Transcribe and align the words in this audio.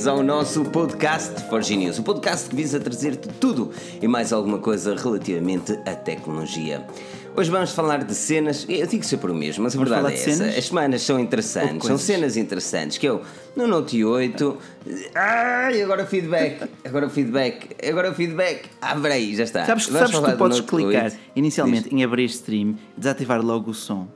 vez 0.00 0.06
ao 0.06 0.22
nosso 0.22 0.64
podcast 0.64 1.42
Forge 1.50 1.76
News, 1.76 1.98
o 1.98 2.02
podcast 2.02 2.48
que 2.48 2.56
visa 2.56 2.80
trazer-te 2.80 3.28
tudo 3.38 3.70
e 4.00 4.08
mais 4.08 4.32
alguma 4.32 4.58
coisa 4.58 4.94
relativamente 4.96 5.72
à 5.84 5.94
tecnologia. 5.94 6.86
Hoje 7.36 7.50
vamos 7.50 7.72
falar 7.72 8.02
de 8.04 8.14
cenas, 8.14 8.64
eu 8.66 8.86
digo 8.86 9.04
sempre 9.04 9.30
o 9.30 9.34
mesmo, 9.34 9.64
mas 9.64 9.74
a 9.74 9.78
Vamos 9.78 9.90
verdade 9.90 10.14
é 10.14 10.16
essa. 10.16 10.30
cenas? 10.38 10.56
As 10.56 10.64
semanas 10.64 11.02
são 11.02 11.20
interessantes, 11.20 11.86
são 11.86 11.98
cenas 11.98 12.38
interessantes. 12.38 12.96
Que 12.96 13.06
eu, 13.10 13.20
no 13.54 13.66
Note 13.66 14.02
8, 14.02 14.58
ai, 15.14 15.82
agora 15.82 16.04
o 16.04 16.06
feedback, 16.06 16.66
agora 16.82 17.06
o 17.06 17.10
feedback, 17.10 17.76
agora 17.86 18.10
o 18.10 18.14
feedback. 18.14 18.70
Abre 18.80 19.12
aí, 19.12 19.36
já 19.36 19.44
está. 19.44 19.66
Sabes, 19.66 19.86
Vamos 19.86 20.10
sabes 20.12 20.24
que 20.24 20.32
tu 20.32 20.38
podes 20.38 20.60
clicar 20.62 21.04
8. 21.04 21.16
inicialmente 21.36 21.94
em 21.94 22.02
abrir 22.02 22.24
stream, 22.24 22.74
desativar 22.96 23.44
logo 23.44 23.72
o 23.72 23.74
som. 23.74 24.08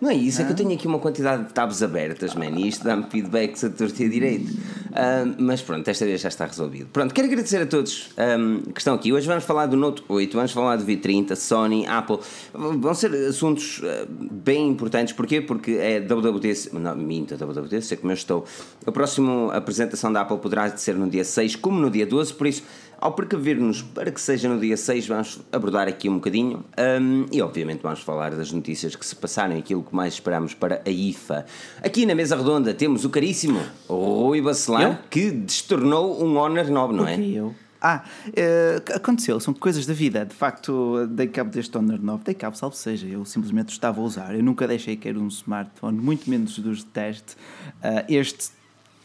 Não 0.00 0.10
é 0.10 0.14
isso, 0.14 0.40
é 0.40 0.44
Ah. 0.44 0.46
que 0.46 0.52
eu 0.52 0.56
tenho 0.56 0.72
aqui 0.72 0.86
uma 0.86 0.98
quantidade 0.98 1.44
de 1.44 1.52
tabs 1.54 1.82
abertas, 1.82 2.34
man, 2.34 2.50
e 2.50 2.68
isto 2.68 2.84
dá-me 2.84 3.04
feedbacks 3.10 3.64
a 3.64 3.70
torto 3.70 4.02
e 4.02 4.08
direito. 4.08 4.52
Ah, 4.92 5.24
mas 5.38 5.62
pronto, 5.62 5.88
esta 5.88 6.04
vez 6.04 6.20
já 6.20 6.28
está 6.28 6.44
resolvido. 6.46 6.88
Pronto, 6.92 7.14
quero 7.14 7.26
agradecer 7.26 7.62
a 7.62 7.66
todos 7.66 8.10
ahm, 8.16 8.60
que 8.72 8.78
estão 8.80 8.94
aqui. 8.94 9.12
Hoje 9.12 9.26
vamos 9.26 9.44
falar 9.44 9.66
do 9.66 9.76
Note 9.76 10.02
8, 10.08 10.34
vamos 10.36 10.52
falar 10.52 10.76
do 10.76 10.84
V30, 10.84 11.34
Sony, 11.34 11.86
Apple. 11.86 12.18
Vão 12.52 12.94
ser 12.94 13.12
assuntos 13.26 13.80
ah, 13.84 14.06
bem 14.08 14.68
importantes. 14.68 15.14
Porquê? 15.14 15.40
Porque 15.40 15.72
é 15.72 16.00
WWDC, 16.00 16.70
não, 16.78 16.94
minto, 16.94 17.34
WWDC, 17.36 17.96
como 17.96 18.12
eu 18.12 18.14
estou. 18.16 18.44
A 18.86 18.92
próxima 18.92 19.52
apresentação 19.54 20.12
da 20.12 20.20
Apple 20.22 20.38
poderá 20.38 20.76
ser 20.76 20.94
no 20.94 21.08
dia 21.08 21.24
6, 21.24 21.56
como 21.56 21.78
no 21.80 21.90
dia 21.90 22.06
12, 22.06 22.34
por 22.34 22.46
isso. 22.46 22.62
Ao 23.06 23.12
precaver-nos 23.12 23.82
para 23.82 24.10
que 24.10 24.20
seja 24.20 24.48
no 24.48 24.58
dia 24.58 24.76
6, 24.76 25.06
vamos 25.06 25.40
abordar 25.52 25.86
aqui 25.86 26.08
um 26.08 26.16
bocadinho 26.16 26.64
hum, 27.00 27.26
e, 27.30 27.40
obviamente, 27.40 27.80
vamos 27.80 28.00
falar 28.00 28.34
das 28.34 28.50
notícias 28.50 28.96
que 28.96 29.06
se 29.06 29.14
passaram 29.14 29.54
e 29.54 29.60
aquilo 29.60 29.84
que 29.84 29.94
mais 29.94 30.14
esperamos 30.14 30.54
para 30.54 30.82
a 30.84 30.90
IFA. 30.90 31.46
Aqui 31.84 32.04
na 32.04 32.16
mesa 32.16 32.36
redonda 32.36 32.74
temos 32.74 33.04
o 33.04 33.08
caríssimo 33.08 33.60
Rui 33.88 34.42
Bacelar, 34.42 35.04
que 35.08 35.30
destornou 35.30 36.20
um 36.20 36.36
Honor 36.36 36.68
9, 36.68 36.94
não 36.94 37.06
é? 37.06 37.16
Eu. 37.20 37.54
Ah, 37.80 38.02
eh, 38.34 38.82
aconteceu, 38.92 39.38
são 39.38 39.54
coisas 39.54 39.86
da 39.86 39.94
vida. 39.94 40.26
De 40.26 40.34
facto, 40.34 41.06
dei 41.06 41.28
cabo 41.28 41.52
deste 41.52 41.78
Honor 41.78 42.02
9, 42.02 42.24
dei 42.24 42.34
cabo, 42.34 42.56
salvo 42.56 42.74
seja, 42.74 43.06
eu 43.06 43.24
simplesmente 43.24 43.68
estava 43.68 44.00
a 44.00 44.02
usar. 44.02 44.34
Eu 44.34 44.42
nunca 44.42 44.66
deixei 44.66 44.96
cair 44.96 45.16
um 45.16 45.28
smartphone, 45.28 45.96
muito 45.96 46.28
menos 46.28 46.58
dos 46.58 46.78
de 46.78 46.86
teste. 46.86 47.36
Ah, 47.80 48.04
este, 48.08 48.48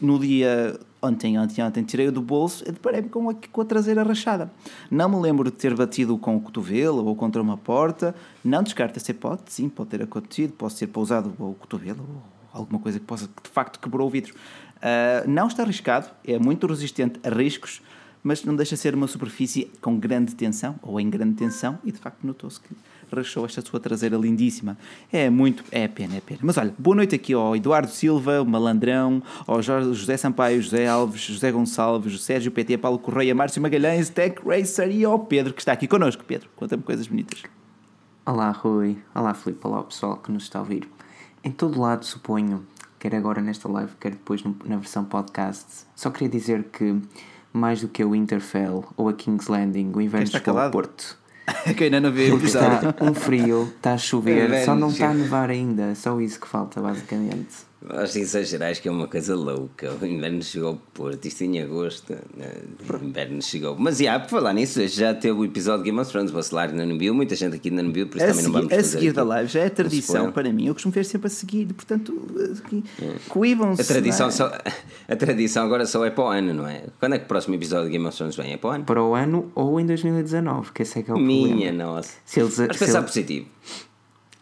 no 0.00 0.18
dia 0.18 0.76
ontem, 1.02 1.38
ontem, 1.38 1.62
ontem, 1.62 1.82
tirei-o 1.82 2.12
do 2.12 2.22
bolso 2.22 2.62
e 2.66 2.72
deparei-me 2.72 3.08
com 3.08 3.28
a, 3.28 3.34
com 3.34 3.60
a 3.60 3.64
traseira 3.64 4.02
rachada. 4.02 4.50
Não 4.90 5.08
me 5.08 5.16
lembro 5.16 5.50
de 5.50 5.56
ter 5.56 5.74
batido 5.74 6.16
com 6.16 6.36
o 6.36 6.40
cotovelo 6.40 7.04
ou 7.04 7.16
contra 7.16 7.42
uma 7.42 7.56
porta. 7.56 8.14
Não 8.44 8.62
descarto 8.62 8.98
essa 8.98 9.10
hipótese, 9.10 9.56
sim, 9.56 9.68
pode 9.68 9.90
ter 9.90 10.02
acontecido, 10.02 10.52
pode 10.52 10.74
ser 10.74 10.86
pousado 10.86 11.34
o 11.38 11.54
cotovelo 11.54 12.00
ou 12.08 12.60
alguma 12.60 12.78
coisa 12.78 13.00
que 13.00 13.04
possa, 13.04 13.26
que 13.26 13.42
de 13.42 13.50
facto 13.50 13.80
quebrou 13.80 14.06
o 14.06 14.10
vidro. 14.10 14.34
Ah, 14.82 15.24
não 15.26 15.46
está 15.46 15.62
arriscado, 15.62 16.10
é 16.24 16.38
muito 16.38 16.66
resistente 16.66 17.20
a 17.22 17.30
riscos, 17.30 17.80
mas 18.22 18.44
não 18.44 18.54
deixa 18.54 18.74
de 18.74 18.80
ser 18.80 18.94
uma 18.94 19.06
superfície 19.06 19.70
com 19.80 19.98
grande 19.98 20.34
tensão, 20.34 20.74
ou 20.82 21.00
em 21.00 21.08
grande 21.08 21.34
tensão, 21.34 21.78
e 21.84 21.92
de 21.92 21.98
facto 21.98 22.24
notou-se 22.24 22.60
que 22.60 22.74
rachou 23.14 23.44
esta 23.44 23.60
sua 23.60 23.78
traseira 23.78 24.16
lindíssima. 24.16 24.76
É 25.12 25.28
muito, 25.28 25.64
é 25.70 25.86
pena, 25.86 26.16
é 26.16 26.20
pena. 26.20 26.40
Mas 26.42 26.56
olha, 26.56 26.74
boa 26.78 26.96
noite 26.96 27.14
aqui 27.14 27.32
ao 27.32 27.54
Eduardo 27.54 27.90
Silva, 27.90 28.40
o 28.40 28.46
Malandrão, 28.46 29.22
ao 29.46 29.62
Jorge, 29.62 29.92
José 29.94 30.16
Sampaio, 30.16 30.62
José 30.62 30.86
Alves, 30.86 31.20
José 31.20 31.52
Gonçalves, 31.52 32.22
Sérgio 32.22 32.50
PT, 32.50 32.78
Paulo 32.78 32.98
Correia, 32.98 33.34
Márcio 33.34 33.60
Magalhães, 33.60 34.08
Tech 34.08 34.40
Racer 34.44 34.90
e 34.90 35.04
ao 35.04 35.18
Pedro, 35.18 35.52
que 35.52 35.60
está 35.60 35.72
aqui 35.72 35.86
connosco. 35.86 36.24
Pedro, 36.24 36.48
conta-me 36.56 36.82
coisas 36.82 37.06
bonitas. 37.06 37.42
Olá 38.24 38.50
Rui, 38.50 38.98
olá 39.14 39.34
Filipe, 39.34 39.66
olá 39.66 39.80
o 39.80 39.84
pessoal 39.84 40.16
que 40.16 40.30
nos 40.30 40.44
está 40.44 40.58
a 40.60 40.62
ouvir. 40.62 40.88
Em 41.42 41.50
todo 41.50 41.80
lado, 41.80 42.04
suponho, 42.04 42.64
quer 42.98 43.14
agora 43.16 43.40
nesta 43.40 43.68
live, 43.68 43.92
quer 44.00 44.12
depois 44.12 44.44
na 44.64 44.76
versão 44.76 45.04
podcast, 45.04 45.86
só 45.96 46.08
queria 46.08 46.28
dizer 46.28 46.64
que 46.64 47.00
mais 47.52 47.80
do 47.80 47.88
que 47.88 48.04
o 48.04 48.10
Winterfell 48.10 48.84
ou 48.96 49.08
a 49.08 49.12
King's 49.12 49.48
Landing, 49.48 49.92
o 49.94 50.00
inverno 50.00 50.24
está 50.24 50.38
chegou 50.38 50.52
ao 50.52 50.56
calado? 50.56 50.72
Porto. 50.72 51.21
que 51.76 51.84
ainda 51.84 52.00
não 52.00 52.12
vi 52.12 52.26
o 52.26 52.30
Porque 52.30 52.44
episódio. 52.46 52.90
está 52.90 53.04
um 53.04 53.14
frio, 53.14 53.72
está 53.76 53.94
a 53.94 53.98
chover, 53.98 54.46
Inverno 54.46 54.64
só 54.66 54.74
não 54.74 54.88
está 54.88 55.10
a 55.10 55.14
nevar 55.14 55.50
ainda, 55.50 55.94
só 55.94 56.20
isso 56.20 56.40
que 56.40 56.46
falta 56.46 56.80
basicamente. 56.80 57.71
Nós 57.88 58.14
exagerais 58.14 58.78
que 58.78 58.88
é 58.88 58.90
uma 58.92 59.08
coisa 59.08 59.34
louca. 59.34 59.92
O 60.00 60.06
inverno 60.06 60.40
chegou 60.42 60.68
ao 60.68 60.76
Porto, 60.94 61.24
isto 61.26 61.42
em 61.42 61.60
agosto. 61.60 62.12
né? 62.36 62.52
O 62.88 63.04
inverno 63.04 63.42
chegou. 63.42 63.76
Mas 63.78 63.98
já, 63.98 64.20
por 64.20 64.30
falar 64.30 64.52
nisso, 64.52 64.86
já 64.86 65.12
teve 65.12 65.32
o 65.38 65.44
episódio 65.44 65.82
de 65.82 65.90
Game 65.90 66.00
of 66.00 66.10
Thrones, 66.10 66.30
o 66.30 66.34
Bacelar 66.34 66.70
ainda 66.70 66.86
não 66.86 66.96
viu, 66.96 67.12
muita 67.12 67.34
gente 67.34 67.56
aqui 67.56 67.70
ainda 67.70 67.82
não 67.82 67.92
viu, 67.92 68.06
por 68.06 68.18
isso 68.18 68.26
A 68.26 68.28
também 68.30 68.44
não 68.44 68.52
seguir, 68.52 68.58
vamos 68.60 68.72
a 68.72 68.76
fazer 68.76 68.88
seguir 68.98 69.12
da 69.12 69.24
live 69.24 69.50
já 69.50 69.60
é 69.60 69.68
tradição 69.68 70.30
para 70.30 70.52
mim. 70.52 70.66
Eu 70.66 70.74
costumo 70.74 70.92
ver 70.92 71.04
sempre 71.04 71.26
a 71.26 71.30
seguir, 71.30 71.66
portanto, 71.74 72.22
aqui, 72.64 72.84
coíbam-se. 73.28 73.82
A 73.82 73.84
tradição, 73.84 74.26
não 74.28 74.32
é? 74.32 74.36
só, 74.36 74.52
a 75.08 75.16
tradição 75.16 75.64
agora 75.64 75.84
só 75.84 76.04
é 76.04 76.10
para 76.10 76.24
o 76.24 76.28
ano, 76.28 76.54
não 76.54 76.68
é? 76.68 76.84
Quando 77.00 77.14
é 77.14 77.18
que 77.18 77.24
o 77.24 77.28
próximo 77.28 77.54
episódio 77.56 77.86
de 77.86 77.90
Game 77.92 78.06
of 78.06 78.16
Thrones 78.16 78.36
vem? 78.36 78.52
É 78.52 78.56
para 78.56 78.68
o 78.68 78.72
ano? 78.72 78.84
Para 78.84 79.02
o 79.02 79.14
ano 79.14 79.50
ou 79.56 79.80
em 79.80 79.86
2019, 79.86 80.70
que 80.72 80.82
esse 80.82 81.00
é 81.00 81.02
que 81.02 81.10
é 81.10 81.14
o 81.14 81.18
Minha 81.18 81.48
problema. 81.48 81.84
nossa. 81.96 82.12
Se 82.24 82.38
eles- 82.40 82.56
Vamos 82.56 82.76
se 82.76 82.84
pensar 82.84 82.98
eles- 83.00 83.10
positivo. 83.10 83.46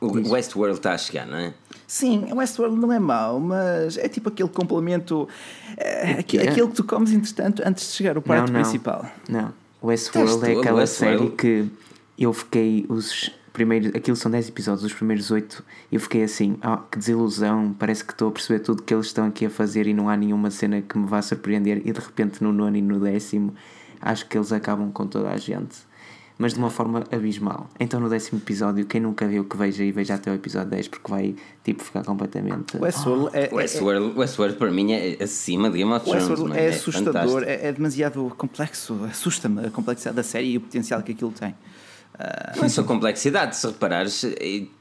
O 0.00 0.30
Westworld 0.30 0.78
está 0.78 0.94
a 0.94 0.98
chegar, 0.98 1.26
não 1.26 1.36
é? 1.36 1.52
Sim, 1.86 2.26
o 2.32 2.36
Westworld 2.36 2.76
não 2.78 2.92
é 2.92 2.98
mau, 2.98 3.38
mas 3.38 3.98
é 3.98 4.08
tipo 4.08 4.28
aquele 4.28 4.48
complemento, 4.48 5.28
é, 5.76 6.12
É. 6.12 6.18
aquilo 6.48 6.68
que 6.68 6.74
tu 6.76 6.84
comes 6.84 7.12
entretanto 7.12 7.62
antes 7.66 7.88
de 7.90 7.92
chegar 7.96 8.16
ao 8.16 8.22
prato 8.22 8.46
não, 8.50 8.54
não. 8.54 8.62
principal. 8.62 9.04
Não. 9.28 9.52
Westworld 9.82 10.32
Estás 10.34 10.56
é 10.56 10.58
aquela 10.60 10.80
Westworld. 10.80 11.18
série 11.18 11.30
que 11.36 11.70
eu 12.18 12.32
fiquei 12.32 12.86
os 12.88 13.30
primeiros. 13.52 13.94
Aquilo 13.94 14.16
são 14.16 14.30
10 14.30 14.48
episódios, 14.48 14.84
os 14.84 14.92
primeiros 14.94 15.30
8. 15.30 15.62
Eu 15.90 16.00
fiquei 16.00 16.22
assim, 16.22 16.56
ah, 16.62 16.80
que 16.90 16.98
desilusão. 16.98 17.74
Parece 17.78 18.04
que 18.04 18.12
estou 18.12 18.28
a 18.28 18.30
perceber 18.32 18.60
tudo 18.60 18.82
que 18.82 18.94
eles 18.94 19.06
estão 19.06 19.26
aqui 19.26 19.46
a 19.46 19.50
fazer 19.50 19.86
e 19.86 19.92
não 19.94 20.08
há 20.08 20.16
nenhuma 20.16 20.50
cena 20.50 20.80
que 20.80 20.96
me 20.96 21.06
vá 21.06 21.20
surpreender. 21.22 21.82
E 21.84 21.92
de 21.92 22.00
repente 22.00 22.42
no 22.42 22.52
nono 22.52 22.76
e 22.76 22.82
no 22.82 23.00
décimo 23.00 23.54
acho 24.00 24.26
que 24.26 24.36
eles 24.38 24.52
acabam 24.52 24.90
com 24.92 25.06
toda 25.06 25.30
a 25.30 25.36
gente. 25.36 25.76
Mas 26.40 26.54
de 26.54 26.58
uma 26.58 26.70
forma 26.70 27.04
abismal. 27.12 27.68
Então 27.78 28.00
no 28.00 28.08
décimo 28.08 28.40
episódio, 28.40 28.86
quem 28.86 28.98
nunca 28.98 29.28
viu 29.28 29.44
que 29.44 29.58
veja 29.58 29.84
e 29.84 29.92
veja 29.92 30.14
até 30.14 30.30
o 30.30 30.34
episódio 30.34 30.70
10, 30.70 30.88
porque 30.88 31.10
vai 31.10 31.34
tipo 31.62 31.84
ficar 31.84 32.02
completamente. 32.02 32.78
O 32.78 32.82
Westworld 32.82 33.36
é, 33.36 33.50
é, 33.50 33.54
Westworld, 33.54 34.18
Westworld 34.18 34.56
para 34.56 34.70
mim 34.70 34.92
é 34.92 35.22
acima 35.22 35.70
de 35.70 35.76
Game 35.76 35.92
of 35.92 36.00
o 36.00 36.10
Thrones. 36.10 36.28
Westworld 36.30 36.48
mano, 36.48 36.60
é 36.60 36.68
assustador, 36.70 37.42
é, 37.42 37.68
é 37.68 37.72
demasiado 37.72 38.32
complexo, 38.38 39.04
assusta-me 39.04 39.66
a 39.66 39.70
complexidade 39.70 40.16
da 40.16 40.22
série 40.22 40.52
e 40.52 40.56
o 40.56 40.62
potencial 40.62 41.02
que 41.02 41.12
aquilo 41.12 41.30
tem. 41.30 41.54
Ah, 42.22 42.52
Não 42.54 42.64
é 42.64 42.68
só 42.68 42.82
complexidade, 42.82 43.56
se 43.56 43.66
reparares, 43.66 44.26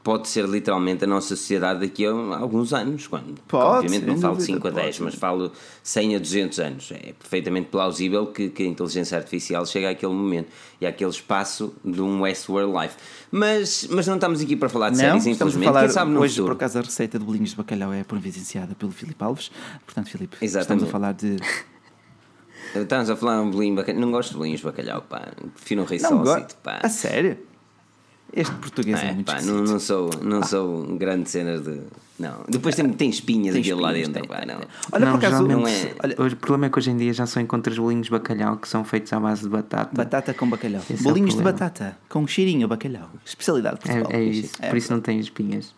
pode 0.03 0.27
ser 0.27 0.45
literalmente 0.45 1.05
a 1.05 1.07
nossa 1.07 1.35
sociedade 1.37 1.79
daqui 1.79 2.05
a 2.05 2.09
alguns 2.11 2.73
anos. 2.73 3.07
Quando, 3.07 3.39
Pode, 3.47 3.85
obviamente 3.85 4.05
não 4.05 4.17
falo 4.17 4.35
dúvida, 4.35 4.53
5 4.55 4.67
a 4.67 4.71
10, 4.71 4.97
pode. 4.97 5.03
mas 5.05 5.15
falo 5.15 5.51
100 5.81 6.15
a 6.15 6.19
200 6.19 6.59
anos. 6.59 6.91
É 6.91 7.13
perfeitamente 7.13 7.67
plausível 7.69 8.27
que, 8.27 8.49
que 8.49 8.63
a 8.63 8.65
inteligência 8.65 9.17
artificial 9.17 9.65
chegue 9.65 9.85
àquele 9.85 10.11
momento 10.13 10.49
e 10.81 10.85
àquele 10.85 11.11
espaço 11.11 11.73
de 11.85 12.01
um 12.01 12.21
Westworld 12.21 12.73
Life. 12.77 12.95
Mas, 13.31 13.87
mas 13.89 14.05
não 14.07 14.15
estamos 14.15 14.41
aqui 14.41 14.55
para 14.57 14.67
falar 14.67 14.89
de 14.89 14.97
não, 14.97 15.03
séries, 15.05 15.27
a 15.27 15.29
infelizmente. 15.29 15.65
falar 15.65 15.81
Quem 15.81 15.89
sabe 15.89 16.11
no 16.11 16.19
hoje, 16.19 16.33
futuro. 16.35 16.55
por 16.55 16.57
acaso, 16.57 16.79
a 16.79 16.81
receita 16.81 17.17
de 17.17 17.23
bolinhos 17.23 17.51
de 17.51 17.55
bacalhau 17.55 17.93
é 17.93 18.03
providenciada 18.03 18.75
pelo 18.75 18.91
Filipe 18.91 19.23
Alves. 19.23 19.49
Portanto, 19.85 20.09
Filipe, 20.09 20.35
Exatamente. 20.41 20.83
estamos 20.83 20.83
a 20.83 20.87
falar 20.91 21.13
de... 21.13 21.37
Estamos 22.75 23.09
a 23.09 23.15
falar 23.15 23.41
um 23.41 23.49
bolinho 23.51 23.75
de 23.75 23.81
bacalhau. 23.81 24.01
Não 24.01 24.11
gosto 24.11 24.31
de 24.31 24.37
bolinhos 24.37 24.59
de 24.59 24.65
bacalhau, 24.65 25.01
pá. 25.01 25.27
Prefiro 25.55 25.81
um 25.83 26.23
go- 26.23 26.47
pá. 26.63 26.79
A 26.83 26.89
sério? 26.89 27.37
Este 28.31 28.53
português 28.55 29.01
é, 29.01 29.07
É, 29.07 29.13
muito 29.13 29.25
pá, 29.25 29.41
não, 29.41 29.63
não 29.63 29.79
sou, 29.79 30.11
não 30.21 30.43
sou 30.43 30.83
um 30.87 30.97
grande 30.97 31.27
cena 31.27 31.57
de. 31.57 31.81
Não. 32.19 32.43
Depois 32.47 32.75
tem, 32.75 32.87
tem 32.93 33.09
espinhas 33.09 33.53
Tem 33.53 33.61
aquilo 33.61 33.81
lá 33.81 33.89
espinhas, 33.91 34.09
dentro, 34.09 34.29
tem, 34.29 34.37
pá, 34.39 34.45
não. 34.45 34.61
Olha, 34.91 35.05
não, 35.05 35.17
por 35.17 35.25
acaso, 35.25 35.47
não 35.47 35.67
é- 35.67 35.95
olha, 36.03 36.15
o 36.33 36.35
problema 36.35 36.67
é 36.67 36.69
que 36.69 36.77
hoje 36.77 36.91
em 36.91 36.97
dia 36.97 37.11
já 37.11 37.25
só 37.25 37.39
encontras 37.39 37.79
bolinhos 37.79 38.05
de 38.05 38.11
bacalhau 38.11 38.57
que 38.57 38.67
são 38.69 38.83
feitos 38.83 39.11
à 39.13 39.19
base 39.19 39.41
de 39.41 39.49
batata. 39.49 39.89
batata 39.95 40.33
com 40.35 40.47
bacalhau. 40.47 40.81
Esse 40.87 40.93
é 40.93 40.97
Bolinhos 41.03 41.31
de 41.31 41.37
problema. 41.37 41.57
batata 41.57 41.97
com 42.07 42.27
cheirinho 42.27 42.65
a 42.65 42.67
bacalhau. 42.67 43.09
Especialidade 43.25 43.77
de 43.79 43.81
Portugal. 43.81 44.11
É, 44.11 44.17
é 44.17 44.23
isso, 44.25 44.55
É 44.61 44.69
por 44.69 44.77
isso 44.77 44.93
não 44.93 45.01
tem 45.01 45.19
espinhas. 45.19 45.73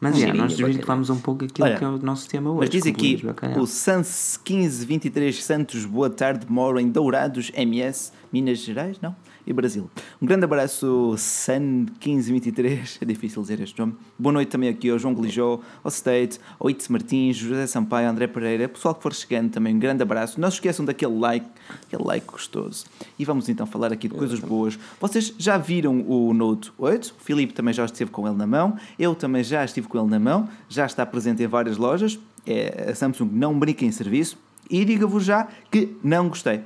Mas 0.00 0.14
já, 0.14 0.20
Cheirinho 0.20 0.42
nós 0.42 0.52
de 0.52 0.56
bacalhau. 0.56 0.68
desvirtuamos 0.68 1.10
um 1.10 1.18
pouco 1.18 1.44
aquilo 1.44 1.68
Olha, 1.68 1.76
que 1.76 1.84
é 1.84 1.88
o 1.88 1.98
nosso 1.98 2.28
tema 2.28 2.50
hoje. 2.50 2.60
Mas 2.60 2.70
diz 2.70 2.86
aqui, 2.86 3.22
o 3.58 3.66
Sans 3.66 4.40
1523 4.48 5.44
Santos, 5.44 5.84
boa 5.84 6.08
tarde, 6.08 6.46
moro 6.48 6.80
em 6.80 6.88
Dourados, 6.88 7.52
MS, 7.54 8.12
Minas 8.32 8.58
Gerais, 8.60 8.98
não? 9.00 9.14
E 9.46 9.52
Brasil. 9.52 9.90
Um 10.20 10.26
grande 10.26 10.44
abraço, 10.44 11.14
San 11.16 11.60
1523, 11.60 12.98
é 13.00 13.04
difícil 13.04 13.40
dizer 13.42 13.58
este 13.60 13.78
nome. 13.78 13.94
Boa 14.18 14.32
noite 14.32 14.48
também 14.50 14.68
aqui 14.68 14.90
ao 14.90 14.98
João 14.98 15.14
Glijó, 15.14 15.60
ao 15.82 15.88
State, 15.88 16.38
ao 16.58 16.68
Itz 16.70 16.88
Martins, 16.88 17.36
José 17.36 17.66
Sampaio, 17.66 18.08
André 18.08 18.26
Pereira, 18.26 18.68
pessoal 18.68 18.94
que 18.94 19.02
for 19.02 19.14
chegando 19.14 19.50
também, 19.50 19.74
um 19.74 19.78
grande 19.78 20.02
abraço. 20.02 20.40
Não 20.40 20.50
se 20.50 20.56
esqueçam 20.58 20.84
daquele 20.84 21.18
like, 21.18 21.46
aquele 21.86 22.04
like 22.04 22.26
gostoso. 22.26 22.84
E 23.18 23.24
vamos 23.24 23.48
então 23.48 23.66
falar 23.66 23.92
aqui 23.92 24.08
de 24.08 24.14
coisas 24.14 24.38
boas. 24.40 24.78
Vocês 25.00 25.34
já 25.38 25.56
viram 25.56 26.04
o 26.06 26.32
Note 26.34 26.70
8? 26.78 27.14
O 27.18 27.24
Filipe 27.24 27.52
também 27.54 27.72
já 27.74 27.84
esteve 27.86 28.10
com 28.10 28.26
ele 28.28 28.36
na 28.36 28.46
mão, 28.46 28.76
eu 28.98 29.14
também 29.14 29.42
já 29.42 29.64
estive 29.64 29.88
com 29.88 29.98
ele 29.98 30.08
na 30.08 30.18
mão, 30.20 30.48
já 30.68 30.84
está 30.86 31.04
presente 31.06 31.42
em 31.42 31.46
várias 31.46 31.76
lojas. 31.76 32.18
É, 32.46 32.90
a 32.90 32.94
Samsung 32.94 33.28
não 33.32 33.58
brinca 33.58 33.84
em 33.84 33.90
serviço. 33.92 34.38
E 34.70 34.84
digo-vos 34.84 35.24
já 35.24 35.48
que 35.70 35.96
não 36.04 36.28
gostei. 36.28 36.60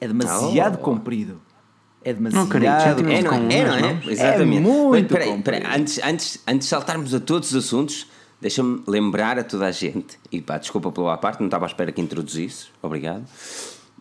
É 0.00 0.08
demasiado 0.08 0.74
Oh. 0.80 0.82
comprido. 0.82 1.40
É 2.04 2.12
Não 2.12 2.30
demasiado 2.46 2.96
tivemos 2.96 3.18
É, 3.18 3.22
não 3.22 3.34
é? 3.34 3.54
É, 3.54 3.64
não 3.64 3.74
é? 3.74 3.80
não? 3.80 4.10
Exatamente. 4.10 4.56
É 4.56 4.60
muito 4.60 4.90
Mas, 4.90 5.06
peraí, 5.06 5.42
peraí, 5.42 5.62
antes, 5.64 6.00
antes, 6.02 6.40
antes 6.46 6.66
de 6.66 6.70
saltarmos 6.70 7.14
a 7.14 7.20
todos 7.20 7.52
os 7.52 7.64
assuntos, 7.64 8.06
deixa-me 8.40 8.82
lembrar 8.86 9.38
a 9.38 9.44
toda 9.44 9.66
a 9.66 9.70
gente, 9.70 10.18
e 10.30 10.40
pá, 10.40 10.58
desculpa 10.58 10.90
pela 10.90 11.16
parte, 11.16 11.40
não 11.40 11.46
estava 11.46 11.64
à 11.64 11.68
espera 11.68 11.92
que 11.92 12.00
introduzisse, 12.00 12.66
obrigado. 12.82 13.24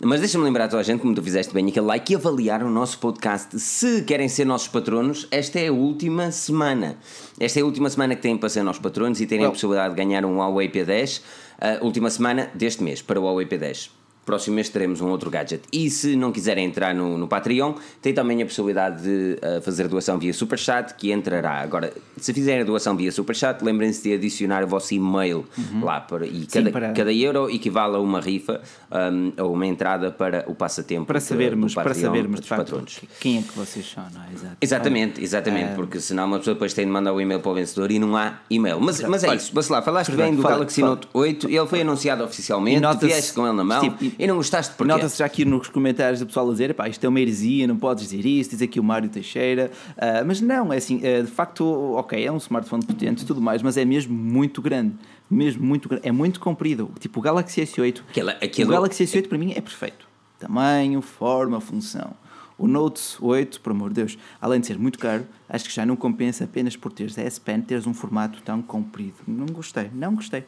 Mas 0.04 0.20
deixa-me 0.20 0.44
lembrar 0.44 0.66
a 0.66 0.68
toda 0.68 0.82
a 0.82 0.84
gente, 0.84 1.00
como 1.00 1.14
tu 1.14 1.22
fizeste 1.22 1.54
bem, 1.54 1.68
aquele 1.68 1.86
like 1.86 2.12
e 2.12 2.16
avaliar 2.16 2.64
o 2.64 2.70
nosso 2.72 2.98
podcast. 2.98 3.60
Se 3.60 4.02
querem 4.02 4.28
ser 4.28 4.46
nossos 4.46 4.68
patronos, 4.68 5.28
esta 5.30 5.60
é 5.60 5.68
a 5.68 5.72
última 5.72 6.32
semana. 6.32 6.98
Esta 7.40 7.60
é 7.60 7.62
a 7.62 7.66
última 7.66 7.88
semana 7.88 8.16
que 8.16 8.22
têm 8.24 8.36
para 8.36 8.50
ser 8.50 8.64
nossos 8.64 8.82
patronos 8.82 9.22
e 9.22 9.28
terem 9.28 9.46
a 9.46 9.52
possibilidade 9.52 9.94
de 9.94 10.04
ganhar 10.04 10.26
um 10.26 10.38
Huawei 10.38 10.72
P10. 10.72 11.22
A 11.60 11.86
última 11.86 12.10
semana 12.10 12.50
deste 12.56 12.82
mês 12.82 13.04
para 13.04 13.20
o 13.20 13.26
Huawei 13.26 13.46
P10 13.46 14.01
próximo 14.32 14.56
mês 14.56 14.70
teremos 14.70 15.02
um 15.02 15.10
outro 15.10 15.30
gadget. 15.30 15.64
E 15.74 15.90
se 15.90 16.16
não 16.16 16.32
quiserem 16.32 16.64
entrar 16.64 16.96
no, 16.96 17.18
no 17.18 17.28
Patreon, 17.28 17.74
tem 18.02 18.14
também 18.14 18.42
a 18.42 18.46
possibilidade 18.46 19.04
de 19.04 19.38
uh, 19.46 19.62
fazer 19.62 19.90
doação 19.90 20.18
via 20.18 20.34
Superchat, 20.34 20.94
que 20.96 21.12
entrará. 21.12 21.60
Agora, 21.60 21.92
se 22.16 22.34
fizerem 22.34 22.62
a 22.62 22.64
doação 22.64 22.96
via 22.96 23.12
Superchat, 23.12 23.62
lembrem-se 23.62 24.02
de 24.04 24.14
adicionar 24.14 24.64
o 24.64 24.68
vosso 24.68 24.94
e-mail 24.94 25.46
uhum. 25.58 25.84
lá. 25.84 26.00
Para, 26.00 26.26
e 26.26 26.44
Sim, 26.44 26.48
cada, 26.48 26.72
para... 26.72 26.94
cada 26.94 27.12
euro 27.12 27.50
equivale 27.50 27.98
a 27.98 28.00
uma 28.00 28.22
rifa 28.22 28.62
um, 28.90 29.34
ou 29.44 29.54
uma 29.54 29.68
entrada 29.68 30.12
para 30.12 30.46
o 30.48 30.56
passatempo. 30.56 31.08
Para 31.08 31.20
sabermos, 31.20 31.74
Patreon, 31.74 31.94
para 31.94 32.02
sabermos 32.02 32.40
de 32.40 32.48
facto, 32.48 32.72
patrões. 32.72 33.02
quem 33.20 33.40
é 33.40 33.42
que 33.42 33.54
vocês 33.54 33.86
são, 33.86 34.06
não 34.14 34.22
é? 34.24 34.34
Exato. 34.34 34.58
Exatamente, 34.62 35.22
exatamente, 35.22 35.76
porque 35.76 36.00
senão 36.00 36.26
uma 36.26 36.38
pessoa 36.38 36.54
depois 36.54 36.74
tem 36.74 36.86
de 36.86 36.92
mandar 36.92 37.12
o 37.12 37.20
e-mail 37.20 37.42
para 37.42 37.52
o 37.52 37.54
vencedor 37.54 37.92
e 37.92 38.00
não 38.00 38.16
há 38.16 38.40
e-mail. 38.50 38.80
Mas, 38.80 39.02
mas 39.02 39.26
é 39.26 39.28
Olha, 39.28 39.36
isso, 39.36 39.74
lá, 39.74 39.82
falaste 39.82 40.12
bem 40.14 40.34
do 40.34 40.42
fala, 40.42 40.56
Galaxy 40.56 40.80
fala. 40.80 40.96
Note 40.96 41.08
8, 41.14 41.50
ele 41.50 41.68
foi 41.68 41.82
anunciado 41.82 42.24
oficialmente, 42.24 42.82
tu 42.98 43.08
vieste 43.08 43.34
com 43.34 43.46
ele 43.46 43.58
na 43.58 43.64
mão. 43.64 43.84
Steve, 43.84 44.16
e 44.22 44.28
não 44.28 44.36
gostaste 44.36 44.76
porque. 44.76 44.92
Nota-se 44.92 45.18
já 45.18 45.26
aqui 45.26 45.44
nos 45.44 45.68
comentários 45.68 46.20
do 46.20 46.28
pessoal 46.28 46.48
a 46.48 46.52
dizer: 46.52 46.74
pá, 46.76 46.88
isto 46.88 47.04
é 47.04 47.10
uma 47.10 47.20
heresia, 47.20 47.66
não 47.66 47.76
podes 47.76 48.08
dizer 48.08 48.24
isto, 48.24 48.52
diz 48.52 48.62
aqui 48.62 48.80
o 48.80 48.84
Mário 48.84 49.10
Teixeira. 49.10 49.72
Uh, 49.98 50.26
mas 50.26 50.40
não, 50.40 50.72
é 50.72 50.78
assim, 50.78 50.98
uh, 50.98 51.24
de 51.24 51.32
facto, 51.32 51.66
ok, 51.96 52.24
é 52.24 52.32
um 52.32 52.38
smartphone 52.38 52.86
potente 52.86 53.24
e 53.24 53.26
tudo 53.26 53.42
mais, 53.42 53.64
mas 53.64 53.78
é 53.78 53.84
mesmo 53.84 54.16
muito 54.16 54.62
grande. 54.62 54.94
Mesmo 55.30 55.64
muito 55.64 55.90
grande. 55.90 56.08
É 56.08 56.12
muito 56.12 56.40
comprido. 56.40 56.92
Tipo, 57.00 57.20
o 57.20 57.24
Galaxy 57.24 57.62
S8. 57.62 58.02
Aquela. 58.42 58.70
O 58.70 58.72
Galaxy 58.72 59.04
S8 59.06 59.28
para 59.28 59.38
mim 59.40 59.54
é 59.56 59.62
perfeito. 59.62 60.08
Tamanho, 60.38 61.02
forma, 61.02 61.60
função. 61.60 62.14
O 62.62 62.68
Note 62.68 63.02
8, 63.20 63.60
por 63.60 63.72
amor 63.72 63.90
de 63.90 63.96
Deus, 63.96 64.20
além 64.40 64.60
de 64.60 64.68
ser 64.68 64.78
muito 64.78 65.00
caro, 65.00 65.26
acho 65.50 65.66
que 65.66 65.74
já 65.74 65.84
não 65.84 65.96
compensa 65.96 66.44
apenas 66.44 66.76
por 66.76 66.92
teres 66.92 67.18
a 67.18 67.24
S 67.24 67.42
Pen 67.42 67.60
teres 67.60 67.88
um 67.88 67.94
formato 67.94 68.40
tão 68.44 68.62
comprido. 68.62 69.16
Não 69.28 69.48
gostei, 69.48 69.90
não 69.92 70.14
gostei, 70.14 70.44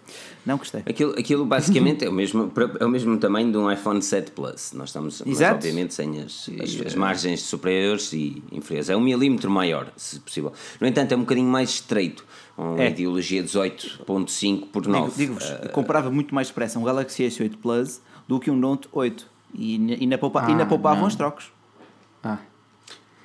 não 0.45 0.57
gostei. 0.57 0.83
Aquilo, 0.86 1.18
aquilo 1.18 1.44
basicamente 1.44 2.06
é, 2.06 2.10
o 2.10 2.13
mesmo, 2.13 2.51
é 2.80 2.86
o 2.86 2.89
mesmo 2.89 3.18
tamanho 3.18 3.51
de 3.51 3.57
um 3.57 3.71
iPhone 3.71 4.00
7 4.00 4.30
Plus. 4.30 4.74
Nós 4.74 4.89
estamos, 4.89 5.21
Exato. 5.21 5.56
mas 5.56 5.65
obviamente 5.65 5.95
sem 5.95 6.21
as, 6.21 6.48
as, 6.62 6.86
as, 6.86 6.94
margens 6.94 7.42
superiores 7.42 8.13
e 8.13 8.44
inferiores. 8.51 8.92
É 8.92 8.95
um 8.95 9.01
milímetro 9.01 9.50
maior, 9.50 9.92
se 9.98 10.19
possível. 10.19 10.54
No 10.80 10.86
entanto, 10.86 11.13
é 11.13 11.18
um 11.18 11.21
bocadinho 11.21 11.50
mais 11.50 11.71
estreito. 11.71 12.24
Uma 12.56 12.83
é. 12.83 12.92
ideologia 12.92 13.44
18.5 13.44 14.68
por 14.68 14.86
9. 14.86 15.18
Digo-vos, 15.18 15.44
digo 15.44 15.65
uh, 15.65 15.69
comprava 15.69 16.12
muito 16.12 16.36
mais 16.36 16.50
depressa 16.50 16.77
um 16.77 16.83
Galaxy 16.83 17.24
S8 17.24 17.57
Plus 17.60 18.00
do 18.27 18.39
que 18.39 18.51
um 18.51 18.56
Note 18.56 18.88
8. 18.92 19.33
E 19.56 19.98
ainda, 20.00 20.18
poupa, 20.19 20.42
ah, 20.42 20.48
ainda 20.48 20.65
poupavam 20.68 21.07
os 21.07 21.15
trocos. 21.15 21.53
Ah. 22.24 22.40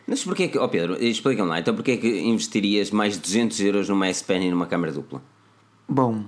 Mas 0.07 0.25
porquê 0.25 0.49
que, 0.49 0.59
oh 0.59 0.69
Pedro, 0.69 0.97
explica-me 1.03 1.49
lá, 1.49 1.61
então 1.61 1.75
porquê 1.75 1.97
que 1.99 2.21
investirias 2.21 2.91
mais 2.91 3.15
de 3.15 3.21
200 3.21 3.61
euros 3.61 3.89
numa 3.89 4.07
S 4.07 4.25
Pen 4.25 4.47
e 4.47 4.51
numa 4.51 4.67
câmara 4.67 4.91
dupla? 4.91 5.23
Bom, 5.87 6.25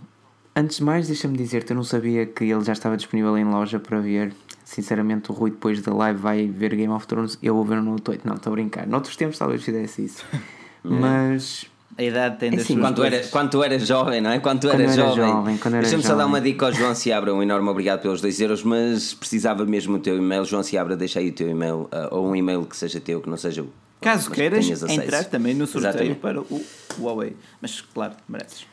antes 0.55 0.77
de 0.77 0.85
mais, 0.85 1.07
deixa-me 1.07 1.37
dizer-te, 1.37 1.71
eu 1.71 1.77
não 1.77 1.83
sabia 1.83 2.27
que 2.27 2.45
ele 2.45 2.63
já 2.63 2.73
estava 2.73 2.97
disponível 2.97 3.37
em 3.39 3.45
loja 3.45 3.81
para 3.81 3.99
ver. 3.99 4.35
Sinceramente, 4.65 5.33
o 5.33 5.35
Rui 5.35 5.51
depois 5.51 5.81
da 5.83 5.93
live 5.93 6.21
vai 6.21 6.47
ver 6.47 6.77
Game 6.77 6.93
of 6.93 7.07
Thrones, 7.07 7.39
eu 7.43 7.55
vou 7.55 7.65
ver 7.65 7.77
no 7.77 7.93
Note 7.93 8.11
8. 8.11 8.29
Não, 8.29 8.37
estou 8.37 8.53
a 8.53 8.55
brincar. 8.55 8.87
Noutros 8.87 9.17
tempos 9.17 9.39
talvez 9.39 9.65
fizesse 9.65 10.05
isso. 10.05 10.25
Mas 10.85 11.67
a 11.99 12.03
idade 12.03 12.39
tem 12.39 12.51
das 12.51 12.63
assim, 12.63 12.79
quando, 12.79 12.97
tu 12.97 13.03
era, 13.03 13.19
quando 13.29 13.51
tu 13.51 13.63
eras 13.63 13.87
jovem, 13.87 14.21
não 14.21 14.31
é? 14.31 14.39
Quando 14.39 14.61
tu 14.61 14.69
quando 14.69 14.81
eras 14.81 14.95
jovem. 14.95 15.27
jovem 15.27 15.59
Deixa-me 15.81 16.03
só 16.03 16.15
dar 16.15 16.27
uma 16.27 16.41
dica 16.41 16.67
ao 16.67 16.73
João 16.73 16.95
Seabra, 16.95 17.35
um 17.35 17.43
enorme 17.43 17.69
obrigado 17.69 18.01
pelos 18.01 18.21
2 18.21 18.41
euros, 18.41 18.63
mas 18.63 19.13
precisava 19.13 19.65
mesmo 19.67 19.97
o 19.97 19.99
teu 19.99 20.17
e-mail. 20.17 20.45
João 20.45 20.63
Seabra, 20.63 20.97
deixa 20.97 21.19
aí 21.19 21.31
o 21.31 21.33
teu 21.33 21.49
e-mail, 21.49 21.83
uh, 21.93 22.09
ou 22.11 22.29
um 22.29 22.37
e-mail 22.37 22.65
que 22.65 22.77
seja 22.77 23.01
teu, 23.01 23.21
que 23.21 23.29
não 23.29 23.37
seja 23.37 23.63
o. 23.63 23.73
Caso 24.01 24.31
queiras 24.31 24.67
entrar 24.89 25.25
também 25.25 25.53
no 25.53 25.67
sorteio 25.67 26.13
Exatamente. 26.13 26.21
para 26.21 26.41
o 26.41 26.65
Huawei. 26.99 27.37
Mas 27.61 27.83
claro, 27.83 28.15
mereces. 28.27 28.67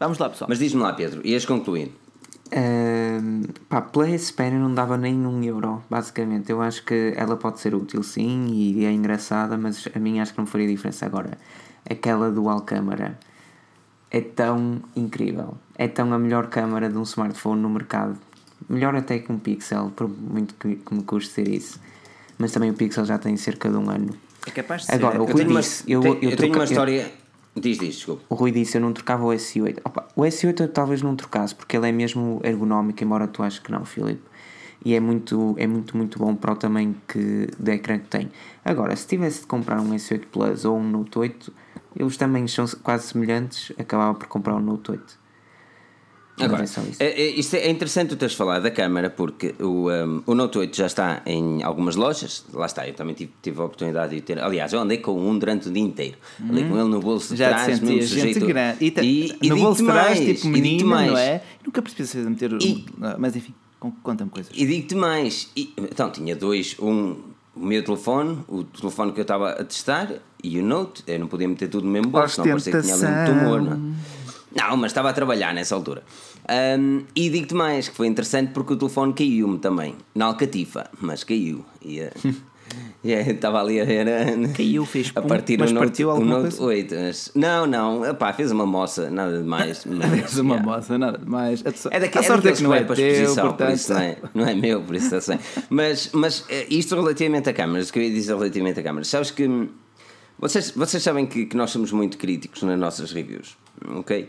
Vamos 0.00 0.18
lá, 0.18 0.28
pessoal. 0.28 0.48
Mas 0.48 0.58
diz-me 0.58 0.82
lá, 0.82 0.92
Pedro, 0.92 1.24
ias 1.24 1.44
concluindo. 1.44 1.92
Uh, 2.48 3.52
pá, 3.68 3.80
pela 3.80 4.08
S-Pen 4.10 4.52
não 4.52 4.74
dava 4.74 4.96
nem 4.96 5.14
um 5.14 5.42
euro, 5.44 5.82
basicamente. 5.88 6.50
Eu 6.50 6.60
acho 6.60 6.84
que 6.84 7.12
ela 7.16 7.36
pode 7.36 7.60
ser 7.60 7.74
útil, 7.74 8.02
sim, 8.02 8.48
e 8.52 8.84
é 8.84 8.90
engraçada, 8.90 9.56
mas 9.56 9.88
a 9.94 9.98
mim 9.98 10.18
acho 10.18 10.32
que 10.32 10.38
não 10.38 10.46
faria 10.46 10.66
diferença 10.66 11.06
agora. 11.06 11.38
Aquela 11.88 12.30
dual 12.30 12.62
câmara 12.62 13.18
é 14.10 14.20
tão 14.20 14.80
incrível. 14.94 15.56
É 15.76 15.88
tão 15.88 16.12
a 16.12 16.18
melhor 16.18 16.46
câmara 16.46 16.88
de 16.88 16.96
um 16.96 17.02
smartphone 17.02 17.60
no 17.60 17.68
mercado. 17.68 18.16
Melhor 18.68 18.94
até 18.94 19.18
que 19.18 19.30
um 19.30 19.38
Pixel, 19.38 19.92
por 19.94 20.08
muito 20.08 20.54
que, 20.54 20.78
me 20.94 21.02
custe 21.02 21.32
ser 21.32 21.48
isso. 21.48 21.80
Mas 22.38 22.52
também 22.52 22.70
o 22.70 22.74
Pixel 22.74 23.04
já 23.04 23.18
tem 23.18 23.36
cerca 23.36 23.68
de 23.68 23.76
um 23.76 23.90
ano. 23.90 24.14
É 24.46 24.50
capaz 24.50 24.86
de 24.86 24.92
Agora, 24.92 25.14
ser. 25.14 25.20
o 25.20 25.24
Rui 25.24 25.44
disse. 25.44 25.84
Eu, 25.86 26.02
eu, 26.02 26.14
eu, 26.22 26.30
eu 26.30 26.36
tenho 26.36 26.54
uma 26.54 26.64
história. 26.64 27.12
Diz, 27.56 27.78
diz, 27.78 27.96
desculpa. 27.96 28.22
O 28.28 28.34
Rui 28.34 28.50
disse: 28.50 28.76
eu 28.76 28.80
não 28.80 28.92
trocava 28.92 29.24
o 29.24 29.28
S8. 29.28 29.80
Opa, 29.84 30.08
o 30.14 30.22
S8 30.22 30.60
eu 30.60 30.68
talvez 30.68 31.02
não 31.02 31.14
trocasse, 31.16 31.54
porque 31.54 31.76
ele 31.76 31.88
é 31.88 31.92
mesmo 31.92 32.40
ergonómico, 32.44 33.02
embora 33.02 33.26
tu 33.26 33.42
aches 33.42 33.58
que 33.58 33.70
não, 33.70 33.84
Filipe. 33.84 34.22
E 34.84 34.94
é 34.94 35.00
muito, 35.00 35.54
é 35.58 35.66
muito, 35.66 35.96
muito 35.96 36.18
bom 36.18 36.34
para 36.34 36.52
o 36.52 36.56
tamanho 36.56 36.94
que, 37.08 37.48
de 37.58 37.72
ecrã 37.72 37.98
que 37.98 38.06
tem. 38.06 38.30
Agora, 38.64 38.94
se 38.94 39.06
tivesse 39.06 39.40
de 39.40 39.46
comprar 39.46 39.80
um 39.80 39.90
S8 39.94 40.24
Plus 40.30 40.64
ou 40.64 40.78
um 40.78 40.84
Note 40.84 41.18
8, 41.18 41.52
os 42.02 42.16
tamanhos 42.16 42.52
são 42.52 42.66
quase 42.82 43.08
semelhantes, 43.08 43.72
acabava 43.78 44.14
por 44.14 44.26
comprar 44.26 44.54
um 44.54 44.60
Note 44.60 44.90
8. 44.92 45.24
Agora, 46.40 46.64
é, 46.98 47.06
é, 47.06 47.30
isto 47.30 47.54
é 47.54 47.70
interessante 47.70 48.08
tu 48.08 48.16
teres 48.16 48.34
falado 48.34 48.64
da 48.64 48.70
câmara 48.70 49.08
porque 49.08 49.54
o, 49.60 49.88
um, 49.88 50.22
o 50.26 50.34
Note 50.34 50.58
8 50.58 50.76
já 50.76 50.86
está 50.86 51.22
em 51.24 51.62
algumas 51.62 51.94
lojas, 51.94 52.44
lá 52.52 52.66
está, 52.66 52.88
eu 52.88 52.94
também 52.94 53.14
tive, 53.14 53.32
tive 53.40 53.60
a 53.60 53.64
oportunidade 53.64 54.16
de 54.16 54.20
ter, 54.20 54.40
aliás, 54.40 54.72
eu 54.72 54.80
andei 54.80 54.98
com 54.98 55.12
um 55.12 55.38
durante 55.38 55.68
o 55.68 55.72
dia 55.72 55.82
inteiro, 55.82 56.16
hum. 56.40 56.48
andei 56.50 56.68
com 56.68 56.76
ele 56.76 56.88
no 56.88 56.98
bolso 56.98 57.34
de 57.34 57.38
já 57.38 57.50
trás, 57.50 57.78
mesmo 57.78 58.02
sujeito. 58.02 58.46
Grande. 58.46 58.84
E, 58.84 58.92
e, 59.00 59.38
e 59.42 59.48
no 59.48 59.56
bolso 59.56 59.82
de 59.82 59.88
trás, 59.88 60.18
tipo 60.18 60.48
menino, 60.48 60.88
mais. 60.88 61.12
não 61.12 61.18
é? 61.18 61.42
Nunca 61.64 61.80
percebi 61.80 62.24
de 62.24 62.30
meter, 62.30 62.52
e, 62.60 62.84
mas 63.16 63.36
enfim, 63.36 63.54
conta-me 64.02 64.30
coisas. 64.30 64.52
E 64.52 64.66
digo-te 64.66 64.96
mais, 64.96 65.52
e, 65.56 65.72
então 65.78 66.10
tinha 66.10 66.34
dois, 66.34 66.74
um, 66.80 67.14
o 67.56 67.64
meu 67.64 67.84
telefone, 67.84 68.38
o 68.48 68.64
telefone 68.64 69.12
que 69.12 69.20
eu 69.20 69.22
estava 69.22 69.50
a 69.50 69.64
testar 69.64 70.10
e 70.42 70.58
o 70.58 70.62
Note, 70.62 71.02
eu 71.06 71.18
não 71.18 71.26
podia 71.26 71.48
meter 71.48 71.68
tudo 71.68 71.86
no 71.86 71.92
mesmo 71.92 72.10
bolso, 72.10 72.40
não 72.40 72.48
parecia 72.48 72.72
que 72.72 72.82
tinha 72.82 72.94
ali 72.94 73.04
um 73.04 73.38
tumor, 73.38 73.62
não 73.62 73.72
é? 73.72 73.78
Não, 74.54 74.76
mas 74.76 74.92
estava 74.92 75.10
a 75.10 75.12
trabalhar 75.12 75.52
nessa 75.52 75.74
altura. 75.74 76.02
Um, 76.78 77.04
e 77.14 77.28
digo-te 77.28 77.54
mais 77.54 77.88
que 77.88 77.96
foi 77.96 78.06
interessante 78.06 78.52
porque 78.52 78.74
o 78.74 78.76
telefone 78.76 79.12
caiu-me 79.12 79.58
também, 79.58 79.96
na 80.14 80.26
alcatifa, 80.26 80.88
mas 81.00 81.24
caiu. 81.24 81.64
E, 81.82 82.00
uh, 82.00 82.10
estava 83.04 83.60
ali 83.60 83.80
a 83.80 83.84
ver. 83.84 84.06
Caiu, 84.56 84.84
fez 84.84 85.10
pum, 85.10 85.20
a 85.20 85.22
partir 85.22 85.58
mas 85.58 85.70
o 85.70 85.74
Note, 85.74 85.86
partiu 85.86 86.10
alguma 86.10 86.38
o 86.38 86.42
Note 86.42 86.56
coisa? 86.56 86.64
8. 86.64 86.94
Mas, 86.94 87.30
não, 87.34 87.66
não, 87.66 88.06
epá, 88.06 88.32
fez 88.32 88.50
uma 88.50 88.66
moça, 88.66 89.10
nada 89.10 89.38
de 89.38 89.44
mais. 89.44 89.82
fez 89.84 90.38
uma 90.38 90.54
yeah. 90.54 90.72
moça, 90.72 90.98
nada 90.98 91.18
de 91.18 91.28
mais. 91.28 91.62
É 91.90 92.00
daqui, 92.00 92.18
a 92.18 92.20
é 92.20 92.24
sorte 92.24 92.48
é 92.48 92.52
que 92.52 92.62
não 92.62 92.74
é 92.74 92.82
para 92.82 93.00
exposição, 93.00 93.48
portanto... 93.48 93.68
por 93.68 93.74
isso 93.74 93.92
não 93.92 94.00
é, 94.00 94.16
não 94.34 94.46
é 94.46 94.54
meu, 94.54 94.82
por 94.82 94.94
isso 94.94 95.14
está 95.14 95.38
Mas, 95.68 96.10
mas 96.12 96.44
eh, 96.48 96.66
isto 96.70 96.94
relativamente 96.94 97.48
a 97.48 97.52
câmaras, 97.52 97.88
o 97.88 97.92
que 97.92 97.98
eu 97.98 98.02
ia 98.02 98.10
dizer 98.10 98.34
relativamente 98.34 98.80
a 98.80 98.82
câmaras, 98.82 99.08
sabes 99.08 99.30
que 99.30 99.68
vocês, 100.38 100.72
vocês 100.72 101.02
sabem 101.02 101.26
que, 101.26 101.46
que 101.46 101.56
nós 101.56 101.70
somos 101.70 101.92
muito 101.92 102.18
críticos 102.18 102.62
nas 102.62 102.78
nossas 102.78 103.12
reviews, 103.12 103.56
ok? 103.96 104.28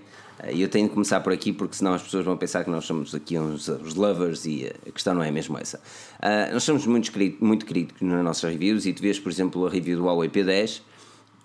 E 0.52 0.62
eu 0.62 0.68
tenho 0.68 0.88
de 0.88 0.94
começar 0.94 1.22
por 1.22 1.32
aqui 1.32 1.54
porque 1.54 1.76
senão 1.76 1.94
as 1.94 2.02
pessoas 2.02 2.26
vão 2.26 2.36
pensar 2.36 2.64
que 2.64 2.70
nós 2.70 2.86
somos 2.86 3.16
aqui 3.16 3.40
uns, 3.40 3.70
uns 3.70 3.96
lovers 3.96 4.46
e 4.46 4.72
a 4.88 4.92
questão 4.92 5.14
não 5.14 5.24
é 5.24 5.32
mesmo 5.32 5.58
essa. 5.58 5.78
Uh, 6.20 6.54
nós 6.54 6.64
somos 6.64 6.86
muito, 6.86 7.12
muito 7.40 7.66
críticos 7.66 8.02
nas 8.02 8.24
nossas 8.24 8.52
reviews 8.52 8.86
e 8.86 8.94
tu 8.94 9.02
vês, 9.02 9.18
por 9.18 9.32
exemplo, 9.32 9.66
a 9.66 9.70
review 9.70 9.98
do 9.98 10.06
Huawei 10.06 10.30
P10, 10.30 10.82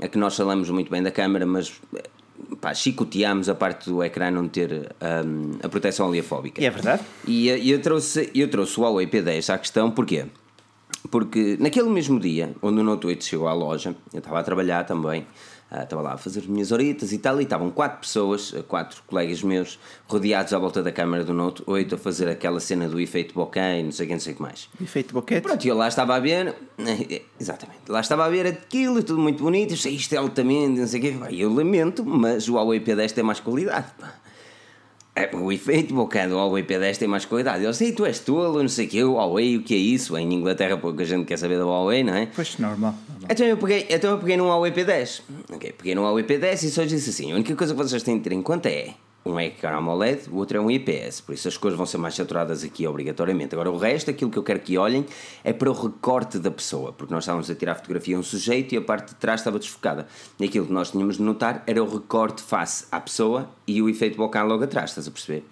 a 0.03 0.09
que 0.09 0.19
nós 0.19 0.37
falamos 0.37 0.69
muito 0.71 0.91
bem 0.91 1.03
da 1.03 1.11
câmera, 1.11 1.47
mas 1.47 1.73
pá, 2.61 2.75
chicoteámos 2.75 3.49
a 3.49 3.55
parte 3.55 3.89
do 3.89 4.03
ecrã 4.03 4.31
não 4.31 4.49
ter 4.49 4.93
um, 5.01 5.59
a 5.63 5.69
proteção 5.69 6.09
oleofóbica. 6.09 6.61
E 6.61 6.65
é 6.65 6.71
verdade. 6.71 7.03
E 7.27 7.71
eu 7.71 7.81
trouxe, 7.81 8.31
eu 8.35 8.49
trouxe 8.49 8.79
o 8.79 8.83
Huawei 8.83 9.07
P10 9.07 9.55
à 9.55 9.59
questão, 9.59 9.91
porquê? 9.91 10.27
Porque 11.11 11.57
naquele 11.59 11.89
mesmo 11.89 12.21
dia, 12.21 12.55
onde 12.61 12.81
o 12.81 12.85
Note 12.85 13.07
8 13.07 13.25
chegou 13.25 13.49
à 13.49 13.53
loja, 13.53 13.95
eu 14.13 14.19
estava 14.19 14.41
a 14.41 14.43
trabalhar 14.43 14.85
também, 14.85 15.27
estava 15.71 16.03
lá 16.03 16.15
a 16.15 16.19
fazer 16.19 16.41
as 16.41 16.47
minhas 16.47 16.73
horitas 16.73 17.13
e 17.13 17.19
tal, 17.19 17.41
e 17.41 17.45
estavam 17.45 17.71
quatro 17.71 18.01
pessoas, 18.01 18.53
ah, 18.57 18.63
quatro 18.63 19.03
colegas 19.07 19.43
meus, 19.43 19.79
rodeados 20.07 20.53
à 20.53 20.59
volta 20.59 20.83
da 20.83 20.91
câmara 20.91 21.25
do 21.25 21.33
Note 21.33 21.63
8 21.67 21.95
a 21.95 21.99
fazer 21.99 22.29
aquela 22.29 22.61
cena 22.61 22.89
do 22.89 23.01
efeito 23.01 23.35
bokeh 23.35 23.81
e 23.81 23.83
não 23.83 23.93
sei 23.93 24.07
o 24.07 24.09
que, 24.09 24.15
não 24.15 24.21
sei 24.21 24.33
o 24.33 24.37
que 24.37 24.43
mais. 24.43 24.69
Efeito 24.83 25.15
bokeh? 25.15 25.41
Pronto, 25.41 25.65
e 25.65 25.69
eu 25.69 25.77
lá 25.77 25.89
estava 25.89 26.17
a 26.17 26.21
ver, 26.21 26.55
exatamente, 27.39 27.81
lá 27.89 28.01
estava 28.01 28.25
a 28.25 28.29
ver 28.29 28.47
aquilo, 28.47 29.03
tudo 29.03 29.21
muito 29.21 29.43
bonito, 29.43 29.75
isto 29.75 30.15
é 30.15 30.19
altamente, 30.19 30.81
não 30.81 30.87
sei 30.87 31.01
o 31.01 31.03
que, 31.03 31.41
eu 31.41 31.53
lamento, 31.53 32.05
mas 32.05 32.49
o 32.49 32.55
Huawei 32.55 32.81
P10 32.81 33.13
tem 33.13 33.25
mais 33.25 33.41
qualidade, 33.41 33.87
pá. 33.99 34.20
É, 35.15 35.35
o 35.35 35.51
efeito 35.51 35.93
bocado, 35.93 36.35
o 36.35 36.37
Huawei 36.37 36.63
P10 36.63 36.97
tem 36.97 37.09
mais 37.09 37.25
qualidade. 37.25 37.65
Eu 37.65 37.75
sei, 37.75 37.93
tu 37.93 38.07
és 38.07 38.21
tolo, 38.21 38.63
não 38.63 38.69
sei 38.69 38.87
o 38.87 38.89
que, 38.89 39.03
o 39.03 39.15
Huawei, 39.15 39.57
o 39.57 39.63
que 39.63 39.75
é 39.75 39.79
isso? 39.79 40.17
Em 40.17 40.33
Inglaterra 40.33 40.77
pouca 40.77 41.05
gente 41.05 41.25
quer 41.27 41.37
saber 41.37 41.59
do 41.59 41.67
Huawei, 41.67 42.05
não 42.05 42.15
é? 42.15 42.27
Pois, 42.27 42.57
normal. 42.59 42.95
normal. 43.09 43.29
Então, 43.29 43.47
eu 43.47 43.57
peguei, 43.57 43.87
então 43.91 44.13
eu 44.13 44.19
peguei 44.19 44.37
num 44.37 44.47
Huawei 44.47 44.71
P10. 44.71 45.23
Ok, 45.53 45.75
peguei 45.77 45.95
num 45.95 46.03
Huawei 46.03 46.25
P10 46.25 46.63
e 46.63 46.71
só 46.71 46.85
disse 46.85 47.11
assim, 47.11 47.33
a 47.33 47.35
única 47.35 47.55
coisa 47.57 47.75
que 47.75 47.83
vocês 47.83 48.03
têm 48.03 48.19
de 48.19 48.25
ter 48.25 48.33
em 48.33 48.43
conta 48.43 48.69
é 48.69 48.95
um 49.25 49.39
é 49.39 49.47
ecrã 49.47 49.77
AMOLED, 49.77 50.31
o 50.31 50.37
outro 50.37 50.57
é 50.57 50.61
um 50.61 50.71
IPS, 50.71 51.21
por 51.21 51.35
isso 51.35 51.47
as 51.47 51.57
cores 51.57 51.77
vão 51.77 51.85
ser 51.85 51.99
mais 51.99 52.15
saturadas 52.15 52.65
aqui 52.65 52.87
obrigatoriamente. 52.87 53.55
Agora 53.55 53.71
o 53.71 53.77
resto, 53.77 54.11
aquilo 54.11 54.31
que 54.31 54.39
eu 54.39 54.43
quero 54.43 54.61
que 54.61 54.79
olhem 54.79 55.05
é 55.45 55.53
para 55.53 55.71
o 55.71 55.73
recorte 55.75 56.39
da 56.39 56.51
pessoa, 56.51 56.93
porque 56.93 57.13
nós 57.13 57.25
estávamos 57.25 57.51
a 57.51 57.55
tirar 57.55 57.73
a 57.73 57.75
fotografia 57.75 58.17
a 58.17 58.21
um 58.21 58.23
sujeito 58.23 58.75
e 58.75 58.79
a 58.79 58.81
parte 58.81 59.09
de 59.09 59.17
trás 59.17 59.41
estava 59.41 59.59
desfocada. 59.59 60.07
E 60.39 60.45
aquilo 60.45 60.67
que 60.67 60.73
nós 60.73 60.91
tínhamos 60.91 61.19
de 61.19 61.23
notar 61.23 61.63
era 61.67 61.83
o 61.83 61.89
recorte 61.89 62.43
face 62.43 62.87
à 62.91 63.01
pessoa 63.01 63.51
e 63.67 63.83
o 63.83 63.89
efeito 63.89 64.17
bokeh 64.17 64.43
logo 64.43 64.65
atrás, 64.65 64.91
estás 64.91 65.07
a 65.07 65.11
perceber? 65.11 65.45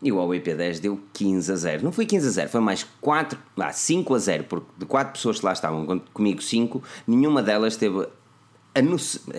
E 0.00 0.10
o 0.10 0.16
Huawei 0.16 0.40
P10 0.40 0.80
deu 0.80 1.00
15 1.12 1.52
a 1.52 1.56
0. 1.56 1.84
Não 1.84 1.92
foi 1.92 2.04
15 2.06 2.26
a 2.26 2.30
0, 2.30 2.48
foi 2.48 2.60
mais 2.60 2.84
4, 3.00 3.38
ah, 3.56 3.72
5 3.72 4.14
a 4.14 4.18
0, 4.18 4.44
porque 4.44 4.66
de 4.76 4.84
4 4.84 5.12
pessoas 5.12 5.38
que 5.38 5.46
lá 5.46 5.52
estavam 5.52 6.00
comigo, 6.12 6.42
5, 6.42 6.82
nenhuma 7.06 7.40
delas 7.40 7.76
teve 7.76 8.08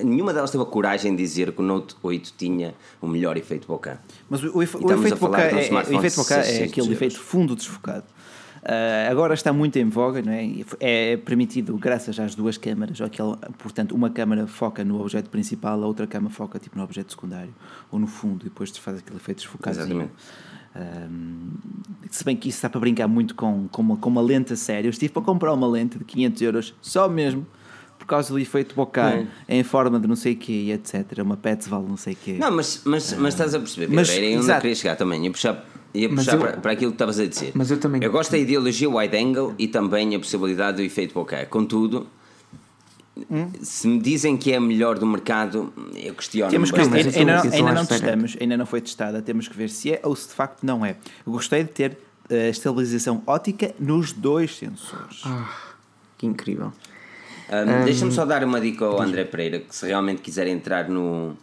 nenhuma 0.04 0.34
delas 0.34 0.52
teve 0.52 0.63
a 0.63 0.68
coragem 0.68 1.16
de 1.16 1.24
dizer 1.24 1.52
que 1.52 1.62
o 1.62 1.63
Note 1.63 1.96
8 2.04 2.34
tinha 2.38 2.75
o 3.02 3.08
melhor 3.08 3.36
efeito 3.36 3.68
bokeh. 3.68 3.98
Mas 4.30 4.44
o, 4.44 4.50
o, 4.50 4.58
o 4.58 4.63
efeito 4.63 5.18
bokeh 5.18 5.42
é, 5.42 5.72
o 5.74 6.00
efeito 6.00 6.16
bokeh 6.18 6.34
é 6.34 6.63
aquele 6.66 6.94
efeito 6.94 7.20
fundo 7.20 7.56
desfocado. 7.56 8.06
Uh, 8.63 9.12
agora 9.12 9.34
está 9.34 9.52
muito 9.52 9.78
em 9.78 9.90
voga, 9.90 10.22
não 10.22 10.32
é? 10.32 10.48
é 10.80 11.18
permitido 11.18 11.75
graças 11.78 12.18
às 12.18 12.34
duas 12.34 12.58
câmaras, 12.58 12.98
ou 13.02 13.06
aquele, 13.06 13.36
portanto, 13.58 13.94
uma 13.94 14.10
câmara 14.10 14.48
foca 14.48 14.86
no 14.86 15.02
objeto 15.02 15.30
principal, 15.30 15.84
a 15.84 15.86
outra 15.86 16.08
câmara 16.08 16.34
foca 16.34 16.58
tipo 16.60 16.78
no 16.78 16.84
objeto 16.84 17.12
secundário 17.12 17.54
ou 17.92 18.00
no 18.00 18.08
fundo 18.08 18.44
e 18.44 18.46
depois 18.46 18.70
faz 18.78 19.00
aquele 19.00 19.18
efeito 19.18 19.40
desfocado. 19.40 19.78
Exatamente. 19.78 20.12
Um, 20.75 21.52
se 22.10 22.24
bem 22.24 22.38
que 22.38 22.48
isso 22.48 22.58
está 22.58 22.70
para 22.70 22.80
brincar 22.80 23.08
muito 23.08 23.36
com, 23.36 23.68
com, 23.68 23.82
uma, 23.82 23.98
com 23.98 24.10
uma 24.10 24.22
lente 24.22 24.54
a 24.54 24.56
sério. 24.56 24.88
Eu 24.88 24.92
estive 24.92 25.12
para 25.12 25.22
comprar 25.22 25.52
uma 25.54 25.68
lente 25.68 25.98
de 25.98 26.06
500 26.06 26.42
euros 26.42 26.75
só 26.82 27.10
mesmo 27.10 27.46
por 28.03 28.07
causa 28.07 28.33
do 28.33 28.38
efeito 28.38 28.75
bokeh 28.75 29.25
é. 29.48 29.57
em 29.57 29.63
forma 29.63 29.98
de 29.98 30.07
não 30.07 30.15
sei 30.15 30.33
o 30.33 30.36
quê, 30.36 30.74
etc. 30.74 31.19
Uma 31.19 31.38
Petzval, 31.38 31.83
não 31.83 31.95
sei 31.95 32.13
o 32.13 32.17
quê. 32.17 32.36
Não, 32.38 32.51
mas, 32.51 32.81
mas, 32.83 33.13
mas 33.13 33.33
estás 33.33 33.55
a 33.55 33.60
perceber, 33.60 33.88
mas, 33.89 34.10
era 34.10 34.38
onde 34.38 34.51
eu 34.51 34.55
queria 34.57 34.75
chegar 34.75 34.95
também. 34.98 35.24
Ia 35.24 35.31
puxar, 35.31 35.65
ia 35.93 36.10
puxar 36.10 36.33
eu, 36.33 36.39
para, 36.39 36.57
para 36.57 36.72
aquilo 36.74 36.91
que 36.91 36.95
estavas 36.95 37.17
a 37.17 37.25
dizer. 37.25 37.51
Mas 37.55 37.72
eu 37.72 37.79
também. 37.79 38.03
Eu 38.03 38.12
gosto 38.12 38.31
da 38.31 38.38
ideologia 38.38 38.89
wide 38.89 39.15
angle 39.15 39.55
e 39.57 39.69
também 39.69 40.13
a 40.15 40.19
possibilidade 40.19 40.77
do 40.77 40.83
efeito 40.83 41.13
bokeh. 41.13 41.45
Contudo. 41.45 42.07
Hum? 43.31 43.50
Se 43.62 43.88
me 43.88 44.00
dizem 44.00 44.36
que 44.36 44.51
é 44.51 44.57
a 44.57 44.62
melhor 44.62 45.00
do 45.00 45.05
mercado, 45.05 45.72
eu 45.95 46.13
questiono 46.15 46.50
temos 46.50 46.72
que, 46.72 46.81
ainda, 46.81 46.98
ainda, 46.98 47.25
não, 47.25 47.53
ainda 47.53 47.72
não 47.72 47.86
testamos, 47.86 48.38
ainda 48.41 48.57
não 48.57 48.65
foi 48.65 48.81
testada, 48.81 49.22
temos 49.22 49.48
que 49.48 49.55
ver 49.55 49.69
se 49.69 49.93
é 49.93 50.01
ou 50.03 50.15
se 50.15 50.29
de 50.29 50.33
facto 50.33 50.63
não 50.63 50.83
é. 50.83 50.98
Eu 51.25 51.31
gostei 51.31 51.63
de 51.63 51.69
ter 51.69 51.98
a 52.29 52.33
uh, 52.33 52.50
estabilização 52.50 53.22
ótica 53.27 53.74
nos 53.79 54.12
dois 54.12 54.57
sensores. 54.57 55.22
Ah, 55.24 55.48
que 56.17 56.25
incrível. 56.25 56.74
Um, 57.53 57.86
Deixa-me 57.86 58.12
só 58.12 58.25
dar 58.25 58.43
uma 58.43 58.60
dica 58.60 58.83
ao 58.83 59.00
André 59.00 59.25
Pereira, 59.25 59.60
que 59.60 59.75
se 59.75 59.86
realmente 59.86 60.22
quiser 60.24 60.48
entrar 60.48 60.89
no, 60.89 61.29
uh, 61.29 61.38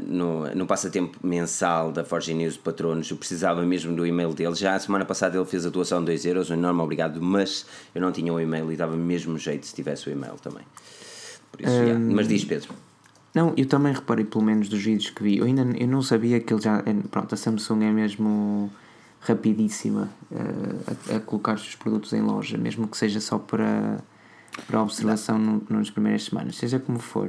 no, 0.00 0.54
no 0.54 0.66
passatempo 0.66 1.18
mensal 1.26 1.90
da 1.90 2.04
Forge 2.04 2.34
News 2.34 2.58
Patronos, 2.58 3.10
eu 3.10 3.16
precisava 3.16 3.62
mesmo 3.62 3.96
do 3.96 4.06
e-mail 4.06 4.34
dele. 4.34 4.54
Já 4.54 4.74
a 4.74 4.78
semana 4.78 5.06
passada 5.06 5.38
ele 5.38 5.46
fez 5.46 5.64
a 5.64 5.70
doação 5.70 6.00
de 6.00 6.06
2 6.06 6.26
euros, 6.26 6.50
um 6.50 6.54
enorme 6.54 6.82
obrigado, 6.82 7.22
mas 7.22 7.64
eu 7.94 8.00
não 8.02 8.12
tinha 8.12 8.30
o 8.30 8.38
e-mail 8.38 8.70
e 8.70 8.76
dava 8.76 8.94
mesmo 8.94 9.38
jeito 9.38 9.66
se 9.66 9.74
tivesse 9.74 10.06
o 10.08 10.12
e-mail 10.12 10.34
também. 10.34 10.64
Por 11.50 11.62
isso, 11.62 11.70
um. 11.70 12.14
Mas 12.14 12.28
diz, 12.28 12.44
Pedro. 12.44 12.74
Não, 13.34 13.54
eu 13.56 13.66
também 13.66 13.92
reparei, 13.94 14.24
pelo 14.24 14.44
menos 14.44 14.68
dos 14.68 14.82
vídeos 14.82 15.10
que 15.10 15.22
vi, 15.22 15.38
eu 15.38 15.44
ainda 15.44 15.62
eu 15.78 15.86
não 15.86 16.02
sabia 16.02 16.40
que 16.40 16.52
ele 16.52 16.60
já. 16.60 16.82
Pronto, 17.10 17.34
a 17.34 17.38
Samsung 17.38 17.84
é 17.84 17.90
mesmo 17.90 18.70
rapidíssima 19.20 20.10
uh, 20.30 21.12
a, 21.12 21.16
a 21.16 21.20
colocar 21.20 21.54
os 21.54 21.62
seus 21.62 21.74
produtos 21.74 22.12
em 22.12 22.20
loja, 22.20 22.58
mesmo 22.58 22.86
que 22.86 22.96
seja 22.96 23.20
só 23.20 23.38
para 23.38 23.98
para 24.66 24.82
observação 24.82 25.38
no, 25.38 25.62
nas 25.68 25.90
primeiras 25.90 26.24
semanas, 26.24 26.56
seja 26.56 26.78
como 26.78 26.98
for. 26.98 27.28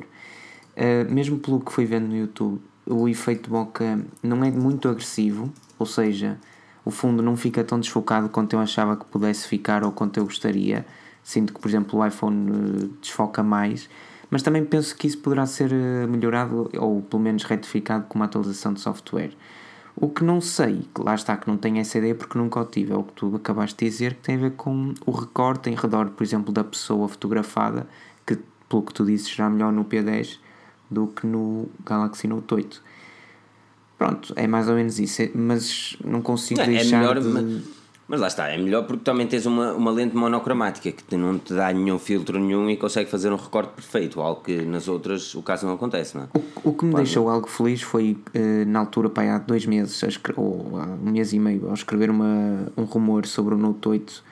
Uh, 0.75 1.11
mesmo 1.11 1.39
pelo 1.39 1.59
que 1.59 1.71
fui 1.71 1.85
vendo 1.85 2.07
no 2.07 2.15
YouTube, 2.15 2.61
o 2.85 3.07
efeito 3.09 3.49
boca 3.49 3.99
não 4.23 4.43
é 4.43 4.51
muito 4.51 4.87
agressivo, 4.87 5.51
ou 5.77 5.85
seja, 5.85 6.39
o 6.85 6.91
fundo 6.91 7.21
não 7.21 7.35
fica 7.35 7.63
tão 7.63 7.79
desfocado 7.79 8.29
quanto 8.29 8.53
eu 8.53 8.59
achava 8.59 8.95
que 8.95 9.05
pudesse 9.05 9.47
ficar 9.47 9.83
ou 9.83 9.91
quanto 9.91 10.17
eu 10.17 10.23
gostaria. 10.23 10.85
Sinto 11.21 11.53
que, 11.53 11.59
por 11.59 11.67
exemplo, 11.67 11.99
o 11.99 12.05
iPhone 12.05 12.51
uh, 12.51 12.87
desfoca 13.01 13.43
mais, 13.43 13.89
mas 14.29 14.41
também 14.41 14.63
penso 14.63 14.95
que 14.95 15.07
isso 15.07 15.17
poderá 15.17 15.45
ser 15.45 15.71
uh, 15.71 16.07
melhorado 16.07 16.69
ou 16.77 17.01
pelo 17.01 17.21
menos 17.21 17.43
retificado 17.43 18.05
com 18.05 18.17
uma 18.17 18.25
atualização 18.25 18.73
de 18.73 18.79
software. 18.79 19.31
O 19.99 20.09
que 20.09 20.23
não 20.23 20.39
sei, 20.39 20.87
que 20.93 21.01
lá 21.01 21.15
está 21.15 21.35
que 21.35 21.47
não 21.47 21.57
tenho 21.57 21.79
essa 21.79 21.97
ideia 21.97 22.13
porque 22.13 22.37
nunca 22.37 22.59
o 22.59 22.65
tive, 22.65 22.93
é 22.93 22.95
o 22.95 23.01
que 23.01 23.13
tu 23.13 23.35
acabaste 23.35 23.83
de 23.83 23.89
dizer, 23.89 24.13
que 24.13 24.21
tem 24.21 24.35
a 24.35 24.39
ver 24.39 24.51
com 24.51 24.93
o 25.03 25.11
recorte 25.11 25.71
em 25.71 25.75
redor, 25.75 26.11
por 26.11 26.23
exemplo, 26.23 26.53
da 26.53 26.63
pessoa 26.63 27.07
fotografada, 27.07 27.87
que 28.23 28.37
pelo 28.69 28.83
que 28.83 28.93
tu 28.93 29.03
dizes 29.03 29.27
será 29.27 29.49
melhor 29.49 29.73
no 29.73 29.83
P10 29.83 30.37
do 30.89 31.07
que 31.07 31.25
no 31.25 31.67
Galaxy 31.83 32.27
Note 32.27 32.53
8. 32.53 32.83
Pronto, 33.97 34.33
é 34.35 34.45
mais 34.45 34.69
ou 34.69 34.75
menos 34.75 34.99
isso, 34.99 35.23
é, 35.23 35.31
mas 35.33 35.97
não 36.05 36.21
consigo 36.21 36.59
não, 36.59 36.67
é 36.67 36.69
deixar 36.69 36.97
é 36.97 36.99
melhor, 36.99 37.19
de... 37.19 37.63
Mas 38.07 38.21
lá 38.21 38.27
está, 38.27 38.47
é 38.47 38.57
melhor 38.57 38.83
porque 38.83 39.03
também 39.03 39.27
tens 39.27 39.45
uma, 39.45 39.73
uma 39.73 39.91
lente 39.91 40.15
monocromática 40.15 40.91
que 40.91 41.17
não 41.17 41.37
te 41.37 41.53
dá 41.53 41.73
nenhum 41.73 41.99
filtro 41.99 42.39
nenhum 42.39 42.69
e 42.69 42.77
consegue 42.77 43.09
fazer 43.09 43.33
um 43.33 43.35
recorte 43.35 43.73
perfeito, 43.73 44.21
algo 44.21 44.41
que 44.41 44.61
nas 44.61 44.87
outras 44.87 45.35
o 45.35 45.41
caso 45.41 45.65
não 45.65 45.73
acontece, 45.73 46.15
não 46.15 46.23
é? 46.23 46.27
O, 46.63 46.69
o 46.69 46.73
que 46.73 46.85
me 46.85 46.95
deixou 46.95 47.27
algo 47.27 47.47
feliz 47.47 47.81
foi 47.81 48.17
uh, 48.33 48.65
na 48.65 48.79
altura, 48.79 49.09
pá, 49.09 49.23
há 49.23 49.37
dois 49.39 49.65
meses, 49.65 50.01
ou 50.37 50.77
há 50.77 50.85
um 50.85 51.11
mês 51.11 51.33
e 51.33 51.39
meio, 51.39 51.67
ao 51.67 51.73
escrever 51.73 52.09
uma, 52.09 52.71
um 52.77 52.83
rumor 52.83 53.25
sobre 53.25 53.55
o 53.55 53.57
Note 53.57 53.89
8, 53.89 54.23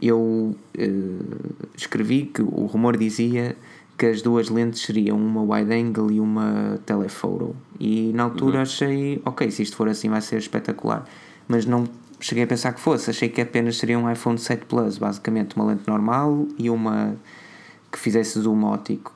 eu 0.00 0.18
uh, 0.18 0.56
escrevi 1.76 2.30
que 2.32 2.40
o 2.40 2.64
rumor 2.64 2.96
dizia 2.96 3.56
que 3.98 4.06
as 4.06 4.22
duas 4.22 4.48
lentes 4.48 4.80
seriam 4.80 5.18
uma 5.18 5.42
wide 5.42 5.74
angle 5.74 6.10
e 6.12 6.20
uma 6.20 6.78
telephoto. 6.86 7.54
E 7.78 8.12
na 8.14 8.22
altura 8.22 8.56
uhum. 8.56 8.62
achei, 8.62 9.20
ok, 9.24 9.50
se 9.50 9.64
isto 9.64 9.76
for 9.76 9.88
assim 9.88 10.08
vai 10.08 10.20
ser 10.20 10.38
espetacular. 10.38 11.04
Mas 11.48 11.66
não 11.66 11.84
cheguei 12.20 12.44
a 12.44 12.46
pensar 12.46 12.72
que 12.72 12.80
fosse. 12.80 13.10
Achei 13.10 13.28
que 13.28 13.40
apenas 13.40 13.76
seria 13.76 13.98
um 13.98 14.10
iPhone 14.10 14.38
7 14.38 14.64
Plus, 14.66 14.98
basicamente 14.98 15.56
uma 15.56 15.66
lente 15.66 15.86
normal 15.86 16.46
e 16.58 16.70
uma 16.70 17.16
que 17.90 17.98
fizesse 17.98 18.40
zoom 18.40 18.64
ótico. 18.64 19.14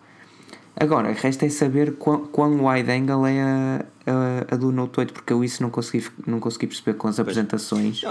Agora, 0.75 1.12
resta 1.12 1.44
é 1.44 1.49
saber 1.50 1.94
quão, 1.97 2.26
quão 2.26 2.66
wide 2.66 2.90
angle 2.90 3.26
é 3.26 3.42
a, 3.42 3.85
a, 4.06 4.54
a, 4.54 4.56
do 4.56 4.73
Note 4.73 5.00
8, 5.00 5.12
porque 5.12 5.32
eu 5.32 5.44
isso 5.44 5.62
não 5.62 5.71
consegui, 5.71 6.06
não 6.26 6.40
consegui 6.40 6.66
perceber 6.66 6.94
com 6.94 7.09
as 7.09 7.21
apresentações. 7.21 8.02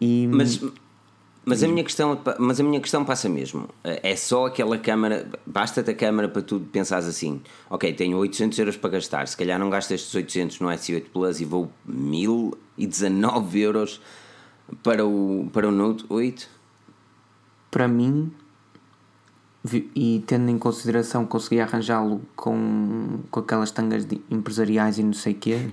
E, 0.00 0.26
mas, 0.26 0.60
mas 1.44 1.62
a 1.62 1.68
minha 1.68 1.84
questão, 1.84 2.18
mas 2.38 2.58
a 2.58 2.62
minha 2.62 2.80
questão 2.80 3.04
passa 3.04 3.28
mesmo. 3.28 3.68
É 3.82 4.16
só 4.16 4.46
aquela 4.46 4.78
câmara, 4.78 5.28
basta-te 5.46 5.90
a 5.90 5.94
câmara 5.94 6.28
para 6.28 6.42
tu 6.42 6.60
pensares 6.72 7.06
assim: 7.06 7.40
ok, 7.68 7.92
tenho 7.92 8.16
800 8.16 8.58
euros 8.58 8.76
para 8.76 8.90
gastar, 8.90 9.28
se 9.28 9.36
calhar 9.36 9.58
não 9.58 9.68
gasto 9.68 9.90
estes 9.92 10.14
800 10.14 10.60
no 10.60 10.68
S8 10.68 11.04
Plus 11.12 11.40
e 11.40 11.44
vou 11.44 11.70
1019 11.86 13.60
euros 13.60 14.00
para 14.82 15.04
o, 15.06 15.48
para 15.52 15.68
o 15.68 15.70
Note 15.70 16.04
8? 16.08 16.48
Para 17.70 17.88
mim, 17.88 18.32
e 19.94 20.22
tendo 20.26 20.50
em 20.50 20.58
consideração 20.58 21.26
consegui 21.26 21.60
arranjá-lo 21.60 22.20
com, 22.36 23.20
com 23.30 23.40
aquelas 23.40 23.70
tangas 23.70 24.06
empresariais 24.30 24.98
e 24.98 25.02
não 25.02 25.12
sei 25.12 25.32
o 25.32 25.36
quê, 25.36 25.70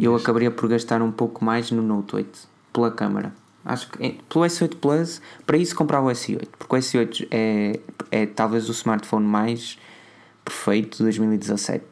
eu 0.00 0.14
acabaria 0.14 0.50
por 0.50 0.68
gastar 0.68 1.02
um 1.02 1.12
pouco 1.12 1.44
mais 1.44 1.70
no 1.70 1.82
Note 1.82 2.16
8 2.16 2.48
pela 2.72 2.90
câmara. 2.90 3.32
Acho 3.70 3.88
que 3.88 4.18
pelo 4.28 4.44
S8 4.44 4.76
Plus, 4.80 5.22
para 5.46 5.56
isso 5.56 5.76
comprar 5.76 6.02
o 6.02 6.06
S8, 6.06 6.48
porque 6.58 6.74
o 6.74 6.78
S8 6.78 7.28
é, 7.30 7.78
é 8.10 8.26
talvez 8.26 8.68
o 8.68 8.72
smartphone 8.72 9.24
mais 9.24 9.78
perfeito 10.44 10.96
de 10.96 11.04
2017, 11.04 11.84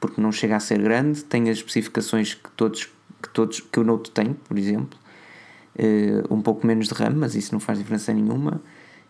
porque 0.00 0.18
não 0.18 0.32
chega 0.32 0.56
a 0.56 0.60
ser 0.60 0.80
grande, 0.80 1.22
tem 1.22 1.50
as 1.50 1.58
especificações 1.58 2.32
que 2.32 2.50
todos 2.52 2.88
que, 3.22 3.28
todos, 3.28 3.60
que 3.60 3.78
o 3.78 3.84
Note 3.84 4.10
tem, 4.12 4.32
por 4.32 4.58
exemplo, 4.58 4.98
uh, 5.78 6.34
um 6.34 6.40
pouco 6.40 6.66
menos 6.66 6.88
de 6.88 6.94
RAM, 6.94 7.16
mas 7.16 7.34
isso 7.34 7.52
não 7.52 7.60
faz 7.60 7.78
diferença 7.78 8.10
nenhuma, 8.14 8.62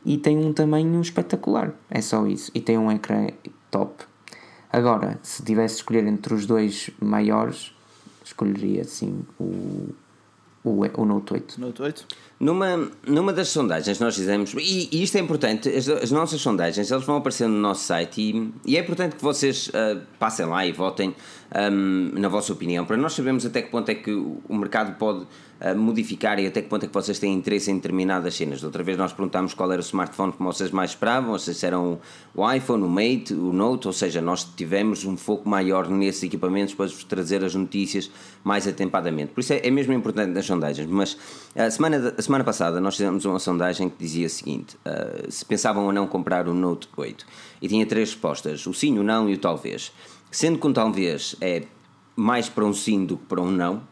e 0.05 0.19
tem 0.19 0.37
um 0.37 0.53
tamanho 0.53 1.01
espetacular, 1.01 1.73
é 1.89 2.01
só 2.01 2.27
isso, 2.27 2.51
e 2.57 2.61
tem 2.61 2.77
um 2.77 2.91
ecrã 2.91 3.29
top. 3.71 4.05
Agora, 4.73 5.17
se 5.23 5.45
tivesse 5.45 5.77
de 5.77 5.81
escolher 5.83 6.05
entre 6.09 6.35
os 6.35 6.45
dois 6.45 6.91
maiores, 7.01 7.73
escolheria 8.25 8.83
sim 8.83 9.25
o 9.39 9.95
o, 10.65 10.81
o 11.01 11.05
Note 11.05 11.35
8. 11.35 11.61
Note 11.61 11.83
8? 11.83 12.07
Numa, 12.39 12.91
numa 13.07 13.33
das 13.33 13.49
sondagens 13.49 14.01
nós 14.01 14.17
fizemos, 14.17 14.55
e, 14.55 14.89
e 14.91 15.03
isto 15.05 15.17
é 15.17 15.21
importante, 15.21 15.69
as, 15.69 15.89
as, 15.89 16.11
nossas 16.11 16.41
sondagens 16.41 16.91
elas 16.91 17.05
vão 17.05 17.17
aparecer 17.17 17.49
no 17.49 17.57
nosso 17.57 17.85
site 17.85 18.21
e, 18.21 18.53
e 18.67 18.77
é 18.77 18.81
importante 18.81 19.15
que 19.15 19.23
vocês 19.23 19.69
uh, 19.69 20.01
passem 20.19 20.45
lá 20.45 20.67
e 20.67 20.73
votem 20.73 21.15
um, 21.73 22.11
na 22.19 22.29
vossa 22.29 22.53
opinião, 22.53 22.85
para 22.85 22.97
nós 22.97 23.13
sabermos 23.13 23.47
até 23.47 23.63
que 23.63 23.71
ponto 23.71 23.89
é 23.89 23.95
que 23.95 24.11
o 24.11 24.43
mercado 24.51 24.99
pode 24.99 25.21
uh, 25.21 25.77
modificar 25.77 26.39
e 26.41 26.47
até 26.47 26.61
que 26.61 26.69
ponto 26.69 26.85
é 26.85 26.89
que 26.89 26.95
vocês 26.95 27.19
têm 27.19 27.33
interesse 27.33 27.71
em 27.71 27.77
determinadas 27.77 28.35
cenas. 28.35 28.61
Da 28.61 28.67
outra 28.67 28.83
vez 28.83 28.99
nós 28.99 29.13
perguntámos 29.13 29.55
qual 29.55 29.71
era 29.71 29.81
o 29.81 29.85
smartphone 29.85 30.33
que 30.33 30.43
vocês 30.43 30.73
mais 30.73 30.91
esperavam, 30.91 31.31
vocês 31.33 31.63
eram 31.63 32.01
o 32.35 32.53
iPhone, 32.53 32.83
o 32.83 32.89
Mate, 32.89 33.33
o 33.33 33.53
Note, 33.53 33.87
ou 33.87 33.93
seja, 33.93 34.21
nós 34.21 34.45
tivemos 34.45 35.05
um 35.05 35.17
foco 35.17 35.49
maior 35.49 35.89
nesses 35.89 36.25
equipamentos 36.25 36.75
para 36.75 36.87
vos 36.87 37.05
trazer 37.05 37.45
as 37.45 37.55
notícias 37.55 38.11
mais 38.43 38.67
atempadamente. 38.67 39.33
Por 39.33 39.41
isso 39.41 39.53
é, 39.53 39.61
é 39.65 39.71
mesmo 39.71 39.93
importante 39.93 40.31
nas 40.31 40.45
sondagens. 40.45 40.89
Mas 40.89 41.17
a 41.55 41.71
semana, 41.71 42.15
a 42.17 42.23
semana 42.25 42.45
passada 42.45 42.81
nós 42.81 42.97
fizemos 42.97 43.25
uma 43.25 43.39
sondagem 43.39 43.89
que 43.89 43.97
dizia 43.99 44.27
o 44.27 44.31
seguinte: 44.31 44.77
uh, 44.77 45.31
se 45.31 45.45
pensavam 45.45 45.85
ou 45.85 45.93
não 45.93 46.07
comprar 46.07 46.49
o 46.49 46.55
Note 46.55 46.89
8. 46.97 47.27
E 47.63 47.69
tinha 47.69 47.87
três 47.87 48.11
respostas: 48.11 48.67
o 48.67 48.75
sim, 48.75 48.99
o 48.99 49.03
não 49.03 49.29
e 49.29 49.35
o 49.35 49.39
talvez. 49.39 49.93
Sendo 50.31 50.59
que 50.59 50.67
um 50.67 50.73
talvez 50.73 51.37
é 51.41 51.65
mais 52.17 52.49
para 52.49 52.65
um 52.65 52.73
sim 52.73 53.05
do 53.05 53.17
que 53.17 53.25
para 53.27 53.41
um 53.41 53.51
não, 53.51 53.83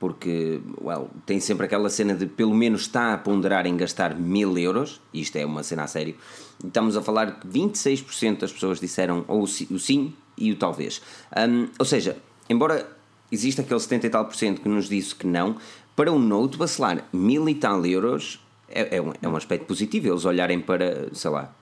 porque 0.00 0.60
well, 0.80 1.08
tem 1.24 1.38
sempre 1.38 1.66
aquela 1.66 1.88
cena 1.88 2.14
de 2.14 2.26
pelo 2.26 2.54
menos 2.54 2.82
está 2.82 3.14
a 3.14 3.18
ponderar 3.18 3.66
em 3.66 3.76
gastar 3.76 4.18
mil 4.18 4.58
euros, 4.58 5.00
isto 5.14 5.36
é 5.36 5.46
uma 5.46 5.62
cena 5.62 5.84
a 5.84 5.86
sério. 5.86 6.16
Estamos 6.64 6.96
a 6.96 7.02
falar 7.02 7.38
que 7.38 7.46
26% 7.46 8.38
das 8.38 8.52
pessoas 8.52 8.80
disseram 8.80 9.24
ou 9.28 9.42
o 9.42 9.46
sim 9.46 10.12
e 10.36 10.50
o 10.50 10.56
talvez. 10.56 11.00
Um, 11.36 11.68
ou 11.78 11.84
seja, 11.84 12.16
embora 12.48 12.84
exista 13.32 13.62
aquele 13.62 13.80
70 13.80 14.06
e 14.06 14.10
tal 14.10 14.24
por 14.26 14.36
cento 14.36 14.60
que 14.60 14.68
nos 14.68 14.88
disse 14.88 15.14
que 15.14 15.26
não, 15.26 15.56
para 15.94 16.12
um 16.12 16.18
Note 16.18 16.56
vacilar 16.56 17.04
mil 17.12 17.48
e 17.48 17.54
tal 17.54 17.84
euros 17.84 18.40
é, 18.68 18.96
é, 18.96 19.02
um, 19.02 19.12
é 19.20 19.28
um 19.28 19.36
aspecto 19.36 19.66
positivo. 19.66 20.08
Eles 20.08 20.24
olharem 20.24 20.60
para, 20.60 21.14
sei 21.14 21.30
lá, 21.30 21.54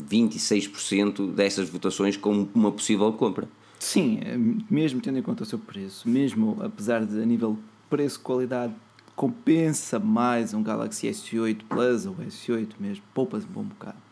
26% 0.00 1.32
dessas 1.32 1.68
votações 1.68 2.16
como 2.16 2.48
uma 2.54 2.70
possível 2.70 3.12
compra. 3.12 3.48
Sim, 3.78 4.20
é, 4.22 4.36
mesmo 4.70 5.00
tendo 5.00 5.18
em 5.18 5.22
conta 5.22 5.42
o 5.42 5.46
seu 5.46 5.58
preço, 5.58 6.08
mesmo 6.08 6.56
apesar 6.60 7.04
de 7.04 7.20
a 7.20 7.26
nível 7.26 7.58
preço-qualidade 7.90 8.74
compensa 9.14 9.98
mais 9.98 10.52
um 10.52 10.62
Galaxy 10.62 11.06
S8 11.06 11.62
Plus 11.68 12.06
ou 12.06 12.16
S8 12.16 12.70
mesmo, 12.80 13.04
poupa-se 13.14 13.46
um 13.46 13.50
bom 13.50 13.62
bocado. 13.62 14.03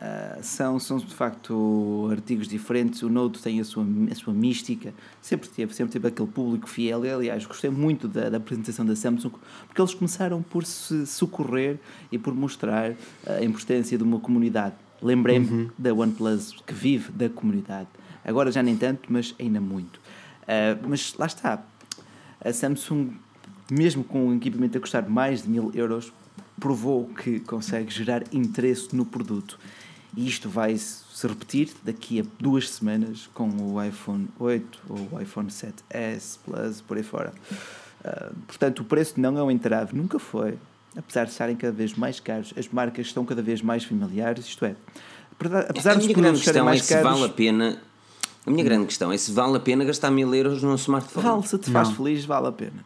Uh, 0.00 0.42
são, 0.42 0.78
são 0.78 0.96
de 0.96 1.14
facto 1.14 2.08
artigos 2.10 2.48
diferentes. 2.48 3.02
O 3.02 3.10
Note 3.10 3.42
tem 3.42 3.60
a 3.60 3.64
sua, 3.64 3.84
a 4.10 4.14
sua 4.14 4.32
mística, 4.32 4.94
sempre 5.20 5.46
teve, 5.46 5.74
sempre 5.74 5.92
teve 5.92 6.08
aquele 6.08 6.28
público 6.28 6.66
fiel. 6.70 7.04
E, 7.04 7.10
aliás, 7.10 7.44
gostei 7.44 7.68
muito 7.68 8.08
da, 8.08 8.30
da 8.30 8.38
apresentação 8.38 8.86
da 8.86 8.96
Samsung 8.96 9.32
porque 9.66 9.80
eles 9.80 9.92
começaram 9.92 10.40
por 10.40 10.64
se 10.64 11.06
socorrer 11.06 11.78
e 12.10 12.16
por 12.16 12.34
mostrar 12.34 12.94
a 13.26 13.44
importância 13.44 13.98
de 13.98 14.02
uma 14.02 14.18
comunidade. 14.18 14.74
Lembrei-me 15.02 15.50
uhum. 15.50 15.70
da 15.78 15.92
OnePlus 15.92 16.54
que 16.66 16.72
vive 16.72 17.12
da 17.12 17.28
comunidade. 17.28 17.88
Agora 18.24 18.50
já 18.50 18.62
nem 18.62 18.76
tanto, 18.76 19.12
mas 19.12 19.34
ainda 19.38 19.60
muito. 19.60 19.98
Uh, 19.98 20.88
mas 20.88 21.14
lá 21.18 21.26
está. 21.26 21.62
A 22.42 22.52
Samsung, 22.54 23.12
mesmo 23.70 24.02
com 24.02 24.28
um 24.28 24.36
equipamento 24.36 24.78
a 24.78 24.80
custar 24.80 25.06
mais 25.06 25.42
de 25.42 25.50
mil 25.50 25.70
euros, 25.74 26.10
provou 26.58 27.06
que 27.06 27.40
consegue 27.40 27.90
gerar 27.90 28.22
interesse 28.32 28.94
no 28.94 29.04
produto. 29.04 29.58
E 30.16 30.26
isto 30.26 30.48
vai 30.48 30.76
se 30.76 31.26
repetir 31.26 31.70
daqui 31.82 32.20
a 32.20 32.24
duas 32.38 32.70
semanas 32.70 33.28
com 33.32 33.48
o 33.48 33.82
iPhone 33.82 34.28
8 34.38 34.80
ou 34.88 35.08
o 35.12 35.20
iPhone 35.20 35.48
7S 35.48 36.38
Plus, 36.44 36.80
por 36.80 36.96
aí 36.96 37.02
fora. 37.02 37.32
Uh, 38.00 38.34
portanto, 38.46 38.80
o 38.80 38.84
preço 38.84 39.20
não 39.20 39.38
é 39.38 39.42
um 39.42 39.50
entrave, 39.50 39.96
nunca 39.96 40.18
foi. 40.18 40.58
Apesar 40.96 41.24
de 41.24 41.30
estarem 41.30 41.54
cada 41.54 41.72
vez 41.72 41.94
mais 41.94 42.18
caros, 42.18 42.52
as 42.56 42.68
marcas 42.68 43.06
estão 43.06 43.24
cada 43.24 43.42
vez 43.42 43.62
mais 43.62 43.84
familiares, 43.84 44.46
isto 44.46 44.64
é, 44.64 44.74
apesar 45.68 45.94
dos 45.94 46.08
produtos 46.08 46.42
serem 46.42 46.62
mais 46.62 46.90
é 46.90 46.94
caros... 46.94 47.18
vale 47.20 47.30
a 47.30 47.34
pena... 47.34 47.78
A 48.46 48.50
minha 48.50 48.64
grande 48.64 48.86
questão 48.86 49.12
é 49.12 49.18
se 49.18 49.30
vale 49.30 49.58
a 49.58 49.60
pena 49.60 49.84
gastar 49.84 50.10
mil 50.10 50.34
euros 50.34 50.62
num 50.62 50.74
smartphone. 50.74 51.26
Vale, 51.26 51.46
se 51.46 51.58
te 51.58 51.70
faz 51.70 51.88
não. 51.88 51.94
feliz, 51.94 52.24
vale 52.24 52.48
a 52.48 52.52
pena. 52.52 52.84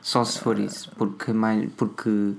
Só 0.00 0.24
se 0.24 0.38
for 0.38 0.58
isso, 0.58 0.90
porque, 0.96 1.32
mais, 1.32 1.68
porque 1.76 2.34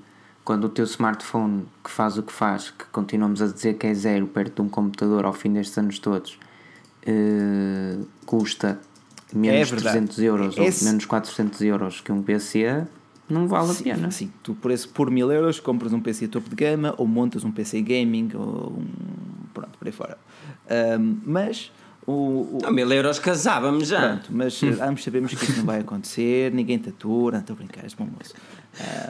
quando 0.50 0.64
o 0.64 0.70
teu 0.70 0.86
smartphone 0.86 1.68
que 1.84 1.92
faz 1.92 2.18
o 2.18 2.24
que 2.24 2.34
faz, 2.34 2.72
que 2.72 2.84
continuamos 2.86 3.40
a 3.40 3.46
dizer 3.46 3.76
que 3.76 3.86
é 3.86 3.94
zero 3.94 4.26
perto 4.26 4.56
de 4.56 4.62
um 4.64 4.68
computador 4.68 5.24
ao 5.24 5.32
fim 5.32 5.54
destes 5.54 5.78
anos 5.78 6.00
todos, 6.00 6.40
uh, 7.06 8.04
custa 8.26 8.80
menos 9.32 9.72
é 9.72 9.76
300 9.76 10.18
euros 10.18 10.58
Esse... 10.58 10.86
ou 10.86 10.90
menos 10.90 11.06
400 11.06 11.62
euros 11.62 12.02
que 12.02 12.12
um 12.12 12.24
PC, 12.24 12.84
não 13.30 13.48
vale 13.48 13.72
sim, 13.76 13.92
a 13.92 13.94
pena. 13.94 14.10
Sim, 14.10 14.32
tu 14.42 14.56
por, 14.56 14.72
esse, 14.72 14.88
por 14.88 15.12
mil 15.12 15.32
euros 15.32 15.60
compras 15.60 15.94
um 15.94 16.02
PC 16.02 16.28
topo 16.28 16.50
de 16.50 16.56
gama 16.56 16.96
ou 16.98 17.06
montas 17.06 17.44
um 17.44 17.52
PC 17.52 17.84
gaming 17.84 18.32
ou 18.34 18.72
um. 18.72 18.88
pronto, 19.54 19.78
por 19.78 19.88
aí 19.88 19.94
fora. 19.94 20.18
Um, 21.00 21.18
mas. 21.28 21.72
O, 22.08 22.58
o... 22.66 22.72
mil 22.72 22.92
euros 22.92 23.20
casávamos 23.20 23.90
já. 23.90 24.00
Pronto, 24.00 24.30
mas 24.32 24.60
ambos 24.82 25.04
sabemos 25.04 25.32
que 25.32 25.44
isso 25.44 25.60
não 25.60 25.66
vai 25.66 25.82
acontecer, 25.82 26.52
ninguém 26.52 26.80
te 26.80 26.90
atura, 26.90 27.36
não 27.36 27.42
estou 27.42 27.54
a 27.54 27.58
brincar, 27.58 27.84
és 27.84 27.94
bom 27.94 28.06
moço. 28.06 28.34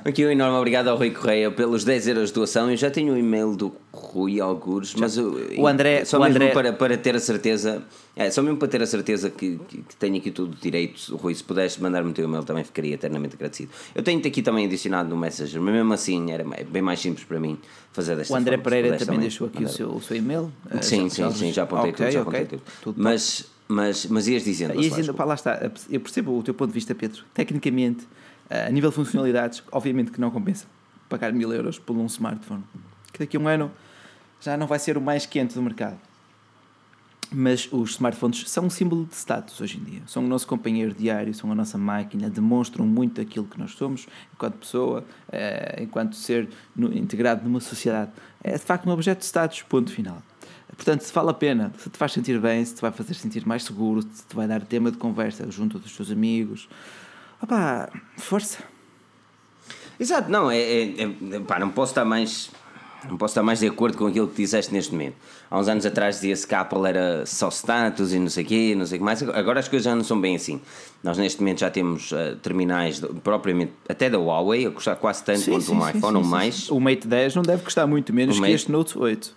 Aqui 0.04 0.26
um 0.26 0.32
enorme 0.32 0.58
obrigado 0.58 0.88
ao 0.88 0.98
Rui 0.98 1.12
Correia 1.12 1.52
pelos 1.52 1.84
10 1.84 2.08
euros 2.08 2.30
de 2.30 2.36
doação. 2.36 2.72
Eu 2.72 2.78
já 2.78 2.90
tenho 2.90 3.14
o 3.14 3.16
um 3.16 3.20
e-mail 3.20 3.56
do 3.56 3.72
Rui 3.94 4.40
Algures, 4.40 4.96
mas 4.96 5.18
o 5.18 5.68
André, 5.68 6.06
só 6.06 6.18
o 6.18 6.22
mesmo 6.22 6.36
André... 6.36 6.52
para, 6.52 6.74
para 6.74 6.98
ter 6.98 7.16
a 7.16 7.20
certeza, 7.20 7.84
é, 8.16 8.32
só 8.32 8.42
mesmo 8.42 8.58
para 8.58 8.68
ter 8.68 8.82
a 8.82 8.88
certeza 8.88 9.30
que, 9.30 9.60
que, 9.68 9.78
que 9.84 9.96
tenho 9.98 10.18
aqui 10.18 10.32
tudo 10.32 10.56
direito, 10.60 11.16
Rui, 11.18 11.36
se 11.36 11.44
pudesse 11.44 11.82
mandar-me 11.82 12.10
o 12.10 12.14
teu 12.14 12.26
e-mail 12.26 12.44
também 12.44 12.64
ficaria 12.64 12.96
eternamente 12.96 13.36
agradecido. 13.36 13.72
Eu 13.94 14.02
tenho-te 14.02 14.28
aqui 14.28 14.42
também 14.42 14.66
adicionado 14.66 15.10
no 15.10 15.18
Messenger, 15.18 15.62
mas 15.62 15.74
mesmo 15.74 15.94
assim 15.94 16.32
era 16.32 16.44
bem 16.44 16.82
mais 16.82 17.00
simples 17.00 17.26
para 17.26 17.40
mim 17.40 17.58
fazer 17.92 18.16
desta 18.16 18.34
O 18.34 18.38
André 18.38 18.58
forma, 18.58 18.64
Pereira 18.64 18.88
também, 18.90 19.06
também, 19.06 19.20
deixou 19.20 19.48
aqui 19.48 19.64
o 19.64 19.70
seu, 19.70 19.90
o 19.90 20.02
seu 20.02 20.18
e-mail? 20.18 20.52
Sim, 20.82 21.06
uh, 21.06 21.10
sim, 21.10 21.22
já, 21.22 21.32
sim, 21.32 21.54
já 21.54 21.64
apontei 21.64 21.92
okay, 21.92 22.06
tudo, 22.06 22.14
já 22.14 22.22
apontei 22.22 22.44
okay. 22.44 22.58
tudo. 22.58 22.72
tudo. 22.82 23.04
Mas, 23.04 23.46
mas, 23.68 24.06
mas 24.08 24.28
ias 24.28 24.44
dizendo. 24.44 24.74
Ias 24.74 24.96
dizendo, 24.96 25.14
pá, 25.14 25.26
lá 25.26 25.36
está, 25.36 25.70
eu 25.90 26.00
percebo 26.00 26.38
o 26.38 26.42
teu 26.42 26.54
ponto 26.54 26.70
de 26.70 26.76
vista, 26.76 26.96
Pedro. 26.96 27.24
Tecnicamente 27.34 28.08
a 28.50 28.70
nível 28.70 28.90
de 28.90 28.96
funcionalidades, 28.96 29.64
obviamente 29.72 30.12
que 30.12 30.20
não 30.20 30.32
compensa 30.32 30.66
pagar 31.10 31.34
mil 31.34 31.52
euros 31.52 31.80
por 31.80 31.98
um 31.98 32.06
smartphone, 32.06 32.64
que 33.12 33.20
daqui 33.20 33.36
a 33.36 33.40
um 33.40 33.48
ano 33.48 33.72
já 34.40 34.56
não 34.56 34.68
vai 34.68 34.80
ser 34.80 34.98
o 34.98 35.02
mais 35.02 35.26
quente 35.26 35.56
do 35.56 35.62
mercado. 35.62 35.98
Mas 37.32 37.70
os 37.72 37.92
smartphones 37.92 38.50
são 38.50 38.66
um 38.66 38.70
símbolo 38.72 39.06
de 39.06 39.16
status 39.16 39.62
hoje 39.62 39.78
em 39.78 39.84
dia. 39.84 40.02
São 40.08 40.26
o 40.26 40.28
nosso 40.28 40.48
companheiro 40.48 40.96
diário, 40.96 41.32
são 41.32 41.52
a 41.52 41.56
nossa 41.56 41.78
máquina, 41.78 42.28
demonstram 42.28 42.88
muito 42.88 43.22
aquilo 43.22 43.46
que 43.46 43.60
nós 43.60 43.72
somos 43.72 44.08
enquanto 44.34 44.56
pessoa, 44.56 45.06
uh, 45.28 45.84
enquanto 45.84 46.16
ser 46.16 46.50
integrado 46.76 47.44
numa 47.44 47.60
sociedade. 47.60 48.12
É 48.44 48.54
de 48.54 48.64
facto 48.64 48.88
um 48.90 48.92
objeto 48.92 49.20
de 49.20 49.26
status, 49.26 49.62
ponto 49.62 49.92
final. 49.92 50.24
Portanto, 50.76 51.02
se 51.02 51.14
vale 51.14 51.30
a 51.30 51.34
pena, 51.34 51.72
se 51.78 51.90
te 51.90 51.98
faz 52.00 52.14
sentir 52.14 52.40
bem, 52.40 52.66
se 52.66 52.74
te 52.74 52.82
vai 52.82 52.92
fazer 52.92 53.14
sentir 53.14 53.46
mais 53.46 53.64
seguro, 53.64 54.02
se 54.02 54.26
te 54.26 54.36
vai 54.36 54.48
dar 54.48 54.62
tema 54.62 54.90
de 54.90 54.98
conversa 54.98 55.52
junto 55.52 55.78
dos 55.78 55.96
teus 55.96 56.10
amigos, 56.10 56.68
Opá, 57.42 57.90
força. 58.18 58.60
Exato, 60.00 60.30
não, 60.30 60.50
é, 60.50 60.60
é, 60.60 61.02
é 61.04 61.40
pá, 61.46 61.60
não 61.60 61.70
posso 61.70 61.92
estar 61.92 62.06
mais 62.06 62.50
não 63.08 63.18
posso 63.18 63.32
estar 63.32 63.44
mais 63.44 63.60
de 63.60 63.68
acordo 63.68 63.98
com 63.98 64.08
aquilo 64.08 64.28
que 64.28 64.42
disseste 64.42 64.74
neste 64.74 64.92
momento. 64.92 65.16
Há 65.50 65.58
uns 65.58 65.68
anos 65.68 65.86
atrás 65.86 66.16
dizia-se 66.16 66.46
que 66.46 66.54
a 66.54 66.62
Apple 66.62 66.86
era 66.86 67.26
só 67.26 67.50
status 67.50 68.12
e 68.12 68.20
não 68.20 68.30
sei 68.30 68.44
o 68.44 68.48
quê, 68.48 68.76
não 68.78 68.86
sei 68.86 68.98
o 68.98 69.00
que 69.00 69.06
mais. 69.06 69.24
Agora 69.24 69.60
as 69.60 69.68
coisas 69.68 69.86
já 69.86 69.96
não 69.96 70.04
são 70.04 70.20
bem 70.20 70.36
assim. 70.36 70.60
Nós 71.02 71.18
neste 71.18 71.40
momento 71.40 71.60
já 71.60 71.70
temos 71.70 72.12
uh, 72.12 72.36
terminais, 72.42 73.00
de, 73.00 73.08
propriamente, 73.08 73.72
até 73.88 74.10
da 74.10 74.18
Huawei, 74.18 74.66
a 74.66 74.72
custar 74.72 74.98
quase 74.98 75.24
tanto 75.24 75.40
sim, 75.40 75.52
quanto 75.52 75.64
sim, 75.64 75.76
um 75.76 75.82
sim, 75.82 75.98
iPhone 75.98 76.18
ou 76.18 76.24
mais. 76.24 76.70
O 76.70 76.80
Mate 76.80 77.08
10 77.08 77.36
não 77.36 77.44
deve 77.44 77.64
custar 77.64 77.88
muito 77.88 78.14
menos 78.14 78.36
o 78.36 78.38
que 78.38 78.42
Mate... 78.42 78.54
este 78.54 78.72
Note 78.72 78.98
8. 78.98 79.34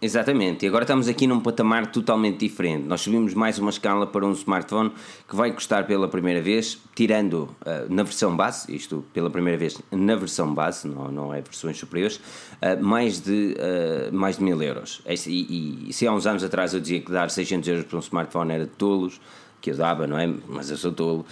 Exatamente, 0.00 0.66
e 0.66 0.68
agora 0.68 0.84
estamos 0.84 1.08
aqui 1.08 1.26
num 1.26 1.40
patamar 1.40 1.86
totalmente 1.86 2.40
diferente. 2.40 2.84
Nós 2.84 3.00
subimos 3.00 3.32
mais 3.32 3.58
uma 3.58 3.70
escala 3.70 4.06
para 4.06 4.26
um 4.26 4.32
smartphone 4.32 4.92
que 5.26 5.34
vai 5.34 5.50
custar 5.50 5.86
pela 5.86 6.06
primeira 6.06 6.42
vez, 6.42 6.78
tirando 6.94 7.44
uh, 7.62 7.86
na 7.88 8.02
versão 8.02 8.36
base, 8.36 8.76
isto 8.76 9.02
pela 9.14 9.30
primeira 9.30 9.58
vez 9.58 9.80
na 9.90 10.14
versão 10.14 10.52
base, 10.52 10.86
não, 10.86 11.10
não 11.10 11.32
é 11.32 11.40
versões 11.40 11.78
superiores, 11.78 12.16
uh, 12.16 12.84
mais, 12.84 13.20
de, 13.20 13.56
uh, 13.56 14.14
mais 14.14 14.36
de 14.36 14.44
mil 14.44 14.62
euros. 14.62 15.00
E, 15.06 15.86
e, 15.88 15.92
se 15.94 16.06
há 16.06 16.12
uns 16.12 16.26
anos 16.26 16.44
atrás 16.44 16.74
eu 16.74 16.80
dizia 16.80 17.00
que 17.00 17.10
dar 17.10 17.30
600 17.30 17.66
euros 17.66 17.84
para 17.86 17.96
um 17.96 18.00
smartphone 18.00 18.52
era 18.52 18.64
de 18.64 18.72
tolos, 18.72 19.18
que 19.62 19.70
eu 19.70 19.76
dava, 19.76 20.06
não 20.06 20.18
é? 20.18 20.30
Mas 20.46 20.70
eu 20.70 20.76
sou 20.76 20.92
tolo. 20.92 21.24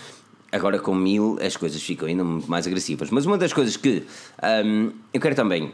Agora 0.50 0.78
com 0.78 0.94
mil 0.94 1.36
as 1.44 1.54
coisas 1.54 1.82
ficam 1.82 2.08
ainda 2.08 2.24
mais 2.24 2.66
agressivas. 2.66 3.10
Mas 3.10 3.26
uma 3.26 3.36
das 3.36 3.52
coisas 3.52 3.76
que 3.76 4.04
um, 4.64 4.90
eu 5.12 5.20
quero 5.20 5.34
também 5.34 5.70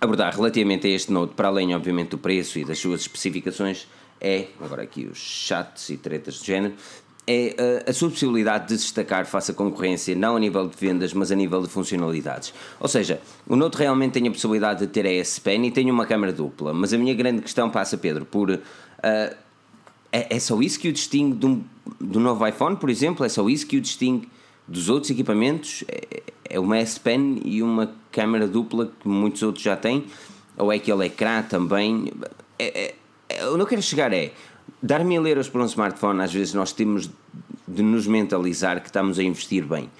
abordar 0.00 0.34
relativamente 0.34 0.86
a 0.86 0.90
este 0.90 1.12
Note, 1.12 1.34
para 1.34 1.48
além, 1.48 1.74
obviamente, 1.74 2.10
do 2.10 2.18
preço 2.18 2.58
e 2.58 2.64
das 2.64 2.78
suas 2.78 3.02
especificações, 3.02 3.86
é, 4.20 4.48
agora 4.60 4.82
aqui 4.82 5.06
os 5.06 5.18
chats 5.18 5.90
e 5.90 5.96
tretas 5.96 6.38
do 6.38 6.44
género, 6.44 6.74
é 7.26 7.82
a, 7.86 7.90
a 7.90 7.92
sua 7.92 8.08
possibilidade 8.08 8.68
de 8.68 8.78
se 8.78 8.84
destacar 8.84 9.26
face 9.26 9.50
à 9.50 9.54
concorrência, 9.54 10.14
não 10.14 10.36
a 10.36 10.40
nível 10.40 10.66
de 10.66 10.76
vendas, 10.76 11.12
mas 11.12 11.30
a 11.30 11.34
nível 11.34 11.60
de 11.60 11.68
funcionalidades. 11.68 12.54
Ou 12.80 12.88
seja, 12.88 13.20
o 13.46 13.54
Note 13.54 13.76
realmente 13.76 14.12
tem 14.12 14.26
a 14.26 14.30
possibilidade 14.30 14.80
de 14.80 14.86
ter 14.86 15.04
a 15.04 15.12
S 15.12 15.38
Pen 15.38 15.66
e 15.66 15.70
tem 15.70 15.90
uma 15.90 16.06
câmera 16.06 16.32
dupla, 16.32 16.72
mas 16.72 16.94
a 16.94 16.98
minha 16.98 17.12
grande 17.12 17.42
questão 17.42 17.68
passa, 17.68 17.98
Pedro, 17.98 18.24
por. 18.24 18.50
Uh, 18.50 19.36
é, 20.10 20.36
é, 20.36 20.40
só 20.40 20.58
isso 20.62 20.80
que 20.80 20.88
o 20.88 20.92
distingue 20.92 21.36
do, 21.36 21.62
do 22.00 22.18
novo 22.18 22.46
iPhone, 22.46 22.76
por 22.76 22.88
exemplo? 22.88 23.26
É 23.26 23.28
só 23.28 23.46
isso 23.46 23.66
que 23.66 23.76
o 23.76 23.80
distingue 23.80 24.26
dos 24.66 24.88
outros 24.88 25.10
equipamentos? 25.10 25.84
É, 25.86 26.22
é 26.48 26.58
uma 26.58 26.78
S 26.78 26.98
Pen 26.98 27.40
e 27.44 27.62
uma 27.62 27.92
câmera 28.10 28.46
dupla 28.46 28.86
que 28.86 29.08
muitos 29.08 29.42
outros 29.42 29.62
já 29.62 29.76
têm, 29.76 30.04
ou 30.56 30.72
é 30.72 30.76
aquele 30.76 31.06
ecrã 31.06 31.42
também. 31.42 32.12
É, 32.58 32.94
é, 33.28 33.44
eu 33.44 33.56
não 33.56 33.66
quero 33.66 33.82
chegar 33.82 34.12
é 34.12 34.32
dar 34.82 35.04
mil 35.04 35.26
euros 35.26 35.48
por 35.48 35.60
um 35.60 35.66
smartphone, 35.66 36.22
às 36.22 36.32
vezes 36.32 36.54
nós 36.54 36.72
temos 36.72 37.10
de 37.66 37.82
nos 37.82 38.06
mentalizar 38.06 38.80
que 38.80 38.86
estamos 38.86 39.18
a 39.18 39.22
investir 39.22 39.64
bem. 39.66 39.90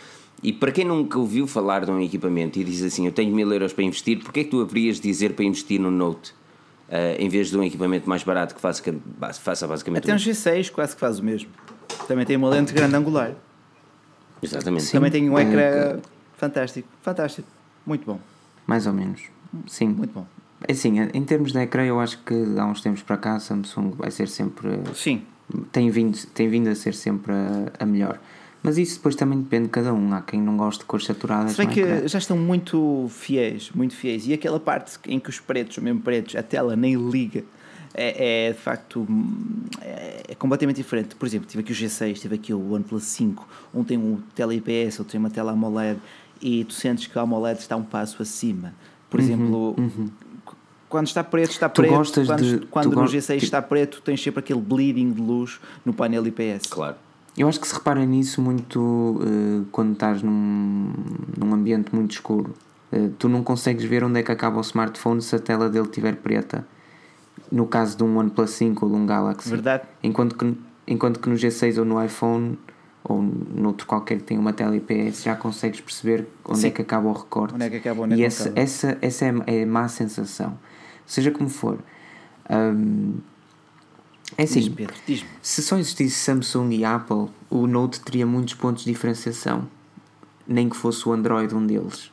E 0.43 0.53
para 0.53 0.71
quem 0.71 0.85
nunca 0.85 1.19
ouviu 1.19 1.47
falar 1.47 1.85
de 1.85 1.91
um 1.91 2.01
equipamento 2.01 2.59
e 2.59 2.65
diz 2.65 2.83
assim, 2.83 3.07
eu 3.07 3.13
tenho 3.13 3.35
mil 3.35 3.53
euros 3.53 3.73
para 3.73 3.85
investir, 3.85 4.23
porquê 4.23 4.41
é 4.41 4.45
que 4.45 4.51
tu 4.51 4.61
haverias 4.61 4.97
de 4.97 5.03
dizer 5.03 5.35
para 5.35 5.45
investir 5.45 5.81
no 5.81 5.91
Note? 5.91 6.33
Uh, 6.89 7.21
em 7.21 7.29
vez 7.29 7.51
de 7.51 7.59
um 7.59 7.63
equipamento 7.63 8.09
mais 8.09 8.23
barato 8.23 8.55
que 8.55 8.61
faça, 8.63 8.83
faça 9.43 9.67
basicamente 9.67 10.05
Até 10.05 10.15
um 10.15 10.17
G6 10.17 10.71
quase 10.71 10.95
que 10.95 11.01
faz 11.01 11.19
o 11.19 11.25
mesmo. 11.25 11.51
Também 12.07 12.25
tem 12.25 12.37
uma 12.37 12.49
lente 12.49 12.73
grande 12.73 12.97
angular. 12.97 13.35
Exatamente. 14.43 14.85
Sim, 14.85 14.93
Também 14.93 15.11
tem 15.11 15.29
um 15.29 15.39
ecrã 15.39 16.01
fantástico, 16.39 16.89
fantástico. 17.03 17.47
Muito 17.87 18.07
bom. 18.07 18.19
Mais 18.67 18.87
ou 18.87 18.93
menos. 18.95 19.23
Sim. 19.67 19.89
Muito 19.89 20.13
bom. 20.15 20.27
É 20.67 20.73
assim, 20.73 20.99
em 20.99 21.25
termos 21.25 21.53
de 21.53 21.59
ecrã, 21.61 21.85
eu 21.85 22.01
acho 22.01 22.19
que 22.25 22.35
há 22.59 22.65
uns 22.67 22.81
tempos 22.81 23.03
para 23.03 23.17
cá 23.17 23.37
a 23.37 23.41
Samsung 23.41 23.91
vai 23.97 24.11
ser 24.11 24.27
sempre 24.29 24.81
Sim. 24.95 25.23
tem 25.71 25.89
vindo, 25.91 26.19
tem 26.35 26.49
vindo 26.49 26.69
a 26.69 26.75
ser 26.75 26.95
sempre 26.95 27.33
a, 27.33 27.85
a 27.85 27.87
melhor. 27.87 28.19
Mas 28.61 28.77
isso 28.77 28.97
depois 28.97 29.15
também 29.15 29.41
depende 29.41 29.65
de 29.67 29.71
cada 29.71 29.95
um. 29.95 30.13
Há 30.13 30.21
quem 30.21 30.43
não 30.43 30.57
goste 30.57 30.81
de 30.81 30.87
cores 30.87 31.07
saturadas. 31.07 31.53
Se 31.53 31.59
bem 31.59 31.69
é? 31.69 31.73
que 31.73 31.83
Que- 32.03 32.09
já 32.09 32.19
estão 32.19 32.37
muito 32.37 33.07
fiéis, 33.09 33.71
muito 33.73 33.95
fiéis. 33.95 34.27
E 34.27 34.33
aquela 34.33 34.59
parte 34.59 34.99
em 35.07 35.21
que 35.21 35.31
os 35.31 35.39
pretos, 35.39 35.79
mesmo 35.79 36.01
pretos, 36.01 36.35
a 36.35 36.43
tela 36.43 36.75
nem 36.75 36.97
liga, 37.09 37.45
é, 37.95 38.49
é, 38.49 38.53
de 38.53 38.59
facto 38.59 39.07
é, 39.81 40.23
é 40.31 40.35
completamente 40.35 40.77
diferente. 40.77 41.15
Por 41.15 41.25
exemplo, 41.27 41.47
tive 41.49 41.63
aqui 41.63 41.73
o 41.73 41.75
G6, 41.75 42.19
tive 42.21 42.35
aqui 42.35 42.53
o 42.53 42.73
OnePlus 42.73 43.05
5, 43.05 43.49
um 43.73 43.85
tem 43.85 43.97
um 43.97 44.21
tela 44.35 44.53
IPS, 44.53 44.99
outro 44.99 45.13
tem 45.13 45.21
uma 45.21 45.31
tela 45.31 45.53
AMOLED, 45.53 46.01
e 46.41 46.65
tu 46.65 46.73
sentes 46.75 47.07
que 47.07 47.19
a 47.19 47.23
AMOLED 47.23 47.61
está 47.61 47.77
um 47.77 47.83
passo 47.83 48.23
acima. 48.23 48.73
Por 49.11 49.21
exemplo, 49.21 49.75
quando 50.89 51.07
está 51.07 51.23
preto, 51.25 51.51
está 51.51 51.67
Uhum, 51.67 51.73
Tu 51.73 51.81
preto. 51.83 51.95
gostas 51.95 52.27
quando 52.27 52.43
de- 52.61 52.67
quando 52.67 52.91
tu 52.91 52.97
no 52.97 53.03
go- 53.03 53.09
G6 53.09 53.27
tipo- 53.35 53.45
está 53.45 53.61
preto, 53.63 54.01
tens 54.03 54.23
sempre 54.23 54.41
aquele 54.41 54.61
bleeding 54.61 55.13
de 55.13 55.21
luz 55.21 55.61
no 55.85 55.93
painel 55.93 56.27
IPS. 56.27 56.69
Claro. 56.71 56.97
Eu 57.37 57.47
acho 57.49 57.61
que 57.61 57.69
se 57.69 57.75
repara 57.75 58.05
nisso 58.05 58.43
muito 58.43 59.21
eh, 59.23 59.65
quando 59.71 59.93
estás 59.93 60.23
num, 60.23 60.93
num 61.39 61.55
ambiente 61.55 61.95
muito 61.95 62.11
escuro. 62.13 62.55
Eh, 62.91 63.11
tu 63.19 63.29
não 63.29 63.43
consegues 63.45 63.85
ver 63.85 64.03
onde 64.03 64.19
é 64.19 64.23
que 64.23 64.33
acaba 64.33 64.59
o 64.59 64.61
smartphone 64.63 65.21
se 65.23 65.37
a 65.37 65.39
tela 65.39 65.69
dele 65.69 65.87
estiver 65.87 66.17
preta. 66.17 66.67
No 67.53 67.67
caso 67.67 67.97
de 67.97 68.03
um 68.03 68.17
OnePlus 68.19 68.51
5 68.51 68.85
ou 68.87 68.93
de 68.93 68.99
um 68.99 69.07
Galaxy. 69.07 69.49
Verdade? 69.51 69.85
Enquanto 70.03 70.37
que, 70.37 70.55
enquanto 70.87 71.21
que 71.21 71.29
no 71.29 71.37
G6 71.37 71.79
ou 71.79 71.85
no 71.85 72.03
iPhone 72.05 72.59
ou 73.05 73.23
noutro 73.23 73.87
qualquer 73.87 74.19
que 74.19 74.25
tenha 74.25 74.41
uma 74.41 74.53
tela 74.53 74.77
IPS 74.77 75.23
já 75.23 75.35
consegues 75.35 75.81
perceber 75.81 76.27
onde 76.45 76.61
Sim. 76.61 76.67
é 76.69 76.71
que 76.71 76.83
acaba 76.83 77.09
o 77.09 77.13
recorte. 77.13 77.55
Onde 77.55 77.65
é 77.65 77.71
que 77.71 77.77
acaba, 77.77 78.03
onde 78.03 78.15
é 78.15 78.19
e 78.19 78.25
essa, 78.25 78.45
acaba. 78.45 78.61
essa, 78.61 78.99
essa 79.01 79.25
é, 79.25 79.35
é 79.47 79.63
a 79.63 79.67
má 79.67 79.89
sensação. 79.89 80.59
Seja 81.07 81.31
como 81.31 81.49
for. 81.49 81.79
Hum, 82.51 83.19
é 84.37 84.43
assim, 84.43 84.75
se 85.41 85.63
só 85.63 85.79
existisse 85.79 86.17
Samsung 86.17 86.71
e 86.75 86.85
Apple, 86.85 87.29
o 87.49 87.67
Note 87.67 88.01
teria 88.01 88.27
muitos 88.27 88.55
pontos 88.55 88.85
de 88.85 88.93
diferenciação. 88.93 89.67
Nem 90.47 90.69
que 90.69 90.77
fosse 90.77 91.09
o 91.09 91.13
Android 91.13 91.55
um 91.55 91.67
deles. 91.67 92.11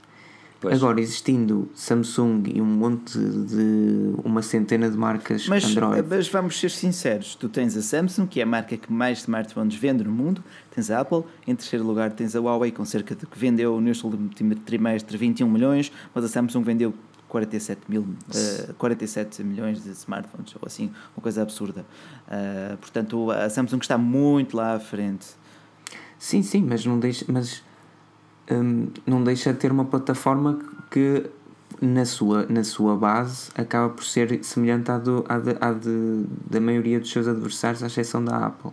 Pois. 0.59 0.75
Agora, 0.77 0.99
existindo 0.99 1.69
Samsung 1.75 2.43
e 2.47 2.61
um 2.61 2.65
monte 2.65 3.19
de. 3.19 4.15
uma 4.23 4.41
centena 4.41 4.89
de 4.89 4.97
marcas 4.97 5.47
Mas, 5.47 5.65
Android. 5.65 6.07
mas 6.09 6.27
vamos 6.27 6.59
ser 6.59 6.71
sinceros: 6.71 7.35
tu 7.35 7.49
tens 7.49 7.75
a 7.75 7.81
Samsung, 7.81 8.25
que 8.25 8.39
é 8.39 8.43
a 8.43 8.45
marca 8.45 8.75
que 8.77 8.91
mais 8.91 9.19
smartphones 9.19 9.75
vende 9.75 10.03
no 10.03 10.11
mundo, 10.11 10.43
tens 10.71 10.89
a 10.89 11.01
Apple, 11.01 11.23
em 11.45 11.55
terceiro 11.55 11.85
lugar 11.85 12.11
tens 12.11 12.35
a 12.35 12.39
Huawei, 12.39 12.71
com 12.71 12.85
cerca 12.85 13.13
de 13.15 13.25
que 13.25 13.37
vendeu 13.37 13.79
neste 13.81 14.05
último 14.05 14.55
trimestre 14.55 15.17
21 15.17 15.49
milhões, 15.49 15.91
mas 16.13 16.23
a 16.23 16.27
Samsung 16.27 16.63
vendeu 16.63 16.93
47, 17.27 17.81
mil, 17.89 18.07
eh, 18.33 18.69
47 18.77 19.43
milhões 19.43 19.83
de 19.83 19.89
smartphones, 19.91 20.55
ou 20.55 20.61
assim, 20.65 20.91
uma 21.15 21.21
coisa 21.21 21.41
absurda. 21.41 21.85
Ah, 22.27 22.77
portanto, 22.79 23.29
a 23.31 23.49
Samsung 23.49 23.79
está 23.79 23.97
muito 23.97 24.55
lá 24.55 24.75
à 24.75 24.79
frente. 24.79 25.27
Sim, 26.17 26.41
sim, 26.41 26.61
mas 26.61 26.85
não 26.85 26.97
deixa, 26.97 27.25
mas, 27.27 27.61
hum, 28.51 28.87
não 29.05 29.23
deixa 29.23 29.53
de 29.53 29.59
ter 29.59 29.71
uma 29.71 29.85
plataforma 29.85 30.59
que 30.91 31.23
na 31.81 32.05
sua, 32.05 32.45
na 32.47 32.63
sua 32.63 32.95
base 32.95 33.49
acaba 33.55 33.89
por 33.89 34.03
ser 34.05 34.39
semelhante 34.43 34.89
à, 34.91 34.97
do, 34.97 35.25
à, 35.27 35.37
de, 35.37 35.55
à 35.59 35.71
de, 35.73 36.23
da 36.49 36.59
maioria 36.61 36.99
dos 36.99 37.11
seus 37.11 37.27
adversários, 37.27 37.83
à 37.83 37.87
exceção 37.87 38.23
da 38.23 38.37
Apple. 38.47 38.71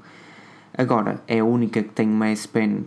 Agora, 0.76 1.20
é 1.26 1.40
a 1.40 1.44
única 1.44 1.82
que 1.82 1.90
tem 1.90 2.08
uma 2.08 2.28
S 2.28 2.46
Pen 2.48 2.84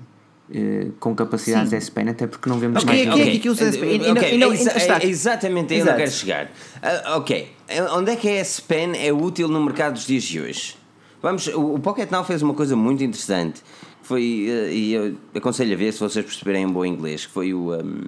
eh, 0.53 0.87
com 0.99 1.13
capacidades 1.15 1.69
Sim. 1.69 1.75
S 1.75 1.91
Pen, 1.91 2.09
até 2.09 2.25
porque 2.27 2.47
não 2.49 2.57
vemos 2.59 2.83
Ok, 2.83 2.87
mais 2.87 3.01
ok. 3.01 3.09
ninguém. 3.11 3.25
Quem 3.25 3.35
é 3.39 3.41
que 3.43 3.49
usa 3.49 3.63
esse- 3.65 3.79
e- 3.79 3.95
e 3.95 3.99
não- 3.99 4.11
Ok, 4.13 4.33
e 4.33 4.37
não- 4.37 4.53
é 4.53 5.05
exatamente 5.05 5.73
aí 5.73 5.81
onde 5.81 5.91
eu 5.91 5.95
quero 5.97 6.11
chegar. 6.11 6.51
Ah, 6.81 7.17
ok, 7.17 7.51
onde 7.93 8.11
é 8.11 8.15
que 8.15 8.27
a 8.29 8.33
S 8.35 8.61
Pen 8.61 8.93
é 8.95 9.11
útil 9.11 9.47
no 9.47 9.63
mercado 9.63 9.93
dos 9.93 10.05
dias 10.07 10.23
de 10.23 10.39
hoje? 10.39 10.77
Vamos, 11.21 11.47
o, 11.47 11.75
o 11.75 11.79
Pocket 11.79 12.09
Now 12.11 12.23
fez 12.23 12.41
uma 12.41 12.53
coisa 12.53 12.75
muito 12.75 13.03
interessante. 13.03 13.61
Foi, 14.05 14.45
eh, 14.47 14.71
e 14.71 14.93
eu 14.93 15.15
aconselho 15.33 15.73
a 15.73 15.77
ver 15.77 15.91
se 15.91 15.99
vocês 15.99 16.23
perceberem 16.23 16.65
um 16.65 16.71
bom 16.71 16.85
inglês, 16.85 17.25
que 17.25 17.31
foi 17.31 17.53
o. 17.53 17.73
um, 17.73 18.01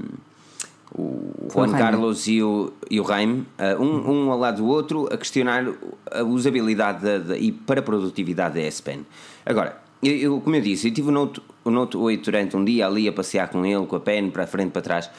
o 0.93 1.01
o 1.01 1.49
Juan 1.51 1.69
Jaime. 1.69 1.77
Carlos 1.79 2.27
e 2.27 2.41
o, 2.43 2.71
e 2.89 2.99
o 2.99 3.03
Raim, 3.03 3.45
uh, 3.57 3.81
um, 3.81 4.11
um 4.27 4.31
ao 4.31 4.37
lado 4.37 4.57
do 4.57 4.67
outro, 4.67 5.07
a 5.11 5.17
questionar 5.17 5.65
a 6.11 6.23
usabilidade 6.23 7.03
da, 7.03 7.17
da- 7.19 7.37
e 7.37 7.51
para 7.51 7.79
a 7.79 7.83
produtividade 7.83 8.55
da 8.55 8.61
S 8.61 8.81
Pen. 8.81 9.05
Agora, 9.45 9.77
eu, 10.03 10.13
eu- 10.15 10.41
como 10.41 10.55
eu 10.55 10.61
disse, 10.61 10.87
eu 10.89 10.93
tive 10.93 11.07
o 11.09 11.11
Note, 11.11 11.41
o 11.63 11.71
Note 11.71 11.97
8 11.97 12.23
durante 12.25 12.55
um 12.57 12.63
dia 12.63 12.85
ali 12.85 13.07
a 13.07 13.11
passear 13.13 13.47
com 13.49 13.65
ele, 13.65 13.85
com 13.87 13.95
a 13.95 13.99
pen 13.99 14.29
para 14.29 14.43
a 14.43 14.47
frente 14.47 14.71
para 14.71 14.81
trás. 14.81 15.09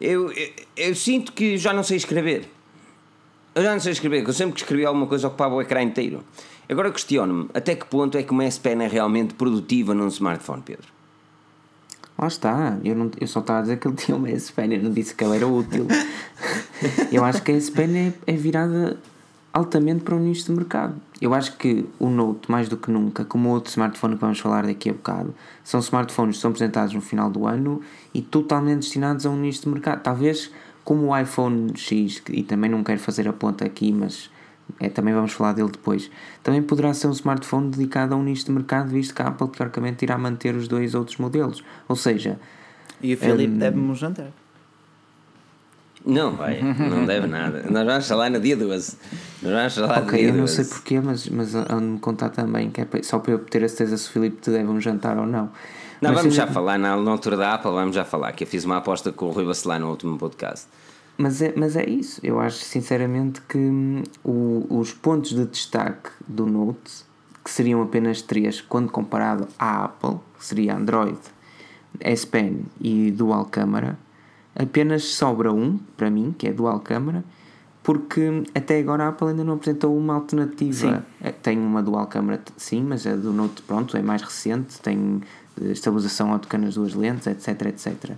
Eu, 0.00 0.30
eu, 0.32 0.48
eu 0.76 0.94
sinto 0.94 1.32
que 1.32 1.56
já 1.56 1.72
não 1.72 1.82
sei 1.82 1.96
escrever. 1.96 2.48
Eu 3.54 3.62
já 3.62 3.72
não 3.72 3.80
sei 3.80 3.92
escrever, 3.92 4.22
que 4.22 4.30
eu 4.30 4.34
sempre 4.34 4.54
que 4.54 4.60
escrevi 4.60 4.84
alguma 4.84 5.06
coisa 5.06 5.26
ocupava 5.28 5.54
o 5.54 5.62
ecrã 5.62 5.82
inteiro. 5.82 6.22
Agora 6.68 6.90
questiono-me, 6.90 7.48
até 7.54 7.74
que 7.74 7.86
ponto 7.86 8.18
é 8.18 8.22
que 8.22 8.30
uma 8.30 8.44
S 8.44 8.60
Pen 8.60 8.82
é 8.82 8.86
realmente 8.86 9.34
produtiva 9.34 9.94
num 9.94 10.08
smartphone, 10.08 10.62
Pedro? 10.62 10.86
Lá 12.18 12.26
está, 12.26 12.78
eu, 12.84 12.94
não, 12.94 13.10
eu 13.18 13.26
só 13.26 13.40
estava 13.40 13.60
a 13.60 13.62
dizer 13.62 13.78
que 13.78 13.88
ele 13.88 13.96
tinha 13.96 14.16
uma 14.16 14.28
S 14.28 14.52
Pen, 14.52 14.74
eu 14.74 14.82
não 14.82 14.90
disse 14.90 15.14
que 15.14 15.24
ela 15.24 15.36
era 15.36 15.46
útil. 15.46 15.86
eu 17.10 17.24
acho 17.24 17.42
que 17.42 17.52
a 17.52 17.54
S 17.54 17.70
Pen 17.70 17.96
é, 17.96 18.12
é 18.26 18.36
virada 18.36 18.98
altamente 19.52 20.02
para 20.02 20.14
o 20.14 20.18
nicho 20.18 20.44
de 20.46 20.52
mercado. 20.52 20.94
Eu 21.20 21.32
acho 21.32 21.56
que 21.56 21.86
o 21.98 22.10
Note, 22.10 22.50
mais 22.50 22.68
do 22.68 22.76
que 22.76 22.90
nunca, 22.90 23.24
como 23.24 23.48
o 23.48 23.52
outro 23.52 23.70
smartphone 23.70 24.14
que 24.14 24.20
vamos 24.20 24.38
falar 24.38 24.66
daqui 24.66 24.90
a 24.90 24.92
bocado, 24.92 25.34
são 25.64 25.80
smartphones 25.80 26.36
que 26.36 26.42
são 26.42 26.50
apresentados 26.50 26.92
no 26.92 27.00
final 27.00 27.30
do 27.30 27.46
ano 27.46 27.80
e 28.12 28.20
totalmente 28.20 28.80
destinados 28.80 29.24
a 29.24 29.30
um 29.30 29.36
nicho 29.36 29.62
de 29.62 29.68
mercado. 29.68 30.02
Talvez 30.02 30.50
como 30.84 31.08
o 31.08 31.18
iPhone 31.18 31.72
X, 31.76 32.22
e 32.30 32.42
também 32.42 32.70
não 32.70 32.84
quero 32.84 33.00
fazer 33.00 33.26
a 33.26 33.32
ponta 33.32 33.64
aqui, 33.64 33.92
mas 33.92 34.30
é, 34.80 34.88
também 34.88 35.12
vamos 35.14 35.32
falar 35.32 35.52
dele 35.52 35.70
depois, 35.70 36.10
também 36.42 36.62
poderá 36.62 36.92
ser 36.94 37.06
um 37.08 37.12
smartphone 37.12 37.70
dedicado 37.70 38.14
a 38.14 38.16
um 38.16 38.22
nicho 38.22 38.44
de 38.46 38.52
mercado, 38.52 38.88
visto 38.90 39.14
que 39.14 39.22
a 39.22 39.28
Apple 39.28 39.48
teoricamente 39.48 40.04
irá 40.04 40.16
manter 40.18 40.54
os 40.54 40.68
dois 40.68 40.94
outros 40.94 41.16
modelos. 41.18 41.64
Ou 41.88 41.96
seja, 41.96 42.38
E 43.02 43.14
o 43.14 43.16
Filipe 43.18 43.54
Hum. 43.54 43.58
deve-me 43.58 43.90
um 43.90 43.94
jantar. 43.94 44.30
Não 46.06 46.36
vai, 46.36 46.62
não 46.62 47.04
deve 47.04 47.26
nada. 47.26 47.64
Nós 47.68 47.84
vamos 47.84 48.08
falar 48.08 48.30
no 48.30 48.38
dia 48.40 48.56
12. 48.56 48.96
Nós 49.42 49.52
vamos 49.52 49.74
falar 49.74 50.00
no 50.00 50.06
Ok, 50.06 50.18
dia 50.18 50.28
eu 50.28 50.32
não 50.34 50.40
12. 50.44 50.54
sei 50.54 50.64
porquê, 50.64 51.00
mas, 51.00 51.28
mas 51.28 51.54
ande-me 51.54 51.98
contar 51.98 52.28
também, 52.30 52.70
que 52.70 52.80
é 52.80 52.86
só 53.02 53.18
para 53.18 53.32
eu 53.32 53.38
ter 53.40 53.64
a 53.64 53.68
certeza 53.68 53.96
se 53.96 54.08
o 54.08 54.12
Filipe 54.12 54.40
te 54.40 54.50
deve 54.50 54.68
um 54.68 54.80
jantar 54.80 55.18
ou 55.18 55.26
não. 55.26 55.50
Não, 56.00 56.10
Mas 56.12 56.20
vamos 56.20 56.34
já 56.36 56.46
falar 56.46 56.78
na, 56.78 56.96
na 56.96 57.10
altura 57.10 57.36
da 57.36 57.54
Apple, 57.54 57.72
vamos 57.72 57.94
já 57.96 58.04
falar, 58.04 58.30
que 58.32 58.44
eu 58.44 58.48
fiz 58.48 58.64
uma 58.64 58.76
aposta 58.76 59.10
com 59.10 59.26
o 59.26 59.30
Rui 59.32 59.44
Bacelar 59.44 59.80
no 59.80 59.90
último 59.90 60.16
podcast. 60.16 60.68
Mas 61.20 61.42
é, 61.42 61.52
mas 61.56 61.74
é 61.74 61.84
isso, 61.88 62.20
eu 62.22 62.38
acho 62.38 62.58
sinceramente 62.64 63.40
que 63.42 63.58
hum, 63.58 64.02
o- 64.24 64.66
os 64.78 64.92
pontos 64.92 65.30
de 65.34 65.44
destaque 65.46 66.10
do 66.28 66.46
Note, 66.46 67.04
que 67.44 67.50
seriam 67.50 67.82
apenas 67.82 68.22
três, 68.22 68.60
quando 68.60 68.88
comparado 68.90 69.48
à 69.58 69.84
Apple, 69.86 70.18
que 70.38 70.44
seria 70.46 70.76
Android, 70.76 71.18
S 71.98 72.24
Pen 72.24 72.60
e 72.80 73.10
Dual 73.10 73.46
Câmara, 73.46 73.98
apenas 74.54 75.04
sobra 75.06 75.52
um, 75.52 75.78
para 75.96 76.08
mim, 76.08 76.32
que 76.38 76.46
é 76.46 76.52
Dual 76.52 76.78
Câmara, 76.78 77.24
porque 77.82 78.44
até 78.54 78.78
agora 78.78 79.04
a 79.04 79.08
Apple 79.08 79.28
ainda 79.28 79.42
não 79.42 79.54
apresentou 79.54 79.96
uma 79.96 80.14
alternativa. 80.14 81.04
Eh, 81.20 81.32
Tem 81.32 81.58
uma 81.58 81.82
Dual 81.82 82.06
Câmara, 82.06 82.40
sim, 82.56 82.82
mas 82.84 83.04
a 83.06 83.16
do 83.16 83.32
Note, 83.32 83.62
pronto, 83.62 83.96
é 83.96 84.02
mais 84.02 84.22
recente, 84.22 84.78
tem 84.80 85.20
eh, 85.60 85.72
estabilização 85.72 86.30
ótica 86.30 86.56
nas 86.58 86.74
duas 86.74 86.94
lentes, 86.94 87.26
etc, 87.26 87.60
etc. 87.66 88.12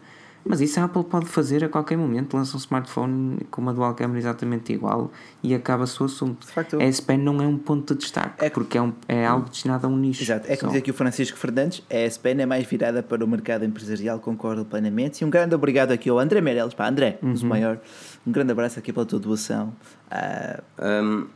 Mas 0.45 0.61
isso 0.61 0.81
a 0.81 0.85
Apple 0.85 1.05
pode 1.05 1.27
fazer 1.27 1.63
a 1.65 1.69
qualquer 1.69 1.99
momento, 1.99 2.35
lança 2.37 2.57
um 2.57 2.59
smartphone 2.59 3.39
com 3.51 3.61
uma 3.61 3.75
dual 3.75 3.95
câmera 3.95 4.19
exatamente 4.19 4.73
igual 4.73 5.13
e 5.43 5.55
acaba-se 5.55 6.03
o 6.03 6.07
assunto. 6.07 6.47
De 6.47 6.53
facto, 6.53 6.79
a 6.79 6.83
S 6.83 7.01
Pen 7.03 7.19
não 7.19 7.41
é 7.43 7.47
um 7.47 7.59
ponto 7.59 7.95
de 7.95 8.01
destaque, 8.01 8.45
É- 8.47 8.51
porque 8.51 8.79
é, 8.79 8.83
um, 8.83 8.93
é 9.07 9.27
algo 9.27 9.49
destinado 9.51 9.87
a 9.87 9.91
um 9.91 9.97
nicho. 9.97 10.23
Exato, 10.23 10.51
é 10.51 10.57
como 10.57 10.73
diz 10.73 10.81
aqui 10.81 10.91
o 10.91 10.95
Francisco 10.95 11.37
Fernandes, 11.39 11.83
a 11.91 11.97
SPN 12.07 12.43
é 12.43 12.47
mais 12.47 12.67
virada 12.67 13.03
para 13.03 13.25
o 13.25 13.29
mercado 13.29 13.65
empresarial, 13.65 14.19
concordo 14.19 14.65
plenamente. 14.65 15.23
E 15.23 15.25
um 15.27 15.31
grande 15.31 15.55
obrigado 15.55 15.93
aqui 15.93 16.09
ao 16.09 16.19
André 16.19 16.41
Meirelles, 16.41 16.73
pá, 16.75 16.89
André, 16.89 17.19
Uhum. 17.23 17.35
o 17.35 17.47
maior, 17.47 17.79
um 18.27 18.33
grande 18.33 18.53
abraço 18.53 18.79
aqui 18.79 18.93
pela 18.93 19.05
tua 19.07 19.19
doação. 19.21 19.73
Ah, 20.11 20.61
Hum, 20.81 21.27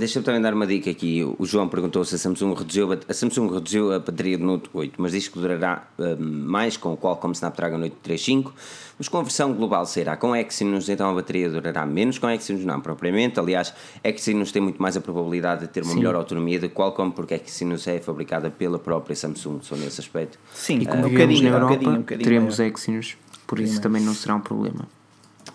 Deixa-me 0.00 0.24
também 0.24 0.40
dar 0.40 0.54
uma 0.54 0.66
dica 0.66 0.90
aqui. 0.90 1.22
O 1.38 1.44
João 1.44 1.68
perguntou 1.68 2.02
se 2.06 2.14
a 2.14 2.18
Samsung 2.18 2.54
reduziu 2.54 2.90
a, 2.90 2.96
a 3.06 3.12
Samsung 3.12 3.52
reduziu 3.52 3.92
a 3.92 3.98
bateria 3.98 4.38
do 4.38 4.44
Note 4.44 4.70
8, 4.72 4.94
mas 4.96 5.12
diz 5.12 5.28
que 5.28 5.38
durará 5.38 5.86
hum, 5.98 6.16
mais 6.46 6.78
com 6.78 6.94
o 6.94 6.96
Qualcomm 6.96 7.32
Snapdragon 7.32 7.76
835, 7.76 8.54
mas 8.98 9.08
com 9.08 9.18
a 9.18 9.22
versão 9.22 9.52
global 9.52 9.84
sairá 9.84 10.16
com 10.16 10.34
Exynos, 10.34 10.88
então 10.88 11.10
a 11.10 11.12
bateria 11.12 11.50
durará 11.50 11.84
menos 11.84 12.18
com 12.18 12.30
Exynos, 12.30 12.64
não 12.64 12.80
propriamente. 12.80 13.38
Aliás, 13.38 13.74
Exynos 14.02 14.50
tem 14.50 14.62
muito 14.62 14.80
mais 14.80 14.96
a 14.96 15.02
probabilidade 15.02 15.60
de 15.60 15.68
ter 15.68 15.82
uma 15.82 15.92
Sim. 15.92 15.98
melhor 15.98 16.14
autonomia 16.14 16.58
do 16.58 16.70
Qualcomm, 16.70 17.10
porque 17.10 17.34
Exynos 17.34 17.86
é 17.86 18.00
fabricada 18.00 18.50
pela 18.50 18.78
própria 18.78 19.14
Samsung, 19.14 19.58
só 19.60 19.76
nesse 19.76 20.00
aspecto. 20.00 20.38
sim, 20.54 20.78
E 20.78 20.86
como 20.86 21.04
um 21.04 21.08
vivemos 21.10 21.40
bocadinho, 21.40 21.42
na 21.42 21.50
um 21.50 21.52
Europa, 21.52 21.74
bocadinho, 21.74 21.92
um 21.92 22.00
bocadinho 22.00 22.24
teremos 22.24 22.58
maior. 22.58 22.72
Exynos, 22.72 23.16
por 23.46 23.60
isso 23.60 23.82
também 23.82 24.02
não 24.02 24.14
será 24.14 24.34
um 24.36 24.40
problema. 24.40 24.88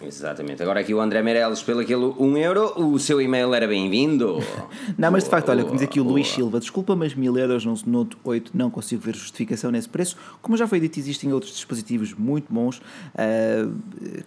Exatamente. 0.06 0.62
Agora 0.62 0.80
aqui 0.80 0.94
o 0.94 1.00
André 1.00 1.22
Meirelles, 1.22 1.62
pelo 1.64 1.80
aquele 1.80 2.06
1 2.06 2.38
euro, 2.38 2.80
o 2.80 3.00
seu 3.00 3.20
e-mail 3.22 3.54
era 3.54 3.68
bem-vindo. 3.68 4.40
Não, 4.98 5.12
mas 5.12 5.24
de 5.24 5.30
facto, 5.30 5.50
olha, 5.50 5.64
como 5.64 5.76
diz 5.76 5.84
aqui 5.84 6.00
o 6.00 6.04
Luís. 6.04 6.28
Silva, 6.28 6.60
desculpa, 6.60 6.96
mas 6.96 7.14
mil 7.16 7.38
euros 7.38 7.66
no 7.66 7.76
Note 7.86 8.18
8 8.24 8.52
não 8.54 8.70
consigo 8.70 9.02
ver 9.02 9.16
justificação 9.16 9.72
nesse 9.72 9.88
preço. 9.90 10.18
Como 10.42 10.58
já 10.58 10.68
foi 10.68 10.80
dito, 10.80 11.00
existem 11.00 11.32
outros 11.34 11.54
dispositivos 11.54 12.14
muito 12.14 12.52
bons, 12.52 12.82
ah, 13.16 13.70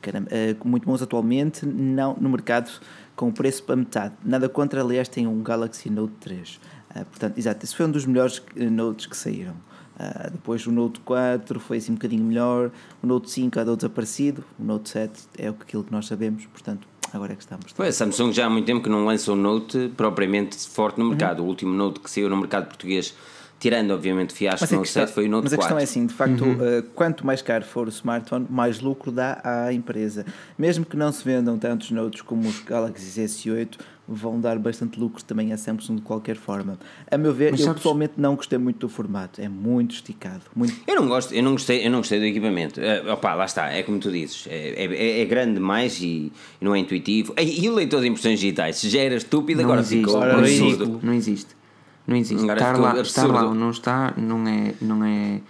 caramba, 0.01 0.29
ah, 0.31 0.57
muito 0.65 0.87
bons 0.87 1.03
atualmente, 1.03 1.67
não 1.67 2.17
no 2.21 2.29
mercado 2.29 2.71
com 3.15 3.29
o 3.29 3.33
preço 3.33 3.63
para 3.65 3.77
metade. 3.77 4.15
Nada 4.25 4.49
contra, 4.49 4.81
aliás, 4.81 5.09
tem 5.09 5.27
um 5.27 5.43
Galaxy 5.43 5.91
Note 5.91 6.15
3. 6.21 6.61
Uh, 6.91 7.05
portanto, 7.05 7.37
exato, 7.37 7.65
esse 7.65 7.75
foi 7.75 7.87
um 7.87 7.91
dos 7.91 8.07
melhores 8.07 8.41
Notes 8.57 9.07
que 9.07 9.17
saíram. 9.17 9.55
Uh, 9.99 10.31
depois 10.31 10.67
o 10.67 10.71
Note 10.71 11.01
4 11.01 11.59
foi 11.59 11.79
assim 11.79 11.93
um 11.93 11.97
bocadinho 11.97 12.25
melhor, 12.25 12.71
o 13.03 13.07
Note 13.07 13.31
5 13.31 13.59
andou 13.59 13.75
desaparecido, 13.75 14.45
o 14.59 14.63
Note 14.63 14.91
7 14.91 15.13
é 15.37 15.49
aquilo 15.49 15.83
que 15.83 15.91
nós 15.91 16.07
sabemos, 16.07 16.47
portanto, 16.47 16.87
agora 17.13 17.33
é 17.33 17.37
que 17.37 17.43
estamos. 17.43 17.73
Foi, 17.73 17.89
a 17.89 17.93
Samsung 17.93 18.33
já 18.33 18.47
há 18.47 18.51
muito 18.51 18.67
tempo 18.67 18.83
que 18.83 18.89
não 18.89 19.05
lança 19.05 19.33
um 19.33 19.37
Note 19.37 19.93
propriamente 19.97 20.57
forte 20.69 21.01
no 21.01 21.09
mercado. 21.09 21.41
Uhum. 21.41 21.47
O 21.47 21.49
último 21.49 21.75
Note 21.75 21.99
que 22.01 22.11
saiu 22.11 22.31
no 22.31 22.37
mercado 22.37 22.67
português 22.67 23.15
tirando 23.59 23.91
obviamente 23.91 24.31
o 24.31 24.37
fiasco 24.37 24.73
no 24.73 24.83
questão, 24.83 25.03
7 25.03 25.13
foi 25.13 25.27
o 25.27 25.31
Note 25.31 25.45
mas 25.45 25.55
4. 25.55 25.75
Mas 25.75 25.77
a 25.77 25.77
questão 25.77 25.79
é 25.79 25.83
assim, 25.83 26.07
de 26.07 26.15
facto, 26.15 26.45
uhum. 26.45 26.79
uh, 26.79 26.83
quanto 26.95 27.27
mais 27.27 27.43
caro 27.43 27.65
for 27.65 27.87
o 27.87 27.91
smartphone, 27.91 28.47
mais 28.49 28.81
lucro 28.81 29.11
dá 29.11 29.41
à 29.43 29.73
empresa. 29.73 30.25
Mesmo 30.57 30.85
que 30.85 30.97
não 30.97 31.11
se 31.11 31.25
vendam 31.25 31.59
tantos 31.59 31.91
Notes 31.91 32.23
como 32.23 32.49
os 32.49 32.61
Galaxy 32.61 33.21
S8, 33.21 33.79
vão 34.09 34.41
dar 34.41 34.59
bastante 34.59 34.99
lucro 34.99 35.23
também 35.23 35.53
à 35.53 35.59
Samsung 35.59 35.97
de 35.97 36.03
qualquer 36.03 36.37
forma. 36.37 36.79
A 37.11 37.19
meu 37.19 37.35
ver, 37.35 37.51
mas 37.51 37.61
eu 37.61 37.67
sabes... 37.67 37.83
pessoalmente 37.83 38.15
não 38.17 38.35
gostei 38.35 38.59
muito 38.59 38.79
do 38.79 38.89
formato, 38.89 39.41
é 39.41 39.49
muito 39.49 39.95
esticado. 39.95 40.43
Muito... 40.57 40.75
Eu 40.87 40.97
não 40.97 41.07
gosto, 41.07 41.35
eu 41.35 41.43
não 41.43 41.53
gostei, 41.53 41.87
eu 41.87 41.91
não 41.91 41.99
gostei 41.99 42.19
do 42.19 42.25
equipamento. 42.25 42.81
Uh, 42.81 43.13
opa, 43.13 43.35
lá 43.35 43.45
está, 43.45 43.71
é 43.71 43.83
como 43.83 43.99
tu 43.99 44.11
dizes, 44.11 44.47
é, 44.49 44.87
é, 44.87 45.21
é 45.21 45.25
grande 45.27 45.55
demais 45.55 46.01
e, 46.01 46.33
e, 46.61 46.65
não 46.65 46.75
é 46.75 46.79
intuitivo. 46.79 47.35
E, 47.39 47.65
e, 47.65 47.69
o 47.69 47.75
leitor 47.75 48.01
de 48.01 48.09
impressões 48.09 48.41
digitais, 48.41 48.81
já 48.81 49.01
era 49.01 49.17
estúpido, 49.17 49.61
não 49.61 49.69
agora 49.69 49.81
existe, 49.83 50.07
ficou 50.07 50.23
absurdo. 50.23 51.01
Não 51.03 51.13
existe. 51.13 51.59
Não 52.07 52.17
existe. 52.17 52.43
Agora 52.43 52.61
estar 52.61 52.79
lá, 52.79 53.01
estar 53.01 53.27
lá 53.27 53.47
ou 53.47 53.55
não 53.55 53.71
está, 53.71 54.15
não 54.17 54.49
é, 54.49 54.75
não 54.81 55.05
é, 55.05 55.41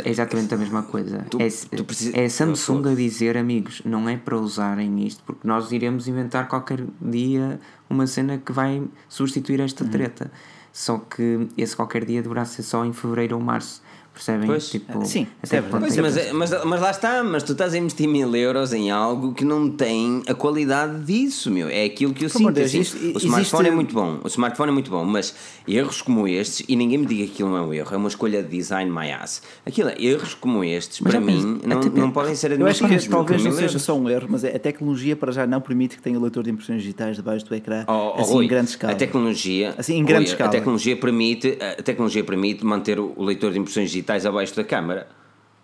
é 0.00 0.08
exatamente 0.08 0.54
a 0.54 0.56
mesma 0.56 0.82
coisa. 0.82 1.26
Tu, 1.30 1.38
é, 1.40 1.48
tu 1.76 1.84
precis... 1.84 2.14
é 2.14 2.28
Samsung 2.28 2.90
a 2.90 2.94
dizer, 2.94 3.36
amigos, 3.36 3.82
não 3.84 4.08
é 4.08 4.16
para 4.16 4.36
usarem 4.36 5.04
isto, 5.04 5.22
porque 5.24 5.46
nós 5.46 5.70
iremos 5.72 6.08
inventar 6.08 6.48
qualquer 6.48 6.84
dia 7.00 7.60
uma 7.90 8.06
cena 8.06 8.38
que 8.38 8.52
vai 8.52 8.82
substituir 9.08 9.60
esta 9.60 9.84
uhum. 9.84 9.90
treta. 9.90 10.30
Só 10.72 10.98
que 10.98 11.48
esse 11.58 11.76
qualquer 11.76 12.04
dia 12.04 12.22
deverá 12.22 12.44
ser 12.46 12.62
só 12.62 12.84
em 12.84 12.92
fevereiro 12.92 13.36
ou 13.36 13.42
março. 13.42 13.81
Percebem? 14.14 14.46
Pois, 14.46 14.68
tipo, 14.68 15.06
sim, 15.06 15.26
até 15.42 15.56
é 15.56 15.62
pois, 15.62 15.96
mas, 15.96 16.16
é, 16.18 16.32
mas, 16.34 16.64
mas 16.64 16.80
lá 16.80 16.90
está, 16.90 17.24
mas 17.24 17.42
tu 17.42 17.52
estás 17.52 17.72
a 17.72 17.78
investir 17.78 18.06
mil 18.06 18.36
euros 18.36 18.74
em 18.74 18.90
algo 18.90 19.32
que 19.32 19.42
não 19.42 19.70
tem 19.70 20.22
a 20.28 20.34
qualidade 20.34 21.02
disso, 21.04 21.50
meu. 21.50 21.66
É 21.68 21.84
aquilo 21.84 22.12
que 22.12 22.26
eu 22.26 22.28
sinto. 22.28 22.52
Deus, 22.52 22.66
assim, 22.74 22.80
o 22.80 23.18
smartphone 23.18 23.38
existe... 23.38 23.68
é 23.68 23.70
muito 23.70 23.94
bom, 23.94 24.20
o 24.22 24.28
smartphone 24.28 24.68
é 24.68 24.72
muito 24.72 24.90
bom, 24.90 25.02
mas 25.02 25.34
erros 25.66 26.02
como 26.02 26.28
estes, 26.28 26.62
e 26.68 26.76
ninguém 26.76 26.98
me 26.98 27.06
diga 27.06 27.24
que 27.24 27.32
aquilo 27.32 27.48
não 27.48 27.56
é 27.56 27.62
um 27.62 27.72
erro, 27.72 27.94
é 27.94 27.96
uma 27.96 28.08
escolha 28.08 28.42
de 28.42 28.50
design 28.50 28.90
my 28.90 29.10
ass. 29.12 29.42
Aquilo, 29.64 29.88
é, 29.88 29.94
erros 29.98 30.34
como 30.34 30.62
estes, 30.62 31.00
mas 31.00 31.12
para 31.12 31.20
mim, 31.20 31.60
não, 31.64 31.80
não 31.80 32.10
podem 32.10 32.34
ser 32.34 32.52
admitidos. 32.52 32.80
Eu 32.80 32.86
acho 32.86 33.04
que 33.04 33.10
talvez 33.10 33.42
não 33.42 33.52
seja 33.52 33.78
só 33.78 33.96
um 33.96 34.10
erro, 34.10 34.26
mas 34.28 34.44
é, 34.44 34.54
a 34.54 34.58
tecnologia 34.58 35.16
para 35.16 35.32
já 35.32 35.46
não 35.46 35.60
permite 35.60 35.96
que 35.96 36.02
tenha 36.02 36.18
o 36.18 36.22
leitor 36.22 36.44
de 36.44 36.50
impressões 36.50 36.82
digitais 36.82 37.16
debaixo 37.16 37.46
do 37.46 37.54
ecrã, 37.54 37.86
oh, 37.88 37.92
oh, 38.16 38.20
assim 38.20 38.32
Rui, 38.34 38.44
em 38.44 38.48
grande 38.48 38.68
escala. 38.68 38.92
A 38.92 38.96
tecnologia, 38.96 39.74
assim, 39.78 39.96
em 39.96 40.04
grande 40.04 40.26
Rui, 40.26 40.32
escala. 40.32 40.50
A 40.50 40.52
tecnologia 40.52 40.96
permite, 40.98 41.58
a 41.78 41.82
tecnologia 41.82 42.22
permite 42.22 42.62
manter 42.62 43.00
o 43.00 43.14
leitor 43.22 43.52
de 43.52 43.58
impressões 43.58 43.90
digitais 43.90 44.01
abaixo 44.26 44.54
da 44.56 44.64
câmara. 44.64 45.08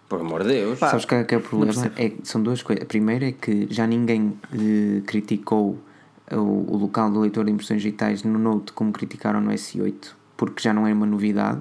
Por 0.08 0.20
amor 0.20 0.42
de 0.42 0.48
Deus. 0.50 0.78
Pá, 0.78 0.88
Sabes 0.88 1.04
que, 1.04 1.24
que 1.24 1.34
é 1.34 1.38
o 1.38 1.40
problema? 1.40 1.92
É, 1.96 2.12
são 2.22 2.42
duas 2.42 2.62
coisas. 2.62 2.82
A 2.82 2.86
primeira 2.86 3.26
é 3.26 3.32
que 3.32 3.66
já 3.70 3.86
ninguém 3.86 4.38
eh, 4.54 5.02
criticou 5.06 5.78
o, 6.32 6.36
o, 6.36 6.76
local 6.78 7.10
do 7.10 7.20
leitor 7.20 7.44
de 7.44 7.52
impressões 7.52 7.82
digitais 7.82 8.22
no 8.22 8.38
Note 8.38 8.72
como 8.72 8.90
criticaram 8.90 9.40
no 9.40 9.50
S8, 9.50 10.12
porque 10.36 10.62
já 10.62 10.72
não 10.72 10.86
é 10.86 10.92
uma 10.94 11.04
novidade. 11.04 11.60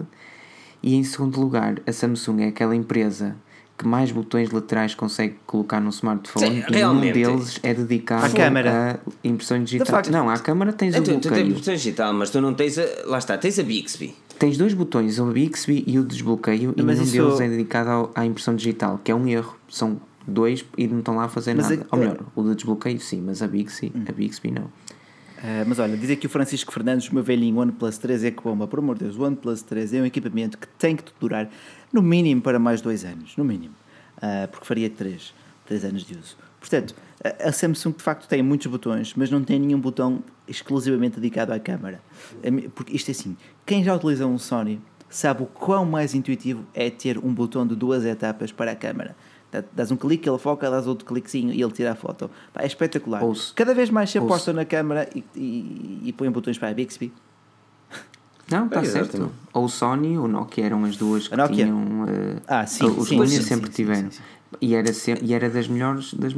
E 0.82 0.96
em 0.96 1.04
segundo 1.04 1.40
lugar, 1.40 1.82
a 1.86 1.92
Samsung 1.92 2.44
é 2.44 2.48
aquela 2.48 2.76
empresa 2.76 3.36
que 3.78 3.88
mais 3.88 4.12
botões 4.12 4.50
laterais 4.50 4.96
consegue 4.96 5.36
colocar 5.46 5.80
no 5.80 5.90
smartphone 5.90 6.64
Sim, 6.64 6.76
e 6.76 6.86
um 6.86 7.00
deles 7.00 7.60
é 7.62 7.74
dedicado 7.74 8.26
à 8.26 8.30
câmera. 8.30 9.00
a 9.06 9.28
impressões 9.28 9.70
digitais. 9.70 10.10
Não, 10.10 10.30
à 10.30 10.40
câmera 10.40 10.74
tens 10.74 10.96
é, 10.96 11.00
o 11.00 11.04
bloqueio. 11.04 11.22
Tu 11.22 11.30
tens 11.30 11.48
impressões 11.48 11.82
digital, 11.82 12.14
mas 12.14 12.32
tu 12.32 12.42
não 12.42 12.56
tens 12.56 12.80
a, 12.80 12.86
lá 13.06 13.20
está, 13.20 13.38
tens 13.38 13.60
a 13.60 13.64
Bixby. 13.64 14.16
Tens 14.40 14.58
dois 14.58 14.74
botões, 14.74 15.20
o 15.20 15.26
Bixby 15.32 15.84
e 15.88 15.98
o 15.98 16.04
desbloqueio, 16.04 16.74
e 16.78 16.84
nenhum 16.84 17.06
deles 17.06 17.40
é 17.40 17.50
dedicado 17.50 17.90
ao, 17.90 18.12
à 18.14 18.26
impressão 18.26 18.56
digital, 18.56 19.00
que 19.04 19.12
é 19.12 19.16
um 19.16 19.28
erro. 19.28 19.58
São 19.68 20.00
dois 20.28 20.66
e 20.78 20.88
não 20.88 21.00
estão 21.00 21.16
lá 21.16 21.26
a 21.26 21.30
fazer 21.30 21.56
mas 21.56 21.70
nada. 21.70 21.82
É... 21.82 21.88
Ou 21.92 22.00
melhor, 22.00 22.20
o 22.36 22.44
de 22.44 22.56
desbloqueio 22.56 23.00
sim, 23.00 23.22
mas 23.22 23.42
a 23.42 23.48
Bixby, 23.48 23.92
hum. 23.96 24.06
a 24.08 24.12
Bixby 24.12 24.52
não. 24.52 24.64
Uh, 24.64 25.64
mas 25.68 25.80
olha, 25.80 25.96
diz 25.96 26.10
aqui 26.10 26.26
o 26.26 26.30
Francisco 26.30 26.72
Fernandes, 26.72 27.10
o 27.10 27.14
meu 27.14 27.24
velhinho 27.24 27.58
OnePlus 27.58 27.98
3 28.00 28.24
é 28.26 28.32
que 28.32 28.42
bomba. 28.42 28.68
Por 28.68 28.80
amor 28.80 28.98
de 28.98 29.06
Deus, 29.06 29.18
o 29.18 29.24
OnePlus 29.24 29.62
3 29.62 29.94
é 29.94 30.02
um 30.02 30.06
equipamento 30.06 30.58
que 30.58 30.68
tem 30.68 30.96
que 30.96 31.04
durar 31.20 31.50
no 31.94 32.02
mínimo 32.02 32.42
para 32.42 32.60
mais 32.60 32.82
dois 32.82 33.06
anos, 33.06 33.36
no 33.38 33.46
mínimo. 33.46 33.74
Uh, 34.18 34.48
porque 34.50 34.66
faria 34.66 34.90
três, 34.90 35.34
três 35.66 35.86
anos 35.86 36.04
de 36.04 36.16
uso. 36.16 36.36
Portanto, 36.60 36.96
a 37.24 37.52
Samsung 37.52 37.92
de 37.92 38.04
facto 38.04 38.28
tem 38.28 38.42
muitos 38.42 38.68
botões, 38.68 39.14
mas 39.16 39.30
não 39.30 39.44
tem 39.44 39.60
nenhum 39.60 39.80
botão 39.80 40.24
exclusivamente 40.48 41.20
dedicado 41.20 41.54
à 41.54 41.60
câmara. 41.60 42.02
Porque 42.74 42.96
isto 42.96 43.10
é 43.10 43.12
assim, 43.12 43.38
quem 43.68 43.84
já 43.84 43.94
utiliza 43.94 44.26
um 44.26 44.40
Sony 44.40 44.82
sabe 45.10 45.44
o 45.44 45.46
quão 45.46 45.86
mais 45.86 46.16
intuitivo 46.16 46.66
é 46.74 46.90
ter 46.90 47.18
um 47.20 47.34
botão 47.34 47.68
de 47.68 47.76
duas 47.76 48.06
etapas 48.06 48.52
para 48.52 48.72
a 48.72 48.76
câmara. 48.76 49.16
Dás 49.74 49.92
um 49.92 49.96
clique, 49.96 50.28
ele 50.28 50.38
foca, 50.38 50.70
dás 50.70 50.88
outro 50.88 51.06
cliquezinho 51.06 51.54
e 51.54 51.62
ele 51.62 51.72
tira 51.72 51.92
a 51.92 51.96
foto. 51.96 52.30
é 52.56 52.66
espetacular. 52.66 53.24
Ouço. 53.24 53.54
Cada 53.56 53.74
vez 53.74 53.90
mais 53.90 54.10
se 54.10 54.18
aposta 54.18 54.54
na 54.54 54.66
câmara 54.66 55.10
e, 55.14 55.24
e, 55.36 56.02
e 56.06 56.14
põe 56.14 56.30
botões 56.32 56.58
para 56.58 56.70
a 56.70 56.74
Bixby. 56.74 57.14
Não, 58.50 58.68
está 58.68 58.82
é, 58.82 58.86
certo. 58.86 59.32
Ou 59.54 59.66
o 59.66 59.70
Sony 59.70 60.18
ou 60.18 60.26
o 60.26 60.28
Nokia 60.28 60.66
eram 60.66 60.86
as 60.86 60.96
duas 60.96 61.28
que 61.28 61.36
tinham. 61.50 62.04
Uh, 62.04 62.42
ah, 62.48 62.66
sim, 62.66 62.86
os 62.86 63.10
sim, 63.10 63.26
sim, 63.28 63.42
sempre 63.42 63.68
sim, 63.68 63.74
tiveram. 63.74 64.12
Sim, 64.12 64.18
sim, 64.18 64.24
e, 64.62 64.76
era 64.76 64.90
e 65.22 65.34
era 65.34 65.50
das 65.50 65.68
melhores. 65.68 66.14
Das, 66.14 66.34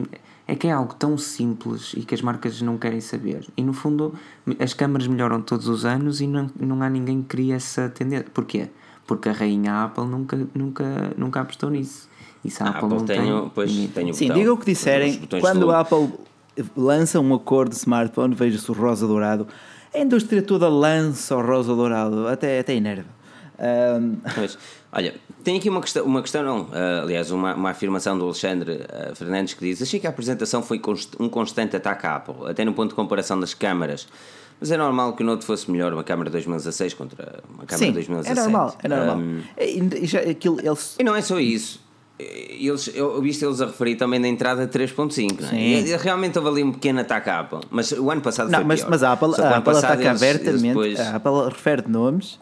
é 0.50 0.56
que 0.56 0.68
é 0.68 0.72
algo 0.72 0.96
tão 0.96 1.16
simples 1.16 1.94
e 1.96 2.02
que 2.02 2.16
as 2.16 2.24
marcas 2.24 2.60
não 2.60 2.76
querem 2.76 3.00
saber. 3.00 3.46
E 3.56 3.64
no 3.64 3.72
fundo, 3.72 4.16
as 4.60 4.74
câmaras 4.74 5.06
melhoram 5.06 5.42
todos 5.42 5.68
os 5.68 5.86
anos 5.86 6.22
e 6.22 6.28
não, 6.28 6.50
não 6.60 6.82
há 6.82 6.90
ninguém 6.90 7.22
que 7.22 7.28
crie 7.28 7.52
essa 7.52 7.88
tendência. 7.88 8.26
Porquê? 8.34 8.68
Porque 9.06 9.30
a 9.30 9.32
rainha 9.32 9.84
Apple 9.84 10.06
nunca, 10.06 10.48
nunca, 10.56 11.14
nunca 11.16 11.42
apostou 11.42 11.70
nisso. 11.70 12.10
E 12.44 12.50
se 12.50 12.64
a, 12.64 12.66
a 12.66 12.70
Apple, 12.70 12.86
Apple 12.86 12.98
não 12.98 13.06
tenho, 13.06 13.42
tem. 13.42 13.52
Pois, 13.54 13.90
tenho 13.94 14.14
Sim, 14.16 14.34
digam 14.34 14.56
o 14.56 14.58
que 14.58 14.66
disserem. 14.66 15.22
Quando 15.40 15.70
a 15.70 15.82
Apple 15.82 16.10
lança 16.76 17.20
um 17.20 17.36
acordo 17.36 17.70
de 17.70 17.78
smartphone, 17.78 18.34
veja-se 18.34 18.72
o 18.72 18.74
rosa 18.74 19.06
dourado. 19.06 19.48
A 19.94 20.00
indústria 20.00 20.42
toda 20.42 20.68
lança 20.68 21.38
o 21.38 21.46
rosa 21.46 21.76
dourado, 21.76 22.28
até, 22.28 22.60
até 22.60 22.74
enerva. 22.74 23.06
Um... 23.60 24.16
Pois, 24.34 24.58
olha, 24.92 25.16
tem 25.44 25.58
aqui 25.58 25.70
uma 25.70 25.82
questão, 25.82 26.06
uma 26.06 26.22
questão 26.22 26.44
não, 26.44 26.62
uh, 26.64 27.04
aliás, 27.04 27.32
uma, 27.32 27.56
uma 27.56 27.70
afirmação 27.70 28.18
do 28.18 28.26
Alexandre 28.26 28.74
uh, 28.74 29.16
Fernandes 29.16 29.54
que 29.54 29.66
diz: 29.66 29.82
Achei 29.82 30.00
que 30.00 30.08
a 30.08 30.10
apresentação 30.10 30.62
foi 30.62 30.80
const 30.80 31.12
um 31.20 31.30
constante 31.30 31.76
ataque 31.76 32.06
à 32.06 32.16
Apple, 32.16 32.50
até 32.50 32.66
no 32.66 32.74
ponto 32.74 32.90
de 32.90 32.96
comparação 32.96 33.40
das 33.40 33.54
câmaras. 33.54 34.08
Mas 34.60 34.72
é 34.72 34.78
normal 34.78 35.14
que 35.14 35.24
o 35.24 35.26
Note 35.26 35.46
fosse 35.46 35.72
melhor 35.72 35.94
uma 35.94 36.04
câmara 36.04 36.30
2016 36.30 36.94
contra 36.94 37.42
uma 37.48 37.66
câmara 37.66 37.88
Sim, 37.88 37.94
2017. 37.94 38.38
É 38.38 38.44
normal, 38.44 38.78
é 38.84 38.88
normal. 38.90 39.18
Um, 39.18 39.42
e, 39.58 40.06
já, 40.06 40.20
aquilo, 40.20 40.60
eles... 40.60 40.96
e 41.00 41.04
não 41.04 41.16
é 41.16 41.22
só 41.22 41.40
isso. 41.40 41.88
Eles, 42.20 42.92
eu 42.94 43.22
vi 43.22 43.30
eles 43.30 43.62
a 43.62 43.66
referir 43.68 43.96
também 43.96 44.20
na 44.20 44.28
entrada 44.28 44.68
3.5 44.68 45.54
é? 45.54 45.96
realmente 45.96 46.38
houve 46.38 46.50
ali 46.50 46.64
um 46.66 46.74
pequeno 46.74 47.00
ataque 47.00 47.30
à 47.30 47.40
Apple 47.40 47.62
mas 47.72 47.94
o 47.94 48.12
ano 48.12 48.20
passado 48.20 48.52
não, 48.52 48.60
foi 48.60 48.68
mas, 48.68 48.82
pior. 48.82 48.90
mas 48.90 49.04
a 49.04 49.14
Apple, 49.14 49.42
a 49.42 49.58
Apple 49.58 49.78
ataca 49.78 50.12
abertamente 50.12 50.68
depois... 50.68 51.00
a 51.00 51.16
Apple 51.16 51.46
refere 51.50 51.88
nomes 51.88 52.38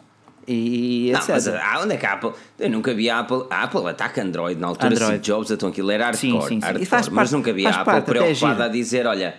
e 0.48 1.10
não, 1.12 1.20
mas 1.28 1.46
ah, 1.46 1.80
onde 1.82 1.94
é 1.94 1.96
que 1.98 2.06
a 2.06 2.14
Apple? 2.14 2.32
Eu 2.58 2.70
nunca 2.70 2.94
vi 2.94 3.10
a 3.10 3.18
Apple. 3.18 3.44
A 3.50 3.64
Apple 3.64 3.86
ataca 3.86 4.22
Android 4.22 4.58
na 4.58 4.68
altura 4.68 4.94
Android. 4.94 5.04
Steve 5.04 5.18
Jobs, 5.20 5.50
então 5.50 5.68
aquilo 5.68 5.90
era 5.90 6.06
hardcore, 6.06 6.30
sim, 6.30 6.40
sim, 6.40 6.48
sim. 6.48 6.58
hardcore 6.60 6.86
parte, 6.86 7.10
mas 7.10 7.32
nunca 7.32 7.52
vi 7.52 7.66
a 7.66 7.70
Apple 7.70 7.84
parte, 7.84 8.04
preocupada 8.06 8.64
a 8.64 8.68
dizer: 8.68 9.06
olha, 9.06 9.34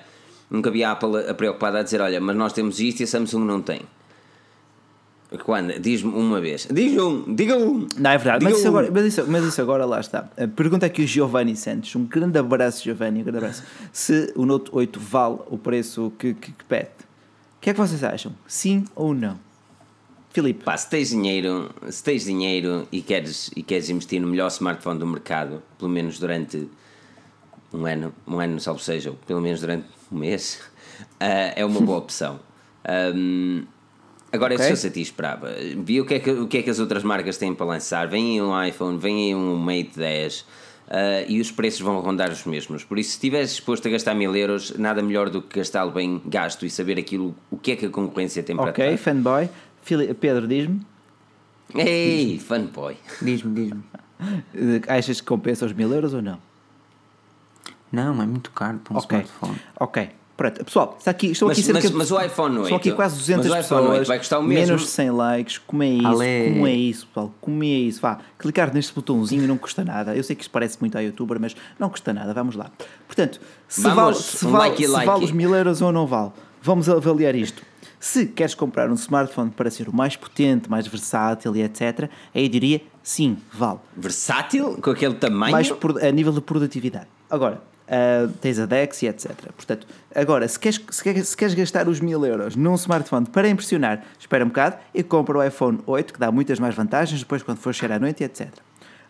nunca 0.51 0.69
vi 0.69 0.83
a 0.83 0.91
Apple 0.91 1.33
preocupada 1.33 1.79
a 1.79 1.83
dizer: 1.83 1.99
olha, 1.99 2.21
mas 2.21 2.35
nós 2.35 2.53
temos 2.53 2.79
isto 2.79 2.99
e 2.99 3.05
a 3.05 3.07
Samsung 3.07 3.43
não 3.43 3.59
tem. 3.59 3.81
Quando? 5.43 5.79
Diz-me 5.79 6.11
uma 6.11 6.39
vez. 6.39 6.67
Diz 6.71 6.95
um, 6.95 7.33
diga 7.33 7.57
um. 7.57 7.87
Não, 7.97 8.09
é 8.11 8.17
verdade, 8.17 8.43
mas 8.43 8.57
isso, 8.57 8.65
um. 8.65 8.69
agora, 8.69 8.91
mas, 8.91 9.05
isso, 9.05 9.25
mas 9.27 9.43
isso 9.45 9.61
agora 9.61 9.85
lá 9.85 9.99
está. 9.99 10.29
A 10.37 10.47
pergunta 10.47 10.85
aqui 10.85 11.01
o 11.01 11.07
Giovanni 11.07 11.55
Santos. 11.55 11.95
Um 11.95 12.05
grande 12.05 12.37
abraço, 12.37 12.83
Giovanni, 12.83 13.21
um 13.21 13.23
grande 13.23 13.39
abraço. 13.39 13.63
Se 13.91 14.31
o 14.35 14.45
Note 14.45 14.69
8 14.71 14.99
vale 14.99 15.39
o 15.47 15.57
preço 15.57 16.13
que, 16.19 16.35
que, 16.35 16.51
que 16.51 16.63
pede, 16.65 16.89
o 17.57 17.61
que 17.61 17.71
é 17.71 17.73
que 17.73 17.79
vocês 17.79 18.03
acham? 18.03 18.31
Sim 18.47 18.85
ou 18.95 19.13
não? 19.13 19.48
Filipe. 20.39 20.63
Pá, 20.63 20.77
se 20.77 20.89
tens 20.89 21.09
dinheiro, 21.09 21.69
se 21.89 22.01
tens 22.01 22.23
dinheiro 22.23 22.87
e 22.91 23.01
queres, 23.01 23.51
e 23.55 23.61
queres 23.61 23.89
investir 23.89 24.21
no 24.21 24.27
melhor 24.27 24.47
smartphone 24.47 24.97
do 24.97 25.05
mercado, 25.05 25.61
pelo 25.77 25.91
menos 25.91 26.17
durante 26.17 26.69
um 27.73 27.85
ano, 27.85 28.13
um 28.25 28.39
ano, 28.39 28.59
salvo 28.59 28.79
seja, 28.79 29.13
pelo 29.27 29.41
menos 29.41 29.59
durante 29.59 29.85
um 30.09 30.17
mês, 30.17 30.61
uh, 31.01 31.05
é 31.55 31.65
uma 31.65 31.81
boa 31.81 31.97
opção. 31.97 32.39
Um, 33.13 33.65
agora, 34.31 34.55
okay. 34.55 34.71
eu 34.71 34.77
sou 34.77 34.89
a 34.89 34.93
ti 34.93 35.01
esperava. 35.01 35.53
Vi 35.83 35.99
o 35.99 36.05
que, 36.05 36.13
é 36.15 36.19
que, 36.19 36.31
o 36.31 36.47
que 36.47 36.59
é 36.59 36.61
que 36.63 36.69
as 36.69 36.79
outras 36.79 37.03
marcas 37.03 37.37
têm 37.37 37.53
para 37.53 37.65
lançar. 37.65 38.07
Vem 38.07 38.39
aí 38.39 38.41
um 38.41 38.63
iPhone, 38.63 38.97
vem 38.97 39.25
aí 39.25 39.35
um 39.35 39.57
Mate 39.57 39.91
10. 39.97 40.45
Uh, 40.89 41.21
e 41.27 41.39
os 41.39 41.51
preços 41.51 41.81
vão 41.81 41.99
rondar 41.99 42.31
os 42.31 42.45
mesmos. 42.45 42.83
Por 42.83 42.97
isso, 42.97 43.11
se 43.11 43.17
estiveres 43.17 43.51
disposto 43.51 43.87
a 43.87 43.91
gastar 43.91 44.15
mil 44.15 44.35
euros, 44.35 44.75
nada 44.75 45.03
melhor 45.03 45.29
do 45.29 45.39
que 45.39 45.59
gastá-lo 45.59 45.91
bem 45.91 46.19
gasto 46.25 46.65
e 46.65 46.69
saber 46.69 46.97
aquilo, 46.97 47.35
o 47.51 47.57
que 47.57 47.73
é 47.73 47.75
que 47.75 47.85
a 47.85 47.89
concorrência 47.89 48.41
tem 48.41 48.55
para 48.55 48.71
Ok, 48.71 48.97
fanboy. 48.97 49.47
Pedro, 50.19 50.47
diz-me. 50.47 50.81
Ei, 51.75 52.33
diz 52.33 52.43
fanboy. 52.43 52.97
Diz-me, 53.21 53.53
diz-me. 53.53 53.83
Achas 54.87 55.21
que 55.21 55.27
compensa 55.27 55.65
os 55.65 55.73
mil 55.73 55.91
euros 55.93 56.13
ou 56.13 56.21
não? 56.21 56.39
Não, 57.91 58.21
é 58.21 58.25
muito 58.25 58.51
caro 58.51 58.79
para 58.79 58.93
um 58.93 58.97
okay. 58.97 59.19
smartphone. 59.19 59.59
Ok. 59.79 60.09
Pronto, 60.37 60.63
pessoal, 60.63 60.95
está 60.97 61.11
aqui, 61.11 61.31
estou 61.31 61.49
Mas- 61.49 61.57
aqui 61.57 61.65
cerca 61.65 61.81
mas- 61.81 61.91
mas 61.91 62.11
o 62.11 62.21
iPhone 62.21 62.55
8, 62.55 62.63
Estão 62.63 62.77
aqui 62.77 62.91
quase 62.93 63.17
200 63.17 63.47
mas 63.49 63.57
o 63.57 63.59
iPhone 63.59 63.81
pessoas. 63.81 63.99
8 63.99 64.07
vai 64.07 64.17
custar 64.19 64.39
o 64.39 64.43
mesmo. 64.43 64.67
Menos 64.67 64.81
de 64.83 64.87
100 64.87 65.11
likes. 65.11 65.57
Como 65.57 65.83
é 65.83 65.89
isso? 65.89 66.07
Ale. 66.07 66.51
Como 66.53 66.67
é 66.67 66.73
isso, 66.73 67.07
pessoal? 67.07 67.33
Como 67.41 67.63
é 67.63 67.67
isso? 67.67 68.01
Vá, 68.01 68.19
clicar 68.37 68.73
neste 68.73 68.93
botãozinho 68.93 69.45
não 69.45 69.57
custa 69.57 69.83
nada. 69.83 70.15
Eu 70.15 70.23
sei 70.23 70.37
que 70.37 70.43
isto 70.43 70.51
parece 70.51 70.77
muito 70.79 70.97
a 70.97 71.01
youtuber, 71.01 71.37
mas 71.41 71.57
não 71.77 71.89
custa 71.89 72.13
nada. 72.13 72.33
Vamos 72.33 72.55
lá. 72.55 72.71
Portanto, 73.05 73.41
se 73.67 73.81
vale, 73.81 74.15
se 74.15 74.45
um 74.45 74.51
vale, 74.51 74.69
like 74.69 74.85
se 74.85 74.89
like. 74.89 75.05
vale 75.05 75.25
os 75.25 75.31
mil 75.31 75.53
euros 75.53 75.81
ou 75.81 75.91
não 75.91 76.07
vale, 76.07 76.31
vamos 76.61 76.87
avaliar 76.87 77.35
isto. 77.35 77.61
Se 77.99 78.25
queres 78.27 78.53
comprar 78.55 78.89
um 78.89 78.93
smartphone 78.93 79.49
para 79.51 79.69
ser 79.69 79.89
o 79.89 79.95
mais 79.95 80.15
potente, 80.15 80.69
mais 80.69 80.87
versátil 80.87 81.55
e 81.55 81.61
etc., 81.63 82.09
aí 82.33 82.43
eu 82.43 82.49
diria 82.49 82.81
sim, 83.03 83.37
vale. 83.53 83.79
Versátil, 83.95 84.77
com 84.81 84.91
aquele 84.91 85.15
tamanho. 85.15 85.51
mais 85.51 85.69
por- 85.71 86.01
a 86.03 86.09
nível 86.11 86.31
de 86.31 86.39
produtividade. 86.41 87.07
Agora, 87.29 87.61
ah, 87.89 88.29
tens 88.39 88.57
a 88.57 88.65
DeX 88.65 89.01
e 89.03 89.07
etc. 89.07 89.31
Portanto, 89.53 89.85
agora, 90.15 90.47
se 90.47 90.57
queres, 90.57 90.79
se, 90.89 91.03
queres, 91.03 91.27
se 91.27 91.35
queres 91.35 91.53
gastar 91.53 91.89
os 91.89 91.99
mil 91.99 92.25
euros 92.25 92.55
num 92.55 92.75
smartphone 92.75 93.25
para 93.27 93.49
impressionar, 93.49 94.03
espera 94.17 94.45
um 94.45 94.47
bocado 94.47 94.77
e 94.93 95.03
compra 95.03 95.37
o 95.37 95.43
iPhone 95.43 95.79
8, 95.85 96.13
que 96.13 96.19
dá 96.19 96.31
muitas 96.31 96.57
mais 96.59 96.73
vantagens 96.75 97.19
depois 97.19 97.43
quando 97.43 97.57
for 97.57 97.73
chegar 97.73 97.95
à 97.95 97.99
noite 97.99 98.21
e 98.21 98.23
etc. 98.23 98.47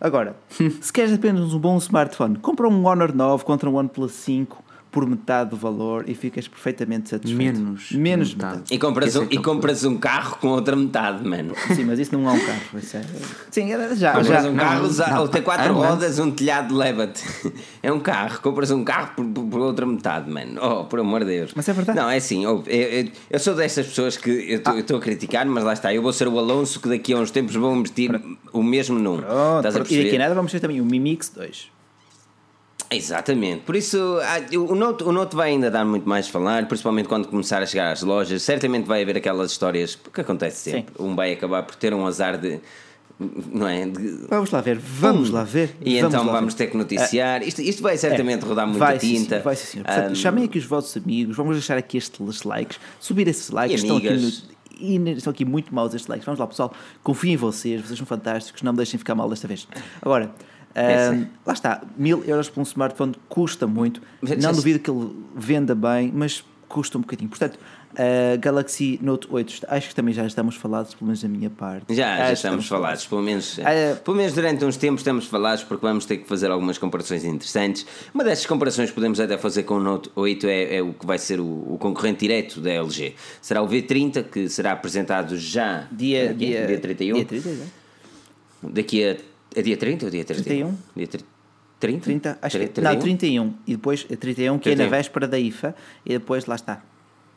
Agora, 0.02 0.36
se 0.82 0.91
queres 0.91 1.13
apenas 1.13 1.54
um 1.54 1.60
bom 1.60 1.78
smartphone, 1.78 2.38
compra 2.38 2.67
um 2.67 2.86
Honor 2.88 3.13
9 3.13 3.43
contra 3.43 3.69
um 3.69 3.75
OnePlus 3.75 4.13
5 4.13 4.63
por 4.91 5.06
metade 5.08 5.52
do 5.52 5.56
valor 5.56 6.04
e 6.08 6.15
ficas 6.15 6.47
perfeitamente 6.47 7.10
satisfeito. 7.10 7.38
Menos 7.60 7.91
Menos 7.91 8.34
metade. 8.34 8.54
metade. 8.58 8.73
E 8.75 8.80
compras, 8.80 9.10
Esse 9.10 9.19
um, 9.19 9.23
é 9.23 9.28
e 9.32 9.38
é 9.38 9.41
compras 9.41 9.84
um 9.86 9.97
carro 9.97 10.38
com 10.38 10.47
outra 10.47 10.75
metade, 10.75 11.28
mano. 11.28 11.54
Sim, 11.75 11.84
mas 11.86 11.99
isso 11.99 12.12
não 12.17 12.28
é 12.28 12.34
um 12.34 12.39
carro. 12.39 12.62
Isso 12.80 12.97
é... 12.97 13.02
Sim, 13.52 13.71
é- 13.71 13.95
já, 13.95 14.13
Compras 14.13 14.43
já. 14.43 14.49
um 14.49 14.56
carro, 14.56 14.80
não, 14.82 14.86
usa- 14.89 15.08
não. 15.08 15.21
ou 15.21 15.28
tem 15.28 15.41
quatro 15.43 15.65
Ah, 15.65 15.67
não. 15.69 15.75
rodas, 15.75 16.17
um 16.19 16.32
telhado 16.32 16.75
leva-te. 16.75 17.23
É 17.82 17.91
um 17.93 17.99
carro, 18.02 18.41
compras 18.41 18.71
um 18.71 18.84
carro 18.84 19.12
por, 19.15 19.25
por- 19.25 19.45
por 19.45 19.60
outra 19.62 19.86
metade, 19.86 20.30
mano. 20.30 20.60
Oh, 20.62 20.84
por 20.86 20.99
amor 20.99 21.21
de 21.21 21.28
Deus. 21.28 21.52
Mas 21.56 21.69
é 21.69 21.73
verdade. 21.73 21.97
Não, 21.97 22.10
é 22.10 22.17
assim, 22.17 22.43
eu, 22.43 22.62
eu- 22.67 23.10
eu 23.30 23.39
sou 23.39 23.56
dessas 23.56 23.86
pessoas 23.88 24.17
que 24.17 24.30
eu 24.30 24.58
estou- 24.58 24.78
estou 24.78 24.97
a 24.97 24.99
criticar, 24.99 25.45
mas 25.45 25.63
lá 25.63 25.71
está, 25.73 25.93
eu 25.93 26.02
vou 26.02 26.12
ser 26.12 26.28
o 26.28 26.38
Alonso 26.38 26.80
que 26.82 26.89
daqui 26.89 27.13
a 27.13 27.17
uns 27.17 27.32
tempos 27.32 27.56
vou 27.56 27.73
investir 27.75 28.12
o 28.52 28.62
mesmo 28.62 28.99
num. 28.99 29.17
Pronto, 29.17 29.58
Estás 29.58 29.75
a 29.75 29.80
pronto. 29.80 29.93
e 29.93 30.04
daqui 30.04 30.15
a 30.15 30.19
nada 30.19 30.36
vamos 30.36 30.52
ter 30.52 30.60
também 30.60 30.82
o 30.82 30.86
Mi 30.86 30.99
Mix 30.99 31.30
2. 31.30 31.71
Exatamente, 32.91 33.62
por 33.62 33.75
isso 33.75 34.17
ah, 34.23 34.39
o 34.58 34.73
Note, 34.73 35.04
o 35.04 35.12
Note 35.12 35.36
vai 35.36 35.52
ainda 35.52 35.69
dar 35.69 35.86
muito 35.86 36.10
mais 36.10 36.28
a 36.28 36.32
falar, 36.32 36.67
principalmente 36.67 37.08
quando 37.08 37.28
começar 37.28 37.62
a 37.62 37.65
chegar 37.67 37.91
às 37.91 38.02
lojas. 38.02 38.41
Certamente 38.41 38.86
vai 38.88 39.04
haver 39.04 39.15
aquelas 39.17 39.52
histórias 39.52 39.93
que 40.12 40.21
acontece 40.21 40.71
sempre. 40.71 40.95
Um 40.99 41.15
vai 41.15 41.34
acabar 41.34 41.62
por 41.63 41.75
ter 41.75 41.93
um 41.93 42.06
azar 42.08 42.36
de. 42.38 42.60
Não 43.19 43.67
é? 43.67 43.86
De- 43.86 44.25
Vamos 44.30 44.49
lá 44.49 44.60
ver, 44.62 44.78
vamos 44.80 45.30
Pum. 45.30 45.36
lá 45.36 45.43
ver. 45.43 45.75
E 45.86 45.97
então 45.99 46.25
lá 46.25 46.32
vamos 46.32 46.54
ver. 46.56 46.58
ter 46.65 46.71
que 46.71 46.78
noticiar. 46.78 47.43
Isto, 47.43 47.62
isto 47.62 47.84
vai 47.84 47.95
certamente 47.95 48.43
rodar 48.43 48.65
muita 48.65 48.80
vai, 48.84 48.99
sim, 48.99 49.13
tinta. 49.15 49.30
senhor, 49.30 49.43
vai, 49.43 49.56
sim, 49.56 49.65
senhor. 49.67 49.86
Portanto, 49.86 50.08
Ahm, 50.12 50.15
chamem 50.15 50.45
aqui 50.45 50.58
os 50.58 50.65
vossos 50.65 50.97
amigos, 50.97 51.36
vamos 51.38 51.58
deixar 51.58 51.78
aqui 51.78 51.95
estes 51.97 52.41
likes, 52.43 52.80
subir 52.99 53.28
esses 53.28 53.49
likes. 53.52 53.82
E 53.82 53.84
estão 53.84 53.97
aqui, 53.97 54.10
no- 54.10 54.32
e 54.80 55.12
estão 55.12 55.30
aqui 55.32 55.45
muito 55.45 55.75
maus 55.75 55.93
estes 55.93 56.08
likes. 56.08 56.25
Vamos 56.25 56.39
lá, 56.39 56.47
pessoal. 56.47 56.73
Confio 57.04 57.34
em 57.34 57.36
vocês, 57.38 57.82
vocês 57.86 57.97
são 57.97 58.08
fantásticos, 58.08 58.63
não 58.63 58.71
me 58.71 58.78
deixem 58.78 58.97
ficar 58.97 59.13
mal 59.13 59.30
desta 59.30 59.47
vez. 59.47 59.67
Agora, 60.02 60.32
É, 60.75 61.12
sim. 61.12 61.27
lá 61.45 61.53
está, 61.53 61.82
mil 61.97 62.23
euros 62.25 62.49
por 62.49 62.60
um 62.60 62.63
smartphone 62.63 63.15
custa 63.27 63.65
muito. 63.67 64.01
Não 64.21 64.39
já- 64.39 64.51
duvido 64.51 64.79
que 64.79 64.89
ele 64.89 65.10
venda 65.36 65.73
bem, 65.75 66.12
mas 66.13 66.43
custa 66.67 66.97
um 66.97 67.01
bocadinho. 67.01 67.27
Portanto, 67.29 67.58
a 67.97 68.36
Galaxy 68.38 68.99
Note 69.01 69.27
8, 69.32 69.65
acho 69.67 69.89
que 69.89 69.95
também 69.95 70.13
já 70.13 70.23
estamos 70.27 70.55
falados, 70.55 70.93
pelo 70.93 71.08
menos 71.08 71.23
da 71.23 71.27
minha 71.27 71.49
parte. 71.49 71.95
Já, 71.95 72.17
já 72.17 72.27
que 72.27 72.34
estamos 72.34 72.67
falados, 72.67 73.08
pelo 73.08 73.23
menos, 73.23 73.58
Ah, 73.60 73.95
pelo 74.05 74.15
menos 74.15 74.34
durante 74.34 74.63
uns 74.63 74.77
tempos 74.77 75.01
estamos 75.01 75.25
falados 75.25 75.63
porque 75.63 75.84
vamos 75.84 76.05
ter 76.05 76.17
que 76.17 76.27
fazer 76.29 76.51
algumas 76.51 76.77
comparações 76.77 77.25
interessantes. 77.25 77.88
Uma 78.13 78.23
destas 78.23 78.45
comparações 78.45 78.89
que 78.89 78.95
podemos 78.95 79.19
até 79.19 79.36
fazer 79.39 79.63
com 79.63 79.73
o 79.77 79.79
Note 79.79 80.12
8 80.15 80.45
é, 80.45 80.75
é 80.75 80.82
o 80.84 80.93
que 80.93 81.08
vai 81.08 81.17
ser 81.17 81.39
o, 81.39 81.73
o 81.73 81.77
concorrente 81.79 82.19
direto 82.19 82.62
da 82.62 82.69
LG. 82.69 83.15
Será 83.41 83.63
o 83.63 83.67
V30 83.67 84.23
que 84.25 84.47
será 84.47 84.73
apresentado 84.73 85.36
já 85.36 85.88
Dia, 85.91 86.32
dia, 86.36 86.67
dia 86.67 86.79
31. 86.79 87.15
Dia 87.15 87.25
30, 87.25 87.49
exato. 87.49 87.69
Daqui 88.62 89.03
a. 89.10 89.15
É 89.55 89.62
dia 89.62 89.77
30 89.77 90.05
ou 90.05 90.12
dia 90.12 90.23
31? 90.25 90.43
31? 90.69 90.77
Dia 90.95 91.07
tri- 91.07 91.25
30? 91.79 92.03
30, 92.03 92.39
acho 92.41 92.57
que, 92.59 92.67
31? 92.67 92.93
não, 92.93 92.99
31. 92.99 93.53
E 93.65 93.71
depois 93.75 94.05
eh, 94.09 94.15
31, 94.15 94.59
que 94.59 94.69
é 94.69 94.71
na 94.73 94.77
31. 94.83 94.89
véspera 94.89 95.27
da 95.27 95.39
IFA, 95.39 95.75
e 96.05 96.09
depois 96.09 96.45
lá 96.45 96.55
está. 96.55 96.81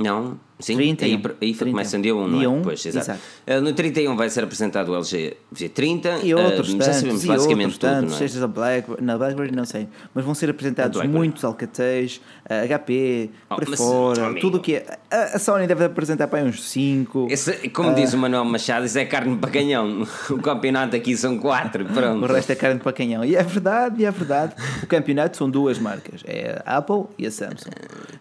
Não, 0.03 0.38
sim, 0.59 0.77
31. 0.77 1.07
aí, 1.07 1.15
aí 1.15 1.21
31. 1.55 1.71
começa 1.71 1.97
no 1.97 2.03
dia 2.03 2.15
1, 2.15 2.27
não 2.29 2.38
Dia 2.38 2.47
é? 2.47 2.51
1, 2.51 2.62
pois, 2.62 2.87
exato. 2.87 3.05
exato. 3.11 3.21
Uh, 3.47 3.61
No 3.62 3.73
31 3.73 4.17
vai 4.17 4.31
ser 4.31 4.45
apresentado 4.45 4.91
o 4.93 4.95
LG 4.97 5.37
V30 5.55 6.25
E 6.25 6.35
outros 6.35 6.69
uh, 6.69 6.73
tantos, 6.73 6.87
já 6.87 6.93
sabemos 6.93 7.25
basicamente 7.25 7.73
tudo, 7.73 7.81
tantos, 7.81 8.11
não 8.11 8.17
é? 8.17 8.19
seja 8.19 8.41
da 8.41 8.47
BlackBerry, 8.47 9.03
na 9.03 9.19
BlackBerry 9.19 9.53
não 9.57 9.65
sei, 9.65 9.88
mas 10.15 10.25
vão 10.25 10.35
ser 10.35 10.51
apresentados 10.51 11.03
muitos 11.07 11.45
Alcatéis, 11.45 12.21
eh, 12.49 12.67
HP, 12.69 13.31
Oh, 13.51 13.57
mas, 13.69 13.79
fora, 13.79 14.27
amigo. 14.27 14.41
tudo 14.41 14.59
o 14.59 14.61
que 14.61 14.77
é. 14.77 14.99
A, 15.11 15.37
a 15.37 15.38
Sony 15.38 15.67
deve 15.67 15.85
apresentar 15.85 16.27
para 16.29 16.38
aí 16.41 16.49
uns 16.49 16.62
5. 16.62 17.27
Esse, 17.31 17.69
como 17.71 17.91
Ah. 17.91 17.95
diz 17.95 18.12
o 18.15 18.19
Manuel 18.19 18.45
Machado, 18.45 18.87
isso 18.87 18.99
é 18.99 19.05
carne 19.05 19.37
para 19.37 19.51
canhão. 19.51 20.07
O 20.31 20.38
campeonato 20.38 20.97
aqui 20.97 21.17
são 21.17 21.38
quatro, 21.38 21.85
pronto. 21.85 22.25
O 22.25 22.27
resto 22.33 22.51
é 22.53 22.55
carne 22.55 22.81
para 22.81 22.93
canhão. 22.93 23.25
E 23.25 23.37
é 23.37 23.43
verdade, 23.43 24.01
e 24.03 24.05
é 24.07 24.11
verdade. 24.11 24.55
O 24.83 24.87
campeonato 24.87 25.37
são 25.37 25.51
duas 25.51 25.79
marcas: 25.79 26.23
é 26.25 26.62
a 26.65 26.79
Apple 26.79 27.05
e 27.19 27.27
a 27.27 27.31
Samsung. 27.31 27.71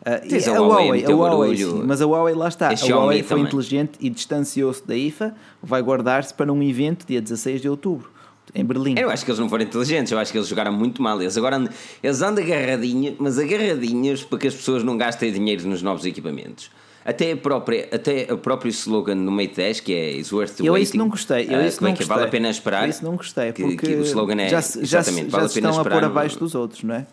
Ah, 0.04 0.20
e 0.24 0.30
Tens 0.30 0.48
a 0.48 0.58
a 0.58 0.60
Huawei 0.62 1.06
a 1.06 1.10
Huawei, 1.10 1.54
a 1.54 1.58
sim, 1.58 1.84
mas 1.86 2.02
a 2.02 2.06
Huawei 2.08 2.34
lá 2.34 2.48
está. 2.48 2.70
A 2.70 2.72
A, 2.74 2.88
Huawei 2.88 3.20
foi 3.22 3.38
também. 3.38 3.44
inteligente 3.46 3.92
e 4.00 4.10
distanciou-se 4.10 4.86
da 4.88 4.96
IFA, 4.96 5.36
vai 5.62 5.82
guardar-se 5.82 6.34
para 6.34 6.52
um 6.52 6.62
evento 6.64 7.06
dia 7.06 7.22
16 7.22 7.62
de 7.62 7.70
outubro, 7.70 8.10
em 8.56 8.66
Berlim. 8.66 8.96
Eu 8.98 9.12
acho 9.12 9.24
que 9.24 9.30
eles 9.30 9.40
não 9.40 9.48
foram 9.48 9.64
inteligentes, 9.64 10.12
eu 10.12 10.18
acho 10.18 10.32
que 10.32 10.38
eles 10.40 10.48
jogaram 10.48 10.74
muito 10.74 11.02
mal. 11.04 11.22
Eles 11.22 11.38
agora 11.38 11.58
andam, 11.58 11.72
eles 12.02 12.22
andam 12.24 12.44
agarradinhos, 12.44 13.16
mas 13.20 13.38
agarradinhos 13.38 14.24
para 14.24 14.40
que 14.40 14.48
as 14.48 14.56
pessoas 14.56 14.84
não 14.84 14.98
gastem 14.98 15.32
dinheiro 15.32 15.68
nos 15.68 15.84
novos 15.84 16.04
equipamentos. 16.04 16.72
Até, 17.06 17.32
a 17.32 17.38
própria, 17.38 17.90
até 17.92 18.28
o 18.32 18.38
próprio 18.38 18.70
slogan 18.70 19.16
no 19.16 19.32
Mate 19.32 19.56
10, 19.56 19.80
que 19.82 19.92
é 19.94 20.12
It's 20.18 20.32
worth 20.32 20.60
Eu 20.60 20.74
waiting. 20.74 20.84
isso 20.84 20.98
não 20.98 21.10
gostei. 21.10 21.48
Eu 21.50 21.58
Ah, 21.60 21.66
isso 21.68 21.82
não 21.82 21.90
é 21.90 21.94
que 21.94 21.98
é? 21.98 22.06
gostei. 22.06 22.08
Vale 22.08 22.28
a 22.28 22.28
pena 22.30 22.50
esperar. 22.50 22.84
Eu 22.86 22.90
isso 22.90 23.04
não 23.04 23.16
gostei, 23.16 23.52
Que- 23.52 23.64
porque 23.64 23.88
que 23.88 23.94
o 23.96 24.02
slogan 24.02 24.40
é 24.40 24.50
já, 24.50 24.62
se- 24.62 24.84
já, 24.86 25.00
exatamente, 25.00 25.26
já 25.30 25.32
vale 25.32 25.46
a 25.46 25.50
se 25.50 25.56
pena 25.56 25.70
estão 25.70 25.80
a 25.80 25.82
esperar 25.84 25.96
pôr 25.96 26.02
no- 26.02 26.12
abaixo 26.12 26.38
dos 26.40 26.54
outros, 26.56 26.84
não 26.84 26.94
é? 26.96 27.06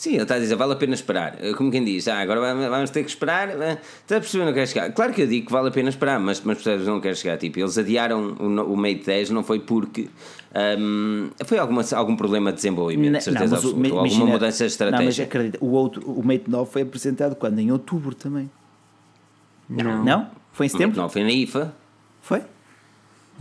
Sim, 0.00 0.14
ele 0.14 0.22
está 0.22 0.36
a 0.36 0.38
dizer, 0.38 0.54
vale 0.56 0.72
a 0.72 0.76
pena 0.76 0.94
esperar. 0.94 1.36
Como 1.58 1.70
quem 1.70 1.84
diz, 1.84 2.08
ah, 2.08 2.20
agora 2.20 2.40
vamos- 2.54 2.88
ter 2.88 3.02
que 3.04 3.10
esperar. 3.10 3.50
ah, 3.50 3.76
Está 4.00 4.16
a 4.16 4.20
perceber, 4.20 4.46
não 4.46 4.54
quer 4.54 4.66
chegar. 4.66 4.90
Claro 4.92 5.12
que 5.12 5.20
eu 5.20 5.26
digo 5.26 5.44
que 5.48 5.52
vale 5.52 5.68
a 5.68 5.70
pena 5.70 5.90
esperar, 5.90 6.18
mas, 6.18 6.40
mas 6.40 6.56
percebes, 6.56 6.86
não 6.86 7.02
quer 7.02 7.14
chegar. 7.14 7.36
Tipo, 7.36 7.58
eles 7.60 7.76
adiaram 7.76 8.32
o, 8.40 8.72
o 8.72 8.76
Mate 8.78 9.02
10, 9.04 9.28
não 9.28 9.44
foi 9.44 9.60
porque 9.60 10.08
ahm, 10.54 11.28
foi 11.44 11.58
alguma, 11.58 11.82
algum 11.92 12.16
problema 12.16 12.50
de 12.50 12.56
desenvolvimento, 12.56 13.18
de 13.18 13.24
certeza 13.24 13.56
mas 13.56 13.62
o- 13.64 13.68
absoluta, 13.68 13.92
ou 13.94 14.00
alguma 14.00 14.24
mudança 14.26 14.56
de 14.56 14.60
Não, 14.62 14.62
mas 14.64 14.72
estratégia. 14.72 15.24
acredita, 15.26 15.58
o, 15.60 15.68
outro, 15.72 16.10
o 16.10 16.24
Mate 16.24 16.44
9 16.48 16.70
foi 16.72 16.80
apresentado 16.80 17.34
quando? 17.36 17.58
Em 17.58 17.70
outubro 17.70 18.14
também. 18.14 18.50
Não. 19.68 20.02
Não? 20.02 20.30
Foi 20.52 20.64
em 20.64 20.68
O 20.68 20.72
setembro? 20.72 20.96
9 20.96 21.12
foi 21.12 21.22
na 21.24 21.30
IFA. 21.30 21.74
Foi? 22.22 22.42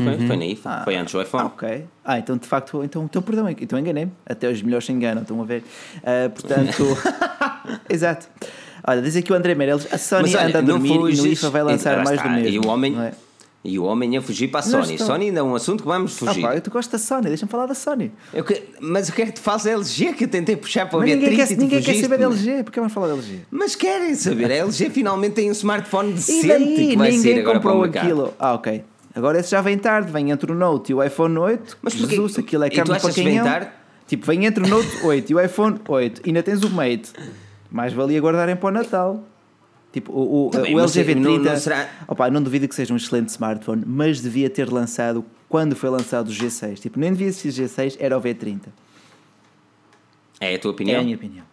Foi, 0.01 0.27
foi 0.27 0.37
na 0.37 0.45
IFA. 0.45 0.69
Ah, 0.69 0.81
foi 0.85 0.95
antes 0.95 1.13
do 1.13 1.21
iPhone. 1.21 1.43
Ah, 1.43 1.47
ok. 1.47 1.85
Ah, 2.05 2.19
então 2.19 2.37
de 2.37 2.47
facto, 2.47 2.83
então, 2.83 3.03
então 3.03 3.21
perdão, 3.21 3.49
então 3.49 3.77
enganei-me. 3.77 4.11
Até 4.25 4.49
os 4.49 4.61
melhores 4.61 4.85
se 4.85 4.91
enganam, 4.93 5.21
estão 5.23 5.41
a 5.41 5.45
ver. 5.45 5.63
Ah, 6.03 6.29
portanto, 6.29 6.83
exato. 7.89 8.27
Olha, 8.87 9.01
diz 9.01 9.15
aqui 9.15 9.31
o 9.31 9.35
André 9.35 9.53
Meirelles, 9.55 9.87
a 9.91 9.97
Sony 9.97 10.21
Mas 10.23 10.35
olha, 10.35 10.47
anda 10.47 10.59
a 10.59 10.61
dormir 10.61 10.89
e 10.91 11.17
no 11.17 11.27
IFA 11.27 11.49
vai 11.49 11.63
lançar 11.63 11.93
e 11.93 12.03
mais 12.03 12.11
está, 12.11 12.23
do 12.29 12.35
mesmo. 12.35 12.49
E 12.49 12.59
o 12.59 12.67
homem, 12.69 12.97
é? 13.01 13.11
e 13.61 13.77
o 13.77 13.83
homem 13.83 14.17
a 14.17 14.21
fugir 14.21 14.47
para 14.47 14.61
a 14.61 14.63
Sony. 14.63 14.93
estou. 14.93 15.05
Sony 15.07 15.25
ainda 15.25 15.41
é 15.41 15.43
um 15.43 15.53
assunto 15.53 15.81
que 15.83 15.87
vamos 15.87 16.13
Ah, 16.23 16.27
fugir. 16.27 16.41
pá, 16.41 16.59
tu 16.61 16.71
gostas 16.71 17.01
da 17.01 17.05
Sony, 17.05 17.27
deixa-me 17.27 17.51
falar 17.51 17.65
da 17.65 17.75
Sony. 17.75 18.09
Que- 18.47 18.63
mas 18.79 19.09
o 19.09 19.13
que 19.13 19.21
é 19.21 19.25
que 19.25 19.33
te 19.33 19.41
faz 19.41 19.67
a 19.67 19.71
LG 19.71 20.13
que 20.13 20.23
eu 20.23 20.27
tentei 20.29 20.55
puxar 20.55 20.85
para 20.87 20.97
o 20.97 21.01
Mas 21.01 21.09
V30 21.09 21.15
ninguém, 21.19 21.33
e 21.33 21.35
quer, 21.47 21.57
ninguém 21.57 21.81
quer 21.81 21.93
saber 21.95 22.17
da? 22.19 22.25
LG, 22.25 22.63
porque 22.63 22.79
vamos 22.79 22.93
falar 22.93 23.07
da 23.07 23.13
LG? 23.15 23.39
Mas 23.51 23.75
querem 23.75 24.15
saber, 24.15 24.49
a 24.49 24.55
LG 24.55 24.89
finalmente 24.91 25.33
tem 25.33 25.49
um 25.49 25.51
smartphone 25.51 26.11
E 26.11 26.13
decente 26.13 26.47
daí 26.47 26.87
que 26.91 26.97
vai 26.97 27.11
sair 27.11 27.17
ninguém 27.17 27.39
agora 27.41 27.59
para 27.59 27.69
o 27.69 27.73
comprou 27.73 27.81
mercado. 27.81 28.05
aquilo. 28.05 28.33
Ah, 28.39 28.53
ok. 28.53 28.81
Agora 29.15 29.39
esse 29.39 29.51
já 29.51 29.61
vem 29.61 29.77
tarde, 29.77 30.11
vem 30.11 30.31
entre 30.31 30.51
o 30.51 30.55
Note 30.55 30.91
e 30.91 30.95
o 30.95 31.03
iPhone 31.03 31.37
8. 31.37 31.77
Mas 31.81 31.95
porquê- 31.95 32.15
Jesus, 32.15 32.37
aquilo 32.39 32.63
é 32.63 32.69
carne 32.69 32.85
para 32.85 32.95
achas 32.97 33.13
que 33.15 33.21
vem 33.23 33.33
canhão. 33.33 33.45
tarde? 33.45 33.71
Tipo, 34.07 34.25
vem 34.25 34.45
entre 34.45 34.63
o 34.63 34.67
Note 34.67 34.87
8 35.05 35.31
e 35.31 35.35
o 35.35 35.39
iPhone 35.41 35.79
8 35.87 36.21
e 36.25 36.29
ainda 36.29 36.43
tens 36.43 36.63
o 36.63 36.69
Mate. 36.69 37.11
Mais 37.71 37.93
valia 37.93 38.19
guardarem 38.19 38.55
para 38.55 38.67
o 38.69 38.71
Natal. 38.71 39.23
Tipo, 39.91 40.11
o, 40.13 40.47
o, 40.47 40.49
Tá 40.51 40.61
bem, 40.61 40.75
o 40.75 40.79
LG 40.79 41.03
V30. 41.03 41.15
não- 41.19 41.37
não 41.39 41.57
será- 41.57 41.89
Opa, 42.07 42.29
não 42.29 42.41
duvido 42.43 42.67
que 42.67 42.75
seja 42.75 42.93
um 42.93 42.97
excelente 42.97 43.29
smartphone, 43.29 43.83
mas 43.85 44.21
devia 44.21 44.49
ter 44.49 44.71
lançado 44.71 45.25
quando 45.47 45.75
foi 45.75 45.89
lançado 45.89 46.27
o 46.27 46.31
G6. 46.31 46.79
Tipo, 46.79 46.99
nem 46.99 47.11
devia 47.11 47.27
existir 47.27 47.49
G6, 47.49 47.97
era 47.99 48.15
o 48.17 48.21
V30. 48.21 48.67
É 50.39 50.55
a 50.55 50.59
tua 50.59 50.69
É 50.69 50.73
opinião? 50.73 51.01
a 51.01 51.03
minha 51.03 51.15
opinião. 51.15 51.45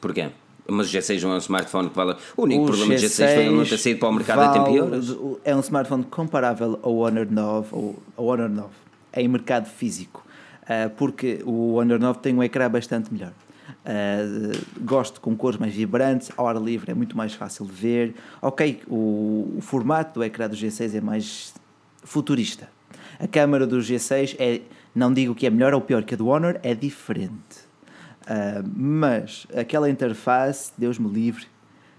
Porquê? 0.00 0.30
Mas 0.70 0.88
o 0.92 0.96
G6 0.98 1.22
não 1.22 1.32
é 1.32 1.34
um 1.36 1.38
smartphone 1.38 1.88
que 1.88 1.96
vale. 1.96 2.14
O 2.36 2.42
único 2.42 2.64
O 2.64 2.66
problema 2.66 2.94
do 2.94 3.00
G6 3.00 3.16
foi 3.34 3.44
ele 3.46 3.56
não 3.56 3.64
ter 3.64 3.78
saído 3.78 4.00
para 4.00 4.08
o 4.08 4.12
mercado 4.12 4.40
a 4.40 4.48
tempo 4.52 4.68
e 4.70 4.78
vale- 4.78 4.80
horas. 4.92 5.16
É 5.44 5.56
um 5.56 5.60
smartphone 5.60 6.04
comparável 6.04 6.78
ao 6.82 6.94
Honor 6.96 7.26
9, 7.30 7.68
ou 7.72 8.02
ao 8.16 8.26
Honor 8.26 8.48
9 8.50 8.68
em 9.14 9.26
mercado 9.26 9.66
físico, 9.66 10.24
Ah, 10.68 10.90
porque 10.94 11.40
o 11.46 11.74
Honor 11.76 11.98
9 11.98 12.18
tem 12.18 12.34
um 12.34 12.42
ecrã 12.42 12.68
bastante 12.70 13.10
melhor. 13.12 13.32
Ah, 13.86 14.18
gosto 14.82 15.18
com 15.22 15.34
cores 15.34 15.58
mais 15.58 15.72
vibrantes, 15.72 16.30
ao 16.36 16.46
ar 16.46 16.56
livre 16.60 16.90
é 16.90 16.94
muito 16.94 17.16
mais 17.16 17.32
fácil 17.32 17.64
de 17.64 17.72
ver. 17.72 18.14
Ok, 18.42 18.82
o, 18.86 19.54
o 19.56 19.60
formato 19.62 20.20
do 20.20 20.24
ecrã 20.24 20.46
do 20.50 20.54
G6 20.54 20.94
é 20.94 21.00
mais 21.00 21.54
futurista. 22.04 22.68
A 23.18 23.26
câmara 23.26 23.66
do 23.66 23.78
G6 23.78 24.36
é, 24.38 24.60
não 24.94 25.14
digo 25.14 25.34
que 25.34 25.46
é 25.46 25.50
melhor 25.50 25.72
ou 25.72 25.80
pior 25.80 26.02
que 26.02 26.12
a 26.12 26.16
do 26.16 26.26
Honor, 26.28 26.60
é 26.62 26.74
diferente. 26.74 27.66
Uh, 28.28 28.62
mas 28.76 29.46
aquela 29.56 29.88
interface, 29.88 30.70
Deus 30.76 30.98
me 30.98 31.08
livre, 31.08 31.46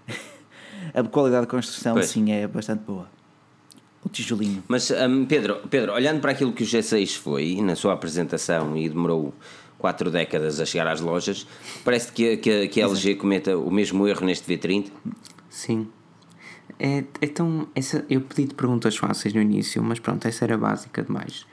a 0.94 1.02
qualidade 1.02 1.46
de 1.46 1.50
construção 1.50 1.94
Pois. 1.94 2.08
sim 2.08 2.30
é 2.30 2.46
bastante 2.46 2.84
boa. 2.84 3.08
O 4.04 4.08
tijolinho. 4.08 4.62
Mas 4.68 4.90
hum, 4.90 5.26
Pedro, 5.26 5.56
Pedro, 5.68 5.92
olhando 5.92 6.20
para 6.20 6.30
aquilo 6.30 6.52
que 6.52 6.62
o 6.62 6.66
G6 6.66 7.16
foi 7.18 7.60
na 7.60 7.74
sua 7.74 7.92
apresentação 7.92 8.76
e 8.76 8.88
demorou 8.88 9.34
quatro 9.76 10.10
décadas 10.10 10.60
a 10.60 10.64
chegar 10.64 10.86
às 10.86 11.00
lojas, 11.00 11.46
parece 11.84 12.12
que, 12.12 12.36
que, 12.36 12.68
que 12.68 12.80
a 12.80 12.86
LG 12.86 13.16
cometa 13.16 13.58
o 13.58 13.70
mesmo 13.70 14.06
erro 14.06 14.24
neste 14.24 14.46
V30. 14.50 14.90
Sim. 15.48 15.88
É, 16.78 17.04
então, 17.20 17.66
essa, 17.74 18.04
eu 18.08 18.20
pedi-te 18.20 18.54
perguntas 18.54 18.96
fáceis 18.96 19.34
no 19.34 19.40
início, 19.40 19.82
mas 19.82 19.98
pronto, 19.98 20.26
essa 20.26 20.44
era 20.44 20.56
básica 20.56 21.02
demais. 21.02 21.44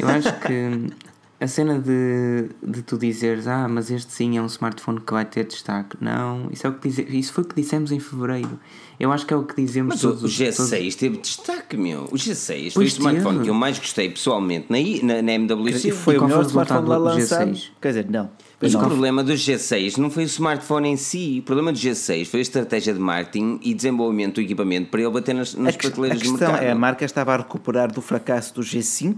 Eu 0.00 0.08
acho 0.08 0.40
que 0.40 0.94
a 1.40 1.46
cena 1.46 1.78
de, 1.78 2.50
de 2.62 2.82
tu 2.82 2.98
dizeres, 2.98 3.46
ah, 3.46 3.66
mas 3.66 3.90
este 3.90 4.12
sim 4.12 4.36
é 4.36 4.42
um 4.42 4.46
smartphone 4.46 5.00
que 5.00 5.12
vai 5.12 5.24
ter 5.24 5.46
destaque. 5.46 5.96
Não, 6.00 6.48
isso, 6.50 6.66
é 6.66 6.70
o 6.70 6.74
que 6.74 6.86
dize, 6.88 7.02
isso 7.08 7.32
foi 7.32 7.44
o 7.44 7.46
que 7.46 7.54
dissemos 7.54 7.90
em 7.92 7.98
fevereiro. 7.98 8.60
Eu 8.98 9.10
acho 9.10 9.24
que 9.24 9.32
é 9.32 9.36
o 9.38 9.42
que 9.44 9.54
dizemos 9.58 9.94
Mas 9.94 10.04
o, 10.04 10.08
todos 10.08 10.22
o 10.22 10.26
os- 10.26 10.32
G6 10.38 10.56
todos- 10.56 10.94
teve 10.96 11.16
destaque, 11.16 11.76
meu. 11.78 12.02
O 12.04 12.16
G6 12.16 12.46
foi 12.46 12.68
o 12.68 12.72
Pois 12.74 12.92
smartphone 12.92 13.32
teve. 13.36 13.44
que 13.44 13.50
eu 13.50 13.54
mais 13.54 13.78
gostei 13.78 14.10
pessoalmente 14.10 14.66
na, 14.68 15.14
na, 15.14 15.22
na 15.22 15.32
MWC. 15.32 15.88
E 15.88 15.92
foi 15.92 16.16
E 16.16 16.18
o 16.18 16.24
melhor 16.24 16.44
o 16.44 16.46
smartphone 16.46 16.86
lá 16.88 16.98
do 16.98 17.04
lançado. 17.04 17.50
G6? 17.52 17.62
Quer 17.80 17.88
dizer, 17.88 18.10
não. 18.10 18.30
Mas 18.60 18.74
Não. 18.74 18.82
o 18.82 18.84
problema 18.86 19.24
do 19.24 19.32
G6 19.32 19.96
não 19.96 20.10
foi 20.10 20.24
o 20.24 20.26
smartphone 20.26 20.90
em 20.90 20.96
si. 20.98 21.38
O 21.40 21.42
problema 21.46 21.72
do 21.72 21.78
G6 21.78 22.26
foi 22.26 22.40
a 22.40 22.42
estratégia 22.42 22.92
de 22.92 23.00
marketing 23.00 23.58
e 23.62 23.72
desenvolvimento 23.72 24.34
do 24.34 24.40
equipamento 24.42 24.90
para 24.90 25.00
ele 25.00 25.10
bater 25.10 25.34
nas, 25.34 25.54
nas 25.54 25.74
A, 25.74 25.78
que- 25.78 25.86
a 25.86 25.90
prateleiras 25.90 26.18
de 26.18 26.28
questão 26.28 26.48
mercado. 26.48 26.66
é, 26.66 26.70
a 26.70 26.74
marca 26.74 27.02
estava 27.06 27.32
a 27.32 27.36
recuperar 27.38 27.90
do 27.90 28.02
fracasso 28.02 28.54
do 28.54 28.60
G5. 28.60 29.16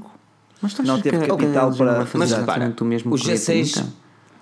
Mas 0.62 0.78
não 0.78 1.00
teve 1.00 1.18
que 1.18 1.26
capital 1.26 1.72
para- 1.74 1.94
vai 1.96 2.06
fazer 2.06 2.18
Mas 2.18 2.32
repara, 2.32 2.74
o 2.80 2.84
mesmo 2.84 3.12
o 3.14 3.18
que 3.18 3.24
G6 3.24 3.72
V30? 3.74 3.86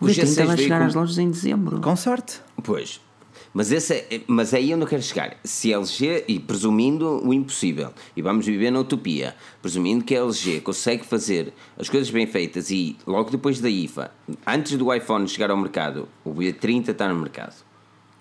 o 0.01 0.05
O 0.05 0.09
G30 0.09 0.13
G6 0.25 0.35
vai 0.37 0.47
veio 0.57 0.59
chegar 0.59 0.81
com- 0.81 0.87
às 0.87 0.95
lojas 0.95 1.19
em 1.19 1.31
dezembro. 1.31 1.81
Com 1.81 1.97
sorte. 1.97 2.41
Pois. 2.63 3.01
Mas, 3.53 3.73
esse 3.73 3.93
é, 3.95 4.21
mas 4.29 4.53
é 4.53 4.59
aí 4.59 4.73
onde 4.73 4.83
eu 4.85 4.87
quero 4.87 5.03
chegar. 5.03 5.37
Se 5.43 5.75
a 5.75 5.79
LG, 5.79 6.25
e 6.29 6.39
presumindo 6.39 7.27
o 7.27 7.35
impossível, 7.35 7.91
e 8.17 8.23
vamos 8.23 8.47
viver 8.47 8.71
na 8.71 8.79
utopia, 8.79 9.35
presumindo 9.61 10.05
que 10.05 10.15
a 10.15 10.21
LG 10.21 10.61
consegue 10.61 11.05
fazer 11.05 11.53
as 11.77 11.89
coisas 11.89 12.09
bem 12.11 12.29
feitas 12.29 12.71
e 12.71 12.97
logo 13.05 13.29
depois 13.29 13.59
da 13.59 13.69
IFA, 13.69 14.13
antes 14.47 14.77
do 14.79 14.95
iPhone 14.95 15.27
chegar 15.27 15.51
ao 15.51 15.57
mercado, 15.57 16.09
o 16.25 16.33
V30 16.33 16.91
está 16.91 17.09
no 17.09 17.19
mercado. 17.19 17.55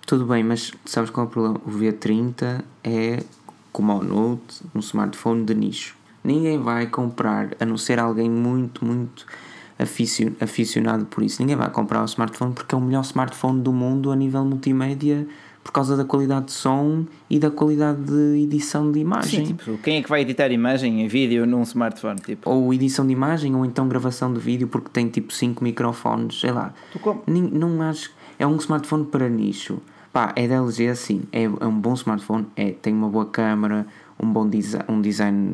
Tudo 0.07 0.25
bem, 0.25 0.43
mas 0.43 0.71
sabes 0.85 1.11
qual 1.11 1.27
é 1.27 1.29
o 1.29 1.31
problema? 1.31 1.61
O 1.63 1.69
V30 1.69 2.63
é 2.83 3.19
como 3.71 3.93
o 3.99 4.03
Note, 4.03 4.61
um 4.73 4.79
smartphone 4.79 5.45
de 5.45 5.53
nicho. 5.53 5.95
Ninguém 6.29 6.59
vai 6.61 6.85
comprar, 6.87 7.49
a 7.59 7.65
não 7.65 7.75
ser 7.77 7.99
alguém 7.99 8.29
muito, 8.29 8.85
muito 8.85 9.25
aficio- 9.77 10.35
aficionado 10.39 11.05
por 11.05 11.23
isso. 11.23 11.41
Ninguém 11.41 11.55
vai 11.55 11.69
comprar 11.69 12.01
o 12.01 12.05
smartphone 12.05 12.53
porque 12.53 12.73
é 12.75 12.77
o 12.77 12.81
melhor 12.81 13.01
smartphone 13.01 13.61
do 13.61 13.71
mundo 13.73 14.11
a 14.11 14.15
nível 14.15 14.45
multimédia 14.45 15.27
por 15.63 15.71
causa 15.73 15.95
da 15.97 16.05
qualidade 16.05 16.45
de 16.47 16.51
som 16.51 17.05
e 17.29 17.37
da 17.37 17.51
qualidade 17.51 18.01
de 18.01 18.43
edição 18.43 18.91
de 18.91 18.99
imagem. 18.99 19.45
Sim, 19.45 19.53
tipo, 19.55 19.77
quem 19.79 19.97
é 19.97 20.01
que 20.01 20.09
vai 20.09 20.21
editar 20.21 20.51
imagem 20.51 21.01
em 21.03 21.07
vídeo 21.07 21.45
num 21.45 21.61
smartphone? 21.63 22.19
Tipo, 22.19 22.49
Ou 22.49 22.73
edição 22.73 23.05
de 23.05 23.11
imagem, 23.13 23.55
ou 23.55 23.65
então 23.65 23.87
gravação 23.87 24.33
de 24.33 24.39
vídeo 24.39 24.67
porque 24.67 24.89
tem 24.91 25.07
tipo 25.09 25.33
5 25.33 25.63
microfones, 25.63 26.39
sei 26.39 26.51
lá. 26.51 26.73
Não 27.27 27.81
acho. 27.81 28.11
É 28.37 28.47
um 28.47 28.55
smartphone 28.55 29.05
para 29.05 29.27
nicho. 29.29 29.79
Pá, 30.13 30.31
é 30.35 30.47
da 30.47 30.55
LG 30.55 30.87
assim. 30.87 31.23
É, 31.31 31.43
é 31.43 31.47
um 31.67 31.79
bom 31.79 31.93
smartphone, 31.93 32.47
é, 32.55 32.71
tem 32.71 32.93
uma 32.93 33.09
boa 33.09 33.25
câmera, 33.25 33.85
um 34.21 34.31
bom 34.31 34.47
design, 34.49 34.85
um 34.89 35.01
design 35.01 35.53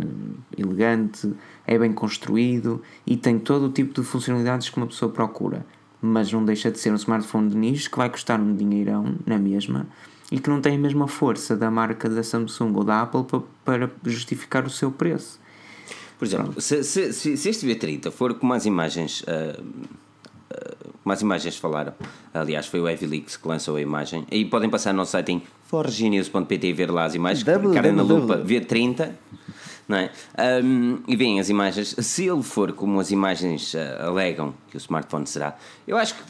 elegante, 0.58 1.32
é 1.68 1.78
bem 1.78 1.94
construído 1.94 2.82
e 3.06 3.16
tem 3.18 3.38
todo 3.40 3.68
o 3.68 3.72
tipo 3.72 3.94
de 4.00 4.06
funcionalidades 4.08 4.70
que 4.70 4.78
uma 4.78 4.88
pessoa 4.88 5.12
procura. 5.12 5.66
Mas 6.02 6.32
não 6.32 6.44
deixa 6.44 6.70
de 6.72 6.80
ser 6.80 6.92
um 6.92 6.96
smartphone 6.96 7.50
de 7.50 7.58
nicho 7.58 7.90
que 7.90 7.98
vai 7.98 8.10
custar 8.10 8.40
um 8.40 8.56
dinheirão 8.56 9.16
na 9.26 9.38
mesma 9.38 9.88
e 10.32 10.40
que 10.40 10.50
não 10.50 10.60
tem 10.62 10.76
a 10.76 10.80
mesma 10.80 11.08
força 11.08 11.56
da 11.56 11.70
marca 11.72 12.10
da 12.10 12.24
Samsung 12.24 12.74
ou 12.76 12.84
da 12.84 13.02
Apple 13.04 13.24
pa- 13.24 13.42
para 13.64 13.92
justificar 14.04 14.66
o 14.66 14.70
seu 14.70 14.92
preço. 14.92 15.40
Por 16.18 16.26
exemplo, 16.26 16.62
se, 16.62 16.84
se, 16.84 17.12
se, 17.14 17.50
este 17.50 17.68
V30 17.68 18.10
for 18.12 18.34
como 18.36 18.54
as 18.54 18.66
imagens. 18.66 19.24
ah, 19.28 19.60
ah, 20.52 20.76
como 21.06 21.14
as 21.14 21.22
imagens 21.22 21.56
falaram, 21.58 21.94
aliás, 22.34 22.66
foi 22.66 22.80
o 22.80 22.90
Evilix 22.90 23.38
que 23.38 23.48
lançou 23.48 23.76
a 23.76 23.82
imagem. 23.82 24.26
Aí 24.32 24.44
podem 24.44 24.72
passar 24.72 24.92
no 24.92 24.98
nosso 24.98 25.12
site 25.12 25.34
em 25.34 25.44
forgenius.pt 25.68 26.68
e 26.68 26.74
ver 26.74 26.90
lá 26.90 27.06
as 27.06 27.14
imagens, 27.14 27.44
clicarem 27.44 27.92
na 27.92 28.02
lupa 28.02 28.40
V30, 28.40 29.12
não 29.88 29.98
é? 29.98 30.10
Ahm, 30.36 31.04
e 31.08 31.16
veem 31.16 31.40
as 31.40 31.48
imagens. 31.48 31.96
Se 32.00 32.26
ele 32.28 32.42
for 32.42 32.74
como 32.74 33.00
as 33.00 33.12
imagens 33.12 33.76
ah, 33.76 34.08
alegam 34.08 34.56
que 34.68 34.78
o 34.78 34.80
smartphone 34.80 35.28
será, 35.28 35.56
eu 35.88 35.96
acho 35.96 36.16
que. 36.16 36.22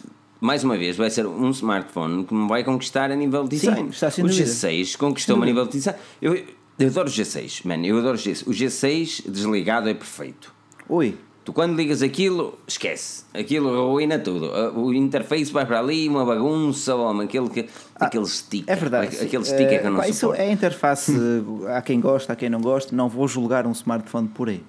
Mais 0.42 0.66
uma 0.66 0.78
vez, 0.78 0.98
vai 0.98 1.10
ser 1.10 1.26
um 1.26 1.50
smartphone 1.52 2.26
que 2.26 2.34
me 2.34 2.46
vai 2.46 2.62
conquistar 2.62 3.10
a 3.10 3.16
nível 3.16 3.44
de 3.46 3.52
design. 3.52 3.90
está 3.90 4.12
sem 4.12 4.26
o 4.26 4.28
dúvida. 4.28 4.46
G6 4.46 4.98
conquistou-me 4.98 5.44
a 5.44 5.46
nível 5.46 5.66
de 5.66 5.72
design. 5.72 5.98
Eu, 6.22 6.36
eu 6.78 6.88
adoro 6.90 7.08
o 7.08 7.12
G6, 7.12 7.62
man. 7.66 7.78
Eu 7.86 7.98
adoro 7.98 8.18
o 8.18 8.20
G6. 8.20 8.46
O 8.46 8.52
G6 8.52 9.32
desligado 9.32 9.88
é 9.88 9.94
perfeito. 9.94 10.54
ui, 10.90 11.18
Tu 11.46 11.54
quando 11.54 11.76
ligas 11.78 12.02
aquilo, 12.02 12.58
esquece. 12.68 13.24
Aquilo 13.32 13.70
arruína 13.72 14.18
tudo. 14.18 14.52
O 14.76 14.92
interface 14.92 15.46
vai 15.54 15.64
para 15.64 15.78
ali, 15.80 16.10
uma 16.10 16.26
bagunça, 16.26 16.96
homem, 16.96 17.28
aquele, 17.28 17.48
que- 17.50 17.68
aquele 18.00 18.26
sticker. 18.26 18.74
é 18.74 18.76
verdade. 18.76 19.16
Aquele 19.22 19.46
sim. 19.46 19.54
sticker 19.54 19.74
Eh, 19.76 19.80
que 19.80 19.86
eu 19.88 19.92
não 19.92 20.00
pá, 20.00 20.08
Isso 20.10 20.22
suporto. 20.22 20.42
é 20.42 20.52
interface, 20.52 21.14
há 21.72 21.82
quem 21.84 22.00
gosta, 22.02 22.34
há 22.34 22.36
quem 22.36 22.50
não 22.50 22.60
gosta, 22.60 22.96
não 22.96 23.08
vou 23.08 23.28
julgar 23.28 23.68
um 23.68 23.72
smartphone 23.74 24.28
por 24.28 24.50
aí. 24.50 24.64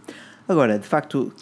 Agora, 0.47 0.79
de 0.79 0.87
facto, 0.87 1.33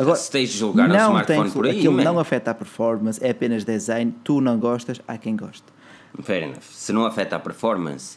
agora, 0.00 0.16
tens 0.30 0.50
de 0.50 0.58
julgar 0.58 0.86
um 0.88 0.92
não 0.92 1.08
smartphone 1.10 1.42
tem- 1.42 1.50
por 1.50 1.66
aí, 1.66 1.78
Aquilo 1.78 1.92
man. 1.94 2.04
não 2.04 2.18
afeta 2.20 2.52
a 2.52 2.54
performance, 2.54 3.18
é 3.22 3.30
apenas 3.30 3.64
design, 3.64 4.14
tu 4.22 4.40
não 4.40 4.58
gostas, 4.60 5.00
há 5.08 5.18
quem 5.18 5.34
goste. 5.36 5.64
Fair 6.22 6.44
enough. 6.44 6.62
Se 6.70 6.92
não 6.92 7.04
afeta 7.04 7.34
a 7.34 7.40
performance. 7.40 8.16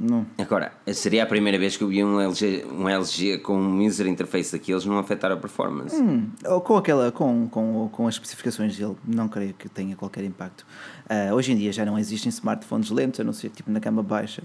Não. 0.00 0.24
Agora, 0.38 0.72
seria 0.94 1.24
a 1.24 1.26
primeira 1.26 1.58
vez 1.58 1.76
que 1.76 1.82
eu 1.82 1.88
vi 1.88 2.04
um 2.04 2.20
LG, 2.20 2.66
um 2.70 2.88
LG 2.88 3.38
com 3.38 3.58
um 3.58 3.84
user 3.84 4.06
interface 4.06 4.52
daqueles 4.52 4.84
não 4.84 4.96
afetar 4.98 5.32
a 5.32 5.36
performance. 5.36 5.96
Hum, 5.96 6.30
ou 6.46 6.60
com, 6.60 6.76
aquela, 6.76 7.10
com, 7.10 7.48
com, 7.48 7.88
com 7.90 8.06
as 8.06 8.14
especificações 8.14 8.76
dele, 8.76 8.96
não 9.04 9.28
creio 9.28 9.54
que 9.54 9.68
tenha 9.68 9.96
qualquer 9.96 10.22
impacto. 10.24 10.64
Ah, 11.08 11.34
hoje 11.34 11.52
em 11.52 11.56
dia 11.56 11.72
já 11.72 11.84
não 11.84 11.98
existem 11.98 12.28
smartphones 12.28 12.90
lentos, 12.90 13.18
a 13.18 13.24
não 13.24 13.32
ser 13.32 13.48
tipo 13.50 13.70
na 13.70 13.80
cama 13.80 14.02
baixa. 14.02 14.42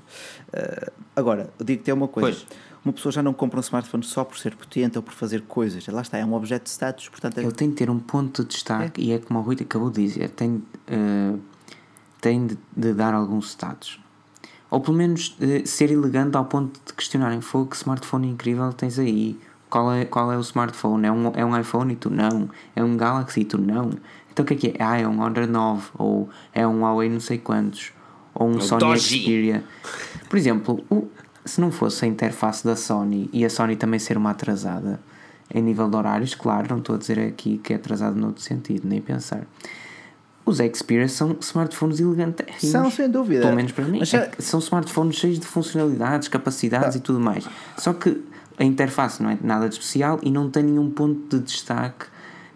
Ah, 0.52 0.92
agora, 1.16 1.54
eu 1.60 1.66
digo 1.66 1.80
que 1.80 1.86
tem 1.86 1.94
uma 1.94 2.08
coisa: 2.08 2.40
Pois. 2.48 2.60
uma 2.84 2.94
pessoa 2.94 3.12
já 3.12 3.22
não 3.22 3.34
compra 3.34 3.60
um 3.60 3.62
smartphone 3.62 4.04
só 4.04 4.24
por 4.24 4.40
ser 4.40 4.56
potente 4.56 4.98
ou 4.98 5.04
por 5.04 5.14
fazer 5.14 5.42
coisas. 5.42 5.86
Lá 5.88 6.02
está, 6.02 6.18
é 6.18 6.26
um 6.26 6.34
objeto 6.34 6.64
de 6.64 6.70
status, 6.72 7.10
portanto 7.10 7.38
é, 7.38 7.44
Ele 7.44 7.52
tem 7.52 7.70
de 7.70 7.76
ter 7.76 7.92
um 7.92 8.00
ponto 8.00 8.44
de 8.44 8.50
destaque 8.50 9.00
e 9.00 9.12
é 9.12 9.20
como 9.20 9.40
o 9.40 9.42
Rui 9.44 9.56
acabou 9.60 9.92
de 9.92 10.04
dizer, 10.04 10.30
tem, 10.32 10.64
eh, 10.88 11.36
tem 12.20 12.48
de, 12.48 12.58
de 12.76 12.94
dar 12.94 13.14
algum 13.14 13.40
status. 13.40 14.00
Ou 14.74 14.82
pelo 14.82 14.98
menos 14.98 15.36
eh, 15.40 15.62
ser 15.66 15.92
elegante 15.92 16.36
ao 16.36 16.46
ponto 16.46 16.80
de 16.86 16.94
questionarem 16.94 17.42
fogo 17.42 17.68
que 17.68 17.76
smartphone 17.76 18.28
incrível 18.30 18.74
tens 18.74 18.98
aí. 18.98 19.38
Qual 19.70 19.92
é, 19.94 20.06
qual 20.06 20.32
é 20.32 20.38
o 20.38 20.42
smartphone? 20.42 21.06
É 21.08 21.12
um, 21.12 21.32
é 21.36 21.46
um 21.46 21.58
iPhone 21.60 21.94
e 21.94 21.96
tu 21.96 22.10
não. 22.10 22.50
É 22.76 22.84
um 22.84 22.98
Galaxy 22.98 23.42
e 23.42 23.46
tu 23.46 23.58
não. 23.60 23.92
Então 24.32 24.44
o 24.44 24.48
que 24.48 24.54
é 24.54 24.58
que 24.58 24.68
é? 24.70 24.76
Ah, 24.84 24.98
é 25.00 25.08
um 25.08 25.22
Honor 25.22 25.48
9 25.48 25.84
ou 25.98 26.30
é 26.54 26.66
um 26.68 26.82
Huawei 26.82 27.08
não 27.10 27.20
sei 27.20 27.38
quantos 27.38 27.92
ou 28.34 28.48
um 28.50 28.56
O 28.58 28.62
Sony 28.62 28.80
Doji. 28.80 29.20
Xperia. 29.20 29.64
Por 30.30 30.38
exemplo, 30.38 30.84
o- 30.90 31.08
se 31.46 31.62
não 31.62 31.72
fosse 31.72 32.06
a 32.06 32.08
interface 32.08 32.66
da 32.66 32.76
Sony 32.76 33.30
e 33.32 33.46
a 33.46 33.50
Sony 33.50 33.76
também 33.76 34.00
ser 34.00 34.18
uma 34.18 34.32
atrasada 34.32 35.00
em 35.54 35.62
nível 35.62 35.88
de 35.90 35.96
horários, 35.96 36.34
claro, 36.34 36.68
não 36.72 36.80
estou 36.80 36.96
a 36.96 36.98
dizer 36.98 37.20
aqui 37.20 37.60
que 37.60 37.74
é 37.74 37.76
atrasado 37.76 38.16
noutro 38.16 38.42
sentido, 38.42 38.88
nem 38.88 39.00
pensar. 39.02 39.46
Os 40.46 40.58
Xperia 40.58 41.08
são 41.08 41.38
smartphones 41.40 42.00
elegantes. 42.00 42.70
São, 42.70 42.92
sem 42.92 43.10
dúvida. 43.10 43.42
Pelo 43.42 43.56
menos 43.56 43.72
para 43.72 43.86
mim. 43.86 44.00
Mas 44.00 44.14
É 44.14 44.30
são 44.40 44.60
smartphones 44.60 45.16
cheios 45.16 45.40
de 45.40 45.48
funcionalidades, 45.48 46.28
capacidades 46.28 46.96
e 46.96 47.00
tudo 47.00 47.20
mais. 47.20 47.48
Só 47.78 47.94
que 47.94 48.22
a 48.58 48.64
interface 48.64 49.24
não 49.24 49.30
é 49.30 49.38
nada 49.42 49.70
de 49.70 49.76
especial 49.76 50.20
e 50.22 50.30
não 50.30 50.50
tem 50.50 50.64
nenhum 50.64 50.90
ponto 50.90 51.38
de 51.38 51.44
destaque 51.44 52.08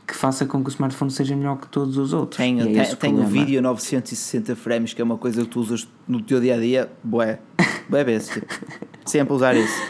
que 0.06 0.16
faça 0.16 0.46
com 0.46 0.64
que 0.64 0.70
o 0.70 0.72
smartphone 0.72 1.12
seja 1.12 1.36
melhor 1.36 1.58
que 1.58 1.68
todos 1.68 1.98
os 1.98 2.14
outros. 2.14 2.38
Tem, 2.38 2.62
é 2.62 2.64
tem, 2.86 2.96
tem 2.96 3.20
o 3.20 3.26
vídeo 3.26 3.60
a 3.60 3.62
960 3.62 4.56
frames, 4.56 4.94
que 4.94 5.02
é 5.02 5.04
uma 5.04 5.18
coisa 5.18 5.42
que 5.42 5.50
tu 5.50 5.60
usas 5.60 5.88
no 6.08 6.22
teu 6.22 6.40
dia 6.40 6.56
a 6.56 6.60
dia, 6.60 6.90
bué, 7.04 7.40
bué 7.90 8.06
vezes, 8.06 8.30
tipo, 8.30 8.48
sempre 9.06 9.34
usar 9.34 9.56
isso. 9.56 9.82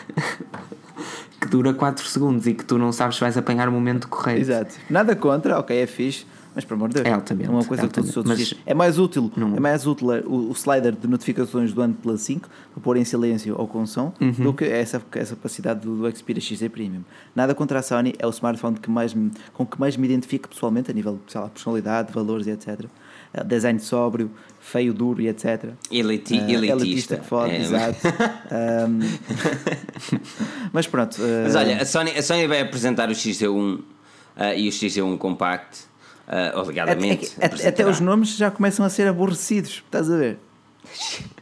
Que 1.40 1.48
dura 1.48 1.72
4 1.72 2.04
segundos 2.08 2.48
e 2.48 2.56
que 2.56 2.66
tu 2.66 2.80
não 2.80 2.92
sabes 2.92 3.16
se 3.16 3.22
vais 3.22 3.38
apanhar 3.38 3.70
o 3.70 3.72
momento 3.72 4.08
correto. 4.08 4.42
Exato. 4.42 4.74
Nada 4.90 5.16
contra, 5.16 5.60
ok, 5.60 5.78
é 5.78 5.86
fixe, 5.86 6.26
mas 6.58 6.66
pelo 6.66 6.80
amor 6.80 6.90
de 6.90 6.96
Deus, 6.96 7.06
É 7.06 7.12
altamente, 7.14 7.48
é 7.48 7.52
uma 7.52 7.64
coisa 7.64 7.88
que 7.88 7.94
todos 7.94 8.10
os 8.10 8.18
altamente. 8.18 8.40
outros 8.42 8.48
dias. 8.58 8.64
É 8.66 8.74
mais 8.74 8.98
útil, 8.98 9.32
não- 9.38 9.56
é 9.56 9.60
mais 9.60 9.86
útil 9.86 10.08
o, 10.26 10.50
o 10.50 10.52
slider 10.54 10.94
de 10.96 11.08
notificações 11.08 11.72
do 11.72 11.82
OnePlus 11.84 12.22
5 12.22 12.50
para 12.74 12.82
pôr 12.84 12.98
em 12.98 13.06
silêncio 13.06 13.54
ou 13.56 13.68
com 13.68 13.86
som 13.86 14.12
Uhum. 14.20 14.32
do 14.32 14.54
que 14.54 14.66
essa, 14.66 15.00
essa 15.14 15.36
capacidade 15.36 15.82
do, 15.82 15.96
do 16.10 16.18
Xperia 16.18 16.42
XZ 16.42 16.68
Premium. 16.70 17.04
Nada 17.36 17.54
contra 17.54 17.78
a 17.78 17.82
Sony, 17.84 18.16
é 18.18 18.26
o 18.26 18.32
smartphone 18.32 18.78
que 18.80 18.90
mais 18.90 19.14
me- 19.14 19.32
com 19.54 19.66
que 19.68 19.80
mais 19.80 19.96
me 19.96 20.08
identifico 20.08 20.50
pessoalmente 20.50 20.90
a 20.90 20.94
nível 20.96 21.20
sei 21.28 21.40
lá, 21.40 21.48
personalidade, 21.48 22.12
valores 22.12 22.48
e 22.48 22.50
etc. 22.50 22.86
Eh, 23.34 23.44
Design 23.44 23.80
sóbrio, 23.80 24.32
feio, 24.60 24.94
duro 24.94 25.22
e 25.22 25.28
etc. 25.28 25.74
Eliti 25.92 26.38
Eh, 26.40 26.54
elitista. 26.54 27.18
que 27.18 27.26
fode, 27.28 27.52
É. 27.54 27.62
exato. 27.62 28.00
Ahm, 28.50 29.00
mas 30.74 30.88
pronto. 30.88 31.18
eh, 31.22 31.44
Mas 31.44 31.56
olha, 31.56 31.82
a 31.82 31.86
Sony, 31.86 32.12
a 32.12 32.24
Sony 32.24 32.48
vai 32.48 32.62
apresentar 32.62 33.10
o 33.10 33.12
XT1 33.14 33.80
ah, 34.36 34.54
e 34.56 34.68
o 34.68 34.72
XT1 34.72 35.18
Compact 35.18 35.86
Uh, 36.28 36.60
alegadamente. 36.60 37.32
Até, 37.38 37.46
até, 37.46 37.68
até 37.70 37.88
os 37.88 38.00
nomes 38.02 38.36
já 38.36 38.52
começam 38.52 38.86
a 38.86 38.90
ser 38.90 39.08
aborrecidos, 39.08 39.84
estás 39.86 40.12
a 40.12 40.18
ver? 40.18 40.38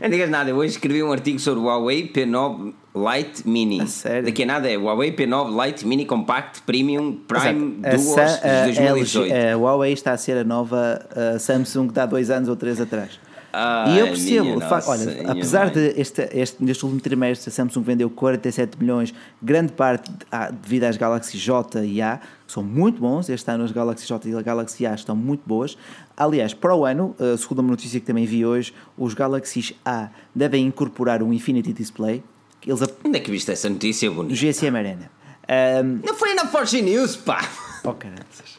Não 0.00 0.10
digas 0.10 0.28
nada, 0.28 0.50
eu 0.50 0.56
hoje 0.56 0.72
escrevi 0.72 1.02
um 1.02 1.10
artigo 1.10 1.38
sobre 1.38 1.60
o 1.60 1.64
Huawei 1.64 2.06
P9 2.12 2.74
Lite 2.94 3.48
Mini. 3.48 3.80
A 3.80 3.86
sério? 3.86 4.24
Daqui 4.24 4.42
a 4.42 4.46
nada 4.46 4.70
é 4.70 4.76
Huawei 4.76 5.10
P9 5.10 5.66
Lite 5.66 5.86
Mini 5.86 6.04
Compact 6.04 6.62
Premium 6.62 7.18
Prime 7.26 7.80
Exato. 7.82 7.86
A 7.86 7.96
Duos 7.96 8.18
a- 8.18 8.66
de 8.66 8.74
2018. 8.74 9.34
A, 9.34 9.52
a 9.52 9.56
Huawei 9.56 9.92
está 9.92 10.12
a 10.12 10.16
ser 10.18 10.36
a 10.36 10.44
nova 10.44 11.00
uh, 11.10 11.38
Samsung 11.38 11.88
de 11.88 11.98
há 11.98 12.04
dois 12.04 12.30
anos 12.30 12.48
ou 12.48 12.56
três 12.56 12.78
atrás. 12.78 13.18
Ai, 13.52 13.96
e 13.96 13.98
eu 14.00 14.06
percebo, 14.08 14.60
de 14.60 14.68
facto, 14.68 14.88
olha, 14.88 15.30
apesar 15.30 15.70
de 15.70 15.94
este, 15.96 16.28
este, 16.34 16.62
neste 16.62 16.84
último 16.84 17.00
trimestre 17.00 17.48
a 17.48 17.52
Samsung 17.52 17.82
vendeu 17.82 18.10
47 18.10 18.78
milhões, 18.78 19.14
grande 19.40 19.72
parte 19.72 20.10
ah, 20.30 20.50
devido 20.50 20.84
às 20.84 20.98
Galaxy 20.98 21.38
J 21.38 21.82
e 21.86 22.02
A, 22.02 22.20
são 22.46 22.62
muito 22.62 23.00
bons, 23.00 23.28
este 23.28 23.50
ano 23.50 23.64
as 23.64 23.72
Galaxy 23.72 24.06
J 24.06 24.28
e 24.28 24.34
a 24.36 24.42
Galaxy 24.42 24.86
A 24.86 24.94
estão 24.94 25.16
muito 25.16 25.42
boas. 25.46 25.76
Aliás, 26.16 26.54
para 26.54 26.74
o 26.74 26.84
ano, 26.84 27.14
segundo 27.38 27.60
uma 27.60 27.70
notícia 27.70 27.98
que 28.00 28.06
também 28.06 28.24
vi 28.26 28.44
hoje, 28.46 28.72
os 28.96 29.14
Galaxy 29.14 29.76
A 29.84 30.08
devem 30.34 30.64
incorporar 30.66 31.22
um 31.22 31.32
Infinity 31.32 31.72
Display, 31.72 32.22
eles 32.66 32.82
ap- 32.82 32.98
Onde 33.04 33.18
é 33.18 33.20
que 33.20 33.30
viste 33.30 33.50
essa 33.52 33.68
notícia 33.68 34.08
no 34.08 34.16
bonita? 34.16 34.34
GSM 34.34 34.76
Arena. 34.76 35.10
Um, 35.48 36.00
Não 36.04 36.14
foi 36.14 36.34
na 36.34 36.46
Forge 36.46 36.82
News, 36.82 37.16
pá! 37.16 37.48
oh, 37.84 37.92
caraças. 37.94 38.56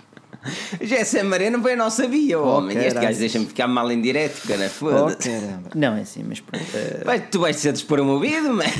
GSM 0.81 1.33
Arena 1.33 1.59
foi 1.61 1.73
a 1.73 1.75
nossa 1.75 2.07
via, 2.07 2.39
homem. 2.39 2.77
Este 2.77 2.87
caraças. 2.89 3.03
gajo 3.09 3.19
deixa-me 3.19 3.45
ficar 3.47 3.67
mal 3.67 3.91
em 3.91 4.01
direto, 4.01 4.47
cara. 4.47 4.67
Oh, 4.67 4.69
Foda-se. 4.69 5.29
caramba. 5.29 5.69
Não 5.75 5.95
é 5.95 6.01
assim, 6.01 6.23
mas 6.25 6.39
pronto. 6.39 6.63
uh, 6.63 7.03
Vai, 7.05 7.19
tu 7.27 7.39
vais 7.41 7.55
ser 7.57 7.73
dispor 7.73 7.99
um 7.99 8.07
ouvido, 8.11 8.53
man. 8.53 8.63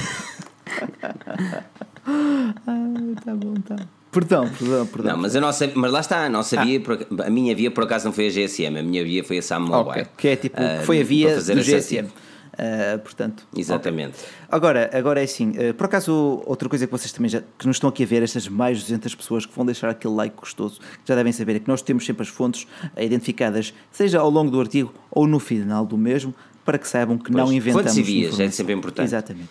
tá 3.26 3.36
bom, 3.36 3.54
tá. 3.56 3.76
Perdão, 4.20 4.50
perdão, 4.50 4.86
perdão. 4.88 5.12
Não, 5.16 5.22
mas, 5.22 5.36
a 5.36 5.42
nossa, 5.42 5.72
mas 5.76 5.92
lá 5.92 6.00
está, 6.00 6.26
a 6.26 6.30
nossa 6.30 6.58
por 6.84 6.94
ac- 6.94 7.08
a 7.26 7.30
minha 7.30 7.56
via 7.56 7.70
por 7.70 7.84
acaso 7.84 8.06
não 8.06 8.14
foi 8.14 8.28
a 8.28 8.30
GSM, 8.30 8.78
a 8.80 8.84
minha 8.84 9.04
via 9.04 9.24
foi 9.24 9.38
a 9.38 9.42
Sam 9.42 9.60
Mobile. 9.60 10.02
Ok, 10.02 10.08
que 10.18 10.28
é 10.30 10.36
tipo, 10.36 10.56
Ah, 10.60 10.78
que 10.80 10.86
foi 10.86 11.02
a 11.02 11.04
via 11.04 11.30
do 11.30 11.38
essa- 11.38 11.56
GSM. 11.62 12.08
Ah, 12.60 12.98
portanto, 12.98 13.44
Exatamente. 13.56 14.16
ok. 14.18 14.30
Agora, 14.50 14.90
agora 14.92 15.22
é 15.22 15.24
assim, 15.26 15.54
ah, 15.58 15.74
por 15.76 15.86
acaso, 15.86 16.42
outra 16.48 16.68
coisa 16.68 16.88
que 16.88 16.92
vocês 16.92 17.12
também 17.12 17.30
já 17.30 17.42
que 17.60 17.68
nos 17.68 17.76
estão 17.76 17.90
aqui 17.90 18.02
a 18.02 18.06
ver, 18.08 18.24
estas 18.24 18.48
mais 18.48 18.78
de 18.80 18.84
200 18.86 19.14
pessoas 19.14 19.46
que 19.46 19.56
vão 19.56 19.64
deixar 19.66 19.90
aquele 19.90 20.16
like 20.16 20.36
gostoso, 20.36 20.80
que 20.80 20.86
já 21.06 21.14
devem 21.16 21.32
saber, 21.32 21.58
é 21.58 21.60
que 21.60 21.68
nós 21.68 21.84
temos 21.84 22.04
sempre 22.04 22.24
as 22.24 22.30
fontes 22.30 22.66
ah, 22.96 23.04
identificadas, 23.04 23.74
seja 23.92 24.20
ao 24.20 24.30
longo 24.32 24.50
do 24.50 24.60
artigo 24.60 24.92
ou 25.12 25.28
no 25.28 25.40
final 25.40 25.86
do 25.86 25.98
mesmo, 25.98 26.34
para 26.66 26.80
que 26.80 26.88
saibam 26.88 27.18
que 27.18 27.32
não 27.32 27.46
Pois, 27.46 27.56
inventamos. 27.56 27.84
fontes 27.92 27.98
e 27.98 28.02
vias, 28.02 28.40
é 28.40 28.50
sempre 28.50 28.74
importante. 28.74 29.06
Exatamente. 29.06 29.50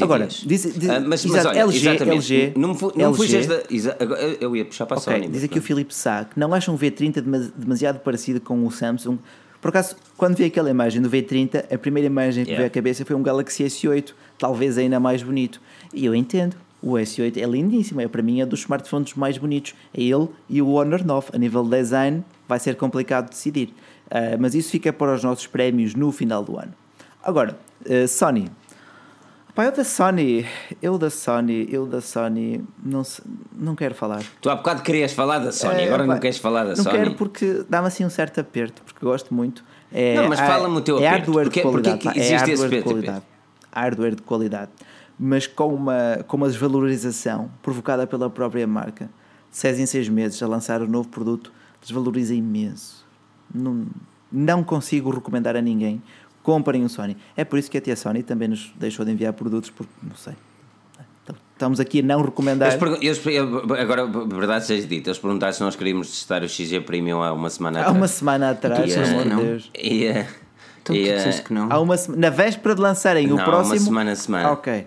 Agora, 0.00 0.26
diz, 0.26 0.46
diz, 0.46 0.88
Ah, 0.88 1.00
mas, 1.00 1.24
mas 1.26 1.46
olha, 1.46 1.58
LG, 1.60 1.78
exatamente, 1.88 2.34
LG, 2.34 2.52
não, 2.56 2.74
fu- 2.74 2.92
não 2.96 3.14
LG, 3.14 3.46
da. 3.46 3.62
exa- 3.70 3.96
eu- 4.40 4.56
ia 4.56 4.64
puxar 4.64 4.86
para 4.86 4.96
a 4.96 5.00
Ok, 5.00 5.12
Sony. 5.14 5.28
diz 5.28 5.44
aqui 5.44 5.58
o 5.58 5.62
Filipe 5.62 5.94
Sá 5.94 6.24
que 6.24 6.38
não 6.38 6.52
acham 6.54 6.74
o 6.74 6.78
V30 6.78 7.20
dema- 7.20 7.50
demasiado 7.56 8.00
parecido 8.00 8.40
com 8.40 8.66
o 8.66 8.70
Samsung. 8.70 9.18
Por 9.60 9.68
acaso, 9.70 9.96
quando 10.16 10.36
vi 10.36 10.44
aquela 10.44 10.70
imagem 10.70 11.02
do 11.02 11.10
V30, 11.10 11.64
a 11.72 11.78
primeira 11.78 12.06
imagem 12.06 12.44
que 12.44 12.50
Yeah. 12.50 12.62
veio 12.62 12.66
à 12.68 12.70
cabeça 12.70 13.04
foi 13.04 13.16
um 13.16 13.22
Galaxy 13.22 13.64
S8, 13.64 14.14
talvez 14.38 14.78
ainda 14.78 15.00
mais 15.00 15.22
bonito. 15.22 15.60
E 15.92 16.04
eu 16.06 16.14
entendo, 16.14 16.54
o 16.80 16.92
S8 16.96 17.36
é 17.38 17.44
lindíssimo, 17.46 18.00
é 18.00 18.06
para 18.06 18.22
mim 18.22 18.40
é 18.40 18.46
dos 18.46 18.60
smartphones 18.60 19.14
mais 19.14 19.36
bonitos. 19.36 19.74
É 19.92 20.00
ele 20.00 20.28
e 20.48 20.62
o 20.62 20.68
Honor 20.74 21.04
9. 21.04 21.30
A 21.32 21.38
nível 21.38 21.64
de 21.64 21.70
design, 21.70 22.22
vai 22.48 22.60
ser 22.60 22.76
complicado 22.76 23.30
decidir. 23.30 23.74
Ah, 24.10 24.36
mas 24.38 24.54
isso 24.54 24.70
fica 24.70 24.92
para 24.92 25.12
os 25.14 25.24
nossos 25.24 25.46
prémios 25.48 25.94
no 25.94 26.12
final 26.12 26.44
do 26.44 26.56
ano. 26.56 26.72
Agora, 27.22 27.58
ah, 27.84 28.06
Sony. 28.06 28.48
Pá, 29.58 29.64
eu 29.64 29.72
da 29.72 29.82
Sony, 29.82 30.46
eu 30.80 30.96
da 30.96 31.10
Sony, 31.10 31.66
eu 31.68 31.84
da 31.84 32.00
Sony, 32.00 32.64
não, 32.80 33.02
não 33.58 33.74
quero 33.74 33.92
falar. 33.92 34.22
Tu 34.40 34.48
há 34.48 34.54
bocado 34.54 34.82
querias 34.82 35.12
falar 35.12 35.40
da 35.40 35.50
Sony, 35.50 35.80
É, 35.80 35.86
agora 35.86 36.04
pá, 36.06 36.12
não 36.14 36.20
queres 36.20 36.38
falar 36.38 36.62
da 36.62 36.76
não 36.76 36.84
Sony. 36.84 36.96
quero 36.96 37.14
porque 37.16 37.64
dá-me 37.68 37.88
assim 37.88 38.04
um 38.04 38.08
certo 38.10 38.38
aperto, 38.38 38.80
porque 38.86 39.04
gosto 39.04 39.34
muito. 39.34 39.64
É, 39.92 40.14
Não, 40.14 40.28
mas 40.28 40.38
há- 40.38 40.46
fala-me 40.46 40.76
o 40.76 40.80
teu 40.80 41.00
é 41.00 41.08
aperto. 41.08 41.32
hardware 41.32 41.44
Porquê- 41.46 41.60
de 41.60 41.66
qualidade. 41.68 41.96
porquê 42.04 42.08
que 42.08 42.14
pá, 42.14 42.20
é 42.20 42.34
existe 42.34 42.34
esse 42.52 42.62
hardware 42.62 42.68
de 42.70 42.76
aperto, 42.76 42.88
qualidade. 42.88 43.24
Hardware 43.72 44.14
de 44.14 44.22
qualidade. 44.22 44.70
Mas 45.18 45.46
com 45.48 45.74
uma, 45.74 46.24
com 46.28 46.36
uma 46.36 46.46
desvalorização 46.46 47.50
provocada 47.60 48.06
pela 48.06 48.30
própria 48.30 48.64
marca. 48.64 49.10
Seis 49.50 49.80
em 49.80 49.86
seis 49.86 50.08
meses 50.08 50.40
a 50.40 50.46
lançar 50.46 50.80
um 50.82 50.86
novo 50.86 51.08
produto 51.08 51.52
desvaloriza 51.82 52.32
imenso. 52.32 53.04
Não, 53.52 53.86
não 54.30 54.62
consigo 54.62 55.10
recomendar 55.10 55.56
a 55.56 55.60
ninguém. 55.60 56.00
Comprem 56.48 56.82
um 56.82 56.88
Sony. 56.88 57.14
É 57.36 57.44
por 57.44 57.58
isso 57.58 57.70
que 57.70 57.76
até 57.76 57.92
a 57.92 57.96
Sony 57.96 58.22
também 58.22 58.48
nos 58.48 58.72
deixou 58.80 59.04
de 59.04 59.12
enviar 59.12 59.34
produtos, 59.34 59.68
porque 59.68 59.92
não 60.02 60.16
sei. 60.16 60.32
Então, 61.22 61.36
Estamos 61.52 61.78
aqui 61.78 62.00
a 62.00 62.02
não 62.02 62.22
recomendar. 62.22 62.68
Eles 62.70 62.80
pergun- 62.80 62.98
eles- 63.02 63.78
agora, 63.78 64.06
verdade 64.06 64.64
seja 64.64 64.86
dita, 64.86 65.10
eles 65.10 65.18
perguntaram 65.18 65.52
se 65.52 65.60
nós 65.60 65.76
queríamos 65.76 66.08
testar 66.08 66.42
o 66.42 66.48
XG 66.48 66.80
Premium 66.80 67.22
há 67.22 67.34
uma 67.34 67.50
semana 67.50 67.80
Há 67.80 67.82
atrás. 67.82 67.96
uma 67.98 68.08
semana 68.08 68.50
atrás, 68.52 68.80
Tu 68.90 68.94
pelo 68.94 69.06
amor 69.08 69.22
de 69.24 69.28
não. 69.28 69.36
Deus. 69.44 69.70
E, 69.78 70.04
eh, 70.06 70.26
Então 70.82 70.96
e, 70.96 71.04
tu 71.04 71.10
eh, 71.10 71.16
disseste 71.16 71.42
que 71.42 71.52
não. 71.52 71.70
Há 71.70 71.78
uma 71.80 71.96
na 72.16 72.30
véspera 72.30 72.74
de 72.74 72.80
lançarem 72.80 73.26
o 73.30 73.36
Não, 73.36 73.44
próximo. 73.44 73.74
uma 73.74 73.80
semana 73.84 74.12
a 74.12 74.16
semana. 74.16 74.50
Ok. 74.52 74.86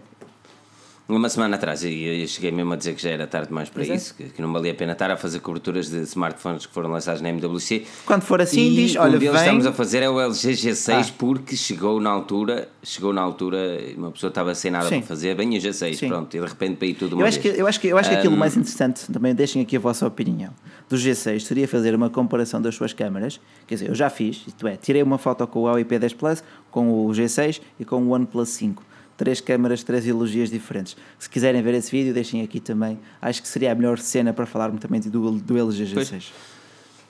Uma 1.09 1.27
semana 1.27 1.57
atrás, 1.57 1.83
e 1.83 2.21
eu 2.21 2.27
cheguei 2.27 2.51
mesmo 2.53 2.71
a 2.71 2.77
dizer 2.77 2.95
que 2.95 3.01
já 3.01 3.09
era 3.09 3.27
tarde 3.27 3.49
demais 3.49 3.67
para 3.67 3.79
Pois 3.83 3.89
é. 3.89 3.95
isso, 3.95 4.15
que, 4.15 4.29
que 4.29 4.41
não 4.41 4.53
valia 4.53 4.71
a 4.71 4.75
pena 4.75 4.93
estar 4.93 5.11
a 5.11 5.17
fazer 5.17 5.41
coberturas 5.41 5.89
de 5.89 5.97
smartphones 6.03 6.65
que 6.65 6.73
foram 6.73 6.89
lançados 6.89 7.21
na 7.21 7.27
MWC. 7.27 7.85
Quando 8.05 8.21
for 8.21 8.39
assim, 8.39 8.71
e 8.71 8.75
diz: 8.75 8.95
olha, 8.95 9.17
um 9.17 9.19
deles 9.19 9.33
vem. 9.33 9.41
estamos 9.41 9.65
a 9.65 9.73
fazer 9.73 10.03
é 10.03 10.09
o 10.09 10.21
LG 10.21 10.51
G6 10.53 11.09
Ah. 11.09 11.13
porque 11.17 11.57
chegou 11.57 11.99
na 11.99 12.09
altura, 12.09 12.69
chegou 12.81 13.11
na 13.11 13.19
altura, 13.21 13.57
uma 13.97 14.09
pessoa 14.11 14.29
estava 14.29 14.55
sem 14.55 14.71
nada 14.71 14.87
Sim. 14.87 14.99
para 14.99 15.07
fazer, 15.07 15.35
bem 15.35 15.49
o 15.49 15.59
G6, 15.61 15.95
Sim. 15.95 16.07
pronto, 16.07 16.37
e 16.37 16.39
de 16.39 16.45
repente 16.45 16.77
para 16.77 16.87
ir 16.87 16.93
tudo 16.93 17.13
uma 17.17 17.23
Eu 17.23 17.27
acho, 17.27 17.39
que, 17.41 17.47
vez. 17.49 17.59
eu 17.59 17.67
acho 17.67 17.79
que, 17.81 17.87
eu 17.87 17.97
acho 17.97 18.09
que 18.09 18.15
aquilo 18.15 18.33
Um, 18.35 18.37
mais 18.37 18.55
interessante, 18.55 19.11
também 19.11 19.35
deixem 19.35 19.61
aqui 19.61 19.75
a 19.75 19.79
vossa 19.81 20.07
opinião, 20.07 20.53
do 20.87 20.95
G6 20.95 21.41
seria 21.41 21.67
fazer 21.67 21.93
uma 21.93 22.09
comparação 22.09 22.61
das 22.61 22.73
suas 22.75 22.93
câmaras. 22.93 23.37
Quer 23.67 23.75
dizer, 23.75 23.89
eu 23.89 23.95
já 23.95 24.09
fiz, 24.09 24.43
isto 24.47 24.65
é, 24.65 24.77
tirei 24.77 25.03
uma 25.03 25.17
foto 25.17 25.45
com 25.47 25.59
o 25.59 25.63
Huawei 25.63 25.83
P10 25.83 26.15
Plus, 26.15 26.41
com 26.69 27.05
o 27.05 27.09
G6 27.09 27.59
e 27.77 27.83
com 27.83 28.01
o 28.01 28.11
OnePlus 28.11 28.47
5. 28.49 28.81
Três 29.21 29.39
câmaras, 29.39 29.83
três 29.83 30.07
elogias 30.07 30.49
diferentes. 30.49 30.97
Se 31.19 31.29
quiserem 31.29 31.61
ver 31.61 31.75
esse 31.75 31.91
vídeo, 31.91 32.11
deixem 32.11 32.41
aqui 32.41 32.59
também. 32.59 32.97
Acho 33.21 33.39
que 33.39 33.47
seria 33.47 33.71
a 33.71 33.75
melhor 33.75 33.99
cena 33.99 34.33
para 34.33 34.47
falarmos 34.47 34.81
também 34.81 34.99
do, 34.99 35.33
do 35.33 35.57
LG 35.59 35.93
G6. 35.93 36.31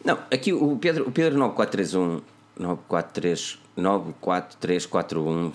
Não, 0.04 0.20
aqui 0.30 0.52
o 0.52 0.76
Pedro, 0.76 1.08
o 1.08 1.12
Pedro 1.14 1.40
9431 1.40 2.20
943 2.60 3.60
94341 3.78 5.54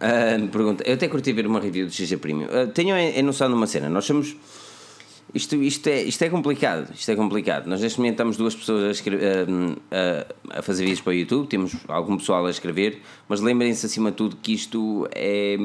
ah, 0.00 0.38
me 0.38 0.48
pergunta, 0.48 0.82
eu 0.84 0.94
até 0.94 1.06
curti 1.06 1.32
ver 1.32 1.46
uma 1.46 1.60
review 1.60 1.86
do 1.86 1.92
XG 1.92 2.16
Premium. 2.16 2.48
Ah, 2.50 2.66
tenham 2.66 2.96
a 2.98 3.22
noção 3.22 3.46
de 3.46 3.54
uma 3.54 3.68
cena, 3.68 3.88
nós 3.88 4.04
somos 4.04 4.34
isto, 5.34 5.56
isto, 5.56 5.86
é, 5.86 6.02
isto 6.02 6.22
é 6.22 6.28
complicado, 6.28 6.92
isto 6.94 7.10
é 7.10 7.16
complicado. 7.16 7.66
Nós 7.66 7.80
neste 7.80 7.98
momento 7.98 8.14
estamos 8.14 8.36
duas 8.36 8.54
pessoas 8.54 8.84
a, 8.84 8.90
escrever, 8.90 9.46
a, 9.90 10.58
a, 10.58 10.62
fazer 10.62 10.82
vídeos 10.84 11.00
para 11.00 11.10
o 11.10 11.14
YouTube, 11.14 11.48
temos 11.48 11.74
algum 11.88 12.18
pessoal 12.18 12.44
a 12.44 12.50
escrever, 12.50 13.00
mas 13.26 13.40
lembrem-se 13.40 13.86
acima 13.86 14.10
de 14.10 14.18
tudo 14.18 14.36
que 14.36 14.52
isto 14.52 15.08
é, 15.10 15.56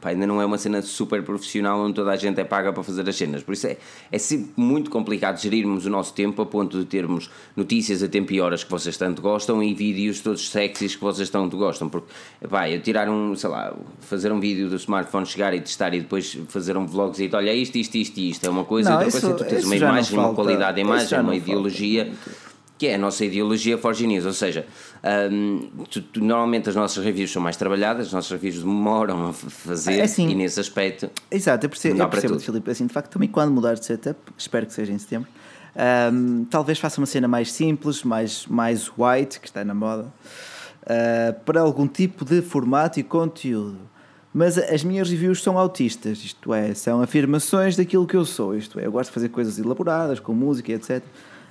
pá, 0.00 0.08
ainda 0.08 0.26
não 0.26 0.42
é 0.42 0.44
uma 0.44 0.58
cena 0.58 0.82
super 0.82 1.22
profissional 1.22 1.80
onde 1.80 1.94
toda 1.94 2.10
a 2.10 2.16
gente 2.16 2.40
é 2.40 2.44
paga 2.44 2.72
para 2.72 2.82
fazer 2.82 3.08
as 3.08 3.14
cenas. 3.14 3.44
Por 3.44 3.52
isso 3.52 3.68
é, 3.68 3.76
é 4.10 4.18
sempre 4.18 4.50
muito 4.56 4.90
complicado 4.90 5.40
gerirmos 5.40 5.86
o 5.86 5.90
nosso 5.90 6.12
tempo 6.14 6.42
a 6.42 6.46
ponto 6.46 6.80
de 6.80 6.84
termos 6.84 7.30
notícias 7.54 8.02
a 8.02 8.08
tempo 8.08 8.32
e 8.32 8.40
horas 8.40 8.64
que 8.64 8.70
vocês 8.72 8.96
tanto 8.96 9.22
gostam 9.22 9.62
e 9.62 9.72
vídeos 9.72 10.20
todos 10.20 10.50
sexys 10.50 10.96
que 10.96 11.00
vocês 11.00 11.30
tanto 11.30 11.56
gostam. 11.56 11.88
Porque, 11.88 12.08
pá, 12.50 12.68
eu 12.68 12.82
tirar 12.82 13.08
um, 13.08 13.36
sei 13.36 13.50
lá, 13.50 13.72
fazer 14.00 14.32
um 14.32 14.40
vídeo 14.40 14.68
do 14.68 14.74
smartphone, 14.74 15.26
chegar 15.26 15.54
e 15.54 15.60
testar 15.60 15.94
e 15.94 16.00
depois 16.00 16.36
fazer 16.48 16.76
um 16.76 16.86
vlog 16.86 17.10
e 17.10 17.12
dizer, 17.12 17.36
olha, 17.36 17.54
isto, 17.54 17.76
isto, 17.76 17.94
isto, 17.94 18.18
isto 18.18 18.44
é 18.44 18.50
uma 18.50 18.64
coisa, 18.64 18.90
Não, 18.90 19.11
isso- 19.18 19.20
coisa 19.28 19.44
tu 19.44 19.44
tens 19.48 19.64
uma 19.64 19.76
imagem, 19.76 20.18
uma 20.18 20.34
qualidade 20.34 20.76
da 20.76 20.80
Isso 20.82 20.90
imagem, 20.90 21.18
uma 21.18 21.22
não 21.22 21.30
falta. 21.30 21.36
ideologia 21.44 22.12
que 22.78 22.88
é 22.88 22.94
a 22.96 22.98
nossa 22.98 23.24
ideologia 23.24 23.78
Forge 23.78 24.04
News, 24.08 24.26
ou 24.26 24.32
seja, 24.32 24.66
hum, 25.30 25.68
tu- 25.88 26.02
tu- 26.02 26.20
normalmente 26.24 26.68
as 26.68 26.74
nossas 26.74 27.04
reviews 27.04 27.30
são 27.30 27.40
mais 27.40 27.56
trabalhadas, 27.56 28.08
as 28.08 28.12
nossas 28.12 28.30
reviews 28.32 28.58
demoram 28.58 29.28
a 29.28 29.32
fazer 29.32 29.98
É 30.00 30.02
assim. 30.02 30.28
e 30.28 30.34
nesse 30.34 30.58
aspecto 30.58 31.08
Exato, 31.30 31.64
eu 31.64 31.70
percebo, 31.70 32.02
eu 32.02 32.08
percebo. 32.08 32.40
Filipe. 32.40 32.68
Assim, 32.72 32.86
de 32.86 32.92
facto, 32.92 33.08
também 33.12 33.28
quando 33.28 33.52
mudar 33.52 33.74
de 33.74 33.84
setup, 33.86 34.18
espero 34.36 34.66
que 34.66 34.72
seja 34.72 34.92
em 34.92 34.98
setembro, 34.98 35.28
ahm, 35.76 36.42
talvez 36.50 36.76
faça 36.80 37.00
uma 37.00 37.06
cena 37.06 37.28
mais 37.28 37.52
simples, 37.52 38.02
mais, 38.02 38.46
mais 38.48 38.90
white, 38.98 39.38
que 39.38 39.46
está 39.46 39.64
na 39.64 39.74
moda, 39.74 40.12
ah, 40.84 41.34
para 41.44 41.60
algum 41.60 41.86
tipo 41.86 42.24
de 42.24 42.42
formato 42.42 42.98
e 42.98 43.04
conteúdo. 43.04 43.78
Mas 44.34 44.56
as 44.56 44.82
minhas 44.82 45.10
reviews 45.10 45.42
são 45.42 45.58
autistas, 45.58 46.18
isto 46.24 46.54
é, 46.54 46.72
são 46.74 47.02
afirmações 47.02 47.76
daquilo 47.76 48.06
que 48.06 48.16
eu 48.16 48.24
sou, 48.24 48.56
isto 48.56 48.80
é, 48.80 48.86
eu 48.86 48.92
gosto 48.92 49.10
de 49.10 49.14
fazer 49.14 49.28
coisas 49.28 49.58
elaboradas, 49.58 50.18
com 50.20 50.32
música 50.32 50.72
e 50.72 50.74
etc. 50.74 51.02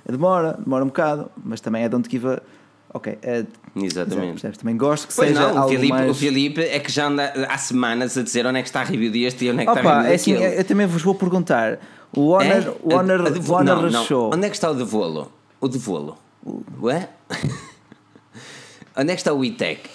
Demora, 0.04 0.54
demora 0.58 0.82
um 0.82 0.88
bocado, 0.88 1.30
mas 1.44 1.60
também 1.60 1.84
é 1.84 1.88
don't 1.88 2.08
give 2.10 2.26
a. 2.26 2.42
Ok, 2.94 3.16
é, 3.22 3.46
Exatamente. 3.76 4.32
percebes? 4.32 4.58
Também 4.58 4.76
gosto 4.76 5.06
que 5.08 5.14
Pois 5.14 5.28
seja 5.28 5.52
não, 5.52 5.64
o 5.64 5.68
Filipe, 5.68 5.88
mais... 5.88 6.10
o 6.10 6.14
Filipe 6.14 6.60
é 6.60 6.78
que 6.80 6.90
já 6.92 7.06
anda 7.06 7.32
há 7.48 7.56
semanas 7.56 8.18
a 8.18 8.22
dizer 8.22 8.44
onde 8.46 8.58
é 8.58 8.62
que 8.62 8.68
está 8.68 8.80
a 8.80 8.84
review 8.84 9.10
deste 9.10 9.44
e 9.46 9.50
onde 9.50 9.62
é 9.62 9.64
que 9.64 9.70
está 9.70 9.80
a 9.80 9.82
Opa, 9.82 9.94
review 10.02 10.12
é 10.12 10.14
assim, 10.14 10.32
eu 10.58 10.64
também 10.64 10.86
vos 10.86 11.00
vou 11.02 11.14
perguntar. 11.14 11.78
O 12.14 12.30
Honor, 12.32 12.44
É? 12.52 12.74
o 12.82 12.94
Honor, 12.94 13.20
A- 13.22 13.28
a 13.28 13.30
de 13.30 13.38
o 13.50 13.54
Honor 13.54 13.82
não, 13.82 13.90
não. 13.90 14.04
Show. 14.04 14.30
Onde 14.34 14.44
é 14.46 14.50
que 14.50 14.56
está 14.56 14.70
o 14.70 14.74
de 14.74 14.84
volo? 14.84 15.32
O 15.60 15.68
de 15.68 15.78
volo? 15.78 16.18
Ué? 16.82 17.08
Onde 18.96 19.12
é 19.12 19.14
que 19.14 19.20
está 19.20 19.32
o 19.32 19.42
ITEC? 19.44 19.88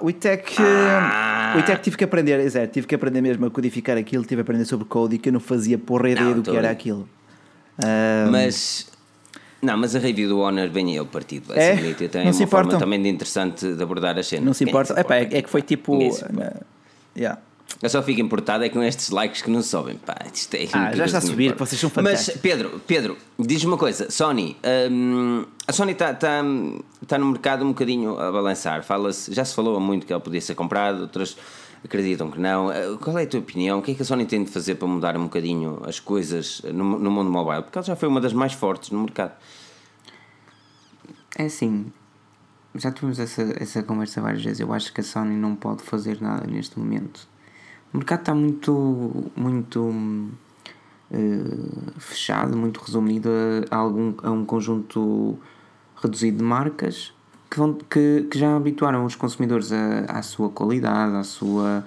O 0.00 0.10
ITEC, 0.10 0.56
Ah. 0.60 1.54
o 1.56 1.60
ITEC 1.60 1.82
tive 1.82 1.96
que 1.96 2.04
aprender, 2.04 2.38
exato, 2.40 2.68
tive 2.72 2.86
que 2.86 2.94
aprender 2.94 3.20
mesmo 3.20 3.46
a 3.46 3.50
codificar 3.50 3.96
aquilo, 3.96 4.22
tive 4.24 4.36
que 4.36 4.40
aprender 4.42 4.64
sobre 4.64 4.86
código 4.86 5.22
que 5.22 5.28
eu 5.28 5.32
não 5.32 5.40
fazia 5.40 5.76
porra 5.78 6.10
ideia 6.10 6.26
Não, 6.26 6.34
do 6.40 6.42
que 6.42 6.50
era 6.56 6.62
bem. 6.62 6.70
aquilo. 6.70 7.08
Ah, 7.82 8.28
Mas 8.30 8.86
Não, 9.62 9.76
mas 9.76 9.94
a 9.94 9.98
review 9.98 10.28
do 10.28 10.38
Honor 10.40 10.68
vem 10.70 10.94
eu 10.96 11.04
partido. 11.06 11.52
É? 11.52 11.70
Basicamente. 11.72 12.08
Tem 12.08 12.24
Não 12.24 12.32
se 12.32 12.42
uma 12.42 12.46
forma 12.48 12.66
importam? 12.68 12.78
também 12.80 13.02
de 13.02 13.08
interessante 13.10 13.74
de 13.74 13.82
abordar 13.82 14.18
a 14.18 14.22
cena. 14.22 14.44
Não 14.46 14.54
se 14.54 14.64
importa. 14.64 14.98
Epá, 14.98 15.16
é, 15.16 15.22
é 15.32 15.42
que 15.42 15.50
foi 15.50 15.60
tipo. 15.62 15.98
Se 16.12 16.24
na- 16.32 16.52
yeah. 17.16 17.38
Eu 17.82 17.88
só 17.88 18.02
fico 18.02 18.20
importado 18.20 18.64
é 18.64 18.68
com 18.68 18.82
estes 18.82 19.10
likes 19.10 19.40
que 19.40 19.50
não 19.50 19.62
sobem. 19.62 19.96
Pá, 19.96 20.16
isto 20.32 20.54
é 20.54 20.68
Ah, 20.72 20.94
já 20.94 21.06
está 21.06 21.18
a 21.18 21.20
me 21.22 21.26
subir, 21.26 21.54
vocês 21.54 21.80
são 21.80 21.90
Mas, 21.94 22.04
fantásticos. 22.04 22.40
Pedro, 22.40 22.80
Pedro, 22.86 23.16
diz-me 23.38 23.70
uma 23.70 23.78
coisa. 23.78 24.10
Sony, 24.10 24.56
hum, 24.90 25.44
a 25.66 25.72
Sony 25.72 25.92
está 25.92 26.12
tá, 26.12 26.42
tá 27.06 27.18
no 27.18 27.26
mercado 27.26 27.64
um 27.64 27.68
bocadinho 27.68 28.18
a 28.18 28.30
balançar. 28.30 28.82
Fala-se, 28.84 29.32
já 29.32 29.44
se 29.44 29.54
falou 29.54 29.76
há 29.76 29.80
muito 29.80 30.06
que 30.06 30.12
ela 30.12 30.20
podia 30.20 30.40
ser 30.40 30.54
comprada, 30.54 31.00
outras 31.00 31.36
acreditam 31.82 32.30
que 32.30 32.38
não. 32.38 32.70
Eh, 32.70 32.96
Qual 33.00 33.18
é 33.18 33.22
a 33.22 33.26
tua 33.26 33.40
opinião? 33.40 33.78
O 33.78 33.82
que 33.82 33.92
é 33.92 33.94
que 33.94 34.02
a 34.02 34.04
Sony 34.04 34.26
tem 34.26 34.44
de 34.44 34.50
fazer 34.50 34.74
para 34.74 34.86
mudar 34.86 35.16
um 35.16 35.24
bocadinho 35.24 35.80
as 35.86 35.98
coisas 35.98 36.60
no, 36.64 36.98
no 36.98 37.10
mundo 37.10 37.30
mobile? 37.30 37.62
Porque 37.62 37.78
ela 37.78 37.86
já 37.86 37.96
foi 37.96 38.08
uma 38.08 38.20
das 38.20 38.34
mais 38.34 38.52
fortes 38.52 38.90
no 38.90 39.00
mercado. 39.00 39.32
É 41.38 41.44
assim, 41.44 41.90
já 42.74 42.92
tivemos 42.92 43.18
essa, 43.18 43.42
essa 43.58 43.82
conversa 43.82 44.20
várias 44.20 44.44
vezes. 44.44 44.60
Eu 44.60 44.72
acho 44.72 44.92
que 44.92 45.00
a 45.00 45.04
Sony 45.04 45.36
não 45.36 45.56
pode 45.56 45.82
fazer 45.82 46.20
nada 46.20 46.46
neste 46.46 46.78
momento. 46.78 47.29
O 47.92 47.96
mercado 47.98 48.20
está 48.20 48.34
muito, 48.34 49.30
muito 49.36 50.30
eh, 51.10 51.98
fechado, 51.98 52.56
muito 52.56 52.78
resumido 52.80 53.28
a, 53.70 53.76
algum, 53.76 54.14
a 54.22 54.30
um 54.30 54.44
conjunto 54.44 55.36
reduzido 55.96 56.38
de 56.38 56.44
marcas 56.44 57.12
que, 57.50 57.58
vão, 57.58 57.74
que, 57.74 58.28
que 58.30 58.38
já 58.38 58.56
habituaram 58.56 59.04
os 59.04 59.16
consumidores 59.16 59.72
a, 59.72 60.00
à 60.08 60.22
sua 60.22 60.50
qualidade, 60.50 61.16
à 61.16 61.24
sua, 61.24 61.84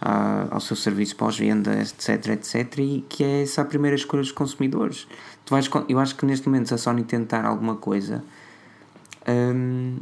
à- 0.00 0.46
ao 0.50 0.60
seu 0.60 0.76
serviço 0.76 1.16
pós-venda, 1.16 1.72
etc, 1.80 2.26
etc, 2.28 2.78
e 2.80 3.04
que 3.08 3.24
é 3.24 3.42
essa 3.42 3.62
a 3.62 3.64
primeira 3.64 3.96
escolha 3.96 4.22
dos 4.22 4.32
consumidores. 4.32 5.08
Tu 5.46 5.50
vais, 5.54 5.70
eu 5.88 5.98
acho 5.98 6.14
que 6.16 6.26
neste 6.26 6.46
momento 6.48 6.68
se 6.68 6.74
a 6.74 6.78
Sony 6.78 7.02
tentar 7.02 7.46
alguma 7.46 7.76
coisa 7.76 8.22
hum, 9.26 9.96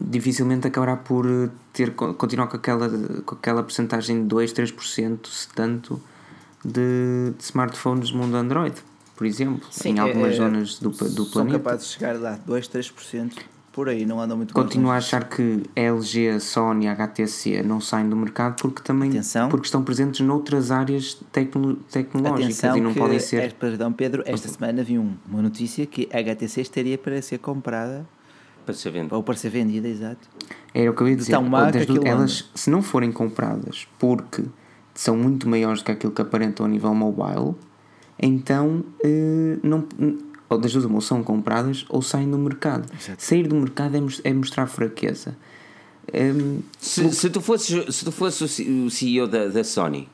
dificilmente 0.00 0.66
acabará 0.66 0.96
por 0.96 1.26
eh, 1.26 1.48
ter, 1.72 1.92
continuar 1.94 2.46
com 2.48 2.56
aquela, 2.56 2.88
com 3.24 3.34
aquela 3.34 3.62
porcentagem 3.62 4.22
de 4.22 4.28
2, 4.28 4.52
3%, 4.52 5.26
se 5.26 5.48
tanto, 5.48 6.00
de, 6.64 7.32
de 7.36 7.42
smartphones 7.44 8.10
do 8.10 8.18
mundo 8.18 8.36
Android, 8.36 8.74
por 9.16 9.26
exemplo, 9.26 9.66
em 9.84 9.98
algumas 9.98 10.32
é- 10.32 10.36
zonas 10.36 10.78
do, 10.78 10.90
do 10.90 10.96
São 11.24 11.26
planeta. 11.26 11.58
capazes 11.58 11.86
de 11.88 11.92
chegar 11.94 12.18
lá 12.18 12.38
2, 12.46 12.68
3%. 12.68 13.32
Por 13.72 13.88
aí, 13.88 14.04
não 14.04 14.20
andam 14.20 14.36
muito 14.36 14.52
Continuo 14.52 14.90
a 14.90 14.96
achar 14.96 15.28
que 15.28 15.62
LG, 15.76 16.40
Sony, 16.40 16.88
HTC 16.88 17.62
não 17.62 17.80
saem 17.80 18.08
do 18.10 18.16
mercado 18.16 18.60
porque 18.60 18.82
também 18.82 19.10
Atenção. 19.10 19.48
porque 19.48 19.66
estão 19.66 19.84
presentes 19.84 20.20
noutras 20.26 20.72
áreas 20.72 21.16
tecno, 21.30 21.76
tecnológicas 21.88 22.58
Atenção 22.58 22.76
e 22.76 22.80
não 22.80 22.92
podem 22.92 23.20
ser. 23.20 23.36
é, 23.44 23.48
perdão 23.50 23.92
Pedro, 23.92 24.24
esta 24.26 24.48
semana 24.48 24.82
vi 24.82 24.98
um- 24.98 25.14
uma 25.26 25.40
notícia 25.40 25.86
que 25.86 26.08
a 26.12 26.18
HTC 26.18 26.60
estaria 26.62 26.98
para 26.98 27.22
ser 27.22 27.38
comprada, 27.38 28.04
Para 28.70 28.78
ser 28.78 28.90
venda. 28.90 29.16
ou 29.16 29.22
para 29.22 29.34
ser 29.36 29.50
vendida, 29.50 29.88
exato. 29.88 30.28
Era 30.72 30.90
o 30.90 30.94
que 30.94 31.02
eu 31.02 31.08
ia 31.08 31.14
de 31.14 31.20
dizer. 31.20 31.32
tão 31.32 31.42
má 31.42 31.70
que 31.70 31.84
das 31.84 32.04
elas, 32.04 32.50
se 32.54 32.70
não 32.70 32.82
forem 32.82 33.10
compradas 33.12 33.86
porque 33.98 34.44
são 34.94 35.16
muito 35.16 35.48
maiores 35.48 35.80
do 35.80 35.86
que 35.86 35.92
aquilo 35.92 36.12
que 36.12 36.22
aparentam 36.22 36.66
a 36.66 36.68
nível 36.68 36.94
mobile, 36.94 37.54
então 38.18 38.84
eh, 39.02 39.58
não, 39.62 39.86
ou 40.48 40.58
das 40.58 40.72
duas, 40.72 40.84
ou 40.84 41.00
são 41.00 41.22
compradas 41.22 41.84
ou 41.88 42.02
saem 42.02 42.30
do 42.30 42.38
mercado. 42.38 42.90
Sair 43.16 43.46
do 43.46 43.54
mercado 43.54 43.96
é, 43.96 44.28
é 44.28 44.32
mostrar 44.32 44.66
fraqueza. 44.66 45.36
Hum, 46.12 46.60
Se, 46.78 47.10
se 47.12 47.30
tu 47.30 47.40
fosses, 47.40 47.94
se 47.94 48.04
tu 48.04 48.10
fosses 48.10 48.58
o 48.58 48.90
CEO 48.90 49.28
da, 49.28 49.46
da 49.46 49.62
Sony 49.62 50.08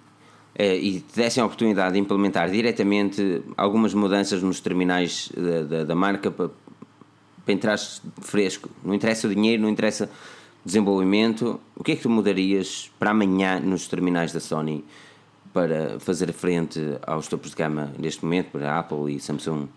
eh, 0.55 0.77
e 0.77 1.01
te 1.01 1.17
dessem 1.17 1.43
a 1.43 1.47
oportunidade 1.47 1.95
de 1.95 2.01
implementar 2.01 2.51
diretamente 2.51 3.43
algumas 3.57 3.95
mudanças 3.95 4.43
nos 4.43 4.61
terminais 4.61 5.33
da, 5.35 5.63
da, 5.63 5.85
da 5.85 5.95
marca 5.95 6.31
para, 6.31 6.51
para 7.47 7.55
entrar 7.55 7.79
fresco, 8.21 8.69
não 8.85 8.93
interessa 8.93 9.29
o 9.29 9.35
dinheiro, 9.35 9.63
não 9.63 9.71
interessa 9.71 10.11
desenvolvimento, 10.65 11.61
o 11.77 11.85
que 11.85 11.93
é 11.93 11.97
que 11.97 12.03
tu 12.03 12.11
mudarias 12.11 12.91
para 12.99 13.13
amanhã 13.13 13.61
nos 13.61 13.87
terminais 13.87 14.33
da 14.33 14.41
Sony 14.41 14.85
para 15.53 16.01
fazer 16.01 16.33
frente 16.33 16.81
aos 17.07 17.29
topos 17.29 17.51
de 17.51 17.57
gama 17.57 17.93
neste 17.97 18.25
momento, 18.25 18.51
para 18.51 18.81
Apple 18.81 19.15
e 19.15 19.21
Samsung? 19.21 19.69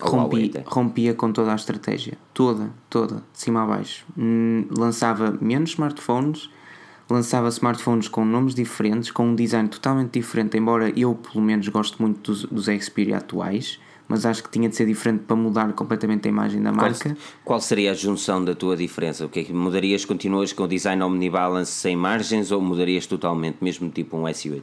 Rompi, 0.00 0.52
rompia 0.66 1.14
com 1.14 1.32
toda 1.32 1.52
a 1.52 1.56
estratégia. 1.56 2.16
Toda, 2.32 2.70
toda, 2.88 3.16
de 3.16 3.40
cima 3.40 3.64
a 3.64 3.66
baixo. 3.66 4.04
Hum, 4.16 4.66
lançava 4.70 5.36
menos 5.40 5.70
smartphones, 5.70 6.48
lançava 7.10 7.48
smartphones 7.48 8.06
com 8.06 8.24
nomes 8.24 8.54
diferentes, 8.54 9.10
com 9.10 9.26
um 9.28 9.34
design 9.34 9.68
totalmente 9.68 10.12
diferente, 10.12 10.56
embora 10.56 10.92
eu, 10.96 11.14
pelo 11.14 11.44
menos, 11.44 11.66
gosto 11.68 12.00
muito 12.00 12.32
dos, 12.32 12.44
dos 12.44 12.66
Xperia 12.84 13.18
atuais, 13.18 13.80
mas 14.08 14.26
acho 14.26 14.42
que 14.42 14.50
tinha 14.50 14.68
de 14.68 14.76
ser 14.76 14.86
diferente 14.86 15.24
para 15.26 15.36
mudar 15.36 15.72
completamente 15.72 16.26
a 16.26 16.30
imagem 16.30 16.62
da 16.62 16.70
Qual, 16.72 16.82
marca. 16.90 17.16
qual 17.44 17.60
seria 17.60 17.92
a 17.92 17.94
junção 17.94 18.44
da 18.44 18.54
tua 18.54 18.76
diferença? 18.76 19.24
O 19.24 19.28
que 19.28 19.40
é 19.40 19.44
que 19.44 19.52
mudarias? 19.52 20.04
Continuas 20.04 20.52
com 20.52 20.64
o 20.64 20.68
design 20.68 21.02
omnibalance 21.02 21.72
sem 21.72 21.96
margens 21.96 22.50
ou 22.52 22.60
mudarias 22.60 23.06
totalmente, 23.06 23.58
mesmo 23.60 23.88
tipo 23.90 24.16
um 24.16 24.24
S8? 24.24 24.62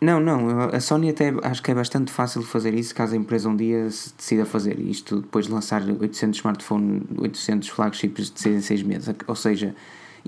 Não, 0.00 0.20
não, 0.20 0.58
a 0.72 0.80
Sony 0.80 1.08
até 1.08 1.32
acho 1.42 1.62
que 1.62 1.70
é 1.70 1.74
bastante 1.74 2.12
fácil 2.12 2.42
de 2.42 2.46
fazer 2.46 2.74
isso 2.74 2.94
caso 2.94 3.14
a 3.14 3.16
empresa 3.16 3.48
um 3.48 3.56
dia 3.56 3.88
se 3.90 4.12
decida 4.14 4.44
fazer 4.44 4.78
isto 4.78 5.20
depois 5.20 5.46
de 5.46 5.52
lançar 5.52 5.82
800 5.82 6.40
smartphones, 6.40 7.02
800 7.16 7.68
flagships 7.68 8.30
de 8.30 8.40
6 8.40 8.56
em 8.56 8.60
6 8.60 8.82
meses. 8.82 9.14
Ou 9.26 9.34
seja, 9.34 9.74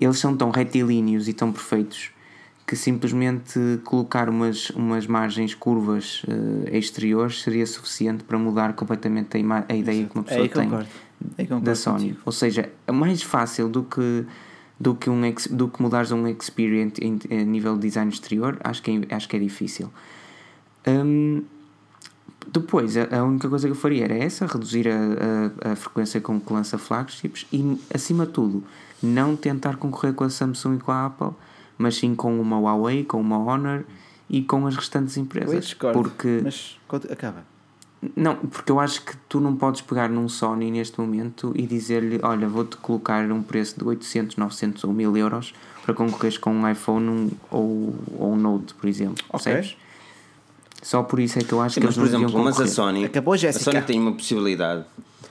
eles 0.01 0.19
são 0.19 0.35
tão 0.37 0.51
retilíneos 0.51 1.29
e 1.29 1.35
tão 1.35 1.53
perfeitos 1.53 2.11
que 2.67 2.75
simplesmente 2.75 3.81
colocar 3.85 4.29
umas, 4.29 4.71
umas 4.71 5.07
margens 5.07 5.55
curvas 5.55 6.23
eh, 6.27 6.77
exteriores 6.77 7.43
seria 7.43 7.64
suficiente 7.64 8.25
para 8.25 8.37
mudar 8.37 8.73
completamente 8.73 9.37
a, 9.37 9.64
a 9.69 9.77
ideia 9.77 10.05
que 10.05 10.14
uma 10.14 10.25
pessoa 10.25 10.43
Aí 10.43 10.49
tem 10.49 10.64
concordo 10.64 10.89
da 11.62 11.75
Sony. 11.75 11.99
contigo. 11.99 12.21
Ou 12.25 12.33
seja, 12.33 12.71
é 12.87 12.93
mais 12.93 13.23
fácil 13.23 13.69
do 13.69 13.85
que 13.85 14.27
do 14.79 14.95
que 14.95 15.09
um 15.09 15.23
do 15.53 15.69
que 15.69 15.81
mudares 15.81 16.12
um 16.12 16.27
experience 16.27 17.03
em, 17.03 17.19
em 17.31 17.45
nível 17.47 17.77
de 17.77 17.83
design 17.83 18.11
exterior, 18.11 18.59
acho 18.62 18.83
que 18.83 18.91
é, 18.91 19.14
acho 19.14 19.29
que 19.29 19.37
é 19.37 19.39
difícil. 19.39 19.91
Hum, 20.87 21.45
depois, 22.47 22.97
a, 22.97 23.21
a 23.21 23.25
única 23.25 23.49
coisa 23.49 23.67
que 23.67 23.73
eu 23.73 23.77
faria 23.77 24.05
era 24.05 24.14
essa, 24.14 24.45
reduzir 24.45 24.89
a, 24.89 25.71
a, 25.71 25.73
a 25.73 25.77
frequência 25.77 26.21
com 26.21 26.39
que 26.39 26.53
lança 26.53 26.77
flagships 26.77 27.47
e, 27.51 27.81
acima 27.95 28.27
de 28.27 28.33
tudo, 28.33 28.62
não 29.03 29.35
tentar 29.35 29.77
concorrer 29.77 30.12
com 30.12 30.25
a 30.25 30.31
Samsung 30.31 30.77
e 30.77 30.79
com 30.79 30.93
a 30.93 31.07
Apple, 31.07 31.31
mas 31.79 31.97
sim 31.97 32.14
com 32.14 32.41
uma 32.41 32.59
Huawei, 32.59 33.05
com 33.05 33.20
uma 33.20 33.39
Honor 33.39 33.85
e 34.29 34.43
com 34.43 34.66
as 34.66 34.77
restantes 34.77 35.16
Eu 35.16 35.22
empresas. 35.22 35.64
discordo, 35.64 36.03
porque 36.03 36.41
mas 36.43 36.77
acaba. 37.11 37.45
não, 38.14 38.37
porque 38.37 38.70
eu 38.72 38.81
acho 38.81 39.03
que 39.05 39.16
tu 39.29 39.41
não 39.41 39.57
podes 39.57 39.81
pegar 39.81 40.09
num 40.09 40.29
Sony 40.29 40.70
neste 40.70 41.01
momento 41.01 41.53
e 41.55 41.66
dizer-lhe: 41.66 42.20
Olha, 42.22 42.49
vou-te 42.49 42.77
colocar 42.77 43.31
um 43.31 43.43
preço 43.43 43.79
de 43.79 43.85
800, 43.85 44.37
900 44.37 44.85
ou 44.85 44.93
1000 44.93 45.16
euros 45.16 45.55
para 45.85 45.95
concorreres 45.95 46.37
com 46.39 46.51
um 46.53 46.68
iPhone 46.68 47.31
ou, 47.51 47.95
ou 48.18 48.33
um 48.33 48.37
Note, 48.37 48.74
por 48.74 48.89
exemplo. 48.89 49.24
Ok. 49.31 49.53
Percebes? 49.53 49.77
Só 50.83 51.03
por 51.03 51.18
isso 51.18 51.39
é 51.39 51.43
que 51.43 51.53
eu 51.53 51.61
acho 51.61 51.74
Sim, 51.74 51.81
que 51.81 51.87
mas 51.87 51.97
eles 51.97 52.11
por 52.11 52.12
não 52.18 52.24
exemplo, 52.27 52.45
mas 52.45 52.61
a. 52.61 52.66
Sony, 52.66 53.05
Acabou, 53.05 53.35
a. 53.35 53.53
Sony 53.53 53.83
tem 53.83 53.99
uma 54.01 54.12
possibilidade. 54.12 54.85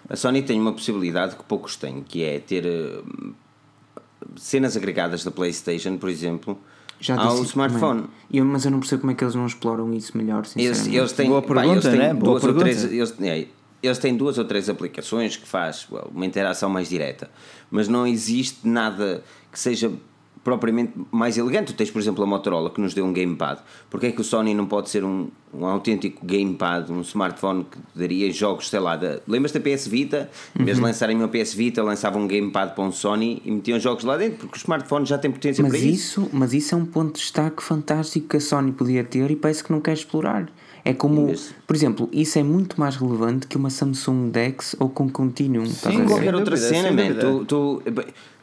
A 0.10 0.16
Sony 0.16 0.42
tem 0.44 0.60
uma 0.60 0.74
possibilidade 0.74 1.36
que 1.36 1.44
poucos 1.44 1.76
têm, 1.78 2.04
que 2.04 2.24
é 2.24 2.40
ter 2.40 2.66
eh, 2.66 3.02
cenas 4.38 4.76
agregadas 4.78 5.24
da 5.24 5.32
PlayStation, 5.32 5.98
por 5.98 6.10
exemplo, 6.10 6.58
Já 7.00 7.20
ao 7.20 7.42
smartphone. 7.44 8.06
Eu, 8.32 8.46
mas 8.46 8.66
eu 8.66 8.72
não 8.72 8.80
percebo 8.80 9.02
como 9.02 9.12
é 9.12 9.16
que 9.16 9.24
eles 9.24 9.36
não 9.36 9.46
exploram 9.46 9.94
isso 9.94 10.18
melhor, 10.18 10.40
Eles, 10.40 10.78
sinceramente. 10.78 10.98
eles 10.98 11.12
têm, 11.14 11.30
Boa 11.30 11.42
pá, 11.42 11.48
pergunta, 11.56 11.72
eles 11.74 11.84
têm 11.86 11.98
né? 11.98 12.14
Boa 12.14 12.40
pergunta. 12.40 12.64
três, 12.64 12.84
eles, 12.84 13.16
é, 13.22 13.48
eles 13.82 13.98
têm 13.98 14.16
duas 14.16 14.38
ou 14.38 14.46
três 14.46 14.70
aplicações 14.70 15.38
que 15.38 15.48
faz 15.48 15.88
well, 15.92 16.10
uma 16.14 16.26
interação 16.26 16.70
mais 16.70 16.90
direta, 16.90 17.30
mas 17.70 17.88
não 17.88 18.06
existe 18.08 18.68
nada 18.68 19.24
que 19.52 19.60
seja 19.60 19.92
propriamente 20.46 20.94
mais 21.12 21.38
elegante. 21.40 21.74
Tu 21.74 21.76
tens, 21.76 21.90
por 21.92 22.00
exemplo, 22.00 22.24
a 22.24 22.28
Motorola 22.28 22.70
que 22.70 22.80
nos 22.80 22.94
deu 22.94 23.04
um 23.04 23.12
gamepad. 23.12 23.60
Porquê 23.90 24.06
é 24.08 24.12
que 24.12 24.22
o 24.22 24.24
Sony 24.24 24.54
não 24.54 24.68
pode 24.68 24.90
ser 24.92 25.04
um, 25.04 25.28
um 25.52 25.66
autêntico 25.66 26.24
gamepad, 26.24 26.92
um 26.92 27.02
smartphone 27.02 27.66
que 27.66 27.78
daria 28.00 28.32
jogos, 28.32 28.70
sei 28.70 28.80
lá, 28.80 28.96
da, 28.96 29.20
lembras 29.28 29.52
da 29.52 29.60
PS 29.60 29.88
Vita? 29.88 30.30
Em 30.58 30.64
vez 30.64 30.78
de 30.78 30.82
Uhum. 30.84 30.88
lançarem 30.88 31.18
uma 31.18 31.28
PS 31.28 31.56
Vita, 31.56 31.82
lançavam 31.82 32.22
um 32.22 32.28
gamepad 32.28 32.76
para 32.76 32.84
um 32.84 32.92
Sony 32.92 33.42
e 33.44 33.50
metiam 33.50 33.80
jogos 33.80 34.04
lá 34.04 34.16
dentro, 34.18 34.38
porque 34.38 34.56
os 34.56 34.62
smartphones 34.62 35.10
já 35.10 35.18
têm 35.18 35.32
potência 35.32 35.64
Mas 35.64 35.72
para 35.72 35.80
isso. 35.82 36.22
isso, 36.22 36.30
mas 36.32 36.54
isso 36.54 36.76
é 36.76 36.78
um 36.78 36.86
ponto 36.86 37.16
de 37.16 37.22
destaque 37.22 37.64
fantástico 37.64 38.28
que 38.28 38.38
a 38.38 38.40
Sony 38.42 38.72
podia 38.72 39.04
ter 39.04 39.32
e 39.32 39.36
parece 39.36 39.64
que 39.64 39.72
não 39.72 39.82
quer 39.82 39.94
explorar. 39.94 40.48
É 40.88 40.94
como, 40.94 41.34
por 41.66 41.76
exemplo, 41.76 42.08
isso 42.12 42.38
é 42.38 42.44
muito 42.44 42.80
mais 42.80 42.96
relevante 42.96 43.48
que 43.48 43.58
uma 43.58 43.72
Samsung 43.72 44.30
Dex 44.30 44.76
ou 44.80 44.88
com 44.88 45.10
Continuum. 45.10 45.64
a 45.64 45.66
Sim, 45.66 46.06
qualquer 46.06 46.36
outra 46.36 46.56
dúvida, 46.56 46.58
cena, 46.58 46.92
man. 46.92 47.16
Tu, 47.20 47.46
tu, 47.46 47.82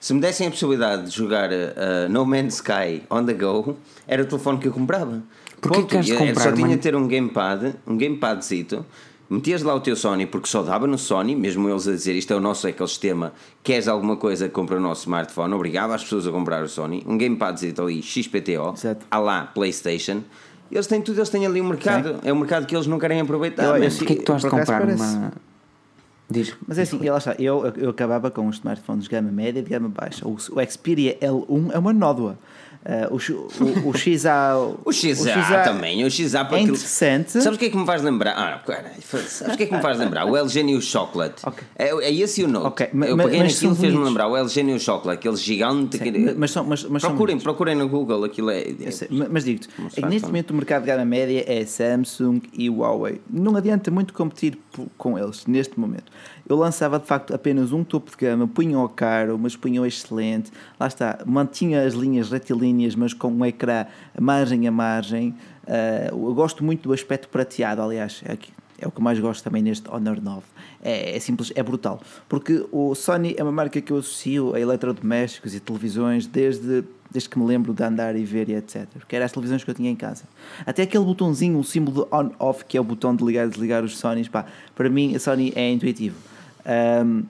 se 0.00 0.12
me 0.12 0.20
dessem 0.20 0.48
a 0.48 0.50
possibilidade 0.50 1.08
de 1.08 1.16
jogar 1.16 1.50
uh, 1.52 2.08
No 2.10 2.26
Man's 2.26 2.54
Sky 2.54 3.04
on 3.08 3.24
the 3.24 3.32
go, 3.32 3.76
era 4.08 4.24
o 4.24 4.26
telefone 4.26 4.58
que 4.58 4.66
eu 4.66 4.72
comprava. 4.72 5.22
Porquê 5.60 5.78
Ponto. 5.78 5.86
que 5.86 5.94
queres 5.94 6.10
comprar 6.10 6.50
Só 6.50 6.52
tinha 6.52 6.70
de 6.70 6.78
ter 6.78 6.96
um 6.96 7.06
gamepad, 7.06 7.76
um 7.86 7.96
gamepadzito, 7.96 8.84
metias 9.30 9.62
lá 9.62 9.72
o 9.76 9.80
teu 9.80 9.94
Sony, 9.94 10.26
porque 10.26 10.48
só 10.48 10.64
dava 10.64 10.88
no 10.88 10.98
Sony, 10.98 11.36
mesmo 11.36 11.68
eles 11.68 11.86
a 11.86 11.92
dizer 11.92 12.16
isto 12.16 12.32
é 12.32 12.36
o 12.36 12.40
nosso 12.40 12.66
ecossistema, 12.66 13.32
queres 13.62 13.86
alguma 13.86 14.16
coisa, 14.16 14.48
compra 14.48 14.78
o 14.78 14.80
nosso 14.80 15.02
smartphone, 15.02 15.54
obrigava 15.54 15.94
as 15.94 16.02
pessoas 16.02 16.26
a 16.26 16.32
comprar 16.32 16.64
o 16.64 16.68
Sony, 16.68 17.04
um 17.06 17.16
gamepadzito 17.16 17.80
ali, 17.82 18.02
XPTO, 18.02 18.72
Exato. 18.74 19.06
à 19.08 19.18
lá 19.20 19.44
PlayStation. 19.44 20.22
Eles 20.72 20.86
têm 20.86 21.02
tudo, 21.02 21.18
eles 21.18 21.28
têm 21.28 21.44
ali 21.46 21.60
um 21.60 21.68
mercado. 21.68 22.16
É 22.24 22.32
um 22.32 22.36
mercado 22.36 22.66
que 22.66 22.74
eles 22.74 22.86
não 22.86 22.98
querem 22.98 23.20
aproveitar. 23.20 23.68
Olha, 23.72 23.84
mas- 23.84 23.98
Porquê 23.98 24.14
é 24.14 24.16
que 24.16 24.22
tu 24.22 24.32
has 24.32 24.42
de 24.42 24.48
comprar 24.48 24.80
parece- 24.80 25.02
uma. 25.02 25.32
Diz. 26.30 26.56
Mas 26.66 26.78
é 26.78 26.82
assim, 26.82 26.98
lá 27.10 27.18
está, 27.18 27.34
eu, 27.38 27.66
eu 27.76 27.90
acabava 27.90 28.30
com 28.30 28.48
os 28.48 28.56
smartphones 28.56 29.04
de 29.04 29.10
gama 29.10 29.30
média 29.30 29.60
e 29.60 29.62
de 29.62 29.68
gama 29.68 29.90
baixa. 29.90 30.26
O, 30.26 30.32
o 30.32 30.70
Xperia 30.70 31.18
L1 31.20 31.72
é 31.74 31.78
uma 31.78 31.92
nódoa. 31.92 32.38
Uh, 32.84 33.14
o, 33.14 33.18
X- 33.20 33.30
o, 33.60 33.88
o 33.90 33.96
XA. 33.96 34.56
O 34.84 34.92
XA, 34.92 35.58
também, 35.62 36.04
o 36.04 36.10
XA 36.10 36.44
para 36.44 36.56
é 36.56 36.60
aquilo- 36.62 36.74
interessante. 36.76 37.30
Sabes 37.40 37.56
o 37.56 37.58
que 37.58 37.66
é 37.66 37.70
que 37.70 37.76
me 37.76 37.86
faz 37.86 38.02
lembrar? 38.02 38.32
Ah, 38.32 38.58
cara, 38.58 38.90
sabes 39.02 39.54
o 39.54 39.56
que 39.56 39.62
é 39.62 39.66
que 39.66 39.74
me 39.74 39.80
faz 39.80 39.98
lembrar? 39.98 40.24
O 40.26 40.36
LG 40.36 40.62
New 40.64 40.80
Chocolate. 40.80 41.46
Ok. 41.46 41.62
É, 41.76 41.88
é 41.90 42.12
esse 42.12 42.42
o 42.42 42.48
Note. 42.48 42.66
Ok, 42.66 42.88
ma- 42.92 43.06
Eu 43.06 43.16
peguei 43.16 43.38
mas 43.40 43.54
naquilo 43.54 43.76
fez-me 43.76 44.04
lembrar 44.04 44.26
o 44.26 44.36
LG 44.36 44.62
New 44.64 44.80
Chocolate, 44.80 45.18
aquele 45.20 45.36
gigante. 45.36 45.96
Sim, 45.98 46.02
que- 46.12 46.34
mas 46.36 46.50
são- 46.50 46.64
mas- 46.64 46.84
mas 46.84 47.02
procurem, 47.02 47.38
procurem 47.38 47.76
no 47.76 47.88
Google, 47.88 48.24
aquilo 48.24 48.50
é. 48.50 48.62
é- 48.82 48.90
sei, 48.90 49.08
Mas 49.30 49.44
digo-te, 49.44 49.68
é 49.96 50.06
neste 50.06 50.26
momento 50.26 50.50
o 50.50 50.54
mercado 50.54 50.82
de 50.82 50.88
gama 50.88 51.04
média 51.04 51.44
é 51.46 51.64
Samsung 51.64 52.40
e 52.52 52.68
Huawei. 52.68 53.20
Não 53.30 53.54
adianta 53.56 53.90
muito 53.92 54.12
competir 54.12 54.58
com 54.98 55.16
eles 55.18 55.46
neste 55.46 55.78
momento. 55.78 56.10
Eu 56.48 56.56
lançava 56.56 56.98
de 56.98 57.06
facto 57.06 57.32
apenas 57.32 57.72
um 57.72 57.84
topo 57.84 58.10
de 58.10 58.16
gama, 58.16 58.48
punha-o 58.48 58.88
caro, 58.88 59.38
mas 59.40 59.54
punha-o 59.54 59.86
excelente. 59.86 60.50
Lá 60.80 60.88
está, 60.88 61.20
mantinha 61.24 61.86
as 61.86 61.94
linhas 61.94 62.30
retilíneas, 62.30 62.71
mas 62.96 63.12
com 63.12 63.28
um 63.28 63.44
ecrã 63.44 63.86
margem 64.20 64.66
a 64.66 64.70
margem. 64.70 65.34
Ah, 65.66 66.08
eu 66.10 66.34
gosto 66.34 66.64
muito 66.64 66.88
do 66.88 66.92
aspecto 66.92 67.28
prateado, 67.28 67.82
aliás, 67.82 68.22
é, 68.24 68.36
é 68.78 68.86
o 68.86 68.90
que 68.90 69.00
mais 69.00 69.18
gosto 69.18 69.44
também 69.44 69.62
neste 69.62 69.88
Honor 69.88 70.20
9. 70.20 70.42
É, 70.82 71.16
é 71.16 71.20
simples, 71.20 71.52
é 71.54 71.62
brutal. 71.62 72.00
Porque 72.28 72.66
o 72.72 72.94
Sony 72.94 73.34
é 73.38 73.42
uma 73.42 73.52
marca 73.52 73.80
que 73.80 73.92
eu 73.92 73.98
associo 73.98 74.54
a 74.54 74.60
eletrodomésticos 74.60 75.54
e 75.54 75.60
televisões 75.60 76.26
desde, 76.26 76.84
desde 77.10 77.28
que 77.28 77.38
me 77.38 77.46
lembro 77.46 77.72
de 77.72 77.82
andar 77.84 78.16
e 78.16 78.24
ver 78.24 78.48
e 78.48 78.54
etc. 78.54 78.86
Porque 78.94 79.14
eram 79.14 79.24
as 79.24 79.32
televisões 79.32 79.62
que 79.62 79.70
eu 79.70 79.74
tinha 79.74 79.90
em 79.90 79.94
casa. 79.94 80.24
Até 80.66 80.82
aquele 80.82 81.04
botãozinho, 81.04 81.58
o 81.58 81.64
símbolo 81.64 82.04
de 82.04 82.14
on-off, 82.14 82.64
que 82.64 82.76
é 82.76 82.80
o 82.80 82.84
botão 82.84 83.14
de 83.14 83.24
ligar 83.24 83.46
e 83.46 83.50
desligar 83.50 83.84
os 83.84 83.96
Sonys, 83.96 84.28
pá, 84.28 84.44
para 84.74 84.90
mim 84.90 85.14
a 85.14 85.20
Sony 85.20 85.52
é 85.54 85.70
intuitivo. 85.70 86.16
Ahm, 86.66 87.22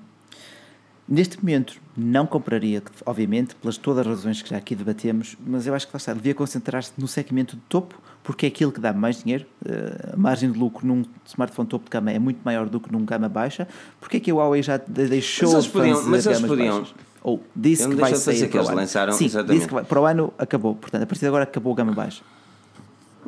Neste 1.13 1.39
momento 1.45 1.75
não 1.95 2.25
compraria, 2.27 2.83
obviamente, 3.05 3.55
pelas 3.57 3.77
todas 3.77 4.01
as 4.01 4.07
razões 4.07 4.41
que 4.41 4.49
já 4.49 4.57
aqui 4.57 4.75
debatemos, 4.75 5.37
mas 5.47 5.67
eu 5.67 5.75
acho 5.75 5.87
que 5.87 5.93
lá 5.93 5.99
está, 5.99 6.15
devia 6.15 6.35
concentrar-se 6.35 6.91
no 6.97 7.07
segmento 7.07 7.55
de 7.55 7.61
topo, 7.69 8.01
porque 8.25 8.47
é 8.47 8.49
aquilo 8.49 8.73
que 8.73 8.81
dá 8.81 8.95
mais 8.95 9.23
dinheiro. 9.23 9.45
Eh, 9.63 10.13
A 10.15 10.17
margem 10.17 10.51
de 10.51 10.59
lucro 10.59 10.87
num 10.87 11.05
smartphone 11.27 11.69
topo 11.69 11.85
de 11.85 11.91
gama 11.91 12.11
é 12.11 12.19
muito 12.19 12.41
maior 12.43 12.67
do 12.67 12.81
que 12.81 12.91
num 12.91 13.05
gama 13.05 13.29
baixa. 13.29 13.69
Porque 14.01 14.17
é 14.17 14.21
que 14.21 14.31
a 14.31 14.35
Huawei 14.35 14.63
já 14.63 14.79
de- 14.79 15.07
deixou 15.07 15.49
Mas 15.53 15.55
eles 15.65 15.67
podiam- 15.69 15.97
fazer 15.99 16.09
mas 16.11 16.27
eles 16.27 16.41
podiam- 16.41 16.79
baixas? 16.79 16.95
Ou 17.23 17.45
disse 17.55 17.87
que 17.89 17.95
vai 17.95 18.15
sair 18.15 18.49
para 18.49 18.63
o 18.63 18.67
ano. 18.69 18.77
lançaram- 18.77 19.13
Sim, 19.13 19.27
exatamente. 19.27 19.55
disse 19.57 19.69
que 19.69 19.75
vai, 19.75 19.85
para 19.85 20.01
o 20.01 20.07
ano 20.07 20.33
acabou. 20.39 20.75
Portanto, 20.77 21.03
a 21.03 21.07
partir 21.07 21.21
de 21.21 21.27
agora 21.27 21.45
acabou 21.45 21.75
a 21.75 21.77
gama 21.77 21.93
baixa. 21.93 22.23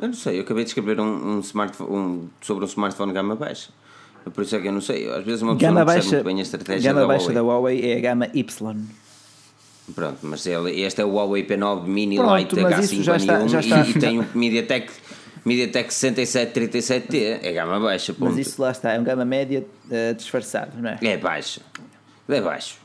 Eu 0.01 0.07
não 0.07 0.15
sei, 0.15 0.39
eu 0.39 0.41
acabei 0.41 0.63
de 0.63 0.71
escrever 0.71 0.99
um, 0.99 1.35
um 1.37 1.39
smartphone, 1.41 1.89
um- 1.95 2.27
sobre 2.41 2.63
um 2.65 2.67
smartphone 2.67 3.13
gama 3.13 3.35
baixa. 3.35 3.69
Por 4.33 4.43
isso 4.43 4.55
é 4.55 4.59
que 4.59 4.67
eu 4.67 4.71
não 4.73 4.81
sei. 4.81 5.07
Às 5.09 5.23
vezes 5.23 5.41
uma 5.41 5.55
pessoa 5.55 5.71
Gama 5.71 5.79
não 5.81 5.85
percebe 5.85 6.03
baixa, 6.05 6.15
muito 6.15 6.25
bem 6.25 6.39
a 6.39 6.41
estratégia 6.41 6.89
gama 6.93 7.01
da 7.01 7.07
baixa 7.07 7.21
Huawei. 7.25 7.35
da 7.35 7.41
Huawei 7.43 7.91
é 7.91 7.97
a 7.97 7.99
gama 8.01 8.27
Y. 8.33 8.75
Pronto, 9.93 10.17
mas 10.23 10.45
ele, 10.47 10.81
este 10.81 11.01
é 11.01 11.05
o 11.05 11.09
Huawei 11.11 11.45
P9 11.45 11.85
Mini 11.85 12.15
Pronto, 12.17 12.35
Lite 12.35 12.59
mas 12.59 12.91
isso 12.91 13.03
já 13.03 13.17
está- 13.17 13.39
H5N1 13.39 13.49
já 13.49 13.59
está- 13.59 13.81
e, 13.85 13.89
e 13.91 13.93
tem 13.99 14.19
um 14.19 14.25
MediaTek, 14.33 14.91
MediaTek 15.45 15.93
6737T, 15.93 17.39
é 17.43 17.53
gama 17.53 17.79
baixa, 17.79 18.11
ponto. 18.13 18.31
Mas 18.31 18.47
isso 18.47 18.59
lá 18.61 18.71
está, 18.71 18.93
é 18.93 18.99
um 18.99 19.03
gama 19.03 19.23
média 19.23 19.63
eh, 19.91 20.13
disfarçado, 20.13 20.71
não 20.81 20.89
é? 20.89 20.97
É 21.03 21.17
baixo. 21.17 21.61
É 22.27 22.41
baixo. 22.41 22.77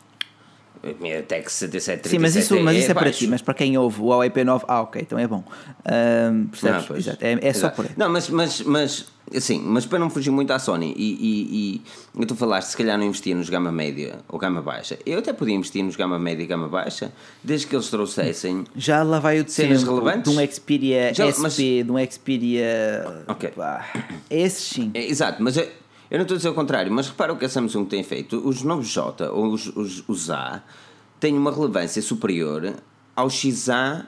MediaTek 0.83 1.51
6737 1.51 2.09
Sim, 2.09 2.19
mas 2.19 2.37
isso, 2.37 2.59
mas 2.61 2.77
isso 2.77 2.91
é, 2.91 2.95
para 2.95 3.05
baixo. 3.05 3.19
ti, 3.19 3.27
mas 3.27 3.43
para 3.43 3.55
quem 3.55 3.77
ouve 3.77 4.01
o 4.01 4.07
Huawei 4.07 4.31
P9, 4.31 4.63
ah, 4.67 4.81
ok, 4.83 5.03
então 5.03 5.19
é 5.19 5.27
bom. 5.27 5.45
Ahm, 5.85 6.47
percebes? 6.47 6.83
Ah, 6.83 6.85
pois. 6.87 7.07
Exato, 7.07 7.25
é, 7.25 7.39
é 7.43 7.53
só 7.53 7.69
por 7.71 7.85
aí. 7.85 7.91
Não, 7.97 8.09
mas, 8.11 8.29
mas, 8.31 8.61
mas, 8.63 9.07
assim, 9.35 9.61
mas 9.65 9.85
para 9.87 9.99
não 9.99 10.09
fugir 10.09 10.31
muito 10.31 10.51
à 10.53 10.59
Sony, 10.59 10.95
e, 10.97 11.83
e, 12.17 12.21
e 12.23 12.27
tu 12.27 12.35
falaste, 12.35 12.69
se 12.71 12.77
calhar 12.77 12.97
não 12.99 13.05
investia 13.05 13.35
nos 13.35 13.49
gama 13.51 13.71
média 13.71 14.19
ou 14.29 14.39
gama 14.39 14.63
baixa, 14.63 14.99
eu 15.05 15.19
até 15.19 15.33
podia 15.33 15.55
investir 15.55 15.83
nos 15.85 15.97
gama 15.97 16.19
média 16.19 16.43
e 16.43 16.47
gama 16.47 16.69
baixa, 16.69 17.13
desde 17.45 17.67
que 17.67 17.77
eles 17.77 17.89
trouxessem. 17.89 18.65
Já 18.75 19.03
lá 19.03 19.19
vai 19.19 19.41
o 19.41 19.49
Cenas 19.49 19.81
tempo 19.83 19.93
relevantes? 19.99 20.33
de 20.33 20.39
um 20.39 20.47
Xperia 20.51 21.13
Já, 21.13 21.27
SP, 21.31 21.43
mas- 21.43 21.57
de 21.57 21.87
um 21.91 22.11
Xperia. 22.11 23.25
Ok. 23.29 23.51
Pá, 23.51 23.87
esses 24.31 24.63
sim. 24.65 24.91
É, 24.95 25.05
exato, 25.07 25.43
mas 25.43 25.57
eu, 25.57 25.69
eu 26.11 26.19
não 26.19 26.23
estou 26.23 26.35
a 26.35 26.39
dizer 26.39 26.49
o 26.49 26.55
contrário, 26.55 26.93
mas 26.93 27.09
repara 27.09 27.33
o 27.33 27.37
que 27.37 27.45
a 27.45 27.49
Samsung 27.49 27.85
tem 27.85 28.03
feito. 28.03 28.37
Os 28.47 28.63
novos 28.63 28.89
J 28.89 29.31
ou 29.31 29.53
os, 29.53 29.67
os, 29.69 30.05
os 30.09 30.31
A 30.31 30.63
têm 31.21 31.37
uma 31.37 31.53
relevância 31.53 32.03
superior 32.03 32.75
ao 33.15 33.31
XA 33.31 34.07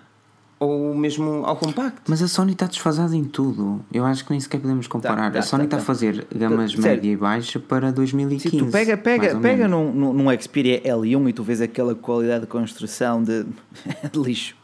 ou 0.59 0.95
mesmo 0.95 1.45
ao 1.45 1.57
compacto. 1.57 2.03
Mas 2.09 2.23
a 2.23 2.29
Sony 2.29 2.53
está 2.53 2.67
desfasada 2.67 3.17
em 3.17 3.25
tudo. 3.25 3.85
Eu 3.93 4.05
acho 4.05 4.25
que 4.25 4.31
nem 4.31 4.39
sequer 4.39 4.61
podemos 4.61 4.87
comparar. 4.87 5.33
tá, 5.33 5.41
a 5.41 5.43
Sony 5.43 5.63
tá, 5.63 5.65
está 5.65 5.77
tá. 5.79 5.83
a 5.83 5.87
fazer 5.87 6.27
gamas 6.35 6.71
Sério. 6.71 6.87
média 6.87 7.11
e 7.11 7.17
baixa 7.17 7.59
para 7.59 7.91
2015. 7.91 8.51
Se 8.51 8.65
tu 8.65 8.71
pega, 8.71 8.97
pega, 8.97 9.37
pega 9.41 9.67
num, 9.67 9.93
num, 9.93 10.41
Xperia 10.41 10.81
L1 10.83 11.29
e 11.29 11.33
tu 11.33 11.43
vês 11.43 11.61
aquela 11.61 11.95
qualidade 11.97 12.43
de 12.43 12.47
construção 12.47 13.23
de, 13.23 13.45
de 14.13 14.19
lixo. 14.21 14.55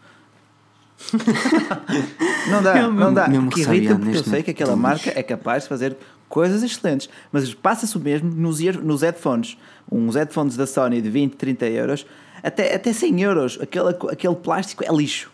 não 2.50 2.62
dá, 2.62 2.78
Eu 2.78 2.92
não 2.92 3.14
dá. 3.14 3.28
mesmo 3.28 3.50
Que 3.50 3.60
irrita 3.60 3.96
porque 3.96 4.16
eu 4.16 4.24
sei 4.24 4.42
que 4.42 4.50
aquela 4.52 4.76
momento. 4.76 5.04
marca 5.04 5.18
é 5.18 5.22
capaz 5.22 5.64
de 5.64 5.68
fazer 5.68 5.96
coisas 6.28 6.62
excelentes, 6.62 7.08
mas 7.32 7.52
passa-se 7.54 7.96
o 7.96 8.00
mesmo 8.00 8.30
nos, 8.30 8.60
ear- 8.60 8.82
nos 8.82 9.02
headphones. 9.02 9.56
Uns 9.90 10.14
headphones 10.14 10.56
da 10.56 10.66
Sony 10.66 11.00
de 11.00 11.08
20, 11.10 11.34
30 11.36 11.66
euros, 11.66 12.06
até, 12.42 12.74
até 12.74 12.92
100 12.92 13.22
euros. 13.22 13.58
Aquele, 13.60 13.88
aquele 14.10 14.34
plástico 14.36 14.84
é 14.84 14.88
lixo. 14.94 15.30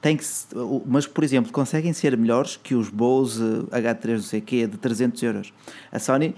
Tem 0.00 0.16
que 0.16 0.24
mas, 0.86 1.06
por 1.06 1.24
exemplo, 1.24 1.50
conseguem 1.52 1.92
ser 1.92 2.16
melhores 2.16 2.56
que 2.62 2.74
os 2.74 2.88
Bose 2.88 3.42
H3 3.70 4.12
não 4.12 4.20
sei 4.20 4.40
quê, 4.40 4.66
de 4.66 4.76
300 4.76 5.20
euros. 5.24 5.52
A 5.90 5.98
Sony, 5.98 6.36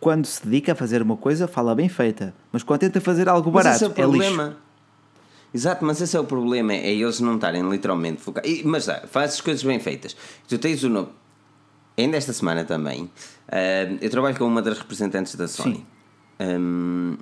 quando 0.00 0.24
se 0.24 0.44
dedica 0.46 0.72
a 0.72 0.74
fazer 0.74 1.02
uma 1.02 1.16
coisa, 1.16 1.46
fala 1.46 1.74
bem 1.74 1.88
feita. 1.90 2.34
Mas 2.50 2.62
quando 2.62 2.80
tenta 2.80 3.00
fazer 3.02 3.28
algo 3.28 3.50
Mas 3.52 3.64
barato, 3.64 3.84
é 3.84 4.02
é, 4.02 4.06
o 4.06 4.12
lixo. 4.12 4.26
problema. 4.28 4.56
Exato, 5.54 5.84
mas 5.84 6.00
esse 6.00 6.16
é 6.16 6.20
o 6.20 6.24
problema, 6.24 6.72
é 6.72 6.90
eles 6.94 7.20
não 7.20 7.34
estarem 7.34 7.68
literalmente 7.68 8.22
focados. 8.22 8.62
Mas 8.64 8.86
dá, 8.86 9.02
faz 9.06 9.34
as 9.34 9.40
coisas 9.42 9.62
bem 9.62 9.78
feitas. 9.78 10.16
Tu 10.48 10.56
tens 10.58 10.82
o 10.82 10.88
novo. 10.88 11.10
Ainda 11.96 12.16
esta 12.16 12.32
semana 12.32 12.64
também, 12.64 13.10
ah, 13.48 13.96
eu 14.00 14.10
trabalho 14.10 14.36
com 14.36 14.44
uma 14.44 14.62
das 14.62 14.78
representantes 14.78 15.34
da 15.34 15.46
Sony. 15.46 15.76
Sim. 15.76 15.86
Ahm, 16.40 17.16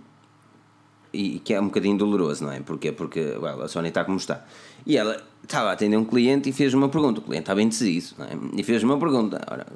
e 1.13 1.41
que 1.41 1.53
é 1.53 1.61
um 1.61 1.65
bocadinho 1.65 1.99
doloroso, 1.99 2.45
não 2.45 2.53
é? 2.53 2.61
Porquê? 2.61 2.93
Porque 2.93 3.21
well, 3.21 3.63
a 3.63 3.69
Sony 3.69 3.89
está 3.89 4.05
como 4.05 4.17
está. 4.17 4.45
E 4.87 4.97
ela 4.97 5.21
estava 5.43 5.71
a 5.71 5.73
atender 5.73 5.97
um 5.97 6.05
cliente 6.05 6.49
e 6.49 6.53
fez 6.53 6.73
uma 6.73 6.89
pergunta. 6.89 7.21
O 7.21 7.25
cliente 7.25 7.43
está 7.43 7.55
bem 7.55 7.69
decidido, 7.69 8.15
não 8.17 8.27
é? 8.27 8.31
E 8.57 8.63
fez 8.63 8.83
uma 8.85 8.97
pergunta. 8.97 9.41
Ora, 9.51 9.67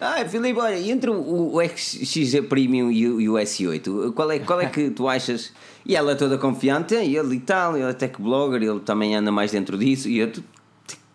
ah, 0.00 0.24
Filipe, 0.26 0.58
olha, 0.58 0.78
entre 0.90 1.10
o, 1.10 1.54
o 1.54 1.60
XG 1.62 2.42
Premium 2.42 2.90
e 2.90 3.06
o, 3.06 3.20
e 3.20 3.28
o 3.28 3.34
S8, 3.34 4.14
qual 4.14 4.30
é, 4.30 4.38
qual 4.38 4.60
é 4.60 4.66
que 4.66 4.90
tu 4.90 5.06
achas? 5.06 5.52
E 5.84 5.94
ela 5.94 6.16
toda 6.16 6.38
confiante, 6.38 6.94
e 6.94 7.16
ele 7.16 7.36
e 7.36 7.40
tal, 7.40 7.76
ele 7.76 7.90
é 7.90 7.92
tech 7.92 8.20
blogger, 8.20 8.62
ele 8.62 8.80
também 8.80 9.14
anda 9.14 9.30
mais 9.30 9.52
dentro 9.52 9.76
disso. 9.76 10.08
E 10.08 10.18
eu, 10.18 10.32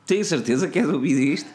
tenho 0.06 0.24
certeza 0.24 0.68
que 0.68 0.78
és 0.78 0.88
ouvir 0.88 1.34
isto? 1.34 1.50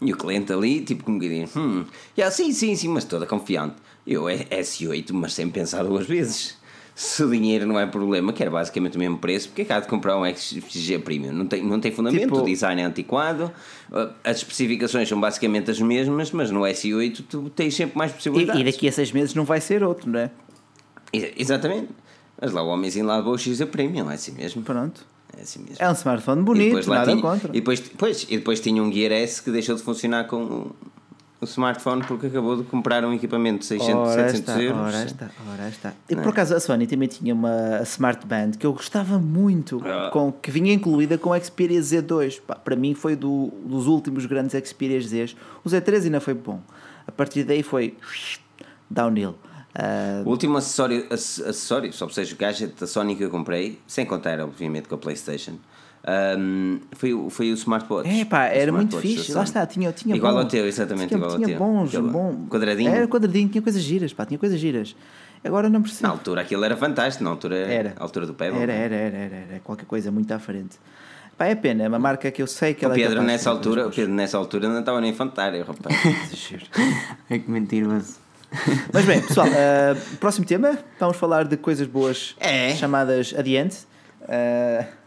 E 0.00 0.12
o 0.12 0.16
cliente 0.16 0.52
ali, 0.52 0.80
tipo, 0.82 1.04
como 1.04 1.18
que 1.18 1.28
diz, 1.28 1.56
hum, 1.56 1.84
e 2.16 2.20
ela, 2.22 2.30
sim, 2.30 2.52
sim, 2.52 2.74
sim, 2.76 2.88
mas 2.88 3.04
toda 3.04 3.24
confiante. 3.26 3.76
Eu 4.06 4.28
é 4.28 4.44
S8, 4.44 5.12
mas 5.12 5.32
sem 5.34 5.48
pensar 5.48 5.82
duas 5.84 6.06
vezes. 6.06 6.56
Se 6.94 7.22
o 7.22 7.30
dinheiro 7.30 7.66
não 7.66 7.78
é 7.78 7.86
problema, 7.86 8.32
que 8.32 8.42
era 8.42 8.50
basicamente 8.50 8.96
o 8.96 8.98
mesmo 8.98 9.18
preço, 9.18 9.48
porque 9.48 9.62
é 9.62 9.64
que 9.66 9.72
há 9.72 9.80
de 9.80 9.86
comprar 9.88 10.16
um 10.18 10.24
XG 10.24 10.98
Premium? 11.00 11.32
Não 11.32 11.46
tem, 11.46 11.62
não 11.62 11.78
tem 11.80 11.92
fundamento, 11.92 12.22
Tipo- 12.22 12.40
o 12.40 12.44
design 12.44 12.80
é 12.80 12.84
antiquado, 12.84 13.52
uh, 13.90 14.12
as 14.24 14.38
especificações 14.38 15.06
são 15.08 15.20
basicamente 15.20 15.70
as 15.70 15.78
mesmas, 15.80 16.30
mas 16.30 16.50
no 16.50 16.60
S8 16.60 17.22
tu 17.28 17.50
tens 17.50 17.74
sempre 17.74 17.98
mais 17.98 18.12
E, 18.12 18.14
possibilidades. 18.14 18.60
e 18.62 18.64
daqui 18.64 18.88
a 18.88 18.92
seis 18.92 19.12
meses 19.12 19.34
não 19.34 19.44
vai 19.44 19.60
ser 19.60 19.82
outro, 19.82 20.10
não 20.10 20.20
é? 20.20 20.30
Ex- 21.12 21.32
Exatamente. 21.36 21.88
Mas 22.40 22.52
lá 22.52 22.62
o 22.62 22.68
homenzinho 22.68 23.04
lá 23.06 23.16
levou 23.18 23.34
o 23.34 23.38
XG 23.38 23.66
Premium, 23.66 24.10
é 24.10 24.14
assim 24.14 24.32
mesmo. 24.32 24.62
Pronto. 24.62 25.04
É 25.36 25.42
assim 25.42 25.60
mesmo. 25.60 25.76
É 25.78 25.88
um 25.88 25.92
smartphone 25.92 26.42
bonito, 26.42 26.88
nada 26.88 27.10
tinha, 27.10 27.22
contra. 27.22 27.48
E 27.50 27.60
depois, 27.60 27.80
pois, 27.80 28.26
e 28.28 28.36
depois 28.38 28.60
tinha 28.60 28.82
um 28.82 28.92
Gear 28.92 29.12
S 29.12 29.42
que 29.42 29.50
deixou 29.50 29.76
de 29.76 29.82
funcionar 29.82 30.24
com 30.26 30.72
o, 31.40 31.44
smartphone 31.44 32.02
porque 32.04 32.26
acabou 32.26 32.56
de 32.56 32.64
comprar 32.64 33.04
um 33.04 33.12
equipamento 33.12 33.60
de 33.60 33.66
600, 33.66 33.94
Ora 33.94 34.10
700 34.10 34.40
está, 34.40 34.62
euros. 34.62 34.80
ora 34.80 35.04
está, 35.04 35.30
ora 35.52 35.68
está. 35.68 35.92
E 36.10 36.16
por 36.16 36.28
acaso 36.28 36.54
a 36.56 36.60
Sony 36.60 36.86
também 36.86 37.06
tinha 37.08 37.32
uma 37.32 37.80
Smart 37.84 38.26
Band 38.26 38.52
que 38.58 38.66
eu 38.66 38.72
gostava 38.72 39.18
muito, 39.18 39.80
Ah. 39.84 40.10
com, 40.12 40.32
que 40.32 40.50
vinha 40.50 40.72
incluída 40.72 41.16
com 41.18 41.30
o 41.30 41.38
Xperia 41.38 41.80
Z2. 41.80 42.40
Pá, 42.40 42.56
para 42.56 42.74
mim 42.74 42.94
foi 42.94 43.14
do, 43.14 43.52
dos 43.64 43.86
últimos 43.86 44.26
grandes 44.26 44.60
Xperia 44.68 45.00
Zs. 45.00 45.36
O 45.64 45.68
Z3 45.68 46.04
ainda 46.04 46.20
foi 46.20 46.34
bom. 46.34 46.60
A 47.06 47.12
partir 47.12 47.44
daí 47.44 47.62
foi 47.62 47.94
downhill. 48.90 49.34
Ah, 49.78 50.22
O 50.24 50.30
último 50.30 50.56
acessório, 50.56 51.04
ac- 51.10 51.42
acessório, 51.46 51.92
só 51.92 52.08
seja 52.08 52.34
o 52.34 52.38
gadget 52.38 52.72
da 52.80 52.86
Sony 52.86 53.14
que 53.14 53.24
eu 53.24 53.30
comprei, 53.30 53.78
sem 53.86 54.06
contar 54.06 54.40
obviamente 54.40 54.88
com 54.88 54.94
a 54.94 54.98
Playstation, 54.98 55.58
ahm, 56.06 56.78
foi, 56.92 57.12
o- 57.12 57.28
foi 57.28 57.50
o 57.50 57.54
Smartwatch. 57.54 58.08
É 58.08 58.24
pá, 58.24 58.44
era 58.44 58.72
muito 58.72 58.96
fixe. 58.98 59.32
Lá 59.32 59.42
está, 59.42 59.66
tinha, 59.66 59.92
tinha 59.92 60.16
Igual 60.16 60.32
bom- 60.32 60.38
ao 60.40 60.44
teu, 60.46 60.66
exatamente 60.66 61.08
tinha, 61.08 61.18
igual 61.18 61.30
ao 61.32 61.36
tinha 61.36 61.48
teu. 61.48 61.58
bons, 61.58 61.88
Aquele 61.94 62.08
bom. 62.10 62.46
quadradinho. 62.48 62.90
Era 62.94 63.06
quadradinho, 63.06 63.48
tinha 63.50 63.60
coisas 63.62 63.82
giras, 63.82 64.12
pá, 64.12 64.24
tinha 64.24 64.38
coisas 64.38 64.58
giras. 64.58 64.96
Agora 65.44 65.68
não 65.68 65.82
percebo. 65.82 66.04
Na 66.04 66.08
altura 66.14 66.40
aquilo 66.40 66.64
era 66.64 66.76
fantástico, 66.76 67.22
na 67.22 67.30
altura, 67.30 67.56
Era. 67.56 67.94
altura 67.98 68.26
do 68.26 68.32
Pebble. 68.34 68.60
Era, 68.62 68.72
era, 68.72 68.94
era, 68.94 69.16
era, 69.16 69.36
era 69.50 69.60
qualquer 69.60 69.84
coisa 69.86 70.10
muito 70.10 70.32
à 70.32 70.38
frente. 70.38 70.78
Pá, 71.36 71.44
é 71.46 71.54
pena, 71.54 71.82
é 71.84 71.88
uma 71.88 71.98
marca 71.98 72.30
que 72.30 72.40
eu 72.40 72.46
sei 72.46 72.72
que 72.72 72.82
O 72.84 72.86
ela 72.86 72.94
é 72.94 72.96
Pedro 72.98 73.20
de 73.20 73.26
nessa 73.26 73.50
altura, 73.50 73.86
o 73.86 73.90
Pedro 73.90 74.12
nessa 74.14 74.38
altura 74.38 74.68
não 74.70 74.80
estava 74.80 75.00
nem 75.02 75.10
infantário, 75.10 75.62
rapaz. 75.64 75.94
É 77.28 77.38
que 77.38 77.50
mentiroso. 77.50 78.24
Mas 78.92 79.04
bem, 79.04 79.20
pessoal, 79.22 79.46
uh, 79.48 80.16
próximo 80.18 80.46
tema, 80.46 80.78
vamos 80.98 81.16
falar 81.16 81.44
de 81.44 81.56
coisas 81.56 81.86
boas 81.86 82.34
É. 82.40 82.74
chamadas 82.74 83.34
adiante. 83.36 83.78
Uh, 84.22 84.86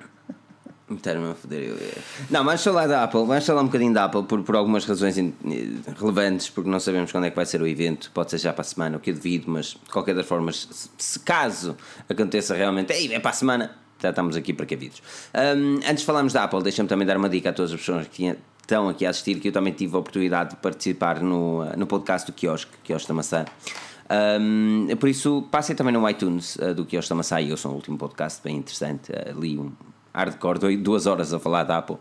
Meteram-me 0.89 1.31
a 1.31 1.35
foder. 1.35 1.69
eu- 1.69 1.77
Não, 2.31 2.43
vamos 2.43 2.63
falar 2.63 2.87
da 2.87 3.03
Apple. 3.03 3.23
Vamos 3.25 3.45
falar 3.45 3.61
um 3.61 3.65
bocadinho 3.65 3.93
da 3.93 4.05
Apple 4.05 4.23
por, 4.23 4.41
por 4.41 4.55
algumas 4.55 4.85
razões 4.85 5.17
in- 5.19 5.33
relevantes, 5.99 6.49
porque 6.49 6.67
não 6.67 6.79
sabemos 6.79 7.11
quando 7.11 7.25
é 7.25 7.29
que 7.29 7.35
vai 7.35 7.45
ser 7.45 7.61
o 7.61 7.67
evento. 7.67 8.09
Pode 8.11 8.31
ser 8.31 8.39
já 8.39 8.51
para 8.53 8.61
a 8.61 8.65
semana, 8.65 8.97
o 8.97 8.99
que 8.99 9.11
eu 9.11 9.13
devido, 9.13 9.45
mas 9.51 9.67
de 9.67 9.91
qualquer 9.91 10.15
das 10.15 10.25
formas, 10.25 10.67
se, 10.71 10.89
se 10.97 11.19
caso 11.19 11.77
aconteça 12.09 12.55
realmente, 12.55 12.91
Ei, 12.91 13.13
é 13.13 13.19
para 13.19 13.29
a 13.29 13.33
semana, 13.33 13.71
já 14.01 14.09
estamos 14.09 14.35
aqui 14.35 14.51
precavidos. 14.51 15.03
Um, 15.35 15.75
antes 15.87 15.99
de 15.99 16.05
falarmos 16.05 16.33
da 16.33 16.45
Apple, 16.45 16.63
deixa-me 16.63 16.89
também 16.89 17.05
dar 17.05 17.17
uma 17.17 17.29
dica 17.29 17.51
a 17.51 17.53
todas 17.53 17.71
as 17.71 17.79
pessoas 17.79 18.07
que 18.07 18.35
estão 18.69 18.87
aqui 18.87 19.03
a 19.05 19.09
assistir, 19.09 19.39
que 19.39 19.47
eu 19.47 19.51
também 19.51 19.73
tive 19.73 19.95
a 19.95 19.99
oportunidade 19.99 20.51
de 20.51 20.55
participar 20.57 21.21
no, 21.21 21.65
no 21.75 21.87
podcast 21.87 22.31
do 22.31 22.35
Quiosque, 22.35 22.71
Quiosque 22.83 23.07
da 23.07 23.15
Maçã. 23.15 23.45
Um, 24.39 24.87
por 24.99 25.09
isso, 25.09 25.47
passem 25.51 25.75
também 25.75 25.93
no 25.93 26.07
iTunes 26.07 26.55
uh, 26.57 26.73
do 26.75 26.85
Quiosque 26.85 27.09
da 27.09 27.15
Maçã 27.15 27.41
e 27.41 27.49
eu 27.49 27.57
sou 27.57 27.71
um 27.71 27.75
último 27.75 27.97
podcast 27.97 28.41
bem 28.43 28.57
interessante. 28.57 29.11
Uh, 29.11 29.37
ali 29.37 29.57
um 29.57 29.71
hardcore, 30.13 30.77
duas 30.77 31.07
horas 31.07 31.33
a 31.33 31.39
falar 31.39 31.63
da 31.63 31.79
Apple. 31.79 31.97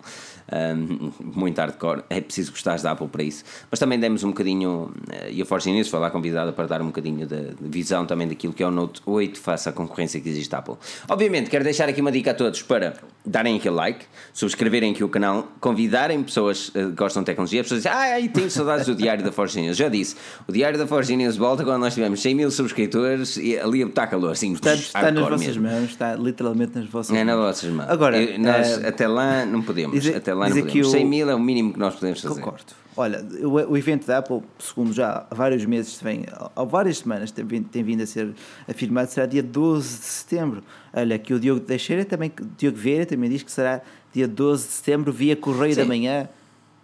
Um, 0.50 1.10
muito 1.20 1.58
hardcore, 1.58 2.02
é 2.08 2.22
preciso 2.22 2.52
gostar 2.52 2.78
da 2.80 2.92
Apple 2.92 3.08
para 3.08 3.22
isso. 3.22 3.44
Mas 3.70 3.78
também 3.78 4.00
demos 4.00 4.24
um 4.24 4.28
bocadinho, 4.28 4.90
eh, 5.10 5.30
e 5.32 5.42
a 5.42 5.44
Forge 5.44 5.70
News 5.70 5.88
foi 5.88 6.00
lá 6.00 6.10
convidada 6.10 6.52
para 6.54 6.66
dar 6.66 6.80
um 6.80 6.86
bocadinho 6.86 7.26
de, 7.26 7.54
visão 7.60 8.06
também 8.06 8.26
daquilo 8.26 8.54
que 8.54 8.62
é 8.62 8.66
o 8.66 8.70
Note 8.70 9.02
8 9.04 9.38
face 9.38 9.68
à 9.68 9.72
concorrência 9.72 10.18
que 10.20 10.28
existe 10.28 10.50
da 10.50 10.58
Apple. 10.58 10.76
Obviamente, 11.06 11.50
quero 11.50 11.64
deixar 11.64 11.86
aqui 11.88 12.00
uma 12.00 12.10
dica 12.10 12.30
a 12.30 12.34
todos 12.34 12.62
para 12.62 12.94
darem 13.26 13.56
aquele 13.58 13.74
like, 13.74 14.06
subscreverem 14.32 14.92
aqui 14.92 15.04
o 15.04 15.08
canal, 15.10 15.48
convidarem 15.60 16.22
pessoas 16.22 16.70
eh, 16.74 16.84
que 16.84 16.90
gostam 16.92 17.22
de 17.22 17.26
tecnologia, 17.26 17.62
pessoas 17.62 17.82
dizem, 17.82 17.92
ah, 17.92 18.16
tenho 18.32 18.50
saudades 18.50 18.86
do 18.86 18.94
Diário 18.94 19.22
da 19.22 19.30
Forge 19.32 19.60
News. 19.60 19.76
Já 19.76 19.90
disse, 19.90 20.16
o 20.48 20.52
Diário 20.52 20.78
da 20.78 20.86
Forge 20.86 21.14
News 21.14 21.36
volta 21.36 21.62
quando 21.62 21.80
nós 21.82 21.92
tivermos 21.92 22.22
100 22.22 22.34
mil 22.34 22.50
subscritores 22.50 23.36
e 23.36 23.58
ali 23.58 23.84
botar 23.84 24.06
calor, 24.06 24.32
assim, 24.32 24.52
portanto, 24.52 24.78
está 24.80 25.10
nas 25.12 25.22
vossas 25.28 25.46
mesmo. 25.46 25.62
mãos, 25.64 25.90
está 25.90 26.14
literalmente 26.14 26.78
nas 26.78 26.88
vossas 26.88 27.14
É 27.14 27.22
nas 27.22 27.36
mãos. 27.36 27.44
vossas 27.46 27.70
mãos. 27.70 27.90
Agora, 27.90 28.18
Eu- 28.18 28.38
nós 28.38 28.82
eh, 28.82 28.88
até 28.88 29.06
lá 29.06 29.44
não 29.44 29.60
podemos. 29.60 29.94
dizer- 30.00 30.16
até 30.16 30.32
lá 30.32 30.37
não 30.40 30.48
dizer 30.48 30.62
que 30.62 30.68
podemos. 30.68 30.88
o- 30.88 30.90
100 30.92 31.04
mil 31.06 31.30
é 31.30 31.34
o 31.34 31.40
mínimo 31.40 31.72
que 31.72 31.78
nós 31.78 31.94
podemos 31.94 32.20
fazer. 32.20 32.34
Concordo. 32.40 32.64
Olha, 32.96 33.24
o, 33.70 33.76
evento 33.76 34.06
da 34.08 34.18
Apple, 34.18 34.42
segundo 34.58 34.92
já 34.92 35.24
há 35.30 35.34
vários 35.34 35.64
meses, 35.64 36.00
vem, 36.02 36.24
há 36.56 36.64
várias 36.64 36.98
semanas 36.98 37.30
tem 37.30 37.44
vindo, 37.44 37.68
tem 37.68 37.82
vindo 37.84 38.02
a 38.02 38.06
ser 38.06 38.34
afirmado, 38.68 39.08
será 39.08 39.24
dia 39.24 39.42
12 39.42 39.98
de 40.00 40.04
setembro. 40.04 40.64
Olha, 40.92 41.16
que 41.16 41.32
o 41.32 41.38
Diogo 41.38 41.60
Teixeira 41.60 42.04
também, 42.04 42.32
Diogo 42.56 42.76
Vieira 42.76 43.06
também 43.06 43.30
diz 43.30 43.44
que 43.44 43.52
será 43.52 43.82
dia 44.12 44.26
12 44.26 44.66
de 44.66 44.72
setembro, 44.72 45.12
via 45.12 45.36
Correio 45.36 45.76
da 45.76 45.82
Sim. 45.82 45.88
Manhã. 45.88 46.28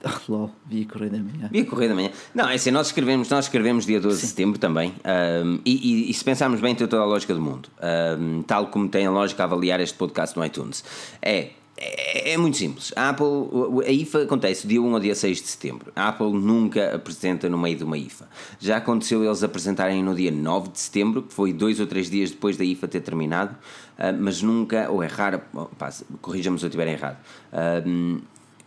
Ah, 0.05 0.21
lol, 0.29 0.53
via 0.67 0.85
Correio 0.87 1.11
da 1.11 1.19
Manhã. 1.19 1.49
Via 1.51 1.65
Correio 1.65 1.89
da 1.89 1.97
Manhã. 1.97 2.11
Não, 2.33 2.49
é 2.49 2.55
assim, 2.55 2.71
nós 2.71 2.87
escrevemos, 2.89 3.29
nós 3.29 3.47
escrevemos 3.47 3.85
dia 3.85 4.01
12 4.01 4.21
de 4.21 4.27
setembro 4.29 4.57
também. 4.59 4.95
um, 5.45 5.59
e, 5.65 6.05
e- 6.07 6.11
e 6.11 6.15
se 6.15 6.23
pensarmos 6.23 6.61
bem, 6.61 6.77
tem 6.77 6.87
toda 6.87 7.03
a 7.03 7.07
lógica 7.07 7.35
do 7.35 7.41
mundo. 7.41 7.69
Um, 8.21 8.43
tal 8.43 8.69
como 8.69 8.89
tem 8.89 9.05
a 9.05 9.11
lógica 9.11 9.43
avaliar 9.43 9.81
este 9.81 9.99
podcast 9.99 10.39
no 10.39 10.45
iTunes. 10.47 10.85
É. 11.21 11.51
É, 11.85 12.33
é 12.33 12.37
muito 12.39 12.57
simples. 12.57 12.93
A 12.97 13.11
Apple, 13.11 13.27
a 13.87 13.91
IFA 13.91 14.23
acontece 14.23 14.67
dia 14.67 14.81
1 14.81 14.93
ou 14.93 15.01
dia 15.01 15.15
6 15.15 15.43
de 15.43 15.49
setembro. 15.49 15.93
A 15.95 16.09
Apple 16.09 16.33
nunca 16.33 16.95
apresenta 16.95 17.49
no 17.49 17.59
meio 17.59 17.77
de 17.77 17.85
uma 17.85 17.99
IFA. 17.99 18.27
Já 18.59 18.79
aconteceu 18.79 19.23
eles 19.23 19.43
apresentarem 19.43 20.03
no 20.03 20.15
dia 20.15 20.31
9 20.31 20.71
de 20.71 20.81
setembro, 20.81 21.23
que 21.23 21.35
foi 21.35 21.53
dois 21.53 21.81
ou 21.81 21.87
três 21.87 22.09
dias 22.09 22.31
depois 22.31 22.57
da 22.57 22.65
IFA 22.65 22.89
ter 22.89 23.01
terminado, 23.01 23.55
ah, 23.99 24.13
mas 24.13 24.41
nunca, 24.41 24.91
ou 24.91 25.03
é 25.03 25.07
raro, 25.07 25.43
oh, 25.53 25.67
pá, 25.67 25.93
corrija-me 26.23 26.59
se 26.59 26.65
eu 26.65 26.69
estiver 26.69 26.89
errado. 26.89 27.19
Um, 27.87 28.21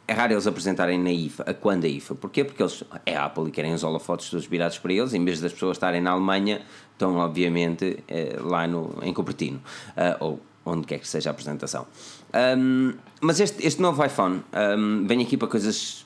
é 0.08 0.14
raro 0.14 0.34
eles 0.34 0.48
apresentarem 0.48 0.98
na 0.98 1.12
IFA, 1.12 1.44
a 1.44 1.54
quando 1.54 1.84
a 1.84 1.88
IFA. 1.88 2.16
Porquê? 2.16 2.44
Porque 2.44 2.62
eles 2.62 2.84
é 3.06 3.18
Apple 3.18 3.48
e 3.48 3.52
querem 3.52 3.74
os 3.74 3.84
holofotes 3.84 4.30
todos 4.30 4.46
virados 4.46 4.78
para 4.78 4.94
eles, 4.94 5.14
em 5.14 5.26
vez 5.26 5.42
das 5.42 5.52
pessoas 5.52 5.76
estarem 5.76 6.00
na 6.00 6.12
Alemanha, 6.12 6.62
estão 6.94 7.18
obviamente 7.18 8.04
eh, 8.08 8.38
lá 8.40 8.66
no, 8.68 8.98
em 9.02 9.14
Cupertino, 9.14 9.62
ah, 9.98 10.16
ou 10.22 10.40
onde 10.64 10.86
quer 10.86 11.00
que 11.00 11.08
seja 11.08 11.30
a 11.30 11.32
apresentação. 11.32 11.88
Ahm, 12.34 12.94
mas 13.22 13.40
este, 13.40 13.66
este 13.66 13.82
novo 13.82 14.04
iPhone 14.04 14.44
ahm, 14.52 15.06
vem 15.06 15.22
aqui 15.22 15.38
para 15.38 15.48
coisas 15.48 16.06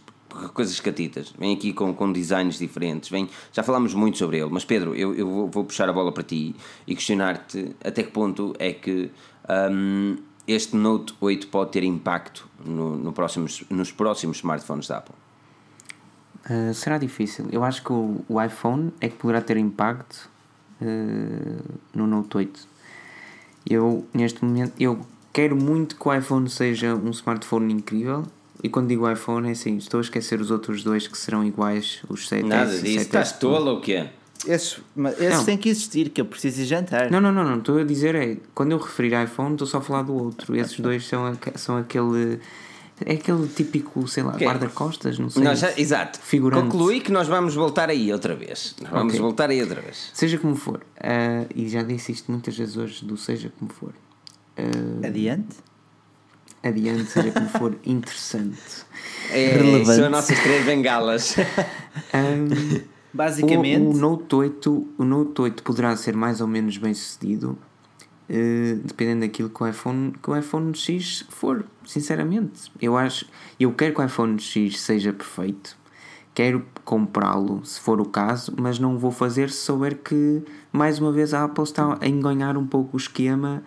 coisas 0.53 0.79
catitas, 0.79 1.33
vem 1.37 1.53
aqui 1.53 1.73
com, 1.73 1.93
com 1.93 2.09
designs 2.09 2.57
diferentes, 2.57 3.09
vem, 3.09 3.29
já 3.51 3.61
falámos 3.63 3.93
muito 3.93 4.17
sobre 4.17 4.39
ele, 4.39 4.49
mas 4.49 4.63
Pedro, 4.63 4.95
eu, 4.95 5.13
eu 5.13 5.29
vou, 5.29 5.47
vou 5.49 5.65
puxar 5.65 5.89
a 5.89 5.93
bola 5.93 6.09
para 6.11 6.23
ti 6.23 6.55
e 6.87 6.95
questionar-te 6.95 7.75
até 7.83 8.01
que 8.01 8.11
ponto 8.11 8.53
é 8.57 8.71
que 8.71 9.11
ahm, 9.49 10.15
este 10.47 10.75
Note 10.75 11.13
8 11.19 11.47
pode 11.47 11.71
ter 11.71 11.83
impacto 11.83 12.47
no, 12.65 12.95
no 12.95 13.11
próximos, 13.11 13.63
nos 13.69 13.91
próximos 13.91 14.37
smartphones 14.37 14.87
da 14.87 14.97
Apple. 14.97 15.15
Uh, 16.49 16.73
será 16.73 16.97
difícil. 16.97 17.47
Eu 17.51 17.63
acho 17.63 17.83
que 17.83 17.93
o, 17.93 18.25
o 18.27 18.41
iPhone 18.41 18.91
é 18.99 19.07
que 19.09 19.15
poderá 19.15 19.41
ter 19.41 19.57
impacto 19.57 20.29
uh, 20.81 21.79
no 21.93 22.07
Note 22.07 22.37
8. 22.37 22.67
Eu, 23.69 24.05
neste 24.13 24.43
momento, 24.43 24.73
eu 24.79 25.05
quero 25.33 25.55
muito 25.55 25.95
que 25.95 26.07
o 26.07 26.13
iPhone 26.13 26.49
seja 26.49 26.95
um 26.95 27.09
smartphone 27.11 27.73
incrível. 27.73 28.23
E 28.63 28.69
quando 28.69 28.89
digo 28.89 29.09
iPhone, 29.09 29.47
é 29.47 29.51
assim, 29.51 29.77
estou 29.77 29.97
a 29.97 30.01
esquecer 30.01 30.39
os 30.39 30.51
outros 30.51 30.83
dois 30.83 31.07
que 31.07 31.17
serão 31.17 31.43
iguais, 31.43 32.01
os 32.07 32.27
7 32.27 32.43
Nada 32.45 32.77
disso, 32.77 32.99
estás 32.99 33.31
tolo 33.31 33.71
ou 33.71 33.81
quê? 33.81 34.07
Esses, 34.47 34.79
mas 34.95 35.19
esses 35.19 35.37
Não. 35.37 35.45
têm 35.45 35.57
que 35.57 35.69
existir, 35.69 36.09
que 36.09 36.19
eu 36.21 36.25
preciso 36.25 36.61
ir 36.61 36.65
jantar. 36.65 37.09
Não, 37.11 37.19
não, 37.21 37.31
não, 37.31 37.43
não. 37.43 37.57
Estou 37.57 37.79
a 37.79 37.83
dizer 37.83 38.13
é, 38.15 38.37
quando 38.55 38.71
eu 38.71 38.77
referir 38.77 39.13
iPhone, 39.23 39.53
estou 39.53 39.67
só 39.67 39.77
a 39.77 39.81
falar 39.81 40.03
do 40.03 40.13
outro. 40.13 40.55
Esses 40.55 40.79
dois 40.79 41.05
são, 41.07 41.35
são 41.55 41.77
aquele. 41.77 42.39
É 43.03 43.13
aquele 43.13 43.47
típico, 43.47 44.07
sei 44.07 44.21
lá, 44.21 44.33
Ok. 44.33 44.45
guarda-costas, 44.45 45.17
não 45.17 45.27
sei. 45.29 45.43
Nós 45.43 45.57
já- 45.59 45.73
exato. 45.75 46.19
Figurante. 46.19 46.69
Concluí 46.69 46.99
que 47.01 47.11
nós 47.11 47.27
vamos 47.27 47.55
voltar 47.55 47.89
aí 47.89 48.13
outra 48.13 48.35
vez. 48.35 48.75
Nós 48.79 48.91
Vamos 48.91 49.13
Ok. 49.13 49.21
voltar 49.21 49.49
aí 49.49 49.59
outra 49.61 49.81
vez. 49.81 50.11
Seja 50.13 50.37
como 50.37 50.55
for, 50.55 50.81
ah, 50.99 51.45
e 51.55 51.67
já 51.67 51.81
disse 51.81 52.11
isto 52.11 52.31
muitas 52.31 52.55
vezes 52.55 52.77
hoje, 52.77 53.03
do 53.03 53.17
seja 53.17 53.51
como 53.57 53.71
for. 53.71 53.91
Ah, 54.57 55.07
Adiante. 55.07 55.57
adiante, 56.63 57.05
seja 57.11 57.31
como 57.31 57.49
for, 57.49 57.77
interessante. 57.85 58.85
É, 59.31 59.51
Relevante. 59.57 59.85
são 59.95 60.05
as 60.05 60.11
nossas 60.11 60.39
três 60.39 60.65
bengalas. 60.65 61.35
Ahm, 62.13 62.81
Basicamente, 63.13 63.81
o, 63.83 63.89
o 63.91 63.93
Note 63.97 64.35
8, 64.35 64.87
o 64.97 65.03
Note 65.03 65.41
8 65.41 65.63
poderá 65.63 65.95
ser 65.97 66.15
mais 66.15 66.39
ou 66.39 66.47
menos 66.47 66.77
bem 66.77 66.93
sucedido, 66.93 67.57
eh, 68.29 68.77
dependendo 68.85 69.21
daquilo 69.21 69.49
que 69.49 69.61
o 69.61 69.67
iPhone, 69.67 70.13
que 70.13 70.29
o 70.29 70.37
iPhone 70.37 70.73
X 70.73 71.25
for, 71.29 71.65
sinceramente. 71.85 72.71
Eu 72.81 72.95
acho, 72.97 73.25
eu 73.59 73.73
quero 73.73 73.93
que 73.93 73.99
o 74.01 74.05
iPhone 74.05 74.39
X 74.39 74.79
seja 74.79 75.11
perfeito. 75.11 75.77
Quero 76.33 76.65
comprá-lo, 76.85 77.59
se 77.65 77.81
for 77.81 77.99
o 77.99 78.05
caso, 78.05 78.53
mas 78.57 78.79
não 78.79 78.97
vou 78.97 79.11
fazer 79.11 79.49
se 79.49 79.57
souber 79.57 79.97
que, 79.97 80.41
mais 80.71 80.97
uma 80.97 81.11
vez, 81.11 81.33
a 81.33 81.43
Apple 81.43 81.65
está 81.65 81.97
a 81.99 82.07
enganhar 82.07 82.55
um 82.57 82.65
pouco 82.65 82.95
o 82.95 82.97
esquema 82.97 83.61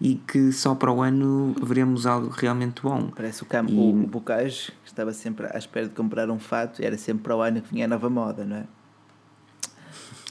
e 0.00 0.14
que 0.14 0.52
só 0.52 0.74
para 0.74 0.92
o 0.92 1.02
ano 1.02 1.54
veremos 1.62 2.06
algo 2.06 2.28
realmente 2.28 2.82
bom. 2.82 3.10
parece 3.14 3.42
o, 3.42 3.46
cam 3.46 3.66
E- 3.68 3.74
o, 3.76 3.92
Bocage 4.06 4.72
que 4.84 4.88
estava 4.88 5.12
sempre 5.12 5.46
à 5.46 5.58
espera 5.58 5.88
de 5.88 5.94
comprar 5.94 6.30
um 6.30 6.38
fato, 6.38 6.82
era 6.82 6.96
sempre 6.96 7.24
para 7.24 7.36
o 7.36 7.40
ano 7.42 7.60
que 7.60 7.72
vinha 7.72 7.84
a 7.84 7.88
nova 7.88 8.08
moda, 8.08 8.44
não 8.44 8.56
é? 8.58 8.64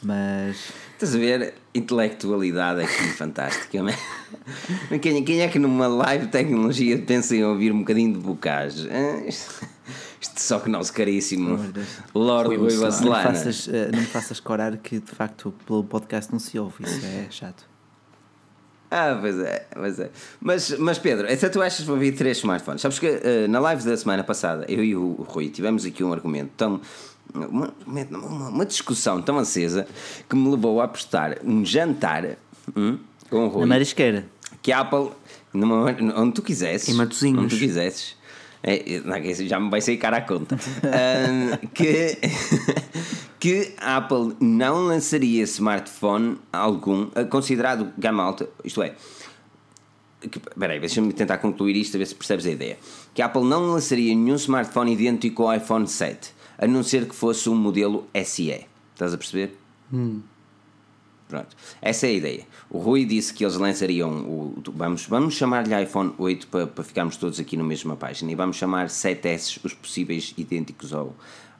Mas 0.03 0.71
Estás 0.93 1.15
a 1.15 1.17
ver? 1.17 1.55
Intelectualidade 1.73 2.81
aqui 2.81 3.03
fantástica. 3.17 3.81
não 3.81 3.89
é? 3.89 4.99
Quem, 4.99 5.23
quem 5.23 5.41
é 5.41 5.47
que 5.47 5.57
numa 5.59 5.87
live 5.87 6.25
de 6.27 6.31
tecnologia 6.31 6.97
pensa 7.01 7.35
em 7.35 7.43
ouvir 7.43 7.71
um 7.71 7.79
bocadinho 7.79 8.13
de 8.13 8.19
bocage? 8.19 8.87
Isto, 9.27 9.63
só 10.39 10.59
que 10.59 10.69
nosso 10.69 10.93
caríssimo 10.93 11.55
Amor 11.55 11.65
de 11.65 11.71
Deus. 11.73 11.87
Lord 12.13 12.47
Foi 12.47 12.57
Rui 12.57 12.73
emocionante. 12.73 13.01
não 13.01 13.09
me, 13.09 13.15
Bacelana. 13.15 13.37
faças, 13.37 13.67
eh, 13.69 13.89
não 13.91 13.99
me 13.99 14.05
faças 14.05 14.39
corar 14.39 14.77
que 14.77 14.99
de 14.99 15.11
facto 15.11 15.53
pelo 15.65 15.83
podcast 15.83 16.31
não 16.31 16.39
se 16.39 16.57
ouve, 16.59 16.83
isso 16.83 17.05
é 17.05 17.27
chato. 17.31 17.67
Ah, 18.89 19.17
pois 19.19 19.37
é, 19.39 19.67
pois 19.73 19.99
é. 19.99 20.09
Mas, 20.39 20.71
mas 20.79 20.97
Pedro, 20.97 21.27
então 21.29 21.49
tu 21.49 21.61
achas 21.61 21.79
que 21.81 21.85
vou 21.85 21.95
ouvir 21.95 22.13
três 22.13 22.37
smartphones? 22.37 22.81
Sabes 22.81 22.97
que 22.99 23.05
eh, 23.07 23.45
na 23.49 23.59
live 23.59 23.83
da 23.83 23.97
semana 23.97 24.23
passada, 24.23 24.65
eu 24.69 24.83
e 24.83 24.95
o 24.95 25.11
Rui 25.27 25.49
tivemos 25.49 25.85
aqui 25.85 26.03
um 26.03 26.13
argumento 26.13 26.51
tão. 26.55 26.79
Uma, 27.33 27.73
uma, 27.85 28.49
uma 28.49 28.65
discussão 28.65 29.21
tão 29.21 29.37
acesa 29.37 29.85
que 30.29 30.35
me 30.37 30.49
levou 30.49 30.79
a 30.79 30.85
apostar 30.85 31.37
um 31.43 31.65
jantar 31.65 32.37
hum, 32.75 32.97
com 33.29 33.45
o 33.45 33.47
Rui. 33.49 33.61
Na 33.61 33.67
marisqueira. 33.67 34.25
que 34.61 34.71
a 34.71 34.79
Apple, 34.79 35.09
numa- 35.53 35.93
onde 36.15 36.33
tu 36.35 36.41
quisesses, 36.41 36.87
Em 36.87 36.93
Matosinhos. 36.93 37.43
onde 37.43 37.53
tu 37.55 37.59
quisesses, 37.59 38.15
é, 38.63 38.81
já 39.45 39.59
me 39.59 39.69
vai 39.69 39.81
sair 39.81 39.97
cara 39.97 40.17
à 40.17 40.21
conta, 40.21 40.57
que, 41.75 42.17
que 43.47 43.73
a 43.77 43.95
Apple 43.95 44.35
não 44.41 44.87
lançaria 44.87 45.41
smartphone 45.43 46.37
algum 46.51 47.07
ah, 47.15 47.23
considerado 47.23 47.93
gama 47.97 48.21
alta, 48.21 48.49
isto 48.61 48.83
é, 48.83 48.93
que, 50.19 50.37
peraí, 50.37 50.81
deixa-me 50.81 51.13
tentar 51.13 51.37
concluir 51.37 51.77
isto 51.77 51.95
a 51.95 51.97
ver 51.97 52.07
se 52.07 52.13
percebes 52.13 52.45
a 52.45 52.51
ideia. 52.51 52.77
Que 53.13 53.21
a 53.21 53.27
Apple 53.27 53.45
não 53.45 53.71
lançaria 53.71 54.13
nenhum 54.13 54.35
smartphone 54.35 54.91
idêntico 54.91 55.43
ao 55.43 55.55
iPhone 55.55 55.87
7, 55.87 56.33
a 56.57 56.67
não 56.67 56.83
ser 56.83 57.07
que 57.07 57.15
fosse 57.15 57.49
um 57.49 57.55
modelo 57.55 58.05
SE. 58.25 58.65
Estás 58.93 59.13
a 59.13 59.17
perceber? 59.17 59.57
Pronto, 61.29 61.55
essa 61.81 62.05
é 62.05 62.09
a 62.09 62.13
ideia. 62.13 62.47
O 62.69 62.79
Rui 62.79 63.05
disse 63.05 63.33
que 63.33 63.45
eles 63.45 63.55
lançariam 63.55 64.09
o. 64.25 64.61
Vamos, 64.73 65.05
vamos 65.05 65.35
chamar-lhe 65.35 65.83
iPhone 65.83 66.13
8 66.17 66.47
para, 66.47 66.67
para 66.67 66.83
ficarmos 66.83 67.15
todos 67.15 67.39
aqui 67.39 67.55
na 67.55 67.63
mesma 67.63 67.95
página 67.95 68.29
e 68.29 68.35
vamos 68.35 68.57
chamar 68.57 68.87
7S 68.87 69.61
os 69.63 69.73
possíveis 69.73 70.33
idênticos 70.37 70.91
ao, 70.91 71.15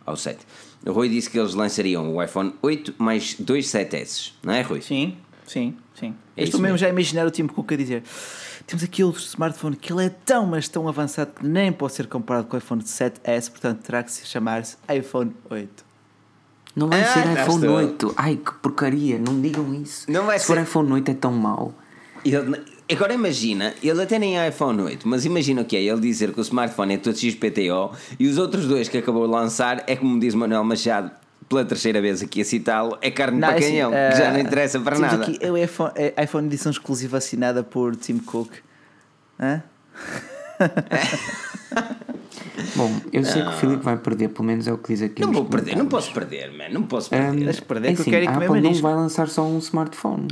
ao 0.06 0.18
7. 0.18 0.40
O 0.88 0.92
Rui 0.94 1.10
disse 1.10 1.30
que 1.30 1.38
eles 1.40 1.54
lançariam 1.54 2.16
o 2.16 2.24
iPhone 2.24 2.54
8 2.62 2.96
mais 2.98 3.36
dois 3.40 3.68
7S, 3.68 4.32
não 4.44 4.54
é, 4.54 4.62
Rui? 4.62 4.82
Sim, 4.82 5.18
sim, 5.46 5.76
sim. 5.94 6.16
É 6.36 6.44
estou 6.44 6.60
mesmo 6.62 6.74
mesmo. 6.74 6.78
já 6.78 6.88
a 6.88 6.90
imaginar 6.90 7.26
o 7.28 7.32
Tim 7.32 7.46
Cook 7.48 7.72
a 7.74 7.76
dizer 7.76 8.04
temos 8.66 8.84
aqui 8.84 9.04
outro 9.04 9.22
smartphone 9.22 9.76
que 9.76 9.92
ele 9.94 10.06
é 10.06 10.10
tão, 10.10 10.46
mas 10.46 10.68
tão 10.68 10.88
avançado 10.88 11.32
que 11.34 11.46
nem 11.46 11.72
pode 11.72 11.94
ser 11.94 12.08
comparado 12.08 12.48
com 12.48 12.56
o 12.56 12.60
iPhone 12.60 12.82
7S, 12.84 13.50
portanto 13.50 13.82
terá 13.82 14.04
que 14.04 14.12
se 14.12 14.26
chamar-se 14.26 14.78
iPhone 14.94 15.34
8. 15.50 15.86
Não 16.76 16.88
vai 16.90 17.02
Ah, 17.02 17.06
ser 17.14 17.20
iPhone 17.42 17.62
todo. 17.62 17.74
8. 17.74 18.14
Ai, 18.18 18.36
que 18.36 18.54
porcaria, 18.56 19.18
não 19.18 19.42
digam 19.42 19.74
isso. 19.74 20.10
Não 20.12 20.26
vai 20.26 20.38
Se 20.38 20.46
for 20.46 20.58
ser- 20.58 20.64
iPhone 20.64 20.92
8 20.94 21.10
é 21.10 21.14
tão 21.16 21.32
mau. 21.34 21.74
Ele- 22.24 22.62
agora 22.94 23.14
imagina, 23.14 23.74
ele 23.84 24.02
até 24.02 24.18
nem 24.18 24.40
é 24.40 24.48
iPhone 24.48 24.82
8, 24.82 25.08
mas 25.08 25.26
imagina 25.26 25.62
o 25.62 25.66
que 25.66 25.76
é 25.76 25.82
ele 25.84 26.00
dizer 26.00 26.32
que 26.32 26.40
o 26.40 26.42
smartphone 26.42 26.94
é 26.94 26.98
todo 26.98 27.18
XPTO 27.18 27.92
e 28.20 28.28
os 28.28 28.38
outros 28.38 28.66
dois 28.66 28.88
que 28.88 28.98
acabou 28.98 29.26
de 29.28 29.34
lançar 29.34 29.84
é 29.88 29.96
como 29.96 30.20
diz 30.20 30.34
Manuel 30.34 30.64
Machado, 30.64 31.12
pela 31.50 31.66
terceira 31.66 32.02
vez 32.02 32.22
aqui 32.22 32.42
a 32.42 32.46
citá-lo, 32.46 32.98
é 33.02 33.10
carne 33.12 33.40
Não, 33.40 33.48
para 33.48 33.58
é 33.58 33.60
assim, 33.60 33.72
canhão, 33.72 33.94
eh, 33.94 34.10
que 34.12 34.18
já 34.18 34.32
não 34.32 34.40
interessa 34.40 34.80
para 34.80 35.00
nada. 35.00 35.24
Aqui, 35.24 35.38
é 35.42 35.52
o 35.52 35.58
iPhone, 35.58 35.92
é 35.96 36.24
iPhone 36.24 36.48
edição 36.48 36.72
exclusiva 36.72 37.18
assinada 37.18 37.64
por 37.64 37.96
Tim 37.96 38.18
Cook. 38.20 38.52
Hã? 39.40 39.64
Bom, 42.76 42.92
eu 43.14 43.24
sei 43.24 43.42
que 43.44 43.50
o 43.50 43.54
Filipe 43.54 43.84
vai 43.84 43.98
perder, 43.98 44.30
pelo 44.30 44.46
menos 44.46 44.68
é 44.68 44.74
o 44.74 44.78
que 44.78 44.94
diz 44.94 45.02
aqui. 45.02 45.22
Não 45.22 45.32
vou 45.32 45.46
perder, 45.46 45.76
não 45.76 45.88
posso 45.88 46.12
perder, 46.12 46.52
man, 46.52 46.70
não 46.70 46.84
posso 46.84 47.10
perder. 47.10 47.46
Deixa 47.46 47.62
perder, 47.62 47.90
é 47.90 47.94
que 47.94 48.00
eu 48.00 48.02
assim, 48.02 48.12
quero 48.12 48.26
ir 48.26 48.28
a 48.28 48.34
comer 48.34 48.46
Apple 48.48 48.62
não 48.62 48.74
vai 48.74 48.94
lançar 48.96 49.30
só 49.30 49.44
um 49.46 49.58
smartphone. 49.60 50.28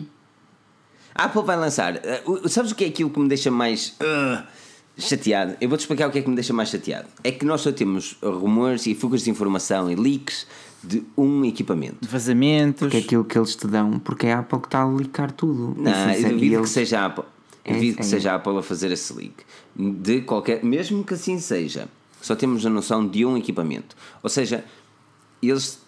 A 1.16 1.26
Apple 1.26 1.44
vai 1.44 1.56
lançar. 1.58 1.96
uh, 2.28 2.50
sabes 2.50 2.72
o 2.72 2.76
que 2.76 2.84
é 2.84 2.88
aquilo 2.88 3.10
que 3.10 3.20
me 3.20 3.28
deixa 3.30 3.50
mais 3.50 3.96
uh, 4.02 4.44
chateado? 4.98 5.56
Eu 5.62 5.70
vou-te 5.70 5.82
explicar 5.82 6.10
o 6.10 6.12
que 6.12 6.20
é 6.20 6.22
que 6.22 6.30
me 6.30 6.36
deixa 6.36 6.54
mais 6.54 6.70
chateado. 6.70 7.08
É 7.24 7.32
que 7.32 7.46
nós 7.46 7.62
só 7.62 7.72
temos 7.72 8.18
rumores 8.22 8.86
e 8.86 8.94
fugas 8.94 9.24
de 9.24 9.30
informação 9.30 9.90
e 9.90 9.96
leaks 9.96 10.46
de 10.84 11.04
um 11.18 11.44
equipamento. 11.46 12.08
Vazamentos. 12.08 12.90
Que 12.92 12.98
é 12.98 13.00
aquilo 13.00 13.24
que 13.24 13.38
eles 13.38 13.56
te 13.56 13.66
dão, 13.66 13.98
porque 13.98 14.28
é 14.28 14.34
a 14.34 14.40
Apple 14.40 14.60
que 14.60 14.68
está 14.68 14.84
a 14.84 14.88
licar 14.88 15.32
tudo. 15.32 15.74
Não, 15.82 16.12
E 16.12 16.16
eu 16.24 16.30
duvido 16.30 16.36
e 16.46 16.50
que 16.50 16.56
eles- 16.56 16.70
seja 16.70 17.00
a 17.00 17.06
Apple. 17.06 17.24
É, 17.64 17.74
Duvido 17.74 17.96
que 17.98 18.04
é. 18.04 18.06
seja 18.06 18.32
a 18.32 18.36
Apple 18.36 18.58
a 18.60 18.62
fazer 18.62 18.92
esse 18.92 19.12
leak. 19.14 19.34
De 19.76 20.22
qualquer. 20.22 20.64
Mesmo 20.64 21.04
que 21.04 21.16
assim 21.16 21.40
seja, 21.40 21.88
só 22.22 22.36
temos 22.36 22.64
a 22.64 22.70
noção 22.70 23.08
de 23.08 23.26
um 23.26 23.36
equipamento. 23.38 23.96
Ou 24.22 24.30
seja, 24.30 24.64
eles. 25.42 25.80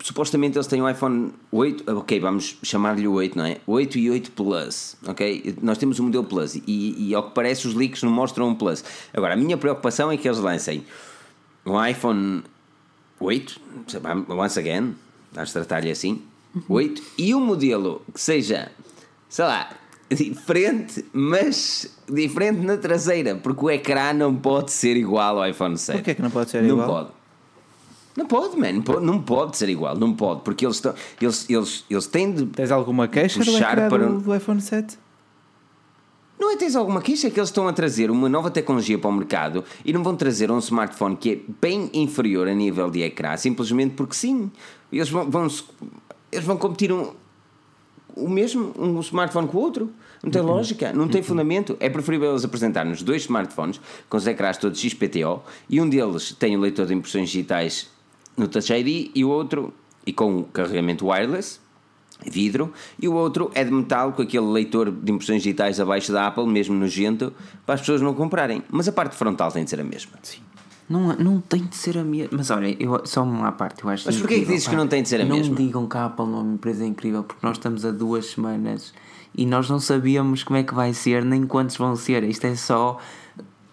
Supostamente 0.00 0.58
eles 0.58 0.66
têm 0.66 0.82
o 0.82 0.88
iPhone 0.88 1.32
8, 1.50 1.96
ok, 1.96 2.20
vamos 2.20 2.58
chamar-lhe 2.62 3.08
o 3.08 3.12
8, 3.12 3.38
não 3.38 3.46
é? 3.46 3.58
8 3.66 3.98
e 3.98 4.10
8 4.10 4.32
Plus, 4.32 4.96
ok? 5.06 5.56
Nós 5.62 5.78
temos 5.78 5.98
o 5.98 6.02
modelo 6.02 6.24
Plus 6.24 6.56
e, 6.56 6.62
e 6.98 7.14
ao 7.14 7.28
que 7.28 7.34
parece 7.34 7.66
os 7.66 7.74
leaks 7.74 8.02
não 8.02 8.10
mostram 8.10 8.48
um 8.48 8.54
Plus. 8.54 8.84
Agora, 9.14 9.32
a 9.32 9.36
minha 9.36 9.56
preocupação 9.56 10.12
é 10.12 10.16
que 10.16 10.28
eles 10.28 10.38
lancem 10.38 10.84
um 11.64 11.82
iPhone 11.82 12.42
8, 13.18 13.60
once 14.28 14.58
again, 14.58 14.94
vamos 15.32 15.52
tratar-lhe 15.52 15.90
assim, 15.90 16.20
8, 16.68 17.02
e 17.16 17.34
um 17.34 17.40
modelo 17.40 18.02
que 18.12 18.20
seja, 18.20 18.70
sei 19.28 19.44
lá, 19.44 19.70
diferente, 20.10 21.04
mas 21.12 21.96
diferente 22.08 22.60
na 22.60 22.76
traseira, 22.76 23.34
porque 23.36 23.64
o 23.64 23.70
ecrã 23.70 24.12
não 24.12 24.34
pode 24.34 24.70
ser 24.70 24.96
igual 24.96 25.38
ao 25.38 25.48
iPhone 25.48 25.76
7. 25.76 25.96
Porquê 25.96 26.14
que 26.14 26.22
não 26.22 26.30
pode 26.30 26.50
ser 26.50 26.62
não 26.62 26.70
igual? 26.70 26.88
Pode. 26.88 27.23
Não 28.16 28.26
pode, 28.26 28.56
man, 28.56 28.72
não 28.72 28.82
pode, 28.82 29.04
não 29.04 29.20
pode 29.20 29.56
ser 29.56 29.68
igual, 29.68 29.96
não 29.96 30.14
pode, 30.14 30.42
porque 30.42 30.64
eles, 30.64 30.80
eles, 31.20 31.50
eles, 31.50 31.84
eles 31.90 32.06
têm 32.06 32.32
de. 32.32 32.46
Tens 32.46 32.70
alguma 32.70 33.08
queixa 33.08 33.40
Puxar 33.40 33.88
para 33.88 34.06
do, 34.06 34.20
do 34.20 34.34
iPhone 34.34 34.60
7? 34.60 34.98
Não 36.38 36.52
é 36.52 36.56
tens 36.56 36.76
alguma 36.76 37.00
queixa 37.00 37.28
é 37.28 37.30
que 37.30 37.38
eles 37.38 37.48
estão 37.48 37.66
a 37.66 37.72
trazer 37.72 38.10
uma 38.10 38.28
nova 38.28 38.50
tecnologia 38.50 38.98
para 38.98 39.08
o 39.08 39.12
mercado 39.12 39.64
e 39.84 39.92
não 39.92 40.02
vão 40.02 40.14
trazer 40.14 40.50
um 40.50 40.58
smartphone 40.58 41.16
que 41.16 41.32
é 41.32 41.52
bem 41.60 41.90
inferior 41.92 42.48
a 42.48 42.54
nível 42.54 42.90
de 42.90 43.02
ecrã, 43.02 43.36
simplesmente 43.36 43.94
porque 43.94 44.14
sim. 44.14 44.50
Eles 44.92 45.08
vão, 45.08 45.28
vão, 45.30 45.48
eles 46.30 46.44
vão 46.44 46.56
competir 46.56 46.92
um, 46.92 47.12
o 48.14 48.28
mesmo, 48.28 48.72
um 48.78 49.00
smartphone 49.00 49.48
com 49.48 49.58
o 49.58 49.60
outro. 49.60 49.90
Não 50.22 50.30
tem 50.30 50.40
lógica, 50.40 50.92
não 50.92 51.08
tem 51.08 51.22
fundamento. 51.22 51.76
É 51.80 51.90
preferível 51.90 52.30
eles 52.30 52.44
apresentar-nos 52.44 53.02
dois 53.02 53.22
smartphones 53.22 53.80
com 54.08 54.16
os 54.16 54.26
ecrãs 54.26 54.56
todos 54.56 54.80
XPTO 54.80 55.42
e 55.68 55.80
um 55.80 55.88
deles 55.88 56.32
tem 56.32 56.56
o 56.56 56.60
leitor 56.60 56.86
de 56.86 56.94
impressões 56.94 57.28
digitais 57.28 57.93
no 58.36 58.48
Touch 58.48 58.72
ID 58.72 59.10
e 59.14 59.24
o 59.24 59.28
outro, 59.28 59.72
e 60.06 60.12
com 60.12 60.42
carregamento 60.44 61.06
wireless, 61.06 61.60
vidro, 62.26 62.72
e 63.00 63.06
o 63.08 63.14
outro 63.14 63.50
é 63.54 63.64
de 63.64 63.70
metal 63.70 64.12
com 64.12 64.22
aquele 64.22 64.46
leitor 64.46 64.90
de 64.90 65.12
impressões 65.12 65.42
digitais 65.42 65.78
abaixo 65.80 66.12
da 66.12 66.26
Apple, 66.26 66.46
mesmo 66.46 66.74
nojento, 66.74 67.32
para 67.66 67.74
as 67.74 67.80
pessoas 67.80 68.00
não 68.00 68.14
comprarem. 68.14 68.62
Mas 68.70 68.88
a 68.88 68.92
parte 68.92 69.16
frontal 69.16 69.50
tem 69.50 69.64
de 69.64 69.70
ser 69.70 69.80
a 69.80 69.84
mesma. 69.84 70.12
Sim. 70.22 70.38
Não, 70.88 71.16
não 71.16 71.40
tem 71.40 71.64
de 71.64 71.76
ser 71.76 71.96
a 71.96 72.04
mesma. 72.04 72.30
Mas 72.36 72.50
olha, 72.50 72.76
eu, 72.78 73.00
só 73.06 73.22
uma 73.22 73.50
parte, 73.52 73.82
eu 73.82 73.88
acho 73.90 74.04
Mas 74.06 74.16
porquê 74.18 74.40
que 74.40 74.46
dizes 74.46 74.64
pá. 74.64 74.70
que 74.70 74.76
não 74.76 74.86
tem 74.86 75.02
de 75.02 75.08
ser 75.08 75.20
a 75.20 75.24
não 75.24 75.36
mesma? 75.36 75.56
digam 75.56 75.86
que 75.88 75.96
a 75.96 76.04
Apple 76.06 76.26
não 76.26 76.38
é 76.38 76.42
uma 76.42 76.54
empresa 76.54 76.84
incrível, 76.84 77.24
porque 77.24 77.44
nós 77.46 77.56
estamos 77.56 77.84
a 77.86 77.90
duas 77.90 78.26
semanas 78.26 78.92
e 79.34 79.46
nós 79.46 79.68
não 79.68 79.80
sabíamos 79.80 80.44
como 80.44 80.58
é 80.58 80.62
que 80.62 80.74
vai 80.74 80.92
ser, 80.92 81.24
nem 81.24 81.46
quantos 81.46 81.76
vão 81.76 81.96
ser. 81.96 82.22
Isto 82.24 82.46
é 82.46 82.54
só 82.54 82.98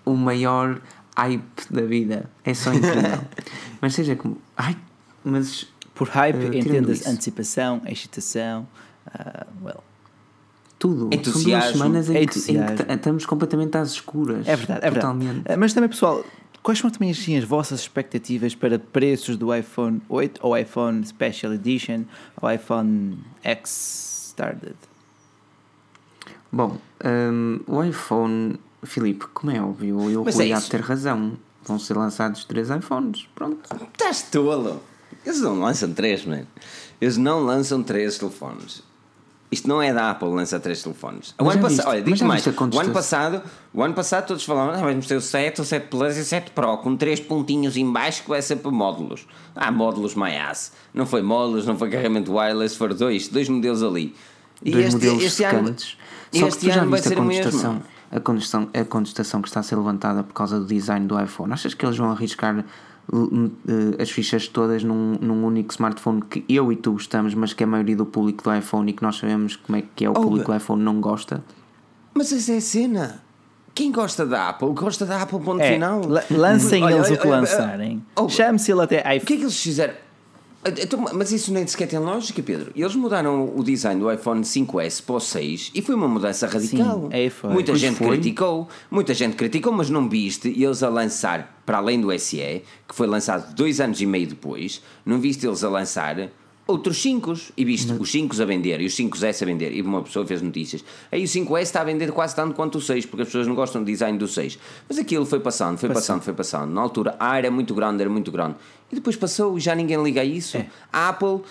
o 0.06 0.16
maior 0.16 0.82
hype 1.18 1.44
da 1.70 1.82
vida. 1.84 2.30
É 2.44 2.54
só 2.54 2.74
incrível. 2.74 3.20
mas 3.82 3.94
seja 3.94 4.16
como. 4.16 4.38
Ai, 4.58 4.78
mas. 5.24 5.68
Por 5.94 6.08
hype, 6.08 6.36
Eh, 6.38 6.50
tirando 6.62 6.68
entendas 6.68 7.06
antecipação, 7.08 7.82
excitação. 7.86 8.68
ah, 9.14 9.46
well. 9.64 9.84
Tudo. 10.80 11.10
Entusiasmo. 11.14 11.78
São 11.78 11.92
duas 11.92 12.06
semanas 12.06 12.10
em 12.10 12.26
que, 12.26 12.52
em 12.52 12.76
que 12.88 12.94
estamos 12.94 13.26
completamente 13.26 13.78
às 13.78 13.92
escuras. 13.92 14.48
É 14.48 14.56
verdade, 14.56 14.80
é 14.80 14.90
verdade. 14.90 14.96
Totalmente. 15.20 15.44
Ah, 15.52 15.56
Mas 15.58 15.74
também, 15.74 15.88
pessoal, 15.90 16.26
quais 16.64 16.80
são 16.80 16.90
também 16.90 17.12
assim, 17.12 17.38
as 17.38 17.44
vossas 17.44 17.82
expectativas 17.82 18.56
para 18.56 18.80
preços 18.80 19.38
do 19.38 19.54
iPhone 19.56 20.02
8 20.10 20.40
ou 20.44 20.58
iPhone 20.58 21.06
Special 21.06 21.54
Edition 21.54 22.06
ou 22.42 22.50
iPhone 22.52 23.20
X 23.44 24.30
Started? 24.30 24.74
Bom, 26.52 26.78
hum, 27.06 27.60
o 27.68 27.84
iPhone, 27.84 28.60
Filipe, 28.84 29.26
como 29.34 29.52
é 29.52 29.62
óbvio, 29.62 30.10
eu 30.10 30.24
Mas 30.24 30.36
Rui 30.36 30.50
é 30.50 30.54
há 30.54 30.58
isso. 30.58 30.66
de 30.66 30.72
ter 30.72 30.82
razão. 30.82 31.38
Vão 31.64 31.78
ser 31.78 31.96
lançados 31.96 32.44
três 32.46 32.70
iPhones. 32.70 33.28
Pronto. 33.36 33.60
Estás 33.94 34.24
tolo! 34.24 34.82
Eles 35.26 35.42
não 35.42 35.60
lançam 35.60 35.94
três, 35.94 36.26
man. 36.26 36.44
Eles 37.00 37.18
não 37.18 37.44
lançam 37.44 37.84
três 37.84 38.18
telefones. 38.18 38.84
Isto 39.52 39.68
não 39.68 39.82
é 39.82 39.94
da 39.94 40.12
Apple 40.12 40.30
lançar 40.30 40.62
três 40.62 40.82
telefones. 40.82 41.36
O 41.38 41.50
ano 41.50 41.62
passado, 41.62 41.88
olha, 41.90 42.02
digo 42.02 42.16
já 42.16 42.26
mais. 42.26 42.46
O 42.48 42.80
ano, 42.80 42.94
passado, 42.94 43.42
o 43.74 43.84
ano 43.84 43.94
passado 43.94 44.28
todos 44.28 44.46
falavam, 44.46 44.76
ah, 44.76 44.78
vamos 44.78 45.08
ter 45.08 45.16
o 45.18 45.22
7, 45.22 45.60
o 45.60 45.66
7 45.66 45.88
Plus 45.88 46.18
e 46.18 46.22
o 46.22 46.24
7 46.24 46.52
Pro, 46.52 46.78
com 46.78 46.96
três 46.96 47.20
pontinhos 47.20 47.76
em 47.76 47.92
baixo 47.92 48.24
que 48.24 48.30
vai 48.30 48.42
ser 48.42 48.56
para 48.58 48.72
módulos. 48.72 49.28
Ah, 49.54 49.70
módulos 49.70 50.16
my 50.16 50.38
ass. 50.38 50.72
Não 50.94 51.06
foi 51.06 51.22
módulos, 51.22 51.66
não 51.66 51.78
foi 51.78 51.90
carregamento 51.90 52.32
wireless, 52.34 52.78
foram 52.78 52.96
dois, 52.96 53.28
dois 53.28 53.50
modelos 53.50 53.84
ali. 53.84 54.16
E 54.64 54.72
Dois 54.72 54.86
este, 54.86 54.96
modelos 54.96 55.24
este 55.24 55.44
ano, 55.44 55.58
secantes. 55.58 55.98
Só 56.32 56.40
que 56.40 56.48
este 56.48 56.60
tu 56.60 56.66
já 56.72 56.82
ano 56.82 56.92
vai 56.92 57.02
ser 57.02 57.18
a 57.18 57.22
mesmo. 57.22 57.84
A 58.12 58.20
contestação, 58.20 58.68
a 58.74 58.84
contestação 58.84 59.42
que 59.42 59.48
está 59.48 59.60
a 59.62 59.64
ser 59.64 59.76
levantada 59.76 60.24
por 60.24 60.34
causa 60.34 60.60
do 60.60 60.66
design 60.66 61.06
do 61.08 61.20
iPhone. 61.20 61.54
Achas 61.54 61.74
que 61.74 61.86
eles 61.86 61.98
vão 61.98 62.12
arriscar 62.12 62.66
uh, 63.12 63.52
as 64.02 64.10
fichas 64.10 64.48
todas 64.48 64.84
num, 64.84 65.18
num 65.22 65.46
único 65.46 65.72
smartphone 65.72 66.22
que 66.22 66.44
eu 66.50 66.72
e 66.72 66.76
tu 66.76 66.94
gostamos, 66.94 67.34
mas 67.34 67.54
que 67.54 67.64
a 67.64 67.68
maioria 67.68 67.96
do 67.96 68.06
público 68.06 68.44
do 68.44 68.54
iPhone 68.54 68.90
e 68.90 68.94
que 68.94 69.04
nós 69.04 69.18
sabemos 69.18 69.56
como 69.56 69.78
é 69.78 69.84
que 69.96 70.06
é 70.06 70.10
o 70.10 70.14
Oh, 70.16 70.22
público 70.22 70.52
do 70.52 70.56
iPhone 70.58 70.82
não 70.84 71.00
gosta? 71.00 71.44
Mas 72.14 72.32
essa 72.34 72.52
é 72.54 72.58
a 72.58 72.62
cena. 72.62 73.24
Quem 73.74 73.90
gosta 73.92 74.26
da 74.26 74.50
Apple, 74.50 74.74
gosta 74.74 75.06
da 75.06 75.22
Apple, 75.22 75.40
ponto 75.40 75.62
É, 75.62 75.74
final. 75.74 76.02
la- 76.06 76.24
lancem 76.30 76.84
eles 76.84 77.08
olha, 77.08 77.14
o 77.16 77.22
que 77.22 77.28
lançarem. 77.28 78.04
oh, 78.18 78.28
Chame-se 78.28 78.70
ele 78.72 78.82
até 78.82 79.00
O 79.00 79.02
que 79.04 79.08
é 79.08 79.16
iPhone. 79.16 79.38
que 79.38 79.44
eles 79.46 79.62
fizeram? 79.64 79.94
Então, 80.64 81.06
mas 81.14 81.32
isso 81.32 81.52
nem 81.52 81.66
sequer 81.66 81.88
tem 81.88 81.98
lógica, 81.98 82.42
Pedro. 82.44 82.72
Eles 82.76 82.96
mudaram 82.96 83.52
o 83.56 83.64
design 83.64 84.00
do 84.00 84.12
iPhone 84.12 84.42
5S 84.42 85.02
para 85.04 85.16
o 85.16 85.20
6 85.20 85.72
e 85.74 85.82
foi 85.82 85.96
uma 85.96 86.08
mudança 86.08 86.46
radical. 86.46 87.10
Sim, 87.10 87.10
aí 87.12 87.30
foi. 87.32 87.50
Muita 87.52 87.72
Pois 87.72 87.82
gente 87.82 87.98
foi. 87.98 88.08
criticou, 88.10 88.68
muita 88.90 89.14
gente 89.14 89.36
criticou, 89.36 89.74
mas 89.74 89.90
não 89.90 90.08
viste 90.08 90.50
eles 90.50 90.84
a 90.84 90.90
lançar, 90.90 91.62
para 91.66 91.78
além 91.80 92.00
do 92.00 92.18
SE, 92.20 92.62
que 92.88 92.94
foi 92.94 93.08
lançado 93.08 93.56
dois 93.56 93.82
anos 93.82 94.00
e 94.02 94.06
meio 94.06 94.28
depois, 94.28 94.82
não 95.04 95.20
viste 95.20 95.48
eles 95.48 95.64
a 95.64 95.70
lançar 95.70 96.30
outros 96.72 97.02
5 97.02 97.34
e 97.56 97.66
viste 97.66 97.92
os 97.94 98.12
5 98.12 98.42
a 98.42 98.46
vender 98.46 98.82
e 98.82 98.86
os 98.86 98.96
5S 98.96 99.42
a 99.42 99.46
vender. 99.46 99.74
E 99.74 99.82
uma 99.82 100.02
pessoa 100.02 100.26
fez 100.26 100.42
notícias. 100.42 100.84
Aí 101.12 101.24
o 101.24 101.28
5S 101.28 101.62
está 101.62 101.82
a 101.82 101.84
vender 101.84 102.12
quase 102.12 102.36
tanto 102.36 102.56
quanto 102.56 102.78
o 102.78 102.82
6, 102.82 103.06
porque 103.06 103.24
as 103.24 103.28
pessoas 103.28 103.48
não 103.48 103.56
gostam 103.56 103.84
do 103.84 103.86
design 103.86 104.18
do 104.18 104.28
6. 104.28 104.58
Mas 104.88 104.98
aquilo 104.98 105.26
foi 105.26 105.40
passando, 105.40 105.78
foi 105.78 105.90
passando, 105.90 106.22
foi 106.22 106.34
passando. 106.34 106.72
Na 106.72 106.82
altura, 106.82 107.16
ah, 107.20 107.38
era 107.38 107.52
muito 107.52 107.76
grande, 107.76 108.02
era 108.02 108.10
muito 108.10 108.32
grande. 108.32 108.56
E 108.92 108.96
depois 108.96 109.16
passou 109.16 109.58
e 109.58 109.62
já 109.62 109.76
ninguém 109.76 110.02
liga 110.02 110.22
a 110.22 110.26
isso. 110.26 110.58
É. 110.58 110.68
A 110.92 111.10
Apple 111.10 111.42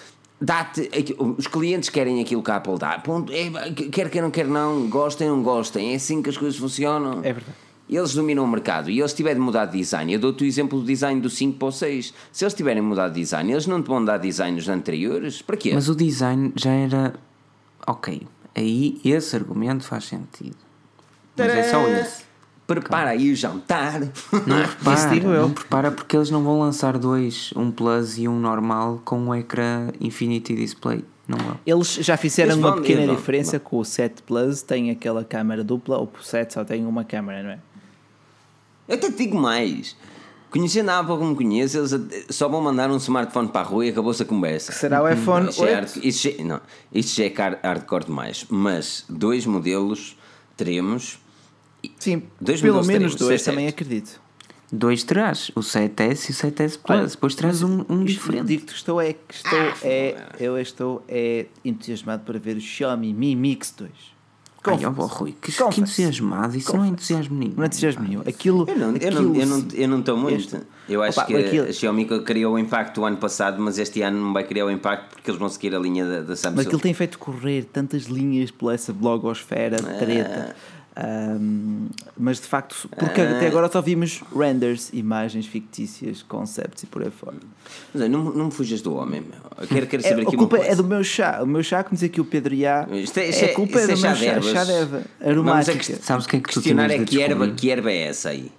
dá-te. 0.41 0.91
Os 1.19 1.47
clientes 1.47 1.89
querem 1.89 2.21
aquilo 2.21 2.43
que 2.43 2.51
a 2.51 2.57
Apple 2.57 2.79
dá. 2.79 2.99
Ponto. 2.99 3.33
É, 3.33 3.51
quer 3.91 4.11
queiram, 4.11 4.31
quer 4.31 4.47
não, 4.47 4.89
gostem 4.89 5.31
ou 5.31 5.37
não 5.37 5.43
gostem. 5.43 5.93
É 5.93 5.97
assim 5.97 6.23
que 6.23 6.31
as 6.31 6.37
coisas 6.37 6.59
funcionam. 6.59 7.19
É 7.21 7.33
verdade. 7.33 7.70
Eles 7.97 8.15
dominam 8.15 8.45
o 8.45 8.49
mercado 8.49 8.89
e 8.91 9.01
eles 9.01 9.13
tiverem 9.13 9.41
mudado 9.43 9.73
de 9.73 9.79
design. 9.79 10.13
Eu 10.13 10.21
dou-te 10.21 10.45
o 10.45 10.47
exemplo 10.47 10.79
do 10.81 10.87
design 10.87 11.21
do 11.21 11.29
5 11.29 11.59
para 11.59 11.69
o 11.69 11.73
6. 11.73 12.15
Se 12.31 12.45
eles 12.45 12.55
tiverem 12.55 12.83
mudado 12.83 13.13
de 13.15 13.21
design, 13.21 13.51
eles 13.51 13.67
não 13.67 13.83
te 13.83 13.89
vão 13.89 14.05
dar 14.05 14.19
designs 14.19 14.69
anteriores? 14.69 15.43
Para 15.43 15.57
quê? 15.57 15.73
Mas 15.75 15.89
o 15.89 15.95
design 15.97 16.53
já 16.55 16.71
era. 16.71 17.15
Ok. 17.87 18.27
Aí 18.55 19.01
esse 19.05 19.35
argumento 19.37 19.85
faz 19.85 20.05
sentido. 20.05 20.57
Mas 21.37 21.49
é 21.49 21.63
só 21.65 21.89
isso. 21.89 22.25
prepara 22.67 23.11
aí 23.11 23.33
o 23.33 23.37
jantar. 23.37 24.01
Não 24.01 24.09
Isso 24.63 24.77
prepara, 24.77 25.11
digo 25.15 25.29
eu. 25.29 25.43
não 25.43 25.51
prepara 25.53 25.91
porque 25.91 26.17
eles 26.17 26.31
não 26.31 26.43
vão 26.45 26.59
lançar 26.61 26.97
dois, 26.99 27.51
um 27.57 27.71
Plus 27.71 28.19
e 28.19 28.29
um 28.29 28.39
normal 28.39 29.01
com 29.05 29.19
um 29.19 29.35
ecrã 29.35 29.89
Infinity 30.01 30.55
Display. 30.55 31.05
Não 31.27 31.39
vão. 31.39 31.57
Eles 31.65 31.95
já 31.95 32.17
fizeram 32.17 32.51
Eles 32.53 32.59
uma 32.65 32.71
vão- 32.73 32.81
pequena 32.83 33.01
eles 33.01 33.07
vão- 33.09 33.17
diferença 33.17 33.59
com 33.61 33.79
o 33.79 33.85
7 33.85 34.21
Plus, 34.23 34.63
tem 34.63 34.91
aquela 34.91 35.25
câmera 35.25 35.63
dupla, 35.63 35.99
o 36.01 36.09
7 36.21 36.53
só 36.55 36.65
tem 36.65 36.85
uma 36.85 37.05
câmera, 37.05 37.43
não 37.43 37.51
é? 37.51 37.59
Eu 38.91 38.97
até 38.97 39.09
digo 39.11 39.39
mais. 39.39 39.97
Conhecendo 40.51 40.89
a 40.91 40.99
Apple 40.99 41.17
como 41.17 41.37
conheço, 41.37 41.79
eles 41.79 41.93
só 42.31 42.49
vão 42.49 42.61
mandar 42.61 42.91
um 42.91 42.97
smartphone 42.97 43.47
para 43.49 43.61
a 43.61 43.65
rua 43.65 43.87
e 43.87 43.91
acabou-se 43.91 44.21
a 44.21 44.27
conversa. 44.27 44.73
Será 44.73 45.01
o 45.01 45.09
iPhone 45.09 45.45
Não, 45.45 45.51
isso, 45.51 45.65
é 45.65 45.67
8? 45.67 45.75
hard- 45.95 46.05
isso, 46.05 46.29
já- 46.29 46.45
não, 46.45 46.61
isso 46.93 47.17
já 47.17 47.25
é 47.25 47.59
hardcore 47.63 48.05
demais. 48.07 48.45
Mas 48.51 49.05
dois 49.09 49.47
modelos 49.47 50.17
teremos. 50.57 51.21
Sim, 52.01 52.25
Dois 52.41 52.61
pelo 52.61 52.75
menos 52.85 52.87
teremos, 52.89 53.15
dois 53.15 53.41
é 53.41 53.45
também 53.45 53.69
acredito. 53.69 54.21
Dois 54.73 55.03
terás, 55.05 55.51
o 55.55 55.61
7S 55.61 56.29
e 56.29 56.33
o 56.33 56.35
7S 56.35 56.77
Plus. 56.79 56.99
Olha, 56.99 57.07
Depois 57.07 57.35
traz 57.35 57.63
um, 57.63 57.85
um 57.89 58.05
diferente. 58.05 58.47
Digo 58.47 58.67
que 58.67 58.73
estou 58.73 59.01
é, 59.01 59.13
que 59.15 59.35
estou 59.35 59.59
Ah, 59.59 59.75
é, 59.83 60.27
eu 60.39 60.59
estou 60.59 61.05
é 61.09 61.47
entusiasmado 61.65 62.25
para 62.25 62.39
ver 62.39 62.57
o 62.57 62.61
Xiaomi 62.61 63.13
Mi 63.15 63.35
Mix 63.37 63.73
2. 63.77 63.91
Ai, 64.63 64.85
ó, 64.85 64.91
Rui, 64.91 65.35
que, 65.41 65.51
que 65.53 65.63
entusiasmado. 65.81 66.57
Isso 66.57 66.77
não 66.77 66.85
é 66.85 66.89
entusiasmo 66.89 67.39
nenhum. 67.39 67.55
Não 67.57 67.63
é 67.63 67.67
entusiasmo 67.67 68.03
nenhum. 68.07 68.21
Aquilo, 68.27 68.67
Eu 68.69 68.77
não 68.79 68.95
estou 68.95 69.09
eu 69.09 69.15
não, 69.15 69.31
aquilo 69.31 69.41
eu 69.41 69.47
não, 69.47 69.69
eu 69.75 69.89
não 69.89 69.99
estou 70.01 70.17
muito. 70.17 70.37
este- 70.37 70.61
Eu 70.89 71.03
acho 71.03 71.19
Opa, 71.19 71.27
que 71.29 71.37
aquilo- 71.37 71.67
a 71.69 71.73
Xiaomi 71.73 72.05
criou 72.25 72.55
o 72.55 72.59
impacto 72.59 73.01
o 73.01 73.05
ano 73.05 73.17
passado, 73.17 73.61
mas 73.63 73.79
este 73.79 74.03
ano 74.03 74.21
não 74.21 74.33
vai 74.33 74.45
criar 74.45 74.67
o 74.67 74.71
impacto 74.71 75.15
porque 75.15 75.31
eles 75.31 75.39
vão 75.41 75.49
seguir 75.49 75.75
a 75.75 75.79
linha 75.79 76.05
da, 76.05 76.21
da 76.23 76.37
Samsung. 76.37 76.57
Mas 76.57 76.67
aquilo 76.67 76.81
tem 76.81 76.93
feito 76.93 77.19
correr 77.19 77.65
tantas 77.73 78.03
linhas 78.05 78.51
pela 78.51 78.75
essa 78.75 78.93
blogosfera 78.93 79.79
Ah. 79.79 79.99
treta. 79.99 80.57
Ahm, 81.03 81.89
mas 82.19 82.39
de 82.41 82.47
facto, 82.47 82.89
porque 82.99 83.21
Ah. 83.21 83.37
até 83.37 83.47
agora 83.47 83.71
só 83.71 83.81
vimos 83.81 84.23
renders, 84.37 84.91
imagens 84.93 85.47
fictícias, 85.47 86.23
concepts 86.23 86.83
e 86.83 86.87
por 86.87 87.03
aí 87.03 87.11
fora. 87.11 87.37
Mas, 87.95 88.11
não, 88.11 88.25
não 88.25 88.45
me 88.47 88.51
fujas 88.51 88.83
do 88.83 88.95
homem, 88.95 89.21
meu. 89.23 89.39
Eu 89.61 89.67
quero, 89.67 89.87
quero 89.87 90.05
É, 90.05 90.09
saber 90.09 90.21
a 90.23 90.29
aqui 90.29 90.37
culpa 90.37 90.57
uma 90.57 90.59
coisa. 90.65 90.73
é 90.73 90.77
do 90.77 90.85
meu 90.85 91.03
chá. 91.03 91.41
O 91.43 91.47
meu 91.47 91.63
chá, 91.63 91.83
como 91.83 91.95
diz 91.95 92.05
aqui 92.05 92.21
o 92.21 92.25
Pedro 92.25 92.55
Iá, 92.55 92.87
Isto 92.93 93.19
é, 93.19 93.25
é, 93.27 93.31
isto 93.31 93.45
é, 93.45 93.51
a 93.51 93.55
culpa 93.55 93.79
é 93.79 93.83
é 93.83 93.87
do 93.87 93.97
chá 93.97 94.09
meu 94.09 94.17
de 94.17 94.25
chá, 94.25 94.41
chá 94.53 94.65
de 94.65 94.73
erva, 94.73 94.99
Vamos 94.99 95.07
a 95.23 95.29
aromática. 95.31 95.79
quest- 95.79 96.03
Sabes 96.03 96.27
o 96.27 96.29
que 96.29 96.37
é 96.37 96.41
que 96.41 96.49
tu 96.51 96.55
questionar 96.61 96.91
é 96.91 97.05
que 97.05 97.23
erva, 97.23 97.49
que 97.49 97.71
erva 97.71 97.91
é 97.91 98.03
essa 98.09 98.29
aí? 98.31 98.51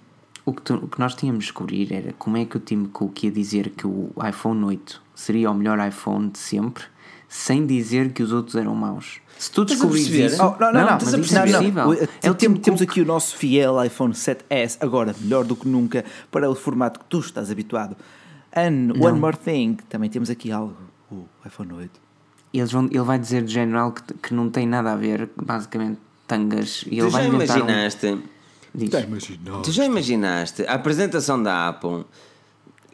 O 0.44 0.52
que, 0.52 0.62
tu- 0.62 0.74
o 0.74 0.88
que 0.88 0.98
nós 0.98 1.14
tínhamos 1.14 1.44
de 1.44 1.50
descobrir 1.50 1.92
era 1.92 2.12
como 2.18 2.36
é 2.36 2.44
que 2.44 2.56
o 2.56 2.60
Tim 2.60 2.86
Cook 2.86 3.22
ia 3.24 3.30
dizer 3.30 3.70
que 3.70 3.86
o 3.86 4.10
iPhone 4.28 4.64
8 4.64 5.00
seria 5.14 5.48
o 5.50 5.54
melhor 5.54 5.78
iPhone 5.86 6.30
de 6.30 6.38
sempre, 6.38 6.82
sem 7.34 7.64
dizer 7.66 8.12
que 8.12 8.22
os 8.22 8.30
outros 8.30 8.56
eram 8.56 8.74
maus. 8.74 9.20
Se 9.38 9.50
tu 9.50 9.64
descobrires 9.64 10.32
isso. 10.34 10.42
Oh, 10.42 10.50
não, 10.60 10.70
não, 10.72 10.80
não, 10.84 10.90
mas 10.92 11.12
isso 11.14 11.36
é 11.36 11.46
não, 11.46 11.46
não. 11.46 11.58
possível. 11.58 12.08
É 12.22 12.30
o 12.30 12.34
tem- 12.34 12.52
Tim 12.52 12.60
temos 12.60 12.82
aqui 12.82 13.00
o 13.00 13.06
nosso 13.06 13.34
fiel 13.36 13.82
iPhone 13.82 14.12
7S, 14.12 14.76
agora 14.80 15.16
melhor 15.18 15.44
do 15.44 15.56
que 15.56 15.66
nunca, 15.66 16.04
para 16.30 16.48
o 16.50 16.54
formato 16.54 17.00
que 17.00 17.06
tu 17.06 17.20
estás 17.20 17.50
habituado. 17.50 17.96
And 18.54 18.92
one 19.00 19.18
more 19.18 19.36
thing, 19.36 19.78
também 19.88 20.10
temos 20.10 20.28
aqui 20.28 20.52
algo, 20.52 20.76
o 21.10 21.24
iPhone 21.46 21.72
8. 21.72 21.90
Eles 22.52 22.70
vão, 22.70 22.84
ele 22.84 23.00
vai 23.00 23.18
dizer 23.18 23.42
de 23.42 23.52
general 23.52 23.92
que, 23.92 24.02
que 24.14 24.34
não 24.34 24.50
tem 24.50 24.66
nada 24.66 24.92
a 24.92 24.96
ver, 24.96 25.30
basicamente, 25.34 25.98
tangas. 26.28 26.84
E 26.86 26.98
ele 26.98 27.06
Tu 27.06 27.10
vai 27.10 27.24
já 27.24 27.30
um- 27.30 27.34
imaginaste? 27.34 28.18
Diz. 28.74 28.90
Tu 29.64 29.72
já 29.72 29.84
imaginaste 29.86 30.62
a 30.66 30.74
apresentação 30.74 31.42
da 31.42 31.68
Apple? 31.68 32.04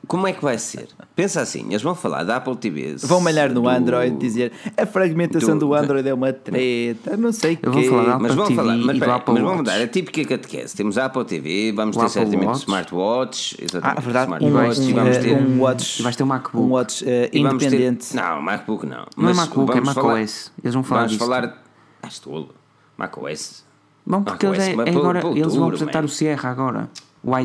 Como 0.08 0.26
é 0.26 0.32
que 0.32 0.42
vai 0.42 0.56
ser? 0.58 0.88
Pensa 1.14 1.42
assim, 1.42 1.66
eles 1.68 1.82
vão 1.82 1.94
falar 1.94 2.24
da 2.24 2.36
Apple 2.36 2.56
TV. 2.56 2.96
Vão 3.00 3.20
malhar 3.20 3.50
no 3.52 3.60
do- 3.62 3.68
Android, 3.68 4.16
dizer 4.16 4.52
a 4.74 4.86
fragmentação 4.86 5.58
do- 5.58 5.66
do, 5.66 5.74
Android 5.74 6.08
é 6.08 6.14
uma 6.14 6.32
treta, 6.32 7.14
não 7.16 7.30
sei 7.30 7.54
o 7.62 7.70
quê. 7.70 7.88
falar 7.90 8.04
da 8.14 8.18
Mas 8.18 8.34
vão 8.34 8.46
falar, 8.46 8.76
mas, 8.78 8.96
e 8.96 9.00
peraí, 9.00 9.22
mas 9.26 9.42
vamos 9.42 9.50
Watch. 9.58 9.62
dar 9.64 9.80
a 9.82 9.86
típica 9.86 10.24
catequese. 10.24 10.74
Temos 10.74 10.96
a 10.96 11.04
Apple 11.04 11.24
TV, 11.26 11.72
vamos 11.72 11.94
O 11.94 12.00
ter 12.00 12.06
Apple 12.06 12.12
certamente 12.22 12.46
Watch. 12.48 12.60
smartwatch, 12.62 13.56
exatamente, 13.62 13.98
Ah, 13.98 14.00
verdade, 14.00 14.26
smartwatch, 14.26 14.80
um, 14.80 14.88
e 14.88 14.92
vamos 14.94 15.16
eh, 15.16 15.20
ter, 15.20 15.34
um 15.42 15.60
watch, 15.60 15.98
E 16.00 16.02
vais 16.02 16.16
ter 16.16 16.22
um 16.22 16.26
MacBook. 16.26 16.56
um 16.66 16.70
watch 16.72 17.04
eh, 17.06 17.30
e 17.30 17.42
vamos 17.42 17.58
ter- 17.62 17.66
independente. 17.68 18.16
não, 18.16 18.40
MacBook 18.42 18.86
não. 18.86 18.96
Não 18.96 19.04
é 19.04 19.06
Mas 19.16 19.36
MacBook, 19.36 19.76
é 19.76 19.80
macOS. 19.82 20.52
Eles 20.64 20.74
vão 20.74 20.82
falar 20.82 21.00
Vamos 21.02 21.12
disso. 21.12 21.24
falar. 21.24 21.62
Ah, 22.02 22.08
estou. 22.08 22.48
macOS. 22.96 23.62
Bom, 24.06 24.22
porque 24.22 24.46
macOS, 24.46 24.62
eles, 24.64 24.72
é, 24.72 24.76
mas 24.76 24.86
é 24.86 24.90
agora, 24.98 25.26
eles 25.36 25.54
vão 25.54 25.66
apresentar 25.66 26.00
man. 26.00 26.06
o 26.06 26.08
Sierra 26.08 26.50
agora. 26.50 26.88
O 27.22 27.30
Não, 27.32 27.38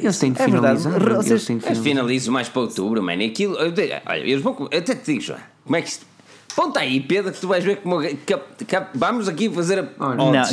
Eles 0.00 0.18
têm 0.18 0.32
de 0.32 0.40
É 0.40 0.44
finalizar. 0.44 0.92
Eles 1.26 1.44
têm 1.46 1.56
de 1.56 1.62
finalizar. 1.64 1.82
finalizo 1.82 2.32
mais 2.32 2.48
para 2.48 2.62
outubro, 2.62 3.02
mano. 3.02 3.22
E 3.22 3.26
Aquilo. 3.26 3.56
Olha, 3.56 4.02
eles 4.20 4.42
vão. 4.42 4.68
Eu 4.70 4.78
até 4.78 4.94
te 4.94 5.12
digo 5.12 5.20
já. 5.22 5.38
Como 5.64 5.76
é 5.76 5.82
que 5.82 5.88
isto. 5.88 6.06
Ponta 6.54 6.78
aí, 6.80 7.00
Pedro, 7.00 7.32
que 7.32 7.40
tu 7.40 7.48
vais 7.48 7.64
ver 7.64 7.78
como. 7.78 8.00
que- 8.00 8.14
que- 8.14 8.82
vamos 8.94 9.28
aqui 9.28 9.50
fazer 9.50 9.78
a. 9.80 9.82
Odds 9.82 9.96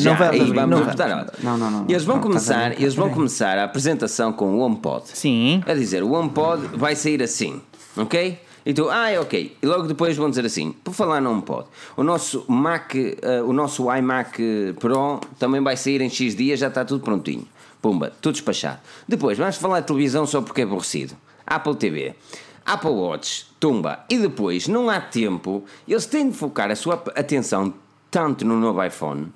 Não, 0.03 0.11
não 0.11 0.15
vai 0.17 0.29
aí 0.29 0.39
vamos 0.51 0.69
não 0.69 0.83
apertar. 0.83 1.27
Não, 1.43 1.57
não, 1.57 1.69
não, 1.71 1.85
Eles 1.87 2.03
vão 2.03 2.15
não, 2.15 2.21
a 2.21 2.25
começar, 2.25 2.65
brincar, 2.69 2.81
eles 2.81 2.95
vão 2.95 3.09
começar 3.11 3.57
a 3.59 3.63
apresentação 3.65 4.33
com 4.33 4.55
o 4.55 4.59
HomePod. 4.61 5.03
Sim. 5.13 5.61
A 5.67 5.73
dizer, 5.75 6.01
o 6.01 6.11
HomePod 6.13 6.69
vai 6.73 6.95
sair 6.95 7.21
assim, 7.21 7.61
ok? 7.95 8.39
E 8.65 8.73
tu, 8.73 8.89
ah, 8.89 9.09
é 9.09 9.19
ok. 9.19 9.57
E 9.61 9.65
logo 9.65 9.87
depois 9.87 10.15
vão 10.15 10.29
dizer 10.29 10.45
assim, 10.45 10.71
por 10.71 10.93
falar 10.93 11.19
no 11.19 11.31
HomePod, 11.31 11.67
o 11.97 12.03
nosso 12.03 12.45
Mac, 12.47 12.93
eh, 12.95 13.41
o 13.43 13.53
nosso 13.53 13.91
iMac 13.91 14.75
Pro 14.79 15.19
também 15.39 15.61
vai 15.61 15.75
sair 15.75 16.01
em 16.01 16.09
X 16.09 16.35
dias, 16.35 16.59
já 16.59 16.67
está 16.67 16.85
tudo 16.85 17.03
prontinho. 17.03 17.47
Pumba, 17.81 18.13
tudo 18.21 18.33
despachado. 18.33 18.79
Depois, 19.07 19.37
vamos 19.37 19.57
falar 19.57 19.79
de 19.79 19.87
televisão 19.87 20.27
só 20.27 20.41
porque 20.41 20.61
é 20.61 20.63
aborrecido. 20.63 21.15
Apple 21.45 21.75
TV, 21.75 22.15
Apple 22.63 22.91
Watch, 22.91 23.47
tumba. 23.59 24.05
E 24.07 24.19
depois, 24.19 24.67
não 24.67 24.89
há 24.89 25.01
tempo, 25.01 25.65
eles 25.87 26.05
têm 26.05 26.29
de 26.29 26.37
focar 26.37 26.69
a 26.69 26.75
sua 26.75 27.01
atenção 27.15 27.73
tanto 28.11 28.45
no 28.45 28.59
novo 28.59 28.83
iPhone 28.83 29.31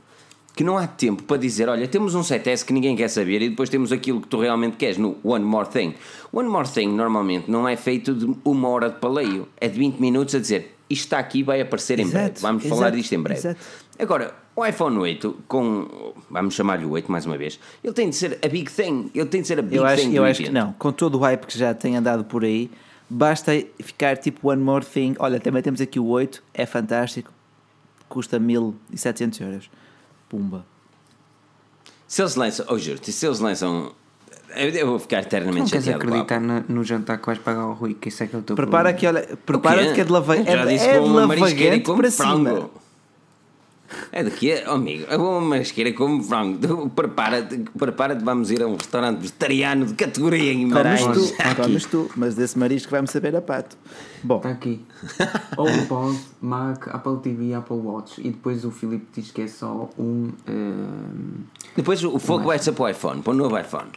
que 0.55 0.63
não 0.63 0.77
há 0.77 0.87
tempo 0.87 1.23
para 1.23 1.37
dizer, 1.37 1.67
olha, 1.67 1.87
temos 1.87 2.15
um 2.15 2.21
7S 2.21 2.63
que 2.63 2.71
ninguém 2.71 2.95
quer 2.95 3.09
saber 3.09 3.41
e 3.41 3.49
depois 3.49 3.69
temos 3.69 3.91
aquilo 3.91 4.21
que 4.21 4.27
tu 4.27 4.39
realmente 4.39 4.77
queres 4.77 4.97
no 4.97 5.17
One 5.23 5.43
More 5.43 5.67
Thing. 5.67 5.95
One 6.31 6.47
More 6.47 6.67
Thing 6.67 6.87
normalmente 6.87 7.51
não 7.51 7.67
é 7.67 7.75
feito 7.75 8.13
de 8.13 8.33
uma 8.45 8.69
hora 8.69 8.89
de 8.89 8.99
paleio, 8.99 9.47
é 9.59 9.67
de 9.67 9.77
20 9.77 9.99
minutos 9.99 10.33
a 10.33 10.39
dizer, 10.39 10.75
isto 10.89 11.03
está 11.03 11.19
aqui 11.19 11.43
vai 11.43 11.59
aparecer 11.59 11.99
em 11.99 12.03
Exato, 12.03 12.15
breve, 12.15 12.39
vamos 12.39 12.65
exato, 12.65 12.79
falar 12.79 12.89
disto 12.91 13.13
em 13.13 13.21
breve. 13.21 13.39
exato. 13.39 13.59
Agora, 13.99 14.33
o 14.55 14.65
iPhone 14.65 14.97
8, 14.97 15.43
com, 15.47 16.13
vamos 16.29 16.53
chamar-lhe 16.53 16.85
o 16.85 16.91
8 16.91 17.11
mais 17.11 17.25
uma 17.25 17.37
vez, 17.37 17.59
ele 17.83 17.93
tem 17.93 18.09
de 18.09 18.15
ser 18.15 18.39
a 18.41 18.47
big 18.47 18.71
thing, 18.71 19.11
ele 19.13 19.25
tem 19.25 19.41
de 19.41 19.47
ser 19.47 19.59
a 19.59 19.61
big 19.61 19.75
Eu 19.75 19.85
acho, 19.85 20.03
thing 20.03 20.15
eu 20.15 20.23
acho 20.23 20.41
que 20.41 20.49
não. 20.49 20.71
Com 20.73 20.91
todo 20.93 21.15
o 21.15 21.19
hype 21.19 21.45
que 21.45 21.57
já 21.59 21.73
tem 21.73 21.97
andado 21.97 22.23
por 22.23 22.45
aí, 22.45 22.71
basta 23.09 23.51
ficar 23.81 24.15
tipo 24.15 24.49
one 24.49 24.61
more 24.61 24.85
thing. 24.85 25.15
Olha, 25.19 25.37
também 25.39 25.61
temos 25.61 25.81
aqui 25.81 25.99
o 25.99 26.07
8, 26.07 26.41
é 26.53 26.65
fantástico, 26.65 27.29
custa 28.07 28.39
1700 28.39 29.41
euros. 29.41 29.69
Pumba. 30.29 30.65
Se 32.07 32.21
eles 32.21 32.35
lançam, 32.35 32.65
oh 32.69 32.77
juro 32.77 32.99
se 33.03 33.25
eles 33.25 33.39
lançam, 33.39 33.91
eu 34.55 34.69
eu 34.69 34.87
vou 34.87 34.99
ficar 34.99 35.17
Não 35.17 35.23
eternamente 35.23 35.71
queres 35.71 35.85
chateado. 35.85 36.05
com 36.07 36.13
a 36.15 36.21
acreditar 36.21 36.39
no, 36.39 36.75
no 36.75 36.83
jantar 36.83 37.17
que 37.19 37.25
vais 37.25 37.39
pagar 37.39 37.61
ao 37.61 37.73
Rui, 37.73 37.93
que 37.93 38.09
isso 38.09 38.23
é 38.23 38.27
que 38.27 38.35
é 38.35 38.39
o 38.39 38.41
teu 38.41 38.55
Prepara 38.55 38.93
problema. 38.93 39.21
que, 39.23 39.27
olha, 39.29 39.37
prepara-te 39.45 39.93
que 39.93 40.01
é 40.01 40.03
de, 40.03 40.11
lava, 40.11 40.35
é, 40.37 40.43
Já 40.45 40.65
de- 40.65 40.71
disse 40.73 40.85
é 40.87 40.99
de 40.99 41.07
lavagante 41.09 41.79
como 41.81 41.97
para 42.01 42.11
frango. 42.11 42.37
cima. 42.55 42.69
É 44.17 44.23
daqui, 44.23 44.53
oh, 44.65 44.71
amigo. 44.71 45.03
Eu 45.09 45.19
vou 45.19 45.27
a 45.35 45.37
uma 45.39 45.49
marisqueira 45.49 45.91
como 45.91 46.23
frango. 46.23 46.89
Prepara-te, 46.91 47.57
prepara-te, 47.77 48.23
vamos 48.23 48.49
ir 48.49 48.63
a 48.63 48.65
um 48.67 48.77
restaurante 48.77 49.17
vegetariano 49.19 49.85
de 49.87 49.93
categoria 49.93 50.53
em 50.53 50.59
Guimarães. 50.59 51.01
Comes 51.01 51.31
tu, 51.31 51.35
Aqui. 51.43 51.61
comes 51.61 51.85
tu, 51.85 52.09
mas 52.15 52.33
desse 52.33 52.57
marisco 52.57 52.89
vai-me 52.91 53.09
saber 53.09 53.35
a 53.35 53.41
pato. 53.41 53.75
Bom, 54.23 54.37
Está 54.37 54.51
aqui. 54.51 54.79
HomePod, 55.57 56.17
Mac, 56.41 56.87
Apple 56.95 57.17
TV, 57.21 57.53
Apple 57.55 57.75
Watch. 57.75 58.21
E 58.21 58.29
depois 58.29 58.63
o 58.63 58.71
Filipe 58.71 59.05
diz 59.13 59.31
que 59.31 59.41
é 59.41 59.47
só 59.49 59.89
um. 59.99 60.29
ehm, 60.47 61.43
Depois 61.75 62.01
o 62.01 62.17
foco 62.17 62.45
vai 62.45 62.57
ser 62.57 62.71
para 62.71 62.85
o 62.85 62.89
iPhone, 62.89 63.21
para 63.21 63.31
o 63.31 63.35
novo 63.35 63.59
iPhone. 63.59 63.89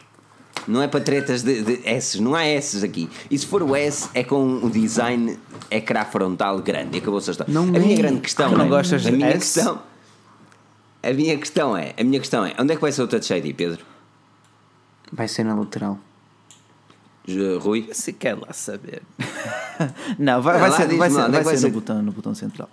Não 0.67 0.81
é 0.81 0.87
para 0.89 0.99
tretas 0.99 1.41
de, 1.43 1.63
de 1.63 1.79
S, 1.87 2.21
não 2.21 2.35
há 2.35 2.43
S 2.45 2.83
aqui. 2.83 3.09
E 3.31 3.37
se 3.37 3.45
for 3.45 3.63
o 3.63 3.73
S, 3.73 4.09
é 4.13 4.23
com 4.25 4.57
o 4.57 4.69
design 4.69 5.39
ecrã 5.71 6.03
frontal 6.03 6.59
grande. 6.59 6.97
E 6.97 6.99
acabou-se 6.99 7.29
a 7.29 7.31
história. 7.31 7.53
Não 7.53 7.63
a 7.63 7.65
minha 7.67 7.93
é. 7.93 7.97
grande 7.97 8.19
questão 8.19 8.53
Ah, 8.53 8.57
não 8.57 8.65
é. 8.65 8.67
gostas 8.67 9.05
a 9.05 9.09
de 9.09 9.15
minha 9.15 9.29
S? 9.29 9.37
questão. 9.55 9.79
A 11.01 11.13
minha 11.13 11.37
questão 11.37 11.75
é, 11.77 11.93
a 11.97 12.03
minha 12.03 12.19
questão 12.19 12.45
é, 12.45 12.53
onde 12.59 12.73
é 12.73 12.75
que 12.75 12.81
vai 12.81 12.91
ser 12.91 13.01
o 13.01 13.07
Touch 13.07 13.33
ID, 13.33 13.55
Pedro? 13.55 13.85
vai 15.11 15.27
ser 15.27 15.43
na 15.43 15.55
lateral. 15.55 15.97
Rui? 17.61 17.89
se 17.93 18.11
quer 18.13 18.35
lá 18.35 18.51
saber. 18.53 19.01
não, 20.17 20.41
vai, 20.41 20.59
vai 20.59 20.69
lá, 20.69 20.77
ser, 20.77 20.87
vai 20.97 21.09
ser, 21.09 21.19
é 21.19 21.29
vai 21.29 21.43
vai 21.43 21.55
ser 21.55 21.61
ser? 21.61 21.67
no, 21.67 21.73
botão, 21.73 22.01
no 22.01 22.11
botão 22.11 22.33
central. 22.35 22.69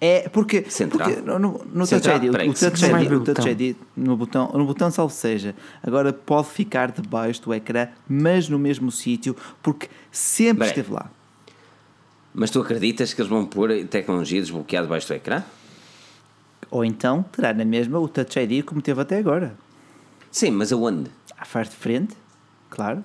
É 0.00 0.28
porque, 0.28 0.64
Central? 0.68 1.08
porque 1.08 1.22
no, 1.22 1.38
no, 1.38 1.48
no 1.52 1.86
Touch 1.86 1.88
Central? 1.88 2.16
ID, 2.18 2.28
o- 2.28 2.32
Peraí, 2.32 2.48
o 2.50 2.54
Touch 2.54 2.84
ID, 2.84 3.12
o 3.12 3.20
Touch 3.20 3.40
botão. 3.40 3.48
ID 3.48 3.76
no 3.96 4.16
botão, 4.16 4.50
no 4.52 4.64
botão 4.66 4.90
salvo 4.90 5.12
seja, 5.14 5.54
agora 5.82 6.12
pode 6.12 6.48
ficar 6.48 6.90
debaixo 6.90 7.42
do 7.42 7.54
ecrã, 7.54 7.88
mas 8.08 8.48
no 8.48 8.58
mesmo 8.58 8.90
sítio, 8.90 9.34
porque 9.62 9.88
sempre 10.12 10.58
Peraí. 10.66 10.70
esteve 10.70 10.92
lá. 10.92 11.10
Mas 12.34 12.50
tu 12.50 12.60
acreditas 12.60 13.14
que 13.14 13.20
eles 13.22 13.30
vão 13.30 13.46
pôr 13.46 13.84
tecnologia 13.86 14.40
desbloqueada 14.40 14.86
debaixo 14.86 15.08
do 15.08 15.14
ecrã? 15.14 15.42
Ou 16.70 16.84
então 16.84 17.22
terá 17.32 17.52
na 17.54 17.64
mesma 17.64 17.98
o 17.98 18.08
Touch 18.08 18.38
ID 18.38 18.64
como 18.64 18.82
teve 18.82 19.00
até 19.00 19.18
agora. 19.18 19.56
Sim, 20.30 20.50
mas 20.50 20.72
aonde? 20.72 21.10
À 21.38 21.46
parte 21.46 21.70
de 21.70 21.76
frente, 21.76 22.14
claro. 22.70 23.04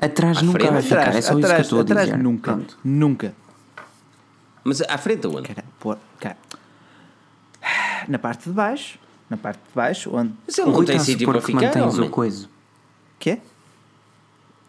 Atrás 0.00 0.38
À 0.38 0.42
nunca 0.42 0.58
frente, 0.58 0.72
vai 0.72 0.82
ficar, 0.82 1.00
Atrás, 1.00 1.16
é 1.16 1.20
só 1.22 1.28
isso 1.32 1.38
que 1.38 1.44
eu 1.44 1.44
atrás, 1.46 1.66
estou 1.66 1.78
a 1.78 1.82
atrás 1.82 2.06
dizer. 2.06 2.18
nunca. 2.22 2.52
Pronto. 2.52 2.78
Nunca. 2.84 3.34
Mas 4.62 4.82
à 4.82 4.98
frente 4.98 5.26
aonde? 5.26 5.48
Cara, 5.48 5.64
pô, 5.78 5.96
cara. 6.18 6.36
na 8.08 8.18
parte 8.18 8.44
de 8.48 8.54
baixo, 8.54 8.98
na 9.28 9.36
parte 9.36 9.58
de 9.58 9.74
baixo, 9.74 10.10
onde. 10.14 10.32
Mas 10.46 10.58
ele 10.58 10.70
não 10.70 10.84
tem 10.84 10.96
a 10.96 11.00
sítio 11.00 11.26
para 11.28 11.40
que 11.40 11.46
ficar, 11.46 11.62
mantens 11.62 11.94
homem. 11.94 12.08
o 12.08 12.10
coiso. 12.10 12.48
Quê? 13.18 13.38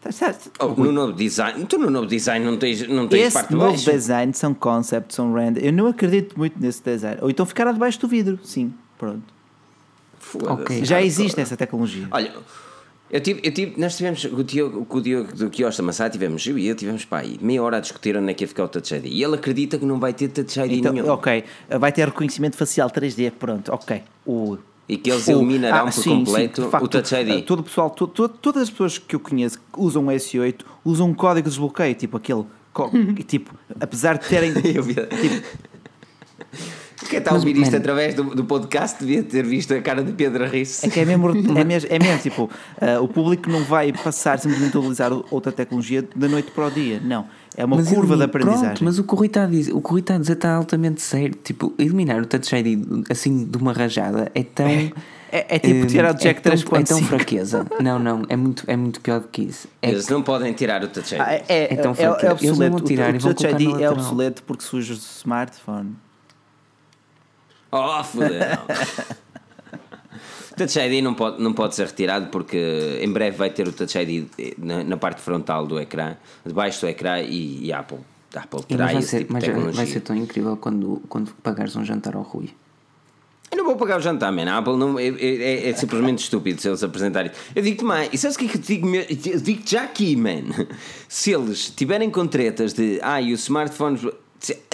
Tá 0.02 0.12
certo. 0.12 0.50
Oh, 0.60 0.70
no 0.70 0.92
novo 0.92 1.14
design, 1.14 1.64
tu 1.66 1.78
no 1.78 1.90
novo 1.90 2.08
design 2.08 2.44
não 2.44 2.58
tens, 2.58 2.88
não 2.88 3.08
tens 3.08 3.28
Esse 3.28 3.34
parte 3.36 3.50
de 3.50 3.56
novo 3.56 3.70
baixo. 3.72 3.92
design 3.92 4.34
são 4.34 4.52
concepts, 4.54 5.16
são 5.16 5.32
render. 5.32 5.64
Eu 5.64 5.72
não 5.72 5.86
acredito 5.88 6.38
muito 6.38 6.60
nesse 6.60 6.82
design. 6.84 7.20
Ou 7.22 7.30
então 7.30 7.46
ficar 7.46 7.72
debaixo 7.72 8.00
do 8.02 8.08
vidro, 8.08 8.40
sim, 8.44 8.74
pronto. 8.98 9.22
Foda-se. 10.20 10.52
Ok. 10.54 10.86
Já 10.86 11.02
existe 11.02 11.40
essa 11.40 11.56
tecnologia. 11.56 12.08
Olha, 12.10 12.34
eu 13.12 13.22
tive, 13.22 13.42
eu 13.44 13.54
tive, 13.54 13.80
nós 13.80 13.96
tivemos 13.96 14.26
com 14.26 14.38
o 14.38 14.44
Diogo, 14.44 14.86
com 14.86 14.98
o 14.98 15.02
Diogo 15.02 15.36
do 15.36 15.50
Kiosta 15.52 15.84
Massá, 15.84 16.10
tivemos, 16.10 16.48
eu 16.48 16.58
e 16.58 16.66
ele 16.68 16.76
tivemos 16.76 17.06
pá, 17.06 17.20
aí, 17.20 17.38
meia 17.40 17.62
hora 17.62 17.78
a 17.78 17.80
discutir 17.80 18.18
onde 18.18 18.32
é 18.32 18.34
que 18.34 18.44
ia 18.44 18.48
ficar 18.48 18.64
o 18.64 18.68
Touch 18.70 18.96
ID. 18.96 19.06
E 19.06 19.24
ele 19.24 19.36
acredita 19.36 19.78
que 19.78 19.86
não 19.86 20.00
vai 20.00 20.14
ter 20.14 20.30
Touch 20.30 20.60
ID 20.60 20.72
Então, 20.80 20.94
nenhum. 20.94 21.10
ok, 21.10 21.44
vai 21.80 21.92
ter 21.92 22.06
reconhecimento 22.08 22.56
facial 22.58 22.90
3D, 22.90 23.32
pronto, 23.38 23.72
ok. 23.72 24.02
O, 24.26 24.58
E 24.90 24.98
que 24.98 25.10
eles 25.10 25.28
eliminarão 25.28 25.88
ah, 25.88 25.92
por 25.92 25.94
sim, 25.94 26.10
completo 26.26 26.64
sim, 26.64 26.70
facto, 26.70 26.84
o 26.84 26.88
Touch 26.88 27.16
ID. 27.16 27.46
Todo 27.46 27.60
o 27.60 27.64
pessoal, 27.64 27.90
to- 27.90 28.08
to- 28.08 28.28
todas 28.28 28.64
as 28.64 28.70
pessoas 28.70 28.98
que 28.98 29.16
eu 29.16 29.20
conheço 29.20 29.58
que 29.58 29.80
usam 29.80 30.08
o 30.08 30.12
S8 30.12 30.62
usam 30.84 31.10
um 31.10 31.14
código 31.14 31.48
de 31.48 31.52
desbloqueio, 31.52 31.96
tipo 31.96 32.18
aquele. 32.18 32.46
e, 33.18 33.24
tipo, 33.24 33.54
apesar 33.80 34.18
de 34.18 34.28
terem. 34.28 34.54
Tipo, 34.62 34.88
Quem 37.10 37.20
está 37.20 37.32
a 37.32 37.34
ouvir 37.34 37.58
isto 37.58 37.76
através 37.76 38.14
do, 38.14 38.24
do 38.24 38.44
podcast 38.46 39.00
devia 39.00 39.24
ter 39.24 39.46
visto 39.46 39.74
a 39.74 39.82
cara 39.82 40.04
de 40.04 40.12
Pedro 40.14 40.44
a 40.44 40.48
rir-se. 40.48 40.86
É 40.86 40.90
que 40.90 41.00
é 41.00 41.06
mesmo, 41.06 41.30
é 41.58 41.64
mesmo, 41.64 41.90
é 41.92 42.00
mesmo 42.00 42.20
tipo, 42.20 42.50
eh, 42.80 43.00
o 43.00 43.08
público 43.08 43.50
não 43.50 43.64
vai 43.64 43.92
passar 43.92 44.40
simplesmente 44.40 44.78
a 44.78 44.80
utilizar 44.80 45.12
outra 45.32 45.52
tecnologia 45.52 46.08
da 46.16 46.28
noite 46.28 46.52
para 46.52 46.68
o 46.68 46.72
dia. 46.72 47.02
Não. 47.04 47.28
É 47.56 47.66
uma 47.66 47.76
Mas 47.76 47.90
curva 47.90 48.16
de 48.16 48.24
aprendizagem. 48.24 48.66
Pronto, 48.66 48.84
mas 48.86 48.98
o 48.98 49.04
que 49.04 49.14
o 49.14 49.18
Rui 49.18 49.28
está 49.28 49.44
a 49.44 49.48
dizer, 49.48 49.74
o 49.74 49.82
que 49.82 49.88
o 49.88 49.92
Rui 49.92 50.00
está 50.00 50.16
a 50.16 50.18
dizer 50.18 50.34
está 50.34 50.54
altamente 50.56 51.02
certo. 51.02 51.38
Tipo, 51.44 51.74
eliminar 51.78 52.22
o 52.22 52.26
Touch 52.26 52.56
ID 52.56 52.80
assim 53.10 53.46
de 53.46 53.58
uma 53.58 53.74
rajada 53.74 54.32
é 54.34 54.44
tão. 54.44 54.68
É- 54.68 54.92
é 55.56 55.60
tipo 55.60 55.84
eh, 55.84 55.86
tirar 55.86 56.14
o 56.14 56.18
Jack 56.18 56.40
é 56.40 56.42
tão, 56.42 56.54
é 56.54 56.84
tão 56.84 57.00
3.5. 57.00 57.04
fraqueza. 57.06 57.66
Não, 57.82 57.98
não, 57.98 58.24
é 58.28 58.36
muito, 58.36 58.66
é 58.68 58.76
muito 58.76 59.00
pior 59.00 59.22
do 59.22 59.30
que 59.30 59.44
isso. 59.44 59.66
É 59.82 59.90
Eles 59.90 60.10
não 60.10 60.22
podem 60.22 60.52
tirar 60.52 60.84
o 60.84 60.90
Touch 60.90 61.14
ID. 61.16 61.22
Ah, 61.22 61.34
é, 61.34 61.46
é, 61.48 61.74
é, 61.74 61.78
fraco, 61.78 62.02
é 62.02 62.04
eles 62.04 62.22
não 62.22 62.32
obsoleto. 62.32 62.72
vão 62.78 62.86
tirar 62.86 63.12
o, 63.12 63.16
e 63.16 63.18
o 63.18 63.20
vão 63.22 63.34
Touch 63.34 63.48
ID 63.54 63.62
no 63.62 63.82
é 63.82 63.90
obsoleto 63.90 64.44
porque 64.44 64.64
suja 64.64 64.94
o 64.94 64.98
smartphone. 64.98 65.96
Oh, 67.72 68.04
fodeu. 68.04 68.30
O 70.52 70.56
Touch 70.56 70.78
ID 70.80 71.04
não 71.04 71.14
pode, 71.14 71.42
não 71.42 71.54
pode 71.54 71.76
ser 71.76 71.86
retirado 71.88 72.28
porque 72.28 73.00
em 73.02 73.12
breve 73.12 73.38
vai 73.38 73.50
ter 73.50 73.68
o 73.68 73.72
Touch 73.72 73.98
ID 73.98 74.26
na, 74.58 74.84
na 74.84 74.98
parte 74.98 75.22
frontal 75.22 75.66
do 75.66 75.80
ecrã, 75.80 76.16
debaixo 76.46 76.82
do 76.82 76.88
ecrã 76.90 77.20
e, 77.22 77.66
e 77.66 77.74
Apple. 77.74 78.00
Apple 78.36 78.64
terá 78.64 78.86
mas 78.86 78.94
vai 78.94 79.02
esse 79.02 79.10
ser, 79.12 79.20
tipo 79.20 79.34
de 79.34 79.40
tecnologia. 79.42 79.74
vai 79.76 79.86
ser 79.86 80.00
tão 80.02 80.16
incrível 80.16 80.56
quando, 80.58 81.02
quando 81.10 81.32
pagares 81.44 81.76
um 81.76 81.84
jantar 81.84 82.16
ao 82.16 82.22
Rui. 82.22 82.50
Eu 83.52 83.58
não 83.58 83.66
vou 83.66 83.76
pagar 83.76 84.00
o 84.00 84.02
jantar, 84.02 84.32
man. 84.32 84.50
A 84.50 84.60
Apple 84.60 84.78
não, 84.78 84.98
é, 84.98 85.08
é- 85.08 85.70
é 85.70 85.74
simplesmente 85.74 86.20
estúpido 86.24 86.62
se 86.62 86.70
eles 86.70 86.82
apresentarem. 86.84 87.32
Eu 87.54 87.62
digo-te 87.62 87.84
mais, 87.84 88.10
e 88.14 88.18
sabes 88.18 88.38
o 88.38 88.40
que 88.40 88.46
é 88.46 88.48
que 88.48 88.58
eu 88.58 88.62
digo, 88.62 88.88
eu 88.96 89.40
digo-te 89.42 89.72
já 89.72 89.84
aqui, 89.84 90.16
man? 90.16 90.44
Se 91.10 91.32
eles 91.34 91.70
tiverem 91.70 92.10
com 92.10 92.26
tretas 92.26 92.72
de, 92.74 93.00
ah, 93.02 93.22
e 93.22 93.34
os 93.34 93.42
smartphones. 93.42 94.02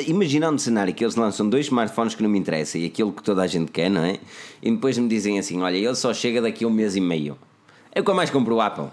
Imagina 0.06 0.49
um 0.49 0.57
cenário 0.57 0.94
que 0.94 1.03
eles 1.03 1.15
lançam 1.15 1.49
dois 1.49 1.65
smartphones 1.65 2.15
que 2.15 2.23
não 2.23 2.30
me 2.30 2.39
interessam 2.39 2.80
e 2.80 2.85
aquilo 2.85 3.11
que 3.11 3.22
toda 3.22 3.41
a 3.41 3.48
gente 3.48 3.72
quer, 3.72 3.89
não 3.89 4.03
é? 4.03 4.19
E 4.61 4.72
depois 4.72 4.98
me 4.98 5.07
dizem 5.07 5.38
assim: 5.38 5.61
olha, 5.61 5.76
ele 5.76 5.95
só 5.95 6.14
chega 6.14 6.41
daqui 6.41 6.64
a 6.64 6.68
um 6.68 6.72
mês 6.72 6.95
e 6.95 7.02
meio. 7.02 7.38
Eu 7.94 8.03
que 8.03 8.14
mais 8.14 8.30
compro 8.30 8.56
o 8.56 8.61
Apple. 8.61 8.88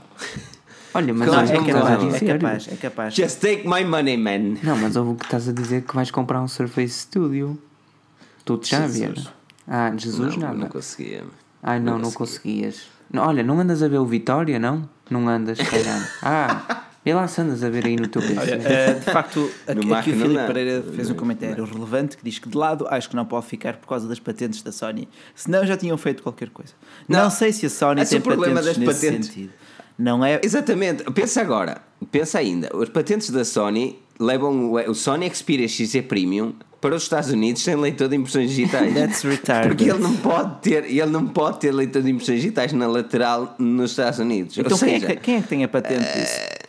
Olha, 0.95 1.15
mas 1.15 1.29
Claro, 1.29 1.43
ouve 1.43 1.71
é 1.71 1.71
É 1.71 1.73
capaz, 1.75 2.23
é 2.23 2.27
capaz, 2.27 2.69
é 2.69 2.77
capaz. 2.77 3.15
Just 3.15 3.41
take 3.41 3.69
my 3.69 3.85
money, 3.85 4.17
man. 4.17 4.59
Não, 4.63 4.77
mas 4.77 4.97
ouve 4.97 5.13
o 5.13 5.15
que 5.15 5.25
estás 5.25 5.49
a 5.49 5.53
dizer 5.53 5.83
que 5.83 5.95
vais 5.95 6.11
comprar 6.11 6.41
um 6.41 6.49
Surface 6.49 7.01
Studio. 7.01 7.59
Tu 8.45 8.61
já 8.65 8.87
ver. 8.87 9.15
Ah, 9.67 9.93
Jesus 9.97 10.37
não, 10.37 10.49
nada. 10.49 10.59
não 10.59 10.69
conseguia. 10.69 11.25
Ai 11.63 11.81
não, 11.81 11.99
não, 11.99 12.11
conseguias. 12.11 12.83
Não, 13.11 13.27
olha, 13.27 13.43
não 13.43 13.59
andas 13.59 13.83
a 13.83 13.89
ver 13.89 13.99
o 13.99 14.05
Vitória, 14.05 14.59
não? 14.59 14.89
Não 15.11 15.29
andas, 15.29 15.59
calhar. 15.59 16.11
Ah, 16.23 16.84
vê 17.05 17.15
lá 17.15 17.29
se 17.29 17.41
andas 17.41 17.63
a 17.63 17.69
ver 17.69 17.87
aí 17.87 17.97
no 17.97 18.09
teu 18.09 18.23
PC. 18.23 18.35
Uh, 18.35 18.99
de 18.99 19.05
facto, 19.13 19.51
aqui, 19.67 19.93
aqui 19.93 20.11
o 20.11 20.17
Filipe. 20.17 20.47
Pereira 20.47 20.83
fez 20.95 21.11
um 21.11 21.15
comentário 21.15 21.65
relevante 21.65 22.17
que 22.17 22.25
diz 22.25 22.39
que 22.39 22.49
de 22.49 22.57
lado 22.57 22.87
acho 22.89 23.11
que 23.11 23.17
não 23.17 23.25
pode 23.25 23.47
ficar 23.47 23.77
por 23.77 23.89
causa 23.89 24.09
das 24.09 24.19
patentes 24.19 24.63
da 24.63 24.73
Sony. 24.73 25.09
Senão 25.35 25.67
já 25.67 25.77
tinham 25.77 25.99
feito 25.99 26.23
qualquer 26.23 26.49
coisa. 26.51 26.73
Não, 27.09 27.25
Não. 27.25 27.31
sei 27.31 27.53
se 27.53 27.67
a 27.67 27.71
Sony 27.71 28.01
é 28.01 28.05
tem 28.05 28.19
o 28.19 28.23
problema 28.23 28.61
patentes 28.61 28.79
das 28.79 28.87
nesse 28.87 29.01
patentes. 29.07 29.29
sentido. 29.29 29.53
Não 29.99 30.25
é. 30.25 30.41
Exatamente, 30.43 31.05
pensa 31.13 31.41
agora, 31.41 31.81
pensa 32.11 32.39
ainda, 32.39 32.69
os 32.75 32.89
patentes 32.89 33.31
da 33.31 33.45
Sony 33.45 33.99
levam 34.19 34.73
o, 34.73 34.95
Sony 34.95 35.33
Xperia 35.33 35.69
XZ 35.69 36.03
Premium 36.09 36.55
para 36.81 36.95
os 36.95 37.05
Estados 37.05 37.31
Unidos 37.31 37.63
sem 37.63 37.77
leitor 37.77 38.09
de 38.09 38.17
impressões 38.17 38.51
digitais. 38.51 38.93
That's 38.93 39.23
retarded. 39.23 39.69
Porque 39.69 39.85
ele 39.85 40.01
não 40.01 40.17
pode 40.17 40.61
ter, 40.61 40.85
ele 40.85 41.07
não 41.07 41.27
pode 41.27 41.61
ter 41.61 41.73
leitor 41.73 42.03
de 42.03 42.11
impressões 42.11 42.41
digitais 42.41 42.73
na 42.73 42.87
lateral 42.87 43.55
nos 43.59 43.93
Estados 43.93 44.19
Unidos. 44.19 44.59
Então 44.59 44.73
Ou 44.73 44.79
quem, 44.79 45.01
seja, 45.01 45.13
é 45.13 45.17
que, 45.17 45.23
quem 45.23 45.37
é 45.37 45.43
que 45.43 45.49
tem 45.49 45.65
a 45.65 45.69
patente 45.69 46.05
disso? 46.05 46.64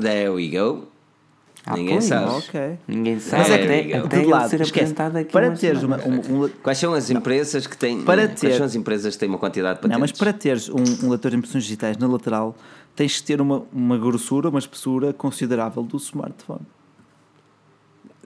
There 0.00 0.30
we 0.30 0.48
go. 0.48 0.88
Ah, 1.66 1.76
Ninguém 1.76 1.94
pois, 1.94 2.04
sabe. 2.04 2.30
Ok. 2.30 2.78
Ninguém 2.86 3.18
sabe. 3.18 3.42
Mas 3.42 3.50
é 3.50 3.58
que 3.84 3.94
até 3.94 4.08
De 4.08 4.22
ele 4.22 4.26
lado, 4.30 4.50
ser 4.50 4.62
apresentado 4.62 5.16
aqui 5.16 5.32
Para 5.32 5.50
teres 5.52 5.82
uma, 5.82 5.96
um, 6.06 6.44
um- 6.44 6.48
Quais 6.62 6.76
são 6.76 6.92
as 6.92 7.08
empresas 7.08 7.66
que 7.66 7.74
têm 7.74 8.02
Para 8.02 8.26
Quais 8.28 8.38
ter- 8.40 8.56
são 8.58 8.66
as 8.66 8.74
empresas 8.74 9.14
que 9.14 9.20
têm 9.20 9.30
uma 9.30 9.38
quantidade 9.38 9.76
de 9.76 9.80
patentes? 9.80 9.94
Não, 9.94 10.00
mas 10.00 10.12
para 10.12 10.30
teres 10.34 10.68
um, 10.68 10.74
um 11.06 11.08
leitor 11.08 11.30
de 11.30 11.38
impressões 11.38 11.64
digitais 11.64 11.96
na 11.96 12.06
lateral, 12.06 12.54
tens 12.94 13.18
que 13.18 13.26
ter 13.26 13.40
uma, 13.40 13.62
uma 13.72 13.96
grossura, 13.96 14.50
uma 14.50 14.58
espessura 14.58 15.14
considerável 15.14 15.82
do 15.82 15.96
smartphone. 15.96 16.60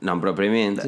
Não 0.03 0.19
propriamente. 0.19 0.81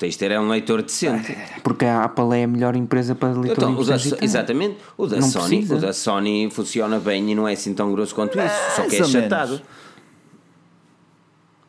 Tens 0.00 0.14
de 0.14 0.18
ter 0.18 0.30
é 0.30 0.40
um 0.40 0.48
leitor 0.48 0.80
decente. 0.80 1.36
Porque 1.62 1.84
a 1.84 2.04
Apple 2.04 2.34
é 2.34 2.44
a 2.44 2.46
melhor 2.46 2.74
empresa 2.74 3.14
para 3.14 3.28
leitor 3.34 3.52
Então, 3.52 3.74
de 3.74 3.82
o 3.82 3.84
da, 3.84 3.96
exatamente, 4.24 4.78
o 4.96 5.06
da, 5.06 5.18
Não 5.18 5.28
Sony, 5.28 5.56
precisa. 5.58 5.76
o 5.76 5.78
da 5.78 5.92
Sony 5.92 6.48
funciona 6.50 6.98
bem 6.98 7.30
e 7.30 7.34
não 7.34 7.46
é 7.46 7.52
assim 7.52 7.74
tão 7.74 7.92
grosso 7.92 8.14
quanto 8.14 8.38
isso, 8.40 8.54
só 8.76 8.82
que 8.88 8.96
é 8.96 9.06
menos. 9.06 9.62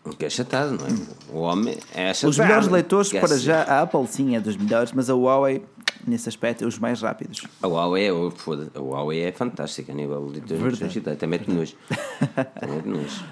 O 0.06 0.12
que 0.16 0.24
é 0.24 0.28
achatado, 0.28 0.72
não 0.80 0.88
é? 0.88 0.90
O 1.34 1.40
homem 1.41 1.78
é 1.94 2.10
achatado. 2.12 2.30
Os 2.30 2.38
melhores 2.38 2.68
leitores, 2.70 3.12
Quer 3.12 3.20
para 3.20 3.38
já, 3.38 3.64
a 3.64 3.82
Apple 3.82 4.08
sim 4.08 4.34
é 4.34 4.40
dos 4.40 4.56
melhores, 4.56 4.94
mas 4.94 5.10
a 5.10 5.14
Huawei, 5.14 5.62
nesse 6.08 6.30
aspecto, 6.30 6.64
é 6.64 6.68
os 6.68 6.80
mais 6.80 7.02
rápidos. 7.02 7.41
A 7.62 7.68
Huawei, 7.68 8.08
é, 8.08 8.14
o- 8.14 8.32
foda- 8.32 8.72
a 8.74 8.80
Huawei 8.80 9.24
é 9.24 9.32
fantástica 9.34 9.91
a 9.91 9.95
nível 9.95 10.26
de 10.32 10.40
leitores 10.40 10.80
digitais, 10.80 11.18
até 11.18 11.28
mete 11.28 11.52
nojo. 11.52 11.76
Até 12.38 12.66
mete 12.66 12.88
nojo. 12.88 13.24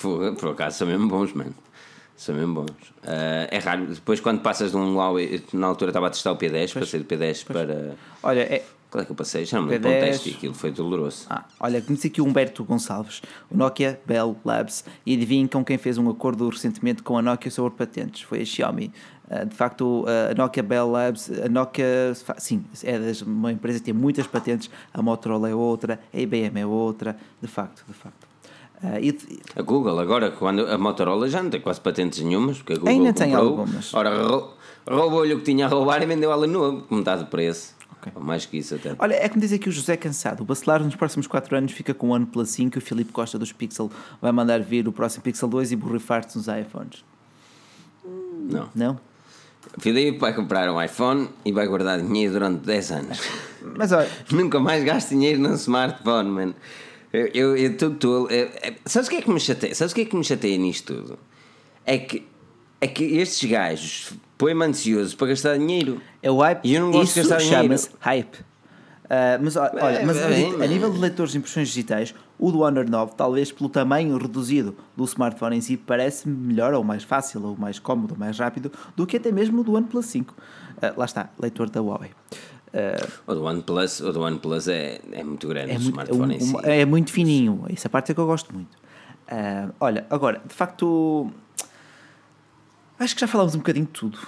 Por- 0.00 0.34
Por 0.38 0.48
acaso 0.50 0.78
são 0.78 0.86
mesmo 0.86 1.08
bons, 1.08 1.32
mano. 1.34 1.52
São 2.16 2.34
mesmo 2.34 2.54
bons. 2.54 2.70
Ah, 3.02 3.48
é 3.50 3.58
raro. 3.58 3.86
Depois, 3.86 4.20
quando 4.20 4.40
passas 4.40 4.70
de 4.70 4.76
um 4.76 4.94
Huawei, 4.96 5.42
na 5.52 5.66
altura 5.66 5.90
estava 5.90 6.06
a 6.06 6.10
testar 6.10 6.32
o 6.32 6.36
P10, 6.38 6.72
passei 6.78 7.00
do 7.00 7.06
P10 7.06 7.44
para. 7.44 7.96
Olha, 8.22 8.40
é, 8.40 8.64
Qual 8.90 9.02
é 9.02 9.04
que 9.04 9.10
eu 9.10 9.16
passei? 9.16 9.44
Já 9.44 9.58
não 9.60 9.66
me 9.66 9.76
um 9.76 9.80
P10. 9.80 10.00
teste 10.00 10.30
e 10.30 10.34
aquilo 10.34 10.54
foi 10.54 10.70
doloroso. 10.70 11.26
Ah, 11.28 11.44
olha, 11.58 11.82
conheci 11.82 12.06
aqui 12.06 12.20
o 12.20 12.24
Humberto 12.24 12.62
Gonçalves, 12.64 13.20
o 13.50 13.56
Nokia 13.56 14.00
Bell 14.06 14.36
Labs, 14.44 14.84
e 15.04 15.14
adivinhem 15.16 15.48
com 15.48 15.64
quem 15.64 15.76
fez 15.76 15.98
um 15.98 16.08
acordo 16.08 16.48
recentemente 16.48 17.02
com 17.02 17.18
a 17.18 17.22
Nokia 17.22 17.50
sobre 17.50 17.76
patentes. 17.76 18.22
Foi 18.22 18.42
a 18.42 18.44
Xiaomi. 18.44 18.92
Ah, 19.28 19.42
de 19.42 19.54
facto, 19.56 20.04
a 20.30 20.34
Nokia 20.34 20.62
Bell 20.62 20.88
Labs, 20.88 21.28
a 21.44 21.48
Nokia, 21.48 22.12
sim, 22.38 22.64
é 22.84 22.96
das- 23.00 23.22
uma 23.22 23.50
empresa 23.50 23.80
que 23.80 23.86
tem 23.86 23.94
muitas 23.94 24.28
patentes, 24.28 24.70
a 24.92 25.02
Motorola 25.02 25.48
é 25.50 25.54
outra, 25.56 25.98
a 26.12 26.16
IBM 26.20 26.60
é 26.60 26.64
outra, 26.66 27.16
de 27.42 27.48
facto, 27.48 27.84
de 27.88 27.94
facto. 27.94 28.28
Ah, 28.82 29.00
e, 29.00 29.16
A 29.56 29.62
Google, 29.62 29.98
agora, 29.98 30.30
quando 30.30 30.66
a 30.66 30.76
Motorola 30.76 31.28
já 31.28 31.42
não 31.42 31.50
tem 31.50 31.60
quase 31.60 31.80
patentes 31.80 32.20
nenhumas, 32.20 32.58
porque 32.58 32.74
a 32.74 32.76
Google 32.76 32.90
Ainda 32.92 33.12
tem 33.12 33.30
comprou, 33.30 33.48
algumas. 33.60 33.94
Ora, 33.94 34.26
rou- 34.26 34.56
roubou-lhe 34.88 35.32
o 35.34 35.38
que 35.38 35.44
tinha 35.44 35.66
a 35.66 35.68
roubar 35.68 36.02
e 36.02 36.06
vendeu 36.06 36.30
ela 36.30 36.46
novo, 36.46 36.82
com 36.82 36.96
metade 36.96 37.24
do 37.24 37.30
preço. 37.30 37.74
Ok. 37.98 38.12
Ou 38.14 38.22
mais 38.22 38.44
que 38.44 38.58
isso 38.58 38.74
até. 38.74 38.94
Olha, 38.98 39.14
é 39.14 39.28
como 39.28 39.40
diz 39.40 39.52
aqui 39.52 39.68
o 39.68 39.72
José 39.72 39.96
Cansado. 39.96 40.42
O 40.42 40.44
Bacelar 40.44 40.82
nos 40.84 40.94
próximos 40.96 41.26
4 41.26 41.56
anos 41.56 41.72
fica 41.72 41.94
com 41.94 42.08
o 42.08 42.10
OnePlus 42.12 42.50
5 42.50 42.76
e 42.76 42.78
o 42.78 42.82
Filipe 42.82 43.10
Costa 43.12 43.38
dos 43.38 43.52
Pixel 43.52 43.90
vai 44.20 44.30
mandar 44.32 44.60
vir 44.60 44.86
o 44.86 44.92
próximo 44.92 45.22
Pixel 45.22 45.48
2 45.48 45.72
e 45.72 45.76
borrifar-te 45.76 46.36
nos 46.36 46.46
iPhones. 46.48 47.02
Não. 48.04 48.68
Não? 48.74 49.00
O 49.76 49.80
Filipe 49.80 50.18
vai 50.18 50.34
comprar 50.34 50.68
um 50.70 50.80
iPhone 50.82 51.30
e 51.44 51.50
vai 51.52 51.66
guardar 51.66 51.98
dinheiro 52.02 52.34
durante 52.34 52.58
10 52.66 52.90
anos. 52.92 53.18
Mas 53.76 53.92
olha, 53.92 54.10
Nunca 54.30 54.60
mais 54.60 54.84
gasto 54.84 55.08
dinheiro 55.10 55.40
num 55.40 55.54
smartphone, 55.54 56.28
mano. 56.28 56.54
Eu, 57.16 57.76
tolo. 57.96 58.28
É- 58.30 58.50
é- 58.68 58.74
sabes 58.84 59.06
o 59.08 59.10
que 59.10 59.16
é 59.16 59.22
que 59.22 59.30
me 59.30 59.38
chateia? 59.40 59.74
Sabes 59.74 59.92
o 59.92 59.94
que 59.94 60.00
é 60.00 60.04
que 60.04 60.16
me 60.16 60.24
chateia 60.24 60.58
nisto 60.58 60.94
tudo? 60.94 61.18
É 61.86 61.98
que, 61.98 62.26
é 62.80 62.86
que 62.88 63.04
estes 63.18 63.48
gajos 63.48 64.12
põem-me 64.36 64.64
ansioso 64.64 65.16
para 65.16 65.28
gastar 65.28 65.56
dinheiro. 65.58 66.00
é 66.22 66.30
o 66.30 66.38
hype. 66.38 66.60
E 66.64 66.74
eu 66.74 66.82
não 66.82 66.90
gosto 66.90 67.14
de 67.14 67.20
Isso 67.20 67.28
gastar 67.28 67.44
dinheiro. 67.44 67.62
chama-se 67.62 67.90
hype. 68.00 68.38
Ah, 69.08 69.38
mas 69.40 69.54
olha, 69.54 69.70
olha, 69.74 70.06
mas 70.06 70.16
É, 70.16 70.22
a, 70.60 70.64
a 70.64 70.66
nível 70.66 70.90
de 70.90 70.98
leitores 70.98 71.32
de 71.32 71.38
impressões 71.38 71.68
digitais, 71.68 72.14
o 72.38 72.50
do 72.50 72.60
Honor 72.60 72.88
9, 72.88 73.12
talvez 73.16 73.52
pelo 73.52 73.68
tamanho 73.68 74.16
reduzido 74.16 74.74
do 74.96 75.04
smartphone 75.04 75.56
em 75.56 75.60
si, 75.60 75.76
parece 75.76 76.26
melhor, 76.28 76.72
ou 76.74 76.82
mais 76.82 77.04
fácil, 77.04 77.44
ou 77.44 77.56
mais 77.56 77.78
cómodo, 77.78 78.14
ou 78.14 78.18
mais 78.18 78.38
rápido, 78.38 78.72
do 78.96 79.06
que 79.06 79.18
até 79.18 79.30
mesmo 79.30 79.60
o 79.60 79.64
do 79.64 79.74
OnePlus 79.74 80.06
5. 80.06 80.34
Ah, 80.82 80.94
lá 80.96 81.04
está, 81.04 81.28
leitor 81.38 81.68
da 81.70 81.80
Huawei. 81.80 82.10
Ah, 82.74 83.06
O 83.26 83.34
do 83.34 83.44
OnePlus, 83.44 84.00
o 84.00 84.12
do 84.12 84.20
OnePlus 84.20 84.66
é, 84.68 85.00
é 85.12 85.22
muito 85.22 85.46
grande, 85.46 85.70
é, 85.70 85.76
o 85.76 85.80
muito, 85.80 85.90
smartphone 85.90 86.34
um- 86.34 86.36
em 86.36 86.40
si. 86.40 86.54
é 86.64 86.84
muito 86.84 87.12
fininho, 87.12 87.64
essa 87.70 87.88
parte 87.88 88.10
é 88.10 88.14
que 88.14 88.20
eu 88.20 88.26
gosto 88.26 88.52
muito. 88.52 88.76
Ah, 89.28 89.68
olha, 89.80 90.04
agora, 90.10 90.42
de 90.46 90.52
facto, 90.54 91.30
acho 92.98 93.14
que 93.14 93.20
já 93.20 93.26
falámos 93.28 93.54
um 93.54 93.58
bocadinho 93.58 93.86
de 93.86 93.92
tudo. 93.92 94.18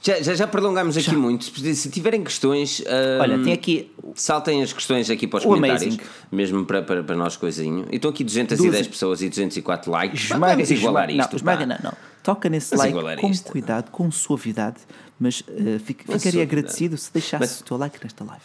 Já, 0.00 0.22
já, 0.22 0.34
já 0.36 0.46
prolongámos 0.46 0.96
aqui 0.96 1.16
muito. 1.16 1.44
Se 1.74 1.90
tiverem 1.90 2.22
questões. 2.22 2.80
ah, 2.86 3.22
Olha, 3.22 3.42
tem 3.42 3.52
aqui 3.52 3.90
Saltem 4.14 4.62
as 4.62 4.72
questões 4.72 5.10
aqui 5.10 5.26
para 5.26 5.38
os 5.38 5.44
O 5.44 5.48
comentários, 5.48 5.94
Amazing. 5.96 6.00
mesmo 6.30 6.64
para, 6.64 6.80
para, 6.82 7.02
para 7.02 7.16
nós 7.16 7.36
coisinho. 7.36 7.84
E 7.90 7.96
estão 7.96 8.10
aqui 8.12 8.22
210 8.22 8.70
Duas- 8.72 8.86
pessoas 8.86 9.20
e 9.22 9.28
204 9.28 9.90
likes. 9.90 10.24
Esmaga, 10.30 10.52
Vamos 10.54 10.70
igualar 10.70 11.10
isto. 11.10 11.30
Não, 11.32 11.36
esmaga, 11.36 11.66
não, 11.66 11.76
não. 11.82 11.92
Toca 12.22 12.48
nesse 12.48 12.76
Vamos 12.76 12.94
like 13.02 13.20
com 13.20 13.28
isto. 13.30 13.50
cuidado, 13.50 13.90
com 13.90 14.08
suavidade, 14.12 14.76
mas 15.24 15.42
eh, 15.48 15.78
fic- 15.78 16.04
Com 16.04 16.18
ficaria 16.18 16.42
agradecido 16.42 16.96
se 16.96 17.12
deixasse 17.12 17.40
Mas- 17.40 17.60
o 17.60 17.64
teu 17.64 17.76
like 17.76 17.98
nesta 18.02 18.22
live. 18.24 18.44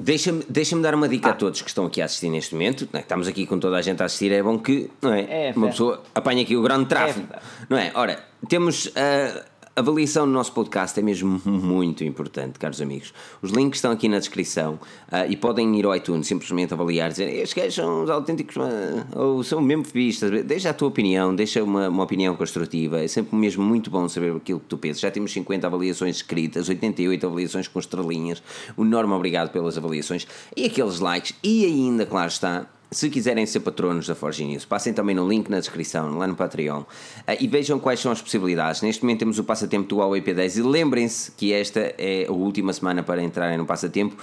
Deixa-me 0.00 0.42
deixa 0.48 0.76
dar 0.78 0.94
uma 0.94 1.06
dica 1.06 1.28
a 1.30 1.32
todos 1.34 1.60
que 1.60 1.68
estão 1.68 1.84
aqui 1.84 2.00
a 2.00 2.06
assistir 2.06 2.30
neste 2.30 2.54
momento. 2.54 2.88
é? 2.94 3.00
Estamos 3.00 3.28
aqui 3.28 3.46
com 3.46 3.58
toda 3.60 3.76
a 3.76 3.82
gente 3.82 4.02
a 4.02 4.06
assistir. 4.06 4.32
É 4.32 4.42
bom 4.42 4.58
que 4.58 4.90
não 5.02 5.12
é? 5.12 5.48
É, 5.48 5.52
uma 5.54 5.68
pessoa 5.68 6.02
apanha 6.14 6.42
aqui 6.42 6.56
o 6.56 6.62
grande 6.62 6.86
tráfego. 6.86 7.26
verdade. 7.26 7.44
não 7.68 7.76
é? 7.76 7.92
Ora, 7.94 8.24
temos 8.48 8.90
a 8.96 9.44
avaliação 9.76 10.24
no 10.24 10.32
nosso 10.32 10.52
podcast, 10.52 10.98
é 10.98 11.02
mesmo 11.02 11.40
muito 11.44 12.02
importante, 12.02 12.58
caros 12.58 12.80
amigos. 12.80 13.12
Os 13.42 13.50
links 13.50 13.76
estão 13.78 13.92
aqui 13.92 14.08
na 14.08 14.18
descrição 14.18 14.80
ah, 15.12 15.26
e 15.26 15.36
podem 15.36 15.78
ir 15.78 15.84
ao 15.84 15.94
iTunes 15.94 16.26
simplesmente 16.26 16.72
avaliar, 16.72 17.10
dizer 17.10 17.28
estes 17.28 17.52
gajos 17.52 17.74
são 17.74 18.02
os 18.04 18.08
autênticos 18.08 18.56
ah, 18.56 19.06
ou 19.14 19.44
são 19.44 19.60
mesmo 19.60 19.84
fistas. 19.84 20.44
Deixa 20.44 20.70
a 20.70 20.74
tua 20.74 20.88
opinião, 20.88 21.34
deixa 21.34 21.62
uma, 21.62 21.90
uma 21.90 22.02
opinião 22.04 22.34
construtiva. 22.34 23.02
É 23.02 23.08
sempre 23.08 23.36
mesmo 23.36 23.62
muito 23.62 23.90
bom 23.90 24.08
saber 24.08 24.34
aquilo 24.34 24.60
que 24.60 24.66
tu 24.66 24.78
pensas. 24.78 25.00
Já 25.00 25.10
temos 25.10 25.30
50 25.32 25.66
avaliações 25.66 26.16
escritas, 26.16 26.68
88 26.70 27.26
avaliações 27.26 27.68
com 27.68 27.78
estrelinhas. 27.78 28.42
Um 28.78 28.84
enorme 28.84 29.12
obrigado 29.12 29.50
pelas 29.50 29.76
avaliações 29.76 30.26
e 30.56 30.64
aqueles 30.64 31.00
likes. 31.00 31.34
E 31.42 31.66
ainda, 31.66 32.06
claro 32.06 32.28
está, 32.28 32.66
se 32.90 33.10
quiserem 33.10 33.44
ser 33.46 33.60
patronos 33.60 34.06
da 34.06 34.14
Forge 34.14 34.44
News, 34.44 34.64
passem 34.64 34.92
também 34.92 35.14
no 35.14 35.28
link 35.28 35.48
na 35.50 35.58
descrição, 35.58 36.16
lá 36.18 36.26
no 36.26 36.36
Patreon, 36.36 36.84
ah, 37.26 37.34
e 37.38 37.46
vejam 37.46 37.78
quais 37.78 38.00
são 38.00 38.12
as 38.12 38.22
possibilidades. 38.22 38.82
Neste 38.82 39.02
momento 39.02 39.20
temos 39.20 39.38
o 39.38 39.44
passatempo 39.44 39.88
do 39.88 39.96
Huawei 39.96 40.22
P10 40.22 40.58
e 40.58 40.62
lembrem-se 40.62 41.32
que 41.32 41.52
esta 41.52 41.94
é 41.98 42.26
a 42.28 42.32
última 42.32 42.72
semana 42.72 43.02
para 43.02 43.22
entrarem 43.22 43.58
no 43.58 43.66
passatempo. 43.66 44.16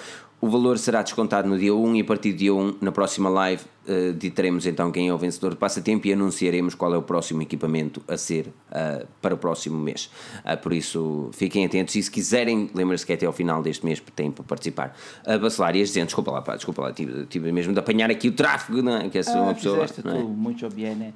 O 0.44 0.50
valor 0.50 0.78
será 0.78 1.02
descontado 1.02 1.48
no 1.48 1.58
dia 1.58 1.74
1 1.74 1.96
e 1.96 2.02
a 2.02 2.04
partir 2.04 2.34
do 2.34 2.38
dia 2.38 2.54
1, 2.54 2.80
na 2.82 2.92
próxima 2.92 3.30
live, 3.30 3.64
eh, 3.88 4.12
ditaremos 4.12 4.66
então 4.66 4.92
quem 4.92 5.08
é 5.08 5.14
o 5.14 5.18
vencedor 5.18 5.52
do 5.52 5.56
passatempo 5.56 6.06
e 6.06 6.12
anunciaremos 6.12 6.76
qual 6.76 6.94
é 6.94 6.98
o 6.98 7.02
próximo 7.02 7.42
equipamento 7.42 8.04
a 8.10 8.18
ser 8.18 8.52
ah, 8.70 9.06
para 9.22 9.36
o 9.36 9.38
próximo 9.38 9.80
mês. 9.80 10.10
Ah, 10.44 10.58
por 10.58 10.74
isso, 10.74 11.30
fiquem 11.32 11.66
atentos 11.66 11.96
e 11.96 12.04
se 12.04 12.12
quiserem, 12.12 12.70
lembrem-se 12.76 13.06
que 13.06 13.14
é 13.14 13.16
até 13.16 13.26
ao 13.26 13.32
final 13.32 13.64
deste 13.64 13.86
mês 13.86 14.04
têm 14.18 14.32
para 14.32 14.44
participar. 14.44 14.98
A 15.26 15.38
Bacelar 15.38 15.78
e 15.78 15.82
as 15.82 15.88
dizendo, 15.88 16.08
desculpa 16.08 16.32
lá, 16.32 16.42
pá, 16.42 16.58
desculpa 16.58 16.82
lá, 16.82 16.92
tive, 16.92 17.26
tive 17.28 17.50
mesmo 17.54 17.72
de 17.72 17.80
apanhar 17.80 18.12
aqui 18.12 18.28
o 18.28 18.34
tráfego, 18.34 18.82
não 18.82 18.98
é? 18.98 19.08
Que 19.08 19.20
é 19.20 19.24
só 19.24 19.44
uma 19.44 19.54
pessoa. 19.54 19.88
fizeste 19.88 20.06
não 20.06 20.14
é? 20.14 20.22
tu, 20.24 20.28
muito 20.28 20.70
bem. 20.72 20.92
Uh, 20.94 21.14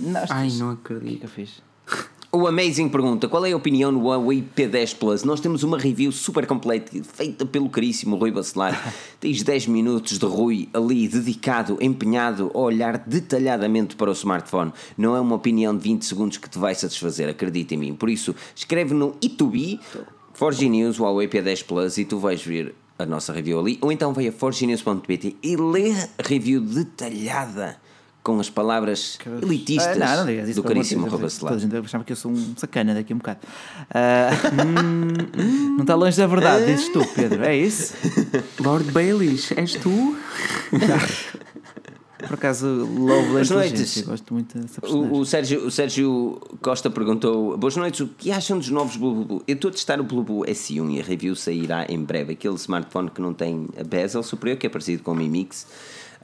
não, 0.00 0.24
Ai, 0.30 0.48
não 0.52 0.72
O 0.72 0.76
que 0.78 0.94
é 0.94 0.96
acredito. 0.96 1.18
que 1.18 1.24
eu 1.26 1.28
fiz? 1.28 1.62
O 2.34 2.48
Amazing 2.48 2.88
pergunta: 2.88 3.28
qual 3.28 3.46
é 3.46 3.52
a 3.52 3.56
opinião 3.56 3.92
no 3.92 4.06
Huawei 4.06 4.42
P10 4.56 4.96
Plus? 4.96 5.22
Nós 5.22 5.38
temos 5.38 5.62
uma 5.62 5.78
review 5.78 6.10
super 6.10 6.44
completa 6.48 6.90
feita 7.04 7.46
pelo 7.46 7.70
caríssimo 7.70 8.16
Rui 8.16 8.32
Bacelar. 8.32 8.92
Tens 9.20 9.44
10 9.44 9.68
minutos 9.68 10.18
de 10.18 10.26
Rui 10.26 10.68
ali 10.74 11.06
dedicado, 11.06 11.78
empenhado 11.80 12.50
a 12.52 12.58
olhar 12.58 12.98
detalhadamente 12.98 13.94
para 13.94 14.10
o 14.10 14.12
smartphone. 14.14 14.72
Não 14.98 15.14
é 15.14 15.20
uma 15.20 15.36
opinião 15.36 15.76
de 15.76 15.84
20 15.84 16.04
segundos 16.04 16.36
que 16.36 16.50
te 16.50 16.58
vai 16.58 16.74
satisfazer, 16.74 17.28
acredita 17.28 17.74
em 17.74 17.76
mim. 17.76 17.94
Por 17.94 18.10
isso, 18.10 18.34
escreve 18.52 18.94
no 18.94 19.12
E2B, 19.12 19.78
Forge 20.32 20.68
News, 20.68 20.98
Huawei 20.98 21.28
P10 21.28 21.64
Plus 21.64 21.98
e 21.98 22.04
tu 22.04 22.18
vais 22.18 22.42
ver 22.42 22.74
a 22.98 23.06
nossa 23.06 23.32
review 23.32 23.60
ali. 23.60 23.78
Ou 23.80 23.92
então 23.92 24.12
vai 24.12 24.26
a 24.26 24.32
forgenews.pt 24.32 25.36
e 25.40 25.56
lê 25.56 25.92
a 25.92 26.08
review 26.26 26.60
detalhada. 26.60 27.76
Com 28.24 28.40
as 28.40 28.48
palavras 28.50 29.18
elitistas 29.42 30.00
Ah, 30.00 30.16
não, 30.16 30.24
não 30.24 30.26
digas 30.26 30.56
do 30.56 30.62
caríssimo 30.64 31.06
Rui 31.06 31.28
Toda 31.30 31.54
a 31.54 31.58
gente 31.58 31.76
achava 31.76 32.02
que 32.02 32.12
eu 32.12 32.16
sou 32.16 32.32
um 32.32 32.56
sacana 32.56 32.94
daqui 32.94 33.12
a 33.12 33.16
um 33.16 33.18
bocado. 33.18 33.40
Hum, 34.64 35.76
não 35.76 35.82
está 35.82 35.94
longe 35.94 36.16
da 36.16 36.26
verdade, 36.26 36.64
dizes 36.66 36.88
tu, 36.88 37.04
Pedro, 37.14 37.44
é 37.44 37.56
isso? 37.56 37.94
Lord 38.60 38.90
Baelish, 38.92 39.52
és 39.56 39.74
tu? 39.74 40.16
Por 42.26 42.34
acaso, 42.34 42.66
louvo 42.66 43.28
a 43.28 43.32
Boas 43.32 43.50
noites. 43.50 44.00
gosto 44.02 44.32
muito 44.32 44.58
dessa. 44.58 44.80
O, 44.86 45.18
o 45.18 45.26
Sérgio, 45.26 45.66
o 45.66 45.70
Sérgio 45.70 46.40
Costa 46.62 46.88
perguntou: 46.90 47.56
Boas 47.58 47.76
noites, 47.76 48.00
o 48.00 48.08
que 48.08 48.30
acham 48.30 48.58
dos 48.58 48.70
novos 48.70 48.96
Blue 48.96 49.24
Blue? 49.24 49.42
Eu 49.46 49.54
estou 49.54 49.68
a 49.68 49.72
testar 49.72 50.00
o 50.00 50.04
Blue 50.04 50.22
Blue 50.22 50.42
S1 50.46 50.94
e 50.94 51.00
a 51.00 51.02
review 51.04 51.36
sairá 51.36 51.86
em 51.88 51.98
breve. 52.02 52.32
Aquele 52.32 52.54
smartphone 52.54 53.10
que 53.10 53.20
não 53.20 53.34
tem 53.34 53.68
a 53.78 53.84
bezel 53.84 54.22
superior, 54.22 54.56
que 54.58 54.66
é 54.66 54.70
parecido 54.70 55.02
com 55.02 55.12
o 55.12 55.14
Mi 55.14 55.28
Mix. 55.28 55.66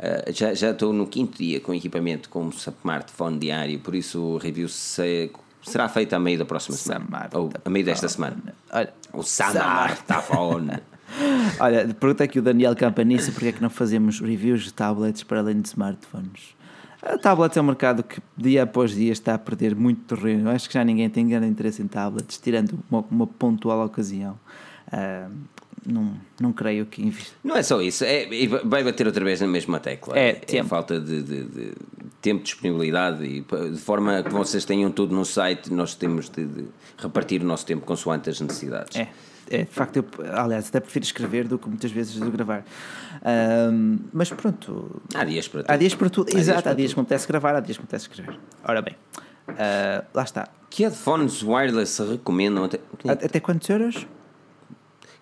Ah, 0.03 0.31
já, 0.33 0.55
já 0.55 0.71
estou 0.71 0.93
no 0.93 1.07
quinto 1.07 1.37
dia 1.39 1.61
com 1.61 1.75
equipamento 1.75 2.29
com 2.31 2.49
smartphone 2.51 3.39
diário, 3.39 3.79
por 3.81 3.95
isso 3.95 4.39
a 4.41 4.43
review 4.43 4.69
se- 4.69 5.31
será 5.63 5.89
feita 5.89 6.17
a 6.17 6.19
meio 6.19 6.39
da 6.39 6.45
próxima 6.45 6.77
semana. 6.77 7.29
Ou 7.35 7.51
a 7.65 7.69
meio 7.71 7.85
desta 7.85 8.09
semana. 8.09 8.37
Olha, 8.73 8.93
O 9.13 9.21
smartphone. 9.21 10.71
olha, 11.61 11.87
pergunta 11.95 12.25
aqui 12.25 12.39
o 12.39 12.43
Daniel 12.43 12.75
Campanice 12.77 13.31
porque 13.33 13.49
é 13.49 13.53
que 13.53 13.61
não 13.63 13.71
fazemos 13.71 14.21
reviews 14.21 14.63
de 14.63 14.73
tablets 14.73 15.23
para 15.23 15.41
além 15.41 15.61
de 15.61 15.69
smartphones. 15.69 16.55
A 17.03 17.17
tablets 17.19 17.57
é 17.57 17.61
um 17.61 17.65
mercado 17.65 18.03
que 18.03 18.21
dia 18.37 18.63
após 18.63 18.93
dia 18.95 19.11
está 19.13 19.35
a 19.35 19.39
perder 19.39 19.75
muito 19.75 20.15
terreno. 20.15 20.51
Acho 20.51 20.69
que 20.69 20.75
já 20.75 20.85
ninguém 20.85 21.09
tem 21.09 21.27
grande 21.27 21.47
interesse 21.47 21.83
em 21.83 21.87
tablets, 21.89 22.39
tirando 22.39 22.79
uma, 22.91 23.05
uma 23.11 23.27
pontual 23.27 23.85
ocasião. 23.85 24.39
Ah, 24.93 25.29
não, 25.87 26.15
não 26.41 26.53
creio 26.53 26.87
que 26.87 27.03
invista. 27.03 27.35
Não 27.45 27.57
é 27.57 27.63
só 27.63 27.81
isso, 27.81 28.05
é, 28.05 28.27
vai 28.65 28.83
bater 28.85 29.07
outra 29.07 29.25
vez 29.25 29.41
na 29.41 29.47
mesma 29.47 29.79
tecla. 29.81 30.19
É, 30.19 30.31
a 30.31 30.35
tempo. 30.35 30.69
falta 30.69 31.01
de, 31.01 31.23
de- 31.23 31.45
de 31.45 31.73
tempo, 32.21 32.43
disponibilidade 32.45 33.25
e 33.25 33.41
de 33.41 33.79
forma 33.79 34.23
que 34.23 34.31
vocês 34.31 34.65
tenham 34.65 34.91
tudo 34.91 35.15
no 35.15 35.25
site, 35.25 35.73
nós 35.73 35.95
temos 35.95 36.29
de, 36.29 36.45
de 36.45 36.65
repartir 36.99 37.41
o 37.43 37.45
nosso 37.47 37.65
tempo 37.65 37.85
consoante 37.87 38.29
as 38.29 38.41
necessidades. 38.41 38.97
É, 38.97 39.09
é, 39.51 39.59
de 39.65 39.71
facto, 39.71 39.97
eu, 39.97 40.05
aliás, 40.35 40.69
até 40.69 40.81
prefiro 40.81 41.05
escrever 41.05 41.49
do 41.49 41.59
que 41.59 41.69
muitas 41.69 41.91
vezes 41.91 42.15
do 42.21 42.31
gravar. 42.31 42.63
Ahm, 43.25 43.97
mas 44.13 44.31
pronto, 44.31 45.01
Há 45.15 45.25
dias 45.25 45.49
para 45.49 45.63
tudo. 45.63 45.71
há 45.73 45.77
dias 45.77 45.95
para 45.95 46.11
tudo. 46.11 46.29
Há 46.29 46.33
dias 46.33 46.43
Exato, 46.49 46.63
para 46.63 46.73
há 46.73 46.75
dias 46.75 46.93
que 46.93 46.99
me 46.99 47.03
apetece 47.03 47.27
gravar, 47.29 47.55
há 47.57 47.61
dias 47.61 47.77
que 47.79 47.83
me 47.83 47.87
apetece 47.87 48.05
escrever. 48.09 48.39
Ora 48.65 48.83
bem, 48.83 48.97
ah, 49.49 50.05
lá 50.15 50.23
está. 50.23 50.49
Que 50.69 50.85
headphones 50.85 51.43
wireless 51.43 52.01
recomendam? 52.03 52.65
Até... 52.65 52.81
Até 53.09 53.41
quantos 53.41 53.69
euros? 53.69 54.07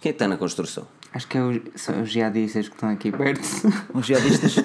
Quem 0.00 0.12
está 0.12 0.28
na 0.28 0.36
construção? 0.36 0.86
Acho 1.12 1.26
que 1.26 1.36
é 1.38 1.42
o- 1.42 1.60
são 1.74 2.02
os 2.02 2.10
jihadistas 2.10 2.68
que 2.68 2.74
estão 2.74 2.88
aqui 2.90 3.10
perto. 3.10 3.42
Uns 3.94 4.06
jihadistas? 4.06 4.56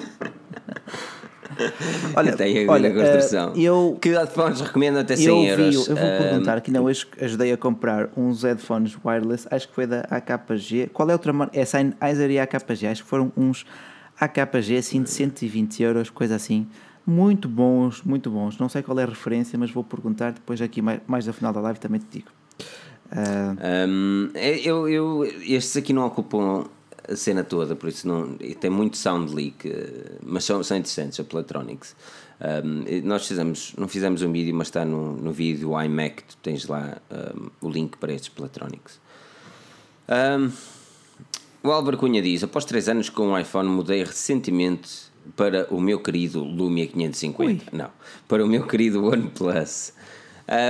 Olha, 2.16 2.34
aí 2.40 2.66
olha 2.68 2.88
na 2.92 3.00
construção. 3.00 3.52
ah, 3.54 3.58
eu, 3.58 3.96
Que 4.00 4.08
headphones 4.10 4.60
recomendam 4.60 5.00
até 5.02 5.14
100 5.14 5.26
eu 5.26 5.56
vi, 5.56 5.62
euros? 5.74 5.88
eu 5.88 5.96
vou 5.96 6.08
Ah, 6.08 6.16
perguntar 6.18 6.60
que 6.60 6.70
não, 6.70 6.84
hoje 6.84 7.06
ajudei 7.20 7.52
a 7.52 7.56
comprar 7.56 8.08
uns 8.16 8.42
headphones 8.42 8.96
wireless, 9.04 9.46
acho 9.50 9.68
que 9.68 9.74
foi 9.74 9.86
da 9.86 10.00
AKG. 10.10 10.90
Qual 10.92 11.08
é 11.08 11.12
a 11.12 11.14
outra 11.14 11.32
marca? 11.32 11.56
É 11.58 11.64
Sennheiser 11.64 12.30
e 12.30 12.40
AKG, 12.40 12.86
acho 12.88 13.04
que 13.04 13.08
foram 13.08 13.32
uns 13.36 13.64
AKG 14.18 14.78
assim 14.78 15.02
de 15.02 15.10
120 15.10 15.80
euros, 15.82 16.10
coisa 16.10 16.34
assim. 16.34 16.66
Muito 17.06 17.48
bons, 17.48 18.02
muito 18.02 18.30
bons. 18.30 18.58
Não 18.58 18.68
sei 18.68 18.82
qual 18.82 18.98
é 18.98 19.04
a 19.04 19.06
referência, 19.06 19.56
mas 19.58 19.70
vou 19.70 19.84
perguntar 19.84 20.32
depois 20.32 20.60
aqui 20.60 20.82
mais, 20.82 21.00
mais 21.06 21.28
ao 21.28 21.34
final 21.34 21.52
da 21.52 21.60
live 21.60 21.78
também 21.78 22.00
te 22.00 22.06
digo. 22.18 22.28
Ah, 23.10 23.54
Hum, 23.88 24.30
é- 24.34 24.58
eu, 24.60 24.88
eu, 24.88 25.24
estes 25.24 25.76
aqui 25.76 25.92
não 25.92 26.06
ocupam 26.06 26.66
a 27.08 27.16
cena 27.16 27.44
toda, 27.44 27.76
por 27.76 27.88
isso 27.88 28.08
não, 28.08 28.34
tem 28.58 28.70
muito 28.70 28.96
sound 28.96 29.34
leak, 29.34 29.68
eh, 29.68 30.12
mas 30.22 30.44
são, 30.44 30.62
são 30.62 30.76
interessantes, 30.76 31.20
a 31.20 31.24
Platronics. 31.24 31.94
E 32.86 33.00
nós 33.02 33.26
fizemos, 33.26 33.74
não 33.78 33.86
fizemos 33.88 34.22
um 34.22 34.32
vídeo, 34.32 34.54
mas 34.54 34.68
está 34.68 34.84
no, 34.84 35.12
no 35.16 35.30
vídeo 35.32 35.80
iMac, 35.82 36.24
tu 36.24 36.36
tens 36.38 36.66
lá 36.66 36.96
hum, 37.36 37.50
o 37.60 37.70
link 37.70 37.96
para 37.98 38.12
estes 38.12 38.28
Platronics. 38.30 38.98
O 41.62 41.70
Álvaro 41.70 41.96
Cunha 41.96 42.20
diz: 42.20 42.42
Após 42.42 42.64
3 42.64 42.88
anos 42.88 43.08
com 43.08 43.28
o 43.32 43.38
iPhone, 43.38 43.68
mudei 43.68 44.02
recentemente 44.04 44.90
para 45.36 45.66
o 45.70 45.80
meu 45.80 46.00
querido 46.00 46.42
Lumia 46.44 46.86
550. 46.86 47.66
Não, 47.72 47.90
para 48.28 48.44
o 48.44 48.48
meu 48.48 48.66
querido 48.66 49.04
OnePlus. 49.06 49.92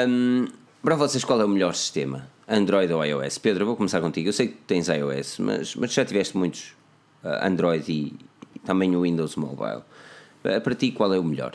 Hum, 0.08 0.46
para 0.84 0.96
vocês, 0.96 1.24
qual 1.24 1.40
é 1.40 1.44
o 1.46 1.48
melhor 1.48 1.74
sistema? 1.74 2.28
Android 2.46 2.92
ou 2.92 3.02
iOS? 3.02 3.38
Pedro, 3.38 3.62
eu 3.62 3.66
vou 3.68 3.74
começar 3.74 4.02
contigo. 4.02 4.28
Eu 4.28 4.34
sei 4.34 4.48
que 4.48 4.56
tens 4.66 4.88
iOS, 4.88 5.38
mas, 5.38 5.74
mas 5.74 5.90
já 5.94 6.04
tiveste 6.04 6.36
muitos 6.36 6.76
ah, 7.24 7.48
Android 7.48 7.90
e, 7.90 8.14
e 8.54 8.58
também 8.58 8.94
o 8.94 9.00
Windows 9.00 9.34
Mobile. 9.36 9.82
Ah, 10.44 10.60
para 10.60 10.74
ti, 10.74 10.92
qual 10.92 11.14
é 11.14 11.18
o 11.18 11.24
melhor? 11.24 11.54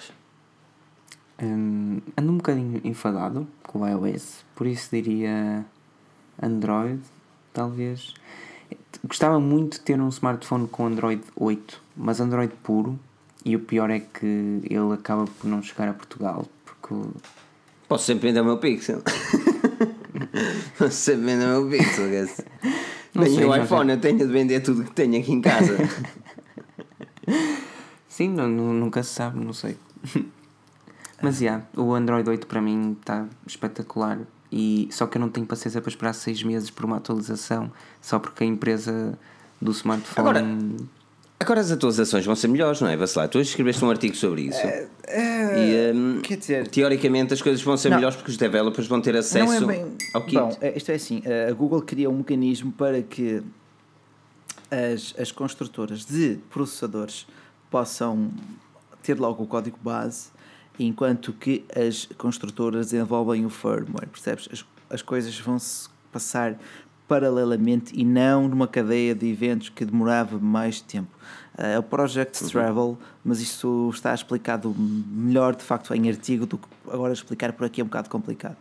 Hum, 1.39 2.01
ando 2.18 2.31
um 2.31 2.38
bocadinho 2.38 2.81
enfadado 2.84 3.47
com 3.61 3.81
o 3.81 3.88
iOS, 3.88 4.43
por 4.56 4.65
isso 4.65 4.89
diria 4.91 5.64
Android, 6.41 6.99
talvez. 7.53 8.15
Gostava 9.06 9.39
muito 9.39 9.73
de 9.73 9.81
ter 9.81 10.01
um 10.01 10.10
smartphone 10.10 10.68
com 10.68 10.88
Android 10.88 11.22
8, 11.35 11.80
mas 11.95 12.19
Android 12.19 12.51
puro, 12.64 12.99
e 13.45 13.56
o 13.56 13.60
pior 13.60 13.91
é 13.91 13.99
que 13.99 14.60
ele 14.64 14.91
acaba 14.91 15.26
por 15.26 15.47
não 15.47 15.61
chegar 15.61 15.88
a 15.88 15.93
Portugal, 15.93 16.47
porque 16.65 16.95
Posso 17.90 18.06
sempre 18.06 18.28
vender 18.30 18.40
o 18.41 18.45
meu 18.45 18.57
Pixel. 18.60 19.02
Posso 20.78 20.91
sempre 20.95 21.26
vender 21.26 21.45
o 21.48 21.64
meu 21.66 21.70
Pixel. 21.78 22.10
guys. 22.10 22.41
Não 23.14 23.24
Tenho 23.24 23.36
sei, 23.38 23.45
o 23.45 23.56
iPhone, 23.56 23.91
eu 23.91 23.99
tenho 23.99 24.20
de 24.20 24.26
vender 24.28 24.60
tudo 24.61 24.84
que 24.84 24.91
tenho 24.91 25.20
aqui 25.20 25.32
em 25.34 25.41
casa. 25.41 25.76
Sim, 28.07 28.30
não- 28.30 28.48
nunca 28.48 29.02
se 29.02 29.14
sabe, 29.14 29.44
não 29.44 29.53
sei. 29.53 29.78
Mas 31.22 31.38
já, 31.40 31.61
o 31.76 31.94
Android 31.94 32.30
8 32.30 32.45
para 32.48 32.61
mim 32.61 32.95
está 32.99 33.26
espetacular. 33.48 34.20
e 34.52 34.88
só 34.91 35.07
que 35.07 35.18
eu 35.18 35.22
não 35.22 35.30
tenho 35.30 35.48
paciência 35.48 35.82
para 35.82 35.90
esperar 35.90 36.14
seis 36.14 36.44
meses 36.44 36.70
por 36.70 36.86
uma 36.86 36.98
atualização 36.98 37.72
só 38.02 38.20
porque 38.20 38.44
a 38.44 38.48
empresa 38.48 39.18
do 39.61 39.72
smartphone. 39.72 40.28
Agora, 40.28 40.45
agora 41.40 41.61
as 41.61 41.72
atualizações 41.72 42.26
vão 42.26 42.36
ser 42.36 42.48
melhores, 42.48 42.82
não 42.82 42.88
é? 42.90 42.98
Vacilar, 42.98 43.28
tu 43.30 43.40
hoje 43.40 43.49
escreveste 43.49 43.84
um 43.84 43.90
artigo 43.90 44.16
sobre 44.16 44.41
isso. 44.44 44.60
e, 44.66 45.91
hum, 45.95 46.20
quer 46.22 46.38
dizer- 46.38 46.68
teoricamente 46.68 47.34
as 47.34 47.41
coisas 47.41 47.61
vão 47.61 47.76
ser 47.78 47.90
Não. 47.90 47.98
melhores 47.98 48.16
porque 48.18 48.32
os 48.32 48.38
developers 48.38 48.88
vão 48.88 49.02
ter 49.02 49.16
acesso 49.16 49.45
Não 49.61 49.72
é 49.72 49.76
bem. 49.78 49.98
ao 50.14 50.22
kit. 50.24 50.36
Bom, 50.36 50.57
é- 50.61 50.78
isto 50.78 50.91
é 50.91 50.95
assim: 50.95 51.22
a 51.49 51.52
Google 51.53 51.82
cria 51.82 52.10
um 52.10 52.18
mecanismo 52.18 52.72
para 52.72 53.02
que 53.02 53.41
as, 54.70 55.16
as 55.20 55.32
construtoras 55.32 56.06
de 56.06 56.38
processadores 56.52 57.26
possam 57.72 58.30
ter 59.02 59.18
logo 59.20 59.44
o 59.44 59.48
código 59.48 59.78
base, 59.82 60.28
enquanto 60.78 61.34
que 61.34 61.64
as 61.76 62.06
construtoras 62.18 62.88
desenvolvem 62.91 63.45
o 63.45 63.49
firmware. 63.49 64.07
Percebes? 64.11 64.48
As, 64.52 64.66
as 64.90 65.02
coisas 65.02 65.38
vão 65.40 65.57
se 65.57 65.88
passar 66.11 66.60
paralelamente 67.10 67.91
e 67.99 68.06
não 68.06 68.48
numa 68.48 68.68
cadeia 68.68 69.14
de 69.15 69.27
eventos 69.27 69.68
que 69.68 69.84
demorava 69.84 70.38
mais 70.40 70.80
tempo. 70.80 71.10
É 71.57 71.77
o 71.77 71.84
Project 71.84 72.45
Travel, 72.45 72.98
mas 73.26 73.41
isso 73.41 73.90
está 73.94 74.14
explicado 74.14 74.73
melhor 74.77 75.56
de 75.56 75.64
facto 75.64 75.94
em 75.94 76.07
artigo 76.07 76.45
do 76.45 76.57
que 76.57 76.68
agora 76.90 77.11
explicar 77.11 77.52
por 77.52 77.65
aqui 77.65 77.81
é 77.81 77.84
um 77.84 77.88
bocado 77.88 78.10
complicado. 78.10 78.56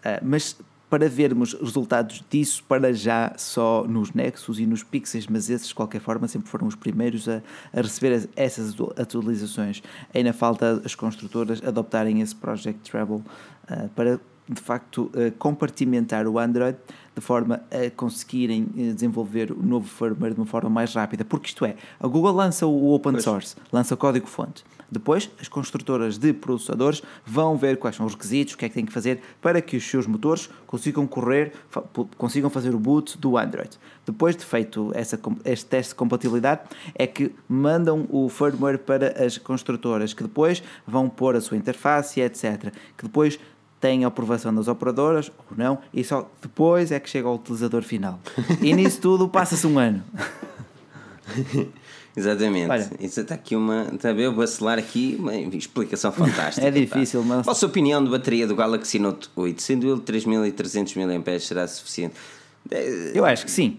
Uh, 0.00 0.20
mas 0.22 0.54
para 0.90 1.08
vermos 1.08 1.54
resultados 1.54 2.22
disso, 2.30 2.62
para 2.68 2.92
já 2.92 3.32
só 3.38 3.84
nos 3.88 4.12
Nexus 4.12 4.58
e 4.58 4.66
nos 4.66 4.82
Pixels, 4.82 5.26
mas 5.26 5.48
esses 5.48 5.68
de 5.68 5.74
qualquer 5.74 6.00
forma 6.00 6.28
sempre 6.28 6.48
foram 6.48 6.66
os 6.66 6.74
primeiros 6.74 7.26
a, 7.28 7.42
a 7.72 7.80
receber 7.80 8.14
as- 8.14 8.28
essas 8.36 8.74
atu- 8.74 8.92
atualizações. 8.96 9.82
Ainda 10.14 10.32
falta 10.32 10.82
as 10.84 10.94
construtoras 10.94 11.62
adoptarem 11.66 12.20
esse 12.20 12.34
Project 12.34 12.90
Travel 12.90 13.22
uh, 13.70 13.88
para 13.96 14.20
de 14.48 14.60
facto 14.60 15.10
compartimentar 15.38 16.26
o 16.26 16.38
Android 16.38 16.76
de 17.14 17.20
forma 17.20 17.62
a 17.70 17.90
conseguirem 17.90 18.66
eh, 18.76 18.92
desenvolver 18.92 19.52
o 19.52 19.62
novo 19.62 19.86
firmware 19.86 20.34
de 20.34 20.40
uma 20.40 20.46
forma 20.46 20.68
mais 20.68 20.92
rápida. 20.94 21.24
Porque 21.24 21.48
isto 21.48 21.64
é, 21.64 21.76
a 22.00 22.06
Google 22.06 22.32
lança 22.32 22.66
o 22.66 22.92
open 22.92 23.20
source, 23.20 23.56
lança 23.72 23.94
o 23.94 23.96
código-fonte. 23.96 24.64
Depois, 24.90 25.30
as 25.40 25.48
construtoras 25.48 26.18
de 26.18 26.32
processadores 26.32 27.02
vão 27.24 27.56
ver 27.56 27.78
quais 27.78 27.96
são 27.96 28.06
os 28.06 28.12
requisitos, 28.12 28.54
o 28.54 28.58
que 28.58 28.64
é 28.64 28.68
que 28.68 28.74
têm 28.74 28.86
que 28.86 28.92
fazer 28.92 29.20
para 29.40 29.60
que 29.60 29.76
os 29.76 29.84
seus 29.84 30.06
motores 30.06 30.48
consigam 30.66 31.06
correr, 31.06 31.52
consigam 32.16 32.50
fazer 32.50 32.74
o 32.74 32.78
boot 32.78 33.18
do 33.18 33.36
Android. 33.36 33.70
Depois 34.06 34.36
de 34.36 34.44
feito 34.44 34.92
essa, 34.94 35.18
este 35.44 35.66
teste 35.66 35.90
de 35.90 35.94
compatibilidade, 35.96 36.62
é 36.94 37.06
que 37.06 37.34
mandam 37.48 38.06
o 38.08 38.28
firmware 38.28 38.78
para 38.78 39.24
as 39.24 39.38
construtoras, 39.38 40.12
que 40.12 40.22
depois 40.22 40.62
vão 40.86 41.08
pôr 41.08 41.34
a 41.34 41.40
sua 41.40 41.56
interface, 41.56 42.20
etc. 42.20 42.72
Que 42.96 43.04
depois 43.04 43.38
têm 43.84 44.02
a 44.04 44.08
aprovação 44.08 44.54
das 44.54 44.66
operadoras 44.66 45.30
ou 45.50 45.56
não, 45.58 45.78
e 45.92 46.02
só 46.02 46.26
depois 46.40 46.90
é 46.90 46.98
que 46.98 47.08
chega 47.10 47.28
ao 47.28 47.34
utilizador 47.34 47.82
final. 47.82 48.18
E 48.62 48.72
nisso 48.74 48.98
tudo 49.00 49.28
passa-se 49.28 49.66
um 49.66 49.78
ano. 49.78 50.02
Exatamente. 52.16 52.70
Olha. 52.70 52.90
Isso 53.00 53.20
está 53.20 53.34
aqui 53.34 53.56
uma. 53.56 53.88
Está 53.92 54.10
a 54.10 54.12
ver? 54.12 54.24
Eu 54.26 54.34
vacilar 54.34 54.78
aqui 54.78 55.16
uma 55.18 55.34
explicação 55.36 56.10
fantástica. 56.12 56.66
É 56.66 56.70
difícil, 56.70 57.20
pá. 57.22 57.26
mas- 57.26 57.46
Vossa 57.46 57.66
opinião 57.66 58.02
de 58.02 58.10
bateria 58.10 58.46
do 58.46 58.54
Galaxy 58.54 58.98
Note 58.98 59.28
8, 59.34 59.60
sendo 59.60 59.90
ele 59.90 60.00
3300 60.00 60.94
mAh, 60.96 61.38
será 61.40 61.66
suficiente? 61.66 62.14
Eh, 62.70 63.12
Eu 63.14 63.24
acho 63.24 63.44
que 63.44 63.50
sim. 63.50 63.78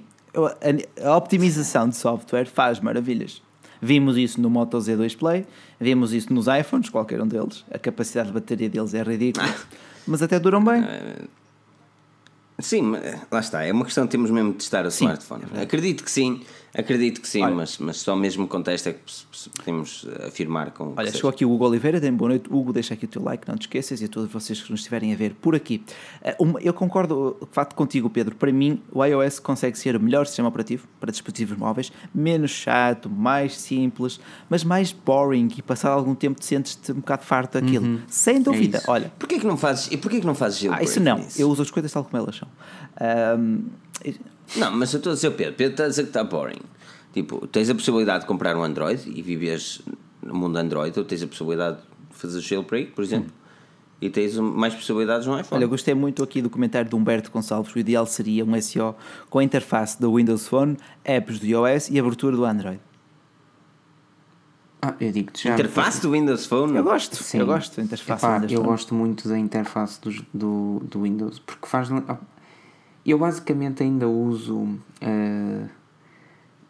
A 1.02 1.16
optimização 1.16 1.88
de 1.88 1.96
software 1.96 2.46
faz 2.46 2.82
maravilhas. 2.82 3.42
Vimos 3.82 4.18
isso 4.18 4.42
no 4.42 4.50
Moto 4.50 4.78
Z2 4.78 5.16
Play, 5.18 5.46
vimos 5.80 6.12
isso 6.12 6.34
nos 6.34 6.48
iPhones, 6.48 6.90
qualquer 6.90 7.22
um 7.22 7.28
deles. 7.28 7.64
A 7.72 7.80
capacidade 7.80 8.28
de 8.28 8.34
bateria 8.34 8.68
deles 8.70 8.94
é 8.94 9.02
ridícula, 9.02 9.48
mas 10.08 10.22
até 10.22 10.40
duram 10.40 10.64
bem. 10.64 10.84
Sim, 12.60 12.84
mas, 12.84 13.02
lá 13.30 13.40
está. 13.40 13.64
É 13.64 13.72
uma 13.72 13.84
questão 13.84 14.06
de 14.06 14.12
temos 14.12 14.32
mesmo 14.32 14.52
de 14.52 14.60
testar 14.60 14.86
o 14.86 14.92
Sim, 14.92 15.06
smartphone. 15.06 15.44
é 15.54 15.62
acredito 15.62 16.04
que 16.04 16.12
sim, 16.12 16.42
acredito 16.78 17.22
que 17.22 17.28
sim, 17.28 17.42
Olha. 17.42 17.56
mas, 17.56 17.78
mas 17.78 17.98
só 17.98 18.16
mesmo 18.16 18.48
com 18.48 18.62
teste 18.62 18.90
é 18.90 18.94
que 18.94 19.00
podemos 19.58 20.08
afirmar 20.26 20.72
com. 20.72 20.94
Olha, 20.96 21.12
chegou 21.12 21.30
aqui 21.30 21.46
o 21.46 21.52
Hugo 21.52 21.68
Oliveira, 21.68 22.00
tem 22.00 22.12
boa 22.14 22.30
noite. 22.30 22.50
Hugo, 22.50 22.74
deixa 22.74 22.94
aqui 22.94 23.06
o 23.06 23.08
teu 23.08 23.24
like, 23.24 23.48
não 23.48 23.56
te 23.56 23.62
esqueças, 23.62 24.02
e 24.02 24.06
a 24.06 24.08
todos 24.08 24.32
vocês 24.32 24.62
que 24.62 24.72
nos 24.72 24.82
estiverem 24.82 25.14
a 25.14 25.16
ver 25.16 25.34
por 25.36 25.56
aqui. 25.56 25.84
Eh, 26.22 26.38
eu 26.62 26.74
concordo 26.74 27.38
de 27.42 27.48
facto 27.54 27.76
contigo, 27.76 28.10
Pedro. 28.10 28.36
Para 28.36 28.52
mim, 28.52 28.82
o 28.92 29.04
iOS 29.04 29.40
consegue 29.40 29.78
ser 29.78 29.96
o 29.96 30.00
melhor 30.00 30.28
sistema 30.28 30.50
operativo 30.50 30.88
para 31.00 31.12
dispositivos 31.12 31.58
móveis, 31.58 31.92
menos 32.14 32.52
chato, 32.52 33.10
mais 33.10 33.58
simples, 33.58 34.20
mas 34.50 34.64
mais 34.64 34.92
boring 34.92 35.50
e 35.58 35.62
passado 35.62 35.94
algum 35.94 36.16
tempo 36.16 36.40
te 36.40 36.46
sentes-te 36.46 36.92
um 36.92 36.96
bocado 36.96 37.24
farto 37.24 37.60
daquilo. 37.60 38.02
Sem 38.08 38.42
dúvida. 38.42 38.80
isso. 38.80 38.92
Olha, 38.92 39.12
Porquê 39.18 39.40
que 39.40 39.48
não 39.48 39.58
fazes, 39.58 39.92
e 39.92 39.98
porquê 39.98 40.20
que 40.20 40.26
não 40.26 40.36
fazes 40.36 40.70
ah, 40.72 40.82
isso 40.84 41.00
não. 41.00 41.18
nisso? 41.18 41.42
Eu 41.42 41.50
uso 41.50 41.62
as 41.62 41.72
coisas 41.72 41.92
tal 41.92 42.04
como 42.04 42.18
elas 42.18 42.36
são. 42.36 42.48
Ahm, 43.00 43.64
Não, 44.56 44.72
mas 44.72 44.94
eu 44.94 44.98
estou 44.98 45.12
a 45.12 45.16
dizer, 45.16 45.32
Pedro, 45.32 45.54
Pedro 45.56 45.74
está 45.74 45.86
a 45.86 45.88
dizer 45.88 46.04
que 46.04 46.10
está 46.10 46.24
boring. 46.24 46.60
Tipo, 47.14 47.48
tens 47.48 47.70
a 47.70 47.76
possibilidade 47.76 48.22
de 48.22 48.28
comprar 48.28 48.56
um 48.58 48.64
Android 48.64 49.02
e 49.10 49.22
vives 49.22 49.82
no 50.22 50.34
mundo 50.36 50.58
Android, 50.58 50.98
ou 51.00 51.06
tens 51.06 51.24
a 51.24 51.28
possibilidade 51.28 51.78
de 52.10 52.16
fazer 52.18 52.40
jailbreak, 52.42 52.92
por 52.92 53.04
exemplo, 53.04 53.32
e 54.02 54.10
tens 54.10 54.38
mais 54.38 54.74
possibilidades 54.74 55.26
no 55.26 55.34
iPhone. 55.40 55.58
Olha, 55.60 55.64
eu 55.66 55.70
gostei 55.70 55.94
muito 55.94 56.22
aqui 56.24 56.42
do 56.42 56.50
comentário 56.50 56.90
de 56.90 56.96
Humberto 56.96 57.32
Gonçalves. 57.32 57.74
O 57.74 57.80
ideal 57.80 58.06
seria 58.06 58.44
um 58.44 58.60
SEO 58.62 58.96
com 59.30 59.40
a 59.40 59.44
interface 59.44 60.00
do 60.00 60.14
Windows 60.16 60.48
Phone, 60.48 60.78
apps 61.04 61.40
do 61.40 61.46
iOS 61.46 61.90
e 61.90 61.98
abertura 62.00 62.36
do 62.36 62.44
Android. 62.46 62.80
Ah, 64.82 64.94
eu 65.00 65.12
digo-te 65.12 65.46
já. 65.46 65.54
Interface 65.54 66.02
do 66.02 66.12
Windows 66.12 66.46
Phone? 66.46 66.76
Eu 66.78 66.84
gosto, 66.84 67.16
Sim. 67.24 67.40
eu 67.40 67.46
gosto 67.46 67.78
da 67.78 67.84
interface 67.84 68.24
Epá, 68.26 68.38
do 68.38 68.42
Windows 68.42 68.52
eu 68.52 68.58
Phone. 68.60 68.70
gosto 68.70 68.94
muito 68.96 69.28
da 69.28 69.40
interface 69.40 70.00
dos- 70.02 70.22
do, 70.34 70.82
do 70.90 71.02
Windows 71.02 71.40
porque 71.40 71.66
faz. 71.68 71.90
Eu 73.06 73.18
basicamente 73.20 73.84
ainda 73.84 74.08
uso. 74.08 74.68
ah, 75.02 75.68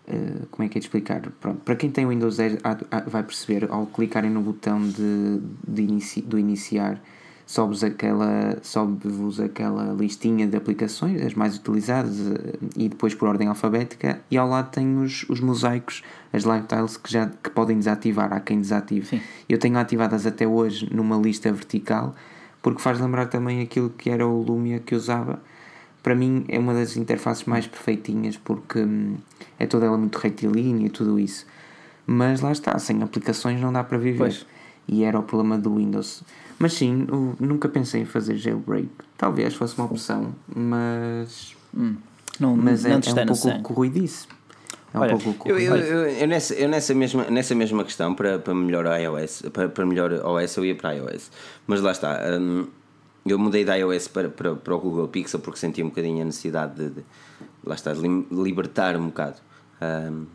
ah, 0.07 0.45
como 0.51 0.65
é 0.65 0.69
que 0.69 0.77
é 0.77 0.79
de 0.79 0.85
explicar? 0.85 1.21
Pronto, 1.39 1.61
para 1.61 1.75
quem 1.75 1.89
tem 1.89 2.07
Windows 2.07 2.37
10 2.37 2.57
há- 2.63 2.77
há- 2.91 3.01
vai 3.09 3.23
perceber 3.23 3.67
ao 3.71 3.85
clicarem 3.87 4.29
no 4.29 4.41
botão 4.41 4.81
de, 4.87 5.39
de 5.67 5.81
inici, 5.81 6.21
do 6.21 6.37
iniciar 6.37 7.01
sobe-vos 7.47 7.83
aquela, 7.83 8.57
sobe 8.63 8.97
aquela 9.43 9.93
listinha 9.93 10.47
de 10.47 10.57
aplicações, 10.57 11.21
as 11.21 11.35
mais 11.35 11.55
utilizadas, 11.55 12.19
eh, 12.19 12.57
e 12.75 12.89
depois 12.89 13.13
por 13.13 13.27
ordem 13.27 13.47
alfabética, 13.47 14.19
e 14.31 14.37
ao 14.37 14.49
lado 14.49 14.71
tem 14.71 14.97
os, 14.97 15.25
os 15.29 15.39
mosaicos, 15.39 16.01
as 16.33 16.43
live 16.43 16.65
tiles 16.65 16.97
que, 16.97 17.11
já, 17.11 17.27
que 17.27 17.51
podem 17.51 17.77
desativar, 17.77 18.33
há 18.33 18.39
quem 18.39 18.59
desative. 18.59 19.05
Sim. 19.05 19.21
Eu 19.47 19.59
tenho 19.59 19.77
ativadas 19.77 20.25
até 20.25 20.47
hoje 20.47 20.89
numa 20.91 21.17
lista 21.17 21.51
vertical, 21.51 22.15
porque 22.63 22.81
faz 22.81 22.99
lembrar 22.99 23.27
também 23.27 23.61
aquilo 23.61 23.91
que 23.91 24.09
era 24.09 24.25
o 24.27 24.41
Lumia 24.41 24.79
que 24.79 24.95
usava. 24.95 25.39
Para 26.05 26.13
mim 26.13 26.45
é 26.49 26.59
uma 26.59 26.71
das 26.71 26.95
interfaces 26.97 27.45
mais 27.45 27.65
perfeitinhas, 27.65 28.37
porque 28.37 28.77
hum, 28.77 29.15
é 29.57 29.65
toda 29.65 29.87
ela 29.87 29.97
muito 29.97 30.19
retilínea 30.19 30.85
e 30.85 30.89
tudo 30.91 31.19
isso. 31.19 31.47
Mas 32.05 32.41
lá 32.41 32.51
está, 32.51 32.77
sem 32.77 33.01
aplicações 33.01 33.59
não 33.59 33.73
dá 33.73 33.83
para 33.83 33.97
viver. 33.97 34.19
Pois. 34.19 34.45
E 34.87 35.03
era 35.03 35.17
o 35.17 35.23
problema 35.23 35.57
do 35.57 35.73
Windows. 35.77 36.21
Mas 36.59 36.73
sim, 36.73 37.07
nunca 37.39 37.67
pensei 37.67 38.03
em 38.03 38.05
fazer 38.05 38.37
jailbreak. 38.37 38.87
Talvez 39.17 39.55
fosse 39.55 39.75
uma 39.79 39.85
opção, 39.85 40.35
mas. 40.55 41.55
Não, 42.39 42.55
Mas 42.55 42.83
não 42.83 42.97
é, 42.97 42.99
te 43.01 43.07
é 43.07 43.09
está 43.09 43.23
um 43.23 43.25
pouco 43.25 43.41
sangue. 43.41 43.63
corridice. 43.63 44.27
É 44.93 44.99
um 44.99 45.01
Olha, 45.01 45.17
pouco 45.17 45.49
Eu, 45.49 45.57
eu, 45.57 45.75
eu, 45.75 46.05
eu 46.07 46.27
nessa, 46.27 46.53
eu 46.53 46.69
nessa, 46.69 46.93
mesma, 46.93 47.23
nessa 47.31 47.55
mesma 47.55 47.83
questão, 47.83 48.13
para, 48.13 48.37
para 48.37 48.53
melhor 48.53 48.85
iOS, 48.85 49.41
para, 49.51 49.69
para 49.69 49.83
melhor 49.87 50.13
OS, 50.23 50.55
eu 50.55 50.65
ia 50.65 50.75
para 50.75 50.91
iOS. 50.93 51.31
Mas 51.65 51.81
lá 51.81 51.91
está, 51.91 52.21
hum, 52.39 52.67
eu 53.27 53.39
mudei 53.39 53.65
da 53.65 53.75
iOS 53.75 54.07
para, 54.07 54.29
para, 54.29 54.55
para 54.55 54.75
o 54.75 54.79
Google 54.79 55.07
Pixel 55.07 55.39
porque 55.39 55.59
senti 55.59 55.81
um 55.81 55.89
bocadinho 55.89 56.21
a 56.21 56.25
necessidade 56.25 56.75
de, 56.75 56.89
de- 56.91 57.05
lá 57.63 57.73
está, 57.73 57.91
de 57.93 58.01
libertar 58.31 58.95
um 58.95 59.07
bocado, 59.07 59.37
hum, 59.81 60.25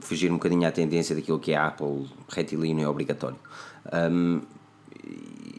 fugir 0.00 0.30
um 0.30 0.34
bocadinho 0.34 0.66
à 0.66 0.72
tendência 0.72 1.14
daquilo 1.14 1.38
que 1.38 1.52
é 1.52 1.56
Apple 1.56 2.06
retilíneo 2.28 2.84
é 2.84 2.88
obrigatório. 2.88 3.38
Hum, 4.10 4.40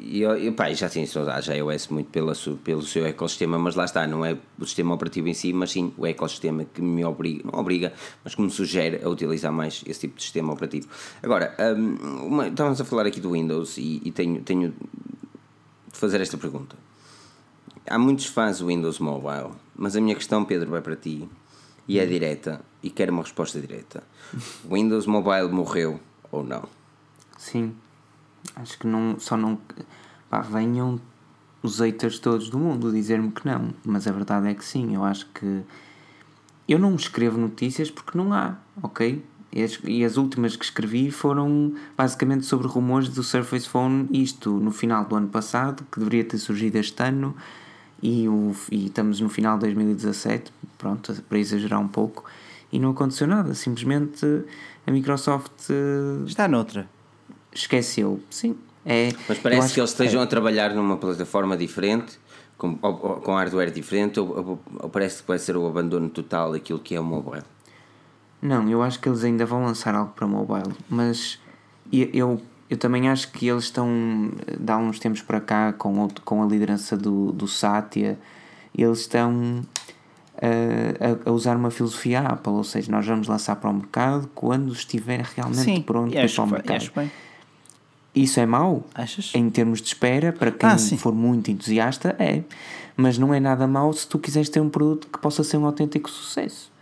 e 0.06 0.52
pá, 0.52 0.72
já 0.74 0.90
saudades 1.07 1.48
da 1.48 1.56
iOS 1.56 1.88
muito 1.88 2.10
pela, 2.10 2.34
pelo 2.64 2.82
seu 2.84 3.06
ecossistema, 3.06 3.57
mas 3.57 3.74
lá 3.76 3.86
está, 3.86 4.06
não 4.06 4.26
é 4.26 4.38
o 4.60 4.65
sistema 4.65 4.94
operativo 4.94 5.30
em 5.30 5.34
si, 5.34 5.53
mas 5.53 5.72
sim 5.72 5.94
o 5.98 6.06
ecossistema 6.06 6.65
que 6.65 6.82
me 6.82 7.03
obriga, 7.06 7.49
não 7.49 7.57
obriga, 7.60 7.94
mas 8.24 8.36
que 8.36 8.41
me 8.41 8.49
sugere 8.52 9.02
a 9.03 9.07
utilizar 9.10 9.52
mais 9.52 9.82
esse 9.88 10.02
tipo 10.02 10.18
de 10.18 10.24
sistema 10.24 10.52
operativo. 10.52 10.88
Agora, 11.22 11.56
hum, 11.78 11.95
uma- 12.28 12.48
estávamos 12.49 12.82
a 12.82 12.86
falar 12.86 13.06
aqui 13.07 13.22
do 13.22 13.32
Windows 13.32 13.78
e, 13.78 14.02
e 14.03 14.11
tenho, 14.11 14.41
tenho 14.41 14.74
fazer 15.94 16.20
esta 16.20 16.38
pergunta. 16.38 16.76
Há 17.88 17.98
muitos 17.98 18.26
fãs 18.26 18.60
do 18.60 18.68
Windows 18.68 18.99
Mobile, 18.99 19.52
mas 19.76 19.95
a 19.95 20.02
minha 20.02 20.15
questão, 20.15 20.44
Pedro, 20.44 20.70
vai 20.70 20.82
para 20.82 20.95
ti 20.95 21.30
e 21.88 21.99
é 21.99 22.06
direta 22.06 22.61
e 22.82 22.90
quero 22.90 23.14
uma 23.14 23.22
resposta 23.22 23.61
direta. 23.61 24.03
O 24.65 24.74
Windows 24.74 25.06
Mobile 25.06 25.49
morreu 25.49 25.99
ou 26.32 26.44
não? 26.44 26.64
Sim. 27.38 27.76
Acho 28.56 28.78
que 28.78 28.88
não, 28.88 29.20
só 29.20 29.38
não. 29.38 29.60
Pá, 30.30 30.41
venham 30.41 30.99
os 31.61 31.80
haters 31.80 32.20
todos 32.20 32.49
do 32.49 32.57
mundo 32.57 32.91
dizer-me 32.91 33.32
que 33.32 33.45
não. 33.45 33.74
Mas 33.86 34.07
a 34.07 34.11
verdade 34.11 34.48
é 34.48 34.53
que 34.53 34.65
sim. 34.65 34.95
Eu 34.95 35.03
acho 35.03 35.28
que. 35.28 35.64
Eu 36.68 36.80
não 36.80 36.95
escrevo 36.95 37.38
notícias 37.38 37.91
porque 37.91 38.18
não 38.18 38.34
há, 38.34 38.57
ok? 38.82 39.24
E 39.56 39.62
as, 39.64 39.80
e 39.84 40.04
as 40.04 40.18
últimas 40.18 40.56
que 40.56 40.66
escrevi 40.66 41.12
foram 41.12 41.74
basicamente 41.96 42.44
sobre 42.46 42.68
rumores 42.68 43.08
do 43.10 43.22
Surface 43.22 43.68
Phone, 43.70 44.08
isto 44.12 44.50
no 44.52 44.72
final 44.72 45.06
do 45.06 45.16
ano 45.16 45.28
passado, 45.28 45.86
que 45.92 46.00
deveria 46.00 46.24
ter 46.24 46.40
surgido 46.40 46.78
este 46.80 47.02
ano, 47.04 47.36
e, 48.02 48.28
o, 48.28 48.54
e 48.72 48.88
estamos 48.88 49.20
no 49.20 49.30
final 49.30 49.56
de 49.58 49.66
2017, 49.66 50.52
pronto, 50.78 51.14
para 51.30 51.38
exagerar 51.38 51.80
um 51.80 51.88
pouco, 51.88 52.26
e 52.72 52.80
não 52.80 52.90
aconteceu 52.90 53.28
nada. 53.28 53.54
Simplesmente 53.54 54.26
a 54.88 54.92
Microsoft 54.92 55.70
eh, 55.70 56.24
Está 56.26 56.48
noutra. 56.48 56.90
esqueceu. 57.54 58.20
Sim. 58.32 58.56
É, 58.86 59.14
Mas 59.30 59.38
parece 59.38 59.74
que 59.74 59.80
eles 59.80 59.92
estejam 59.92 60.22
a 60.22 60.26
trabalhar 60.28 60.74
numa 60.74 60.98
plataforma 60.98 61.56
diferente, 61.56 62.20
com, 62.58 62.78
ou- 62.82 62.92
ou- 63.02 63.16
com 63.22 63.36
hardware 63.36 63.72
diferente, 63.72 64.20
ou, 64.20 64.28
ou- 64.36 64.62
ou 64.80 64.90
parece 64.90 65.22
que 65.22 65.28
vai 65.28 65.38
ser 65.40 65.56
o 65.56 65.66
abandono 65.68 66.10
total 66.10 66.52
daquilo 66.52 66.80
que 66.80 66.96
é 66.96 67.00
o 67.00 67.04
mobile. 67.04 67.44
Não, 68.44 68.68
eu 68.70 68.84
acho 68.84 68.99
que 68.99 69.07
eles 69.07 69.24
ainda 69.24 69.45
vão 69.45 69.64
lançar 69.64 69.95
algo 69.95 70.11
para 70.14 70.28
mobile, 70.28 70.74
mas 70.90 71.40
eu, 71.91 72.41
eu, 72.70 72.78
também 72.78 73.07
acho 73.07 73.32
que 73.32 73.48
eles 73.48 73.64
estão, 73.64 73.88
de 74.60 74.70
há 74.70 74.78
uns 74.78 74.99
tempos 74.99 75.22
para 75.22 75.40
cá, 75.40 75.72
com, 75.72 75.98
outro- 75.99 76.22
com 76.26 76.44
a 76.44 76.45
liderança 76.45 76.98
do, 76.98 77.32
do 77.32 77.48
Satya, 77.48 78.20
eles 78.78 78.99
estão 78.99 79.61
uh, 80.36 81.24
a, 81.26 81.30
a 81.30 81.32
usar 81.32 81.56
uma 81.56 81.72
filosofia 81.72 82.20
Apple, 82.20 82.52
ou 82.52 82.65
seja, 82.65 82.91
nós 82.91 83.06
vamos 83.07 83.30
lançar 83.30 83.56
para 83.56 83.70
o 83.70 83.74
mercado 83.74 84.30
quando 84.36 84.74
estiver 84.74 85.22
realmente 85.36 85.64
Sim, 85.78 85.82
pronto 85.82 86.11
para 86.11 86.22
ir 86.22 86.26
acho, 86.26 86.36
para 86.36 86.44
o 86.44 86.48
mercado. 86.48 86.78
acho 86.78 86.91
bem. 86.94 87.11
Isso 88.14 88.40
é 88.41 88.45
mau? 88.45 88.84
Achas? 88.94 89.32
Em 89.34 89.49
termos 89.49 89.82
de 89.82 89.88
espera, 89.88 90.34
para 90.34 90.52
quem 90.52 90.70
Ah, 90.70 90.78
for 90.98 91.14
muito 91.15 91.49
entusiasta, 91.49 92.14
é. 92.20 92.44
Mas 92.95 93.18
não 93.18 93.34
é 93.34 93.40
nada 93.40 93.65
mau 93.65 93.91
se 93.94 94.06
tu 94.06 94.20
quiseres 94.20 94.49
ter 94.49 94.60
um 94.60 94.70
produto 94.70 95.07
que 95.07 95.18
possa 95.18 95.44
ser 95.44 95.57
um 95.57 95.65
autêntico 95.65 96.10
sucesso. 96.10 96.73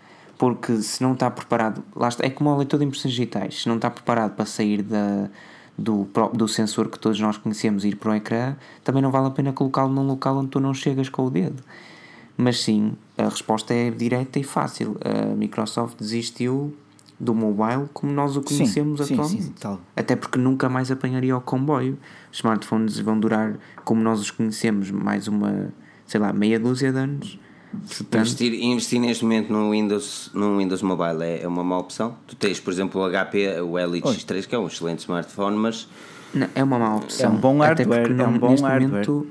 Porque 0.41 0.81
se 0.81 1.03
não 1.03 1.13
está 1.13 1.29
preparado, 1.29 1.83
lá 1.95 2.07
está, 2.07 2.25
é 2.25 2.29
como 2.31 2.49
o 2.49 2.57
leitor 2.57 2.79
de 2.79 2.85
impressões 2.87 3.13
digitais, 3.13 3.61
se 3.61 3.69
não 3.69 3.75
está 3.75 3.91
preparado 3.91 4.33
para 4.33 4.43
sair 4.43 4.81
da, 4.81 5.29
do, 5.77 6.07
do 6.33 6.47
sensor 6.47 6.89
que 6.89 6.97
todos 6.97 7.19
nós 7.19 7.37
conhecemos 7.37 7.85
e 7.85 7.89
ir 7.89 7.95
para 7.95 8.09
o 8.11 8.15
ecrã, 8.15 8.55
também 8.83 9.03
não 9.03 9.11
vale 9.11 9.27
a 9.27 9.29
pena 9.29 9.53
colocá-lo 9.53 9.93
num 9.93 10.01
local 10.01 10.37
onde 10.37 10.47
tu 10.47 10.59
não 10.59 10.73
chegas 10.73 11.09
com 11.09 11.27
o 11.27 11.29
dedo. 11.29 11.61
Mas 12.35 12.59
sim, 12.59 12.93
a 13.19 13.25
resposta 13.25 13.71
é 13.71 13.91
direta 13.91 14.39
e 14.39 14.43
fácil. 14.43 14.97
A 15.05 15.35
Microsoft 15.35 15.99
desistiu 15.99 16.75
do 17.19 17.35
mobile 17.35 17.87
como 17.93 18.11
nós 18.11 18.35
o 18.35 18.41
conhecemos 18.41 19.05
sim, 19.05 19.13
atualmente. 19.13 19.43
sim, 19.43 19.53
tal. 19.59 19.79
Até 19.95 20.15
porque 20.15 20.39
nunca 20.39 20.67
mais 20.67 20.89
apanharia 20.89 21.37
o 21.37 21.41
comboio. 21.41 21.99
Os 22.31 22.39
smartphones 22.39 22.97
vão 22.97 23.19
durar, 23.19 23.59
como 23.85 24.01
nós 24.01 24.19
os 24.19 24.31
conhecemos, 24.31 24.89
mais 24.89 25.27
uma, 25.27 25.71
sei 26.07 26.19
lá, 26.19 26.33
meia 26.33 26.59
dúzia 26.59 26.91
de 26.91 26.97
anos. 26.97 27.39
Investir, 28.13 28.53
investir 28.53 28.99
neste 28.99 29.23
momento 29.23 29.51
no 29.51 29.71
Windows, 29.71 30.29
no 30.33 30.57
Windows 30.57 30.81
Mobile 30.81 31.23
é, 31.23 31.43
é 31.43 31.47
uma 31.47 31.63
má 31.63 31.77
opção. 31.77 32.15
Tu 32.27 32.35
tens, 32.35 32.59
por 32.59 32.71
exemplo, 32.71 33.01
o 33.01 33.09
HP, 33.09 33.61
o 33.61 33.73
LX3, 33.73 34.45
que 34.45 34.55
é 34.55 34.59
um 34.59 34.67
excelente 34.67 34.99
smartphone, 34.99 35.57
mas 35.57 35.87
Não, 36.33 36.47
é 36.53 36.63
uma 36.63 36.77
má 36.77 36.95
opção. 36.97 37.31
É 37.31 37.33
um 37.33 37.37
bom 37.37 37.59
hardware, 37.59 38.07
porque 38.07 38.21
é 38.21 38.27
um 38.27 38.37
bom 38.37 38.51
neste 38.51 38.65
hardware. 38.65 38.89
momento 38.89 39.27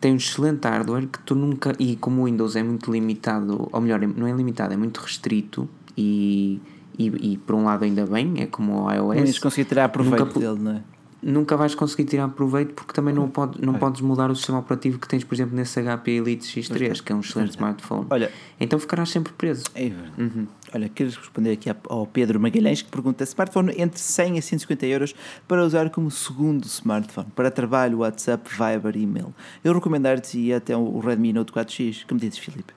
tem 0.00 0.12
um 0.12 0.16
excelente 0.16 0.66
hardware 0.66 1.06
que 1.06 1.18
tu 1.20 1.34
nunca. 1.34 1.72
E 1.78 1.96
como 1.96 2.22
o 2.22 2.24
Windows 2.24 2.56
é 2.56 2.62
muito 2.62 2.90
limitado, 2.90 3.68
ou 3.70 3.80
melhor, 3.80 4.00
não 4.00 4.26
é 4.26 4.32
limitado, 4.32 4.74
é 4.74 4.76
muito 4.76 4.98
restrito 4.98 5.68
e. 5.96 6.60
E, 6.98 7.32
e 7.32 7.36
por 7.36 7.54
um 7.54 7.64
lado 7.64 7.84
ainda 7.84 8.06
bem, 8.06 8.40
é 8.40 8.46
como 8.46 8.84
o 8.86 8.90
iOS. 8.90 9.20
Mas 9.20 9.38
conseguir 9.38 9.66
tirar 9.66 9.90
proveito 9.90 10.24
Nunca 10.24 10.40
dele, 10.40 10.58
não 10.58 10.72
é? 10.72 10.82
Nunca 11.28 11.56
vais 11.56 11.74
conseguir 11.74 12.04
tirar 12.04 12.28
proveito 12.28 12.72
porque 12.74 12.92
também 12.92 13.12
não, 13.12 13.28
pode, 13.28 13.60
não 13.60 13.74
podes 13.74 14.00
mudar 14.00 14.30
o 14.30 14.36
sistema 14.36 14.60
operativo 14.60 14.98
que 14.98 15.08
tens, 15.08 15.24
por 15.24 15.34
exemplo, 15.34 15.56
nesse 15.56 15.80
HP 15.82 16.10
Elite 16.12 16.46
X3, 16.60 17.02
que 17.02 17.10
é 17.12 17.14
um 17.14 17.20
excelente 17.20 17.50
smartphone. 17.50 18.06
Olha- 18.08 18.30
então 18.60 18.78
ficarás 18.78 19.10
sempre 19.10 19.32
preso. 19.32 19.64
É 19.74 19.88
verdade. 19.88 20.48
Olha, 20.74 20.88
queres 20.88 21.16
responder 21.16 21.52
aqui 21.52 21.68
ao 21.88 22.06
Pedro 22.06 22.38
Magalhães 22.40 22.82
que 22.82 22.90
pergunta 22.90 23.24
smartphone 23.24 23.72
entre 23.76 23.98
100 23.98 24.38
a 24.38 24.42
150 24.42 24.86
euros 24.86 25.14
para 25.48 25.64
usar 25.64 25.90
como 25.90 26.10
segundo 26.10 26.64
smartphone 26.66 27.28
para 27.34 27.50
trabalho, 27.50 27.98
WhatsApp, 27.98 28.48
Viber 28.50 28.96
e 28.96 29.02
e-mail. 29.02 29.34
Eu 29.64 29.72
recomendar-te 29.72 30.38
ir 30.38 30.52
até 30.54 30.76
o 30.76 30.98
Redmi 31.00 31.32
Note 31.32 31.52
4X. 31.52 32.04
Que 32.06 32.14
me 32.14 32.20
dizes, 32.20 32.38
Filipe? 32.38 32.72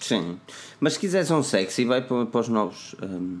sim. 0.00 0.38
Mas 0.80 0.94
se 0.94 0.98
quiseres 1.00 1.30
um 1.30 1.42
sexy, 1.42 1.84
vai 1.86 2.02
para, 2.02 2.26
para 2.26 2.40
os 2.40 2.48
novos. 2.48 2.94
hum, 3.02 3.40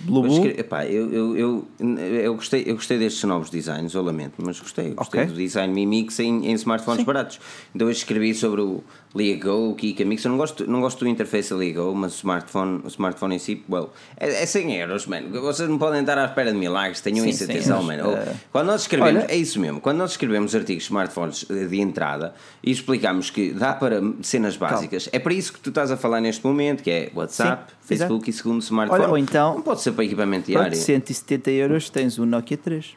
Blue 0.00 0.26
escre- 0.26 0.54
epá, 0.60 0.84
eu, 0.86 1.12
eu, 1.12 1.36
eu, 1.36 1.68
eu, 1.80 2.34
gostei, 2.34 2.64
eu 2.66 2.74
gostei 2.74 2.98
destes 2.98 3.22
novos 3.24 3.48
designs, 3.50 3.94
eu 3.94 4.02
lamento, 4.02 4.34
mas 4.38 4.60
gostei. 4.60 4.90
Gostei 4.90 5.22
Ok. 5.22 5.32
do 5.32 5.38
design 5.38 5.72
Mi 5.72 5.86
Mix 5.86 6.18
em, 6.20 6.46
em 6.46 6.52
smartphones 6.52 7.04
baratos. 7.04 7.40
Então 7.74 7.88
eu 7.88 7.92
escrevi 7.92 8.34
sobre 8.34 8.60
o 8.60 8.82
LeaGo, 9.16 9.70
o 9.70 9.74
Kika 9.74 10.04
Mix. 10.04 10.24
Eu 10.24 10.30
não 10.30 10.38
gosto, 10.38 10.70
não 10.70 10.80
gosto 10.80 11.00
do 11.04 11.08
interface 11.08 11.50
da 11.50 11.56
LeaGo, 11.56 11.94
mas 11.94 12.12
o 12.14 12.16
smartphone, 12.16 12.80
o 12.84 12.88
smartphone 12.88 13.36
em 13.36 13.38
si, 13.38 13.64
well, 13.70 13.90
é, 14.18 14.42
é 14.42 14.46
100 14.46 14.74
euros, 14.76 15.06
mano. 15.06 15.40
Vocês 15.40 15.68
não 15.68 15.78
podem 15.78 16.00
estar 16.00 16.18
à 16.18 16.24
espera 16.26 16.52
de 16.52 16.58
milagres, 16.58 17.00
tenham 17.00 17.24
Sim, 17.24 17.30
isso 17.30 17.44
100 17.46 17.56
atenção, 17.56 17.82
mano. 17.82 18.10
Eh, 18.12 18.34
Quando 18.52 18.66
nós 18.66 18.82
escrevemos, 18.82 19.24
olha- 19.24 19.32
é 19.32 19.36
isso 19.36 19.58
mesmo, 19.60 19.80
quando 19.80 19.98
nós 19.98 20.10
escrevemos 20.12 20.54
artigos 20.54 20.82
de 20.84 20.88
smartphones 20.88 21.46
eh, 21.50 21.64
de 21.64 21.80
entrada 21.80 22.34
e 22.62 22.70
explicamos 22.70 23.30
que 23.30 23.50
dá 23.52 23.72
para 23.72 24.00
cenas 24.22 24.56
básicas, 24.56 25.08
é 25.12 25.18
para 25.18 25.32
isso 25.32 25.52
que 25.52 25.60
tu 25.60 25.70
estás 25.70 25.90
a 25.90 25.96
falar 25.96 26.20
neste 26.20 26.44
momento, 26.46 26.82
que 26.82 26.90
é 26.90 27.10
WhatsApp, 27.14 27.72
Sim, 27.80 27.88
Facebook 27.88 28.28
e 28.28 28.32
segundo 28.32 28.60
smartphone. 28.62 29.02
Olha, 29.02 29.10
ou 29.10 29.18
então- 29.18 29.54
Não 29.54 29.62
pode 29.62 29.80
ser 29.80 29.92
para 29.92 30.04
equipamento 30.04 30.46
diário. 30.46 30.76
170 30.76 31.50
euros 31.50 31.88
tens 31.88 32.18
o 32.18 32.26
Nokia 32.26 32.56
3. 32.56 32.94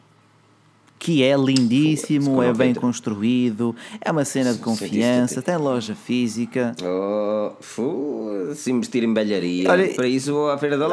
Que 1.02 1.24
é 1.24 1.34
lindíssimo, 1.38 2.44
é 2.44 2.48
bem 2.48 2.74
90. 2.74 2.80
construído, 2.82 3.74
é 4.02 4.12
uma 4.12 4.26
cena 4.26 4.52
de 4.52 4.58
170. 4.58 4.86
confiança, 4.90 5.42
tem 5.42 5.56
loja 5.56 5.96
física. 5.96 6.76
Oh, 6.84 7.52
foda-se, 7.62 8.70
investir 8.70 9.04
em 9.06 9.14
balharia. 9.14 9.72
Olha- 9.72 9.94
para 9.94 10.08
isso 10.08 10.34
vou 10.34 10.50
à 10.52 10.58
Feira 10.58 10.78
da 10.78 10.88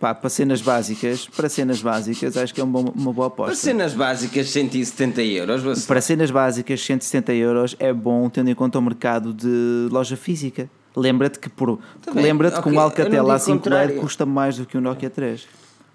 pá, 0.00 0.12
para 0.12 0.28
cenas 0.28 0.60
básicas, 0.60 1.28
para 1.36 1.48
cenas 1.48 1.80
básicas, 1.80 2.36
acho 2.36 2.52
que 2.52 2.60
é 2.60 2.64
um 2.64 2.70
bom- 2.70 2.92
uma 2.96 3.12
boa 3.12 3.30
Para 3.30 3.44
aposta. 3.44 3.54
cenas 3.66 3.94
básicas, 3.94 4.50
170 4.50 5.22
euros. 5.22 5.62
Você... 5.62 5.86
Para 5.86 6.00
cenas 6.00 6.30
básicas, 6.32 6.80
170 6.80 7.32
euros 7.34 7.76
é 7.78 7.92
bom 7.92 8.28
tendo 8.28 8.50
em 8.50 8.54
conta 8.56 8.78
o 8.78 8.82
mercado 8.82 9.32
de 9.32 9.88
loja 9.90 10.16
física. 10.16 10.68
Lembra-te 10.96 11.38
que 11.38 11.48
por 11.48 11.78
lembra-te 12.12 12.54
que 12.54 12.58
ok, 12.68 12.72
um 12.72 12.80
Alcatel 12.80 13.22
não 13.22 13.36
A5 13.36 13.62
digo 13.62 13.70
LED 13.74 14.00
custa 14.00 14.26
mais 14.26 14.56
do 14.56 14.66
que 14.66 14.76
um 14.76 14.80
Nokia 14.80 15.08
3. 15.08 15.46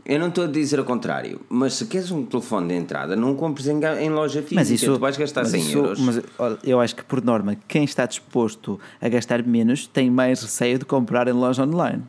Eu 0.05 0.19
não 0.19 0.27
estou 0.27 0.43
a 0.43 0.47
dizer 0.47 0.79
o 0.79 0.83
contrário, 0.85 1.41
mas 1.49 1.73
se 1.73 1.85
queres 1.87 2.11
um 2.11 2.23
telefone 2.23 2.67
de 2.67 2.73
entrada, 2.75 3.15
não 3.15 3.35
compres 3.35 3.65
em, 3.67 3.79
em 4.01 4.09
loja 4.11 4.39
física. 4.41 4.55
Mas 4.55 4.69
isso 4.69 4.85
tu 4.93 4.99
vais 4.99 5.17
gastar 5.17 5.41
mas 5.41 5.49
100 5.51 5.59
isso- 5.61 5.77
euros. 5.79 5.99
Mas 5.99 6.21
olha, 6.37 6.57
eu 6.63 6.79
acho 6.79 6.95
que 6.95 7.03
por 7.03 7.23
norma, 7.23 7.57
quem 7.67 7.83
está 7.83 8.05
disposto 8.05 8.79
a 9.01 9.09
gastar 9.09 9.41
menos 9.43 9.87
tem 9.87 10.11
mais 10.11 10.43
receio 10.43 10.77
de 10.77 10.85
comprar 10.85 11.27
em 11.27 11.31
loja 11.31 11.63
online. 11.63 12.03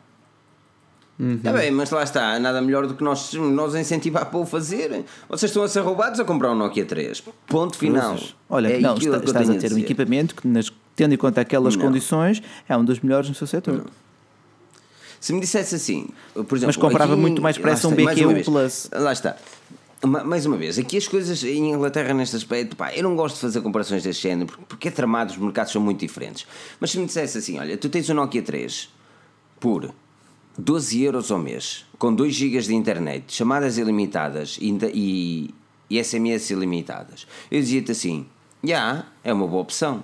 Está 1.19 1.51
bem, 1.51 1.71
mas 1.71 1.89
lá 1.89 2.03
está, 2.03 2.37
nada 2.37 2.61
melhor 2.61 2.85
do 2.85 2.93
que 2.93 3.03
nós, 3.03 3.33
nós 3.33 3.73
incentivar 3.73 4.27
para 4.27 4.37
o 4.39 4.45
fazer. 4.45 5.03
Vocês 5.27 5.49
estão 5.49 5.63
a 5.63 5.67
ser 5.67 5.79
roubados 5.79 6.19
a 6.19 6.23
comprar 6.23 6.51
um 6.51 6.55
Nokia 6.55 6.85
3. 6.85 7.23
Ponto 7.47 7.75
final. 7.75 8.15
Olha, 8.47 8.67
é 8.67 8.79
não, 8.79 8.91
aquilo 8.93 9.15
está- 9.15 9.25
estás 9.25 9.49
a 9.49 9.55
ter 9.55 9.73
um 9.73 9.79
equipamento 9.79 10.35
que, 10.35 10.47
nas- 10.47 10.71
tendo 10.95 11.15
em 11.15 11.17
conta 11.17 11.41
aquelas 11.41 11.75
Não. 11.75 11.85
condições, 11.87 12.43
é 12.69 12.77
um 12.77 12.85
dos 12.85 12.99
melhores 12.99 13.27
no 13.27 13.33
seu 13.33 13.47
setor. 13.47 13.85
Se 15.27 15.33
me 15.33 15.41
dissesse 15.41 15.75
assim, 15.75 16.07
por 16.33 16.41
exemplo, 16.55 16.67
Mas 16.67 16.77
comprava 16.77 17.11
aqui- 17.11 17.21
muito 17.21 17.41
mais 17.41 17.57
lá 17.57 17.61
depressa 17.61 17.89
um 17.89 17.91
BQ 17.91 18.43
Plus. 18.45 18.89
Lá 18.93 19.11
está. 19.11 19.35
Ma- 20.05 20.23
Mais 20.23 20.45
uma 20.45 20.55
vez, 20.55 20.79
aqui 20.79 20.95
as 20.95 21.05
coisas 21.05 21.43
em 21.43 21.73
Inglaterra 21.73 22.13
neste 22.13 22.37
aspecto, 22.37 22.77
pá, 22.77 22.93
eu 22.95 23.03
não 23.03 23.13
gosto 23.13 23.35
de 23.35 23.41
fazer 23.41 23.59
comparações 23.59 24.03
deste 24.03 24.23
género 24.23 24.57
porque- 24.69 24.87
é 24.87 24.91
tramado, 24.91 25.33
os 25.33 25.37
mercados 25.37 25.73
são 25.73 25.81
muito 25.81 25.99
diferentes. 25.99 26.47
Mas 26.79 26.91
se 26.91 26.97
me 26.97 27.05
dissesse 27.07 27.37
assim, 27.39 27.59
olha, 27.59 27.75
tu 27.75 27.89
tens 27.89 28.09
um 28.09 28.13
Nokia 28.13 28.41
3 28.41 28.87
por 29.59 29.93
12 30.57 31.03
euros 31.03 31.29
ao 31.29 31.39
mês, 31.39 31.83
com 31.99 32.15
2 32.15 32.33
GB 32.33 32.61
de 32.61 32.73
internet, 32.73 33.25
chamadas 33.27 33.77
ilimitadas 33.77 34.57
e, 34.61 34.69
e, 34.93 35.53
e 35.89 35.99
SMS 36.01 36.51
ilimitadas, 36.53 37.27
eu 37.51 37.59
dizia-te 37.59 37.91
assim: 37.91 38.25
já, 38.63 39.03
é 39.25 39.33
uma 39.33 39.45
boa 39.45 39.61
opção. 39.61 40.03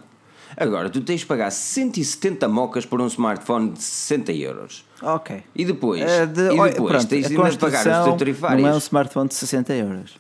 Agora, 0.55 0.89
tu 0.89 1.01
tens 1.01 1.21
de 1.21 1.25
pagar 1.25 1.51
170 1.51 2.47
mocas 2.47 2.85
por 2.85 3.01
um 3.01 3.07
smartphone 3.07 3.71
de 3.71 3.81
60 3.81 4.31
euros. 4.34 4.85
Ok. 5.01 5.43
E 5.55 5.65
depois, 5.65 6.01
É 6.01 6.25
de- 6.25 6.41
e 6.41 6.49
depois 6.49 6.73
pronto, 6.75 7.07
tens 7.07 7.27
de 7.27 7.35
ainda 7.38 7.57
pagar 7.57 7.88
os 7.99 8.05
teus 8.05 8.17
tarifários. 8.17 8.61
Não 8.61 8.69
é 8.69 8.73
um 8.73 8.77
smartphone 8.77 9.27
de 9.30 9.35
60 9.35 9.73
euros. 9.73 10.17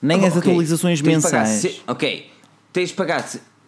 Nem 0.00 0.24
Ah, 0.24 0.28
as 0.28 0.36
ok. 0.36 0.50
atualizações 0.52 1.00
Tens 1.00 1.14
mensais. 1.14 1.48
se- 1.48 1.80
ok, 1.86 2.30
tens 2.72 2.90
de 2.90 2.94
pagar. 2.94 3.24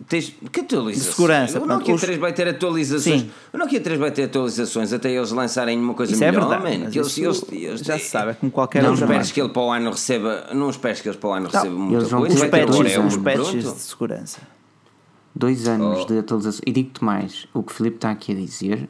Tens, 0.09 0.33
que 0.53 0.61
atualizações? 0.61 1.09
De 1.09 1.17
segurança, 1.17 1.59
O 1.59 1.63
pronto, 1.63 1.79
Nokia 1.81 1.95
os- 1.97 2.01
3 2.01 2.19
vai 2.19 2.33
ter 2.33 2.47
atualizações. 2.47 3.23
Sim. 3.23 3.31
O 3.53 3.59
Nokia 3.59 3.81
3 3.81 3.99
vai 3.99 4.13
ter 4.13 4.25
atualizações 4.25 4.93
até 4.93 5.11
eles 5.11 5.33
lançarem 5.33 5.77
uma 5.77 5.93
coisa 5.93 6.13
Isso 6.13 6.23
é 6.23 6.31
melhor, 6.31 6.49
verdade. 6.49 6.63
man. 6.79 6.85
mas 6.85 6.93
Que 6.93 6.99
eles, 7.01 7.19
eles, 7.19 7.45
eles- 7.51 7.81
já 7.81 7.99
se 7.99 8.05
sabe, 8.05 8.31
é 8.31 8.35
como 8.35 8.53
qualquer 8.53 8.81
Não 8.85 8.91
outra 8.91 9.07
esperes 9.07 9.27
marca. 9.27 9.35
que 9.35 9.41
ele 9.41 9.49
para 9.49 9.63
o 9.63 9.73
ano 9.73 9.91
receba. 9.91 10.47
Não 10.55 10.71
esperes 10.71 11.01
que 11.01 11.09
eles 11.09 11.19
para 11.19 11.29
o 11.29 11.33
ano 11.33 11.45
Não, 11.47 11.51
recebam 11.51 11.79
muita 11.81 11.97
eles 11.99 12.11
vão 12.11 12.21
coisa. 12.21 12.35
Os 12.37 12.41
patches, 12.49 12.77
dois 12.77 12.97
os 13.09 13.17
patches 13.17 13.75
de 13.75 13.81
segurança. 13.81 14.39
Dois 15.39 15.69
anos 15.69 16.01
Oh. 16.03 16.07
de 16.07 16.19
atualização. 16.19 16.61
E 16.67 16.73
digo-te 16.73 17.05
mais, 17.05 17.47
o 17.55 17.63
que 17.63 17.71
o 17.73 17.75
Filipe 17.75 17.97
está 17.97 18.11
aqui 18.11 18.33
a 18.33 18.35
dizer, 18.35 18.89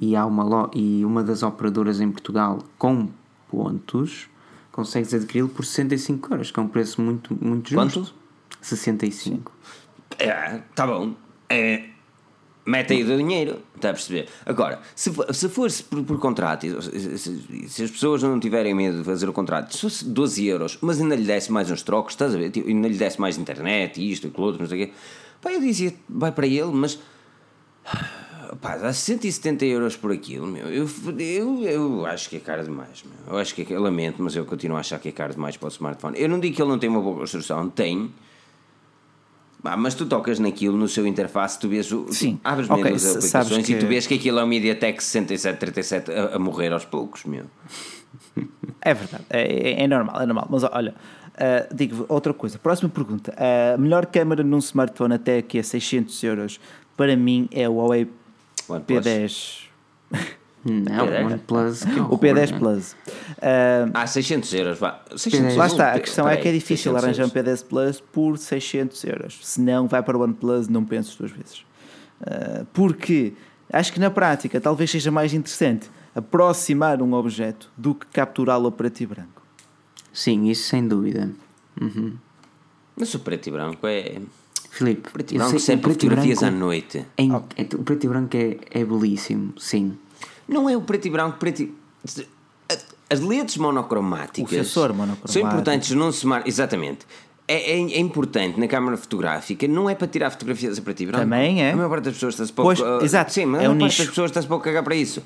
e, 0.00 0.14
há 0.14 0.24
uma, 0.24 0.44
lo- 0.44 0.70
e 0.74 1.04
uma 1.04 1.22
das 1.24 1.42
operadoras 1.42 2.00
em 2.00 2.10
Portugal 2.10 2.60
com 2.78 3.08
pontos 3.50 4.28
consegues 4.70 5.12
adquiri-lo 5.12 5.48
por 5.48 5.64
65 5.64 6.32
euros, 6.32 6.50
que 6.50 6.58
é 6.58 6.62
um 6.62 6.68
preço 6.68 7.00
muito, 7.02 7.36
muito 7.44 7.68
justo. 7.70 8.00
Quanto? 8.00 8.14
65. 8.60 9.52
É, 10.18 10.60
tá 10.74 10.86
bom. 10.86 11.14
É, 11.48 11.84
mete 12.64 12.92
aí 12.92 13.02
o 13.02 13.16
dinheiro, 13.18 13.58
está 13.76 13.90
a 13.90 13.92
perceber? 13.92 14.28
Agora, 14.46 14.80
se, 14.94 15.10
se 15.34 15.48
fosse 15.48 15.82
por, 15.82 16.02
por 16.04 16.18
contrato, 16.20 16.64
se, 16.82 17.18
se- 17.18 17.68
se 17.68 17.82
as 17.82 17.90
pessoas 17.90 18.22
não 18.22 18.38
tiverem 18.40 18.72
medo 18.72 18.98
de 18.98 19.04
fazer 19.04 19.28
o 19.28 19.32
contrato, 19.32 19.74
se 19.74 19.80
fosse 19.80 20.04
12 20.04 20.46
euros, 20.46 20.78
mas 20.80 21.00
ainda 21.00 21.16
lhe 21.16 21.24
desse 21.24 21.50
mais 21.52 21.70
uns 21.70 21.82
trocos, 21.82 22.12
estás 22.14 22.34
a 22.34 22.38
ver? 22.38 22.50
Tipo, 22.50 22.68
ainda 22.68 22.86
lhe 22.88 22.96
desse 22.96 23.20
mais 23.20 23.36
internet, 23.36 23.98
isto, 24.10 24.28
aquilo 24.28 24.46
outro, 24.46 24.62
não 24.62 24.68
sei 24.68 24.84
o 24.84 24.86
quê, 24.86 24.92
pá, 25.42 25.52
eu 25.52 25.60
dizia, 25.60 25.92
vai 26.08 26.32
para 26.32 26.46
ele, 26.46 26.70
mas. 26.72 26.98
Pá, 28.60 28.76
dá 28.76 28.92
170 28.92 29.64
euros 29.64 29.96
por 29.96 30.12
aquilo, 30.12 30.46
meu. 30.46 30.66
Eu, 30.68 30.86
eu, 31.18 31.62
eu 31.64 32.06
acho 32.06 32.28
que 32.30 32.36
é 32.36 32.40
caro 32.40 32.62
demais, 32.62 33.02
meu. 33.04 33.34
Eu 33.34 33.38
acho 33.40 33.54
que 33.54 33.62
é, 33.62 33.66
eu 33.76 33.80
lamento, 33.80 34.22
mas 34.22 34.36
eu 34.36 34.44
continuo 34.44 34.76
a 34.76 34.80
achar 34.80 34.98
que 35.00 35.08
é 35.08 35.12
caro 35.12 35.32
demais 35.34 35.56
para 35.56 35.66
o 35.66 35.70
smartphone. 35.70 36.18
Eu 36.20 36.28
não 36.28 36.38
digo 36.38 36.54
que 36.54 36.62
ele 36.62 36.70
não 36.70 36.78
tem 36.78 36.88
uma 36.88 37.00
boa 37.00 37.16
construção, 37.18 37.68
tem. 37.68 38.12
Ah, 39.64 39.76
mas 39.76 39.94
tu 39.94 40.04
tocas 40.06 40.38
naquilo 40.38 40.76
no 40.76 40.88
seu 40.88 41.06
interface, 41.06 41.58
tu 41.58 41.68
vês 41.68 41.90
o. 41.92 42.12
Sim. 42.12 42.34
Tu 42.36 42.40
abres 42.48 42.68
Ok, 42.68 42.82
meio 42.82 42.94
das 42.94 43.04
s- 43.04 43.12
sabes 43.28 43.46
aplicações 43.52 43.68
e 43.68 43.74
que- 43.74 43.80
tu 43.80 43.86
vês 43.86 44.06
que 44.06 44.14
aquilo 44.14 44.38
é 44.40 44.44
o 44.44 44.46
MediaTek 44.46 45.02
6737 45.02 46.10
a, 46.12 46.36
a 46.36 46.38
morrer 46.38 46.72
aos 46.72 46.84
poucos, 46.84 47.24
meu. 47.24 47.44
É 48.84 48.94
verdade, 48.94 49.24
é, 49.30 49.42
é- 49.42 49.82
é 49.84 49.86
normal, 49.86 50.20
é 50.20 50.26
normal. 50.26 50.48
Mas 50.50 50.64
olha, 50.64 50.94
ah, 51.36 51.66
digo 51.72 52.04
outra 52.08 52.32
coisa. 52.32 52.58
Próxima 52.58 52.88
pergunta. 52.88 53.34
A 53.36 53.76
melhor 53.78 54.06
câmera 54.06 54.42
num 54.42 54.58
smartphone 54.58 55.14
até 55.14 55.38
aqui 55.38 55.58
a 55.58 55.62
600 55.64 56.22
euros 56.24 56.60
para 56.96 57.16
mim 57.16 57.48
é 57.52 57.68
o 57.68 57.76
Huawei 57.76 58.10
OnePlus. 58.68 59.04
P10. 59.04 59.62
Não, 60.64 61.06
P10. 61.06 61.24
OnePlus. 61.26 61.84
que 61.84 62.00
O 62.00 62.04
horror, 62.04 62.18
P10 62.20 62.50
né? 62.52 62.58
Plus. 62.58 62.96
Ah, 63.40 63.88
Ah, 63.94 64.06
600 64.06 64.54
euros, 64.54 64.78
vá. 64.78 65.02
600 65.16 65.56
lá 65.56 65.66
está, 65.66 65.92
a 65.92 65.98
questão 66.00 66.28
é 66.28 66.34
que 66.34 66.40
é 66.40 66.44
peraí, 66.44 66.58
difícil 66.58 66.92
600 66.92 67.04
arranjar 67.04 67.24
um 67.24 67.30
euros. 67.36 67.62
P10 67.62 67.68
Plus 67.68 68.00
por 68.00 68.38
600 68.38 69.04
euros. 69.04 69.38
Se 69.42 69.60
não, 69.60 69.88
vai 69.88 70.02
para 70.02 70.16
o 70.16 70.22
OnePlus, 70.22 70.68
não 70.68 70.84
penses 70.84 71.16
duas 71.16 71.32
vezes. 71.32 71.64
Ah, 72.24 72.64
porque 72.72 73.32
acho 73.72 73.92
que 73.92 73.98
na 73.98 74.10
prática 74.10 74.60
talvez 74.60 74.90
seja 74.90 75.10
mais 75.10 75.34
interessante 75.34 75.90
aproximar 76.14 77.02
um 77.02 77.14
objeto 77.14 77.70
do 77.76 77.94
que 77.94 78.06
capturá-lo 78.06 78.68
a 78.68 78.72
preto 78.72 79.00
e 79.00 79.06
branco. 79.06 79.41
Sim, 80.12 80.48
isso 80.50 80.68
sem 80.68 80.86
dúvida. 80.86 81.30
Uhum. 81.80 82.12
Mas 82.96 83.14
o 83.14 83.18
preto 83.20 83.48
e 83.48 83.52
branco 83.52 83.86
é. 83.86 84.20
Filipe, 84.70 85.10
Preto 85.10 85.34
e 85.34 85.38
branco 85.38 85.58
sempre 85.60 85.82
preto 85.90 86.00
fotografias 86.02 86.38
à 86.38 86.46
branco 86.46 86.58
noite. 86.58 87.04
é 87.18 87.22
é- 87.24 87.74
o 87.74 87.82
preto 87.82 88.04
e 88.04 88.08
branco 88.08 88.36
é, 88.36 88.56
é 88.70 88.84
belíssimo, 88.84 89.52
sim. 89.58 89.96
Não 90.48 90.68
é 90.68 90.74
o 90.76 90.80
preto 90.80 91.06
e 91.06 91.10
branco, 91.10 91.38
preto 91.38 91.62
e... 91.62 91.74
As 93.10 93.20
lentes 93.20 93.58
monocromáticas 93.58 94.50
O 94.50 94.54
sensor 94.54 94.88
monocromático. 94.94 95.28
são 95.30 95.42
importantes 95.42 95.90
num 95.90 96.08
smart... 96.08 96.48
Exatamente. 96.48 97.00
É, 97.46 97.72
é, 97.72 97.76
é 97.76 97.98
importante 98.00 98.58
na 98.58 98.66
câmara 98.66 98.96
fotográfica, 98.96 99.68
não 99.68 99.90
é 99.90 99.94
para 99.94 100.06
tirar 100.06 100.30
fotografias 100.30 100.78
a 100.78 100.82
preto 100.82 101.02
e 101.02 101.06
branco. 101.06 101.24
Também 101.24 101.62
é. 101.62 101.72
A 101.72 101.76
maior 101.76 101.90
parte 101.90 102.04
das 102.04 102.14
pessoas 102.14 102.32
está-se 102.34 102.52
pouco... 102.52 102.74
Pois, 102.74 102.80
ah, 102.80 103.04
exato, 103.04 103.30
Sim, 103.32 103.44
mas 103.46 103.60
é 103.62 103.66
a 103.66 103.68
um 103.68 103.74
maior 103.74 103.80
parte 103.80 103.90
nicho. 103.90 103.98
das 103.98 104.08
pessoas 104.08 104.30
está-se 104.30 104.46
pouco 104.48 104.62
a 104.62 104.66
cagar 104.66 104.82
para 104.84 104.94
isso. 104.94 105.22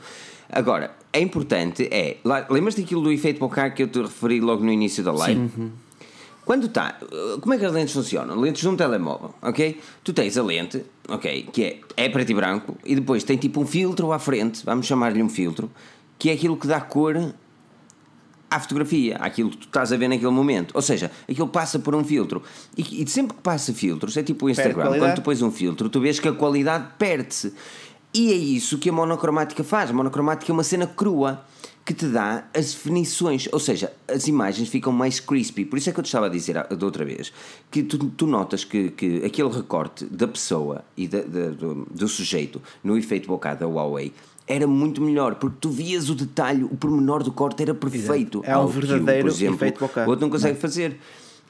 Agora, 0.51 0.91
é 1.13 1.21
importante, 1.21 1.89
é... 1.91 2.19
lá- 2.25 2.47
Lembras 2.51 2.75
daquilo 2.75 3.03
do 3.03 3.13
efeito 3.13 3.39
bokeh 3.41 3.71
que 3.71 3.83
eu 3.83 3.89
te 3.89 4.01
referi 4.01 4.41
logo 4.41 4.63
no 4.65 4.71
início 4.73 5.03
da 5.03 5.13
live? 5.13 5.51
Quando 6.45 6.67
está, 6.67 6.97
como 7.41 7.55
é 7.55 7.59
que 7.59 7.65
as 7.65 7.73
lentes 7.73 7.93
funcionam? 7.93 8.39
Lentes 8.39 8.63
de 8.63 8.69
um 8.69 8.77
telemóvel, 8.77 9.35
ok? 9.43 9.81
Tu 10.05 10.13
tens 10.13 10.39
a 10.39 10.43
lente, 10.45 10.85
ok, 11.09 11.49
que 11.53 11.65
é, 11.65 11.81
é 12.05 12.09
preto 12.09 12.31
e 12.31 12.35
branco, 12.35 12.77
e 12.85 12.95
depois 12.95 13.25
tem 13.25 13.37
tipo 13.37 13.61
um 13.61 13.67
filtro 13.67 14.13
à 14.13 14.19
frente, 14.21 14.65
vamos 14.65 14.87
chamar-lhe 14.87 15.21
um 15.21 15.29
filtro, 15.29 15.69
que 16.17 16.31
é 16.31 16.35
aquilo 16.35 16.57
que 16.57 16.69
dá 16.69 16.81
cor 16.81 17.35
à 18.49 18.61
fotografia, 18.61 19.17
àquilo 19.17 19.51
que 19.51 19.57
tu 19.57 19.65
estás 19.67 19.93
a 19.93 19.97
ver 19.97 20.07
naquele 20.07 20.31
momento. 20.31 20.71
Ou 20.77 20.81
seja, 20.83 21.11
aquilo 21.29 21.49
passa 21.49 21.81
por 21.81 21.97
um 21.97 22.05
filtro. 22.05 22.41
E, 22.79 23.03
e 23.03 23.09
sempre 23.09 23.37
que 23.37 23.43
passa 23.43 23.75
filtros, 23.75 24.17
é 24.17 24.23
tipo 24.23 24.47
o 24.47 24.49
Instagram, 24.51 24.85
quando 25.01 25.15
tu 25.17 25.23
pões 25.23 25.43
um 25.43 25.51
filtro, 25.51 25.89
tu 25.89 26.01
vês 26.01 26.21
que 26.21 26.29
a 26.29 26.33
qualidade 26.33 26.87
perde-se. 26.97 27.53
E 28.17 28.33
é 28.33 28.37
isso 28.37 28.79
que 28.79 28.89
a 28.89 28.93
monocromática 28.93 29.63
faz. 29.63 29.91
A 29.91 29.93
monocromática 29.93 30.51
é 30.51 30.55
uma 30.55 30.65
cena 30.65 30.87
crua 30.87 31.45
que 31.85 31.95
te 31.95 32.07
dá 32.07 32.45
as 32.53 32.73
definições, 32.73 33.47
ou 33.53 33.61
seja, 33.61 33.93
as 34.09 34.27
imagens 34.27 34.69
ficam 34.69 34.93
mais 34.93 35.21
crispy. 35.21 35.65
Por 35.65 35.77
isso 35.79 35.89
é 35.89 35.93
que 35.93 36.01
eu 36.01 36.03
te 36.03 36.07
estava 36.07 36.27
a 36.27 36.29
dizer 36.29 36.59
a- 36.59 36.63
da 36.65 36.85
outra 36.87 37.05
vez 37.05 37.33
que 37.71 37.83
tu, 37.83 37.97
tu 37.99 38.27
notas 38.27 38.65
que, 38.65 38.91
que 38.91 39.25
aquele 39.25 39.51
recorte 39.51 40.05
da 40.07 40.27
pessoa 40.27 40.85
e 40.97 41.07
da- 41.07 41.21
da- 41.21 41.51
do, 41.51 41.87
do 41.89 42.09
sujeito 42.09 42.61
no 42.83 42.97
efeito 42.99 43.29
bokeh 43.29 43.55
da 43.55 43.67
Huawei 43.69 44.13
era 44.49 44.67
muito 44.67 45.01
melhor, 45.01 45.37
porque 45.37 45.59
tu 45.61 45.71
vias 45.71 46.09
o 46.09 46.15
detalhe, 46.15 46.65
o 46.65 46.77
pormenor 46.77 47.23
do 47.23 47.31
corte 47.33 47.63
era 47.63 47.75
perfeito. 47.75 48.43
É 48.45 48.57
um 48.57 48.67
verdadeiro 48.67 49.23
por 49.29 49.31
exemplo, 49.35 49.55
efeito 49.57 49.79
bokeh. 49.81 50.01
O 50.07 50.09
outro 50.11 50.25
não 50.27 50.31
consegue 50.31 50.59
fazer. 50.59 50.99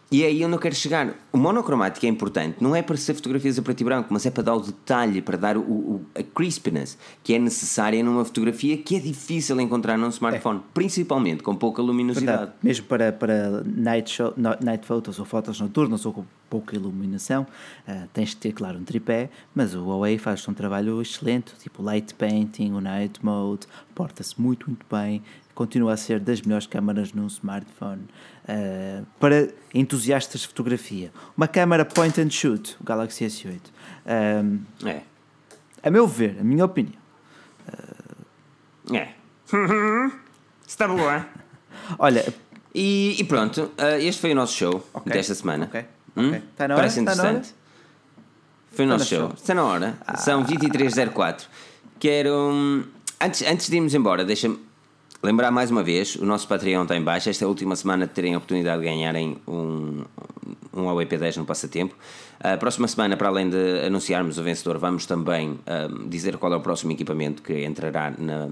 E 0.08 0.22
é 0.22 0.26
aí 0.28 0.40
eu 0.40 0.48
não 0.48 0.56
quero 0.56 0.72
chegar. 0.74 1.14
O 1.32 1.36
monocromático 1.36 2.06
é 2.06 2.08
importante, 2.08 2.58
não 2.60 2.76
é 2.76 2.80
para 2.80 2.96
ser 2.96 3.12
fotografias 3.14 3.58
a 3.58 3.62
preto 3.62 3.80
e 3.80 3.84
branco, 3.84 4.08
mas 4.12 4.24
é 4.24 4.30
para 4.30 4.44
dar 4.44 4.54
o 4.54 4.60
detalhe, 4.60 5.20
para 5.20 5.36
dar 5.36 5.56
o, 5.56 5.60
o- 5.60 6.06
a 6.14 6.22
crispness 6.22 6.96
que 7.24 7.34
é 7.34 7.38
necessária 7.40 8.02
numa 8.04 8.24
fotografia 8.24 8.76
que 8.76 8.94
é 8.96 9.00
difícil 9.00 9.60
encontrar 9.60 9.98
num 9.98 10.08
smartphone, 10.10 10.60
principalmente 10.72 11.42
com 11.42 11.56
pouca 11.56 11.82
luminosidade. 11.82 12.38
Verdade. 12.38 12.52
Mesmo 12.62 12.86
para, 12.86 13.12
para 13.12 13.62
night, 13.64 14.08
show, 14.10 14.32
night 14.36 14.86
photos 14.86 15.18
ou 15.18 15.24
fotos 15.24 15.60
noturnas 15.60 16.06
ou 16.06 16.12
com 16.12 16.24
pouca 16.48 16.76
iluminação, 16.76 17.44
ah, 17.88 18.04
tens 18.14 18.28
de 18.30 18.36
ter, 18.36 18.52
claro, 18.52 18.78
um 18.78 18.84
tripé, 18.84 19.28
mas 19.52 19.74
o 19.74 19.84
Huawei 19.84 20.18
faz 20.18 20.46
um 20.46 20.54
trabalho 20.54 21.02
excelente, 21.02 21.52
tipo 21.60 21.82
light 21.82 22.14
painting, 22.14 22.70
o 22.70 22.80
night 22.80 23.18
mode, 23.24 23.66
porta-se 23.92 24.40
muito, 24.40 24.68
muito 24.68 24.86
bem, 24.88 25.20
continua 25.56 25.94
a 25.94 25.96
ser 25.96 26.20
das 26.20 26.40
melhores 26.42 26.66
câmaras 26.68 27.12
num 27.12 27.26
smartphone. 27.26 28.02
Ah, 28.46 29.02
para 29.18 29.48
entusiastas 29.74 30.42
de 30.42 30.46
fotografia, 30.46 31.10
uma 31.36 31.48
câmara 31.48 31.84
point 31.84 32.20
and 32.20 32.30
shoot, 32.30 32.76
o 32.80 32.84
Galaxy 32.84 33.24
S8. 33.24 33.58
Ah, 34.06 34.88
É. 34.88 35.00
a 35.82 35.90
meu 35.90 36.06
ver, 36.06 36.36
a 36.40 36.44
minha 36.44 36.64
opinião, 36.64 36.94
É. 38.92 39.08
Está 40.66 40.86
boa. 40.88 41.26
olha, 41.98 42.24
E, 42.74 43.16
e 43.18 43.24
pronto, 43.24 43.70
ah, 43.78 43.98
este 43.98 44.20
foi 44.20 44.32
o 44.32 44.34
nosso 44.34 44.52
show 44.54 44.86
Ok. 44.92 45.10
desta 45.12 45.34
semana. 45.34 45.64
Ok. 45.66 45.84
Hum? 46.16 46.28
Ok. 46.28 46.42
Está 46.52 46.68
na 46.68 46.74
hora? 46.74 46.82
Parece 46.82 47.00
hora? 47.00 47.12
interessante. 47.12 47.54
Foi 48.70 48.84
o 48.84 48.88
nosso 48.88 49.04
na 49.04 49.08
show. 49.08 49.18
show. 49.20 49.30
Ah. 49.32 49.34
Está 49.40 49.54
na 49.54 49.64
hora. 49.64 49.98
São 50.18 50.42
2304. 50.42 51.48
Quero. 51.98 52.30
hum, 52.52 52.84
Antes, 53.18 53.40
antes 53.48 53.70
de 53.70 53.76
irmos 53.76 53.94
embora, 53.94 54.26
deixa-me 54.26 54.58
lembrar 55.26 55.50
mais 55.50 55.70
uma 55.70 55.82
vez: 55.82 56.14
o 56.16 56.24
nosso 56.24 56.46
Patreon 56.46 56.82
está 56.82 56.96
em 56.96 57.02
baixo. 57.02 57.28
Esta 57.28 57.44
é 57.44 57.48
última 57.48 57.74
semana 57.74 58.06
terem 58.06 58.34
a 58.34 58.38
oportunidade 58.38 58.80
de 58.80 58.86
ganharem 58.86 59.36
um, 59.46 60.04
um 60.72 60.84
Huawei 60.84 61.06
P10 61.06 61.36
no 61.38 61.44
passatempo. 61.44 61.94
A 62.38 62.56
próxima 62.56 62.86
semana, 62.86 63.16
para 63.16 63.28
além 63.28 63.50
de 63.50 63.86
anunciarmos 63.86 64.38
o 64.38 64.42
vencedor, 64.42 64.78
vamos 64.78 65.04
também 65.04 65.50
hum, 65.50 66.08
dizer 66.08 66.36
qual 66.36 66.52
é 66.52 66.56
o 66.56 66.60
próximo 66.60 66.92
equipamento 66.92 67.42
que 67.42 67.64
entrará 67.64 68.12
na, 68.16 68.48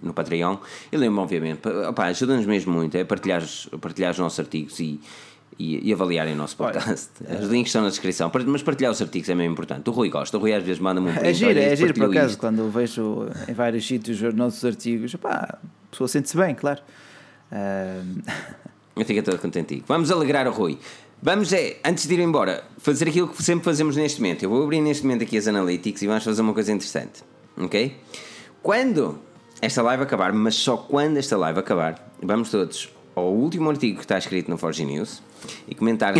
no 0.00 0.14
Patreon. 0.14 0.58
E 0.92 0.96
lembro, 0.96 1.22
obviamente, 1.22 1.62
ajuda-nos 1.96 2.46
mesmo 2.46 2.72
muito 2.72 2.96
é 2.96 3.02
partilhar, 3.02 3.42
partilhar 3.80 4.12
os 4.12 4.18
nossos 4.18 4.38
artigos 4.38 4.78
e. 4.78 5.00
E, 5.58 5.88
e 5.88 5.92
avaliarem 5.92 6.34
o 6.34 6.36
nosso 6.36 6.56
podcast. 6.56 7.10
Os 7.40 7.48
links 7.48 7.68
estão 7.68 7.82
na 7.82 7.88
descrição. 7.88 8.30
Mas 8.46 8.62
partilhar 8.62 8.90
os 8.90 9.00
artigos 9.00 9.28
é 9.28 9.34
mesmo 9.34 9.52
importante. 9.52 9.88
O 9.88 9.92
Rui 9.92 10.10
gosta. 10.10 10.36
O 10.36 10.40
Rui 10.40 10.52
às 10.52 10.64
vezes 10.64 10.80
manda-me 10.80 11.10
um 11.10 11.12
print. 11.12 11.26
É 11.26 11.32
giro, 11.32 11.50
olha, 11.50 11.60
é 11.60 11.76
giro 11.76 11.94
por 11.94 12.10
acaso, 12.10 12.30
isto. 12.30 12.40
quando 12.40 12.68
vejo 12.70 13.28
em 13.48 13.52
vários 13.52 13.86
sítios 13.86 14.20
os 14.20 14.34
nossos 14.34 14.64
artigos, 14.64 15.14
pá, 15.14 15.58
a 15.60 15.90
pessoa 15.90 16.08
sente-se 16.08 16.36
bem, 16.36 16.54
claro. 16.54 16.80
Ahm, 17.52 18.20
Eu 18.96 19.04
fico 19.04 19.22
todo 19.22 19.38
contentinho. 19.38 19.82
Vamos 19.86 20.10
alegrar 20.10 20.46
o 20.46 20.52
Rui. 20.52 20.78
Vamos, 21.20 21.52
é, 21.52 21.78
antes 21.84 22.06
de 22.06 22.14
ir 22.14 22.20
embora, 22.20 22.62
fazer 22.78 23.08
aquilo 23.08 23.28
que 23.28 23.42
sempre 23.42 23.64
fazemos 23.64 23.96
neste 23.96 24.20
momento. 24.20 24.44
Eu 24.44 24.50
vou 24.50 24.62
abrir 24.62 24.80
neste 24.80 25.04
momento 25.04 25.24
aqui 25.24 25.36
as 25.36 25.48
analytics 25.48 26.02
e 26.02 26.06
vamos 26.06 26.22
fazer 26.22 26.42
uma 26.42 26.52
coisa 26.52 26.70
interessante. 26.70 27.22
Ok? 27.56 27.96
Quando 28.62 29.18
esta 29.60 29.82
live 29.82 30.02
acabar, 30.02 30.32
mas 30.32 30.54
só 30.54 30.76
quando 30.76 31.16
esta 31.16 31.36
live 31.36 31.58
acabar, 31.58 32.12
vamos 32.22 32.50
todos 32.50 32.90
ao 33.16 33.32
último 33.32 33.70
artigo 33.70 33.96
que 33.96 34.04
está 34.04 34.18
escrito 34.18 34.50
no 34.50 34.58
Forge 34.58 34.84
News 34.84 35.22
e 35.68 35.74
comentar, 35.74 36.14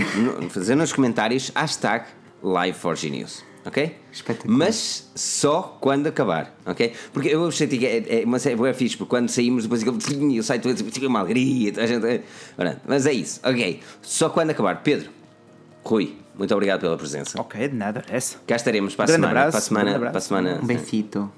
fazer 0.50 0.74
nos 0.74 0.92
comentários 0.92 1.50
hashtag 1.54 2.06
Live4G 2.42 3.10
News. 3.10 3.44
Ok? 3.66 3.96
Espetacular. 4.12 4.58
Mas 4.58 5.10
só 5.14 5.78
quando 5.80 6.06
acabar, 6.06 6.54
ok? 6.66 6.92
Porque 7.12 7.28
eu 7.30 7.46
achei 7.48 7.66
que 7.66 7.86
é, 7.86 8.20
é, 8.20 8.26
mas 8.26 8.44
é, 8.44 8.52
é 8.52 8.74
fixe, 8.74 8.94
porque 8.94 9.08
quando 9.08 9.30
saímos 9.30 9.64
depois 9.64 9.82
eu 9.82 10.42
saio 10.42 10.60
todo 10.60 10.76
fica 10.76 11.06
uma 11.06 11.20
alegria, 11.20 11.72
a 11.78 11.86
gente, 11.86 12.22
Pronto, 12.54 12.80
mas 12.86 13.06
é 13.06 13.12
isso, 13.14 13.40
ok? 13.42 13.80
Só 14.02 14.28
quando 14.28 14.50
acabar. 14.50 14.82
Pedro, 14.82 15.08
Rui, 15.82 16.14
muito 16.34 16.52
obrigado 16.52 16.80
pela 16.80 16.96
presença. 16.96 17.40
ok, 17.40 17.68
de 17.68 17.74
nada, 17.74 18.04
essa. 18.08 18.38
Cá 18.46 18.56
estaremos 18.56 18.94
para 18.94 19.06
a 19.06 19.08
semana, 19.08 19.28
abraço, 19.28 19.50
para 19.50 19.58
a 19.58 19.62
semana, 19.62 19.98
para 19.98 20.18
a 20.18 20.20
semana. 20.20 20.60
Um 20.62 20.66
besito. 20.66 21.32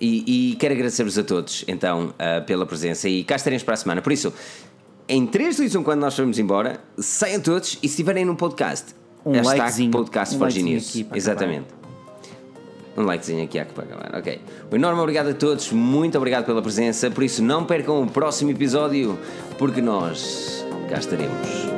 E, 0.00 0.52
e 0.52 0.56
quero 0.56 0.74
agradecer-vos 0.74 1.16
a 1.16 1.22
todos, 1.22 1.64
então, 1.68 2.12
ah, 2.18 2.40
pela 2.40 2.66
presença. 2.66 3.08
E 3.08 3.22
cá 3.22 3.36
estaremos 3.36 3.62
para 3.62 3.74
a 3.74 3.76
semana. 3.76 4.02
Por 4.02 4.12
isso, 4.12 4.32
em 5.08 5.26
3, 5.26 5.56
2, 5.56 5.74
1, 5.76 5.82
quando 5.82 6.00
nós 6.00 6.14
formos 6.14 6.38
embora, 6.38 6.80
saiam 6.98 7.40
todos 7.40 7.74
e 7.74 7.80
se 7.80 7.86
estiverem 7.88 8.24
num 8.24 8.36
podcast, 8.36 8.94
Um 9.24 9.32
hashtag 9.32 9.58
likezinho, 9.60 9.90
podcast 9.90 10.34
um 10.34 10.38
for 10.38 10.44
likezinho 10.44 11.08
Exatamente. 11.14 11.66
Um 12.96 13.02
likezinho 13.02 13.44
aqui 13.44 13.64
para 13.64 13.84
acabar. 13.84 14.18
Ok. 14.18 14.40
Um 14.70 14.76
enorme 14.76 15.00
obrigado 15.00 15.28
a 15.28 15.34
todos, 15.34 15.72
muito 15.72 16.16
obrigado 16.18 16.44
pela 16.44 16.60
presença. 16.60 17.10
Por 17.10 17.24
isso, 17.24 17.42
não 17.42 17.64
percam 17.64 18.02
o 18.02 18.06
próximo 18.06 18.50
episódio, 18.50 19.18
porque 19.58 19.80
nós 19.80 20.64
cá 20.88 20.98
estaremos. 20.98 21.72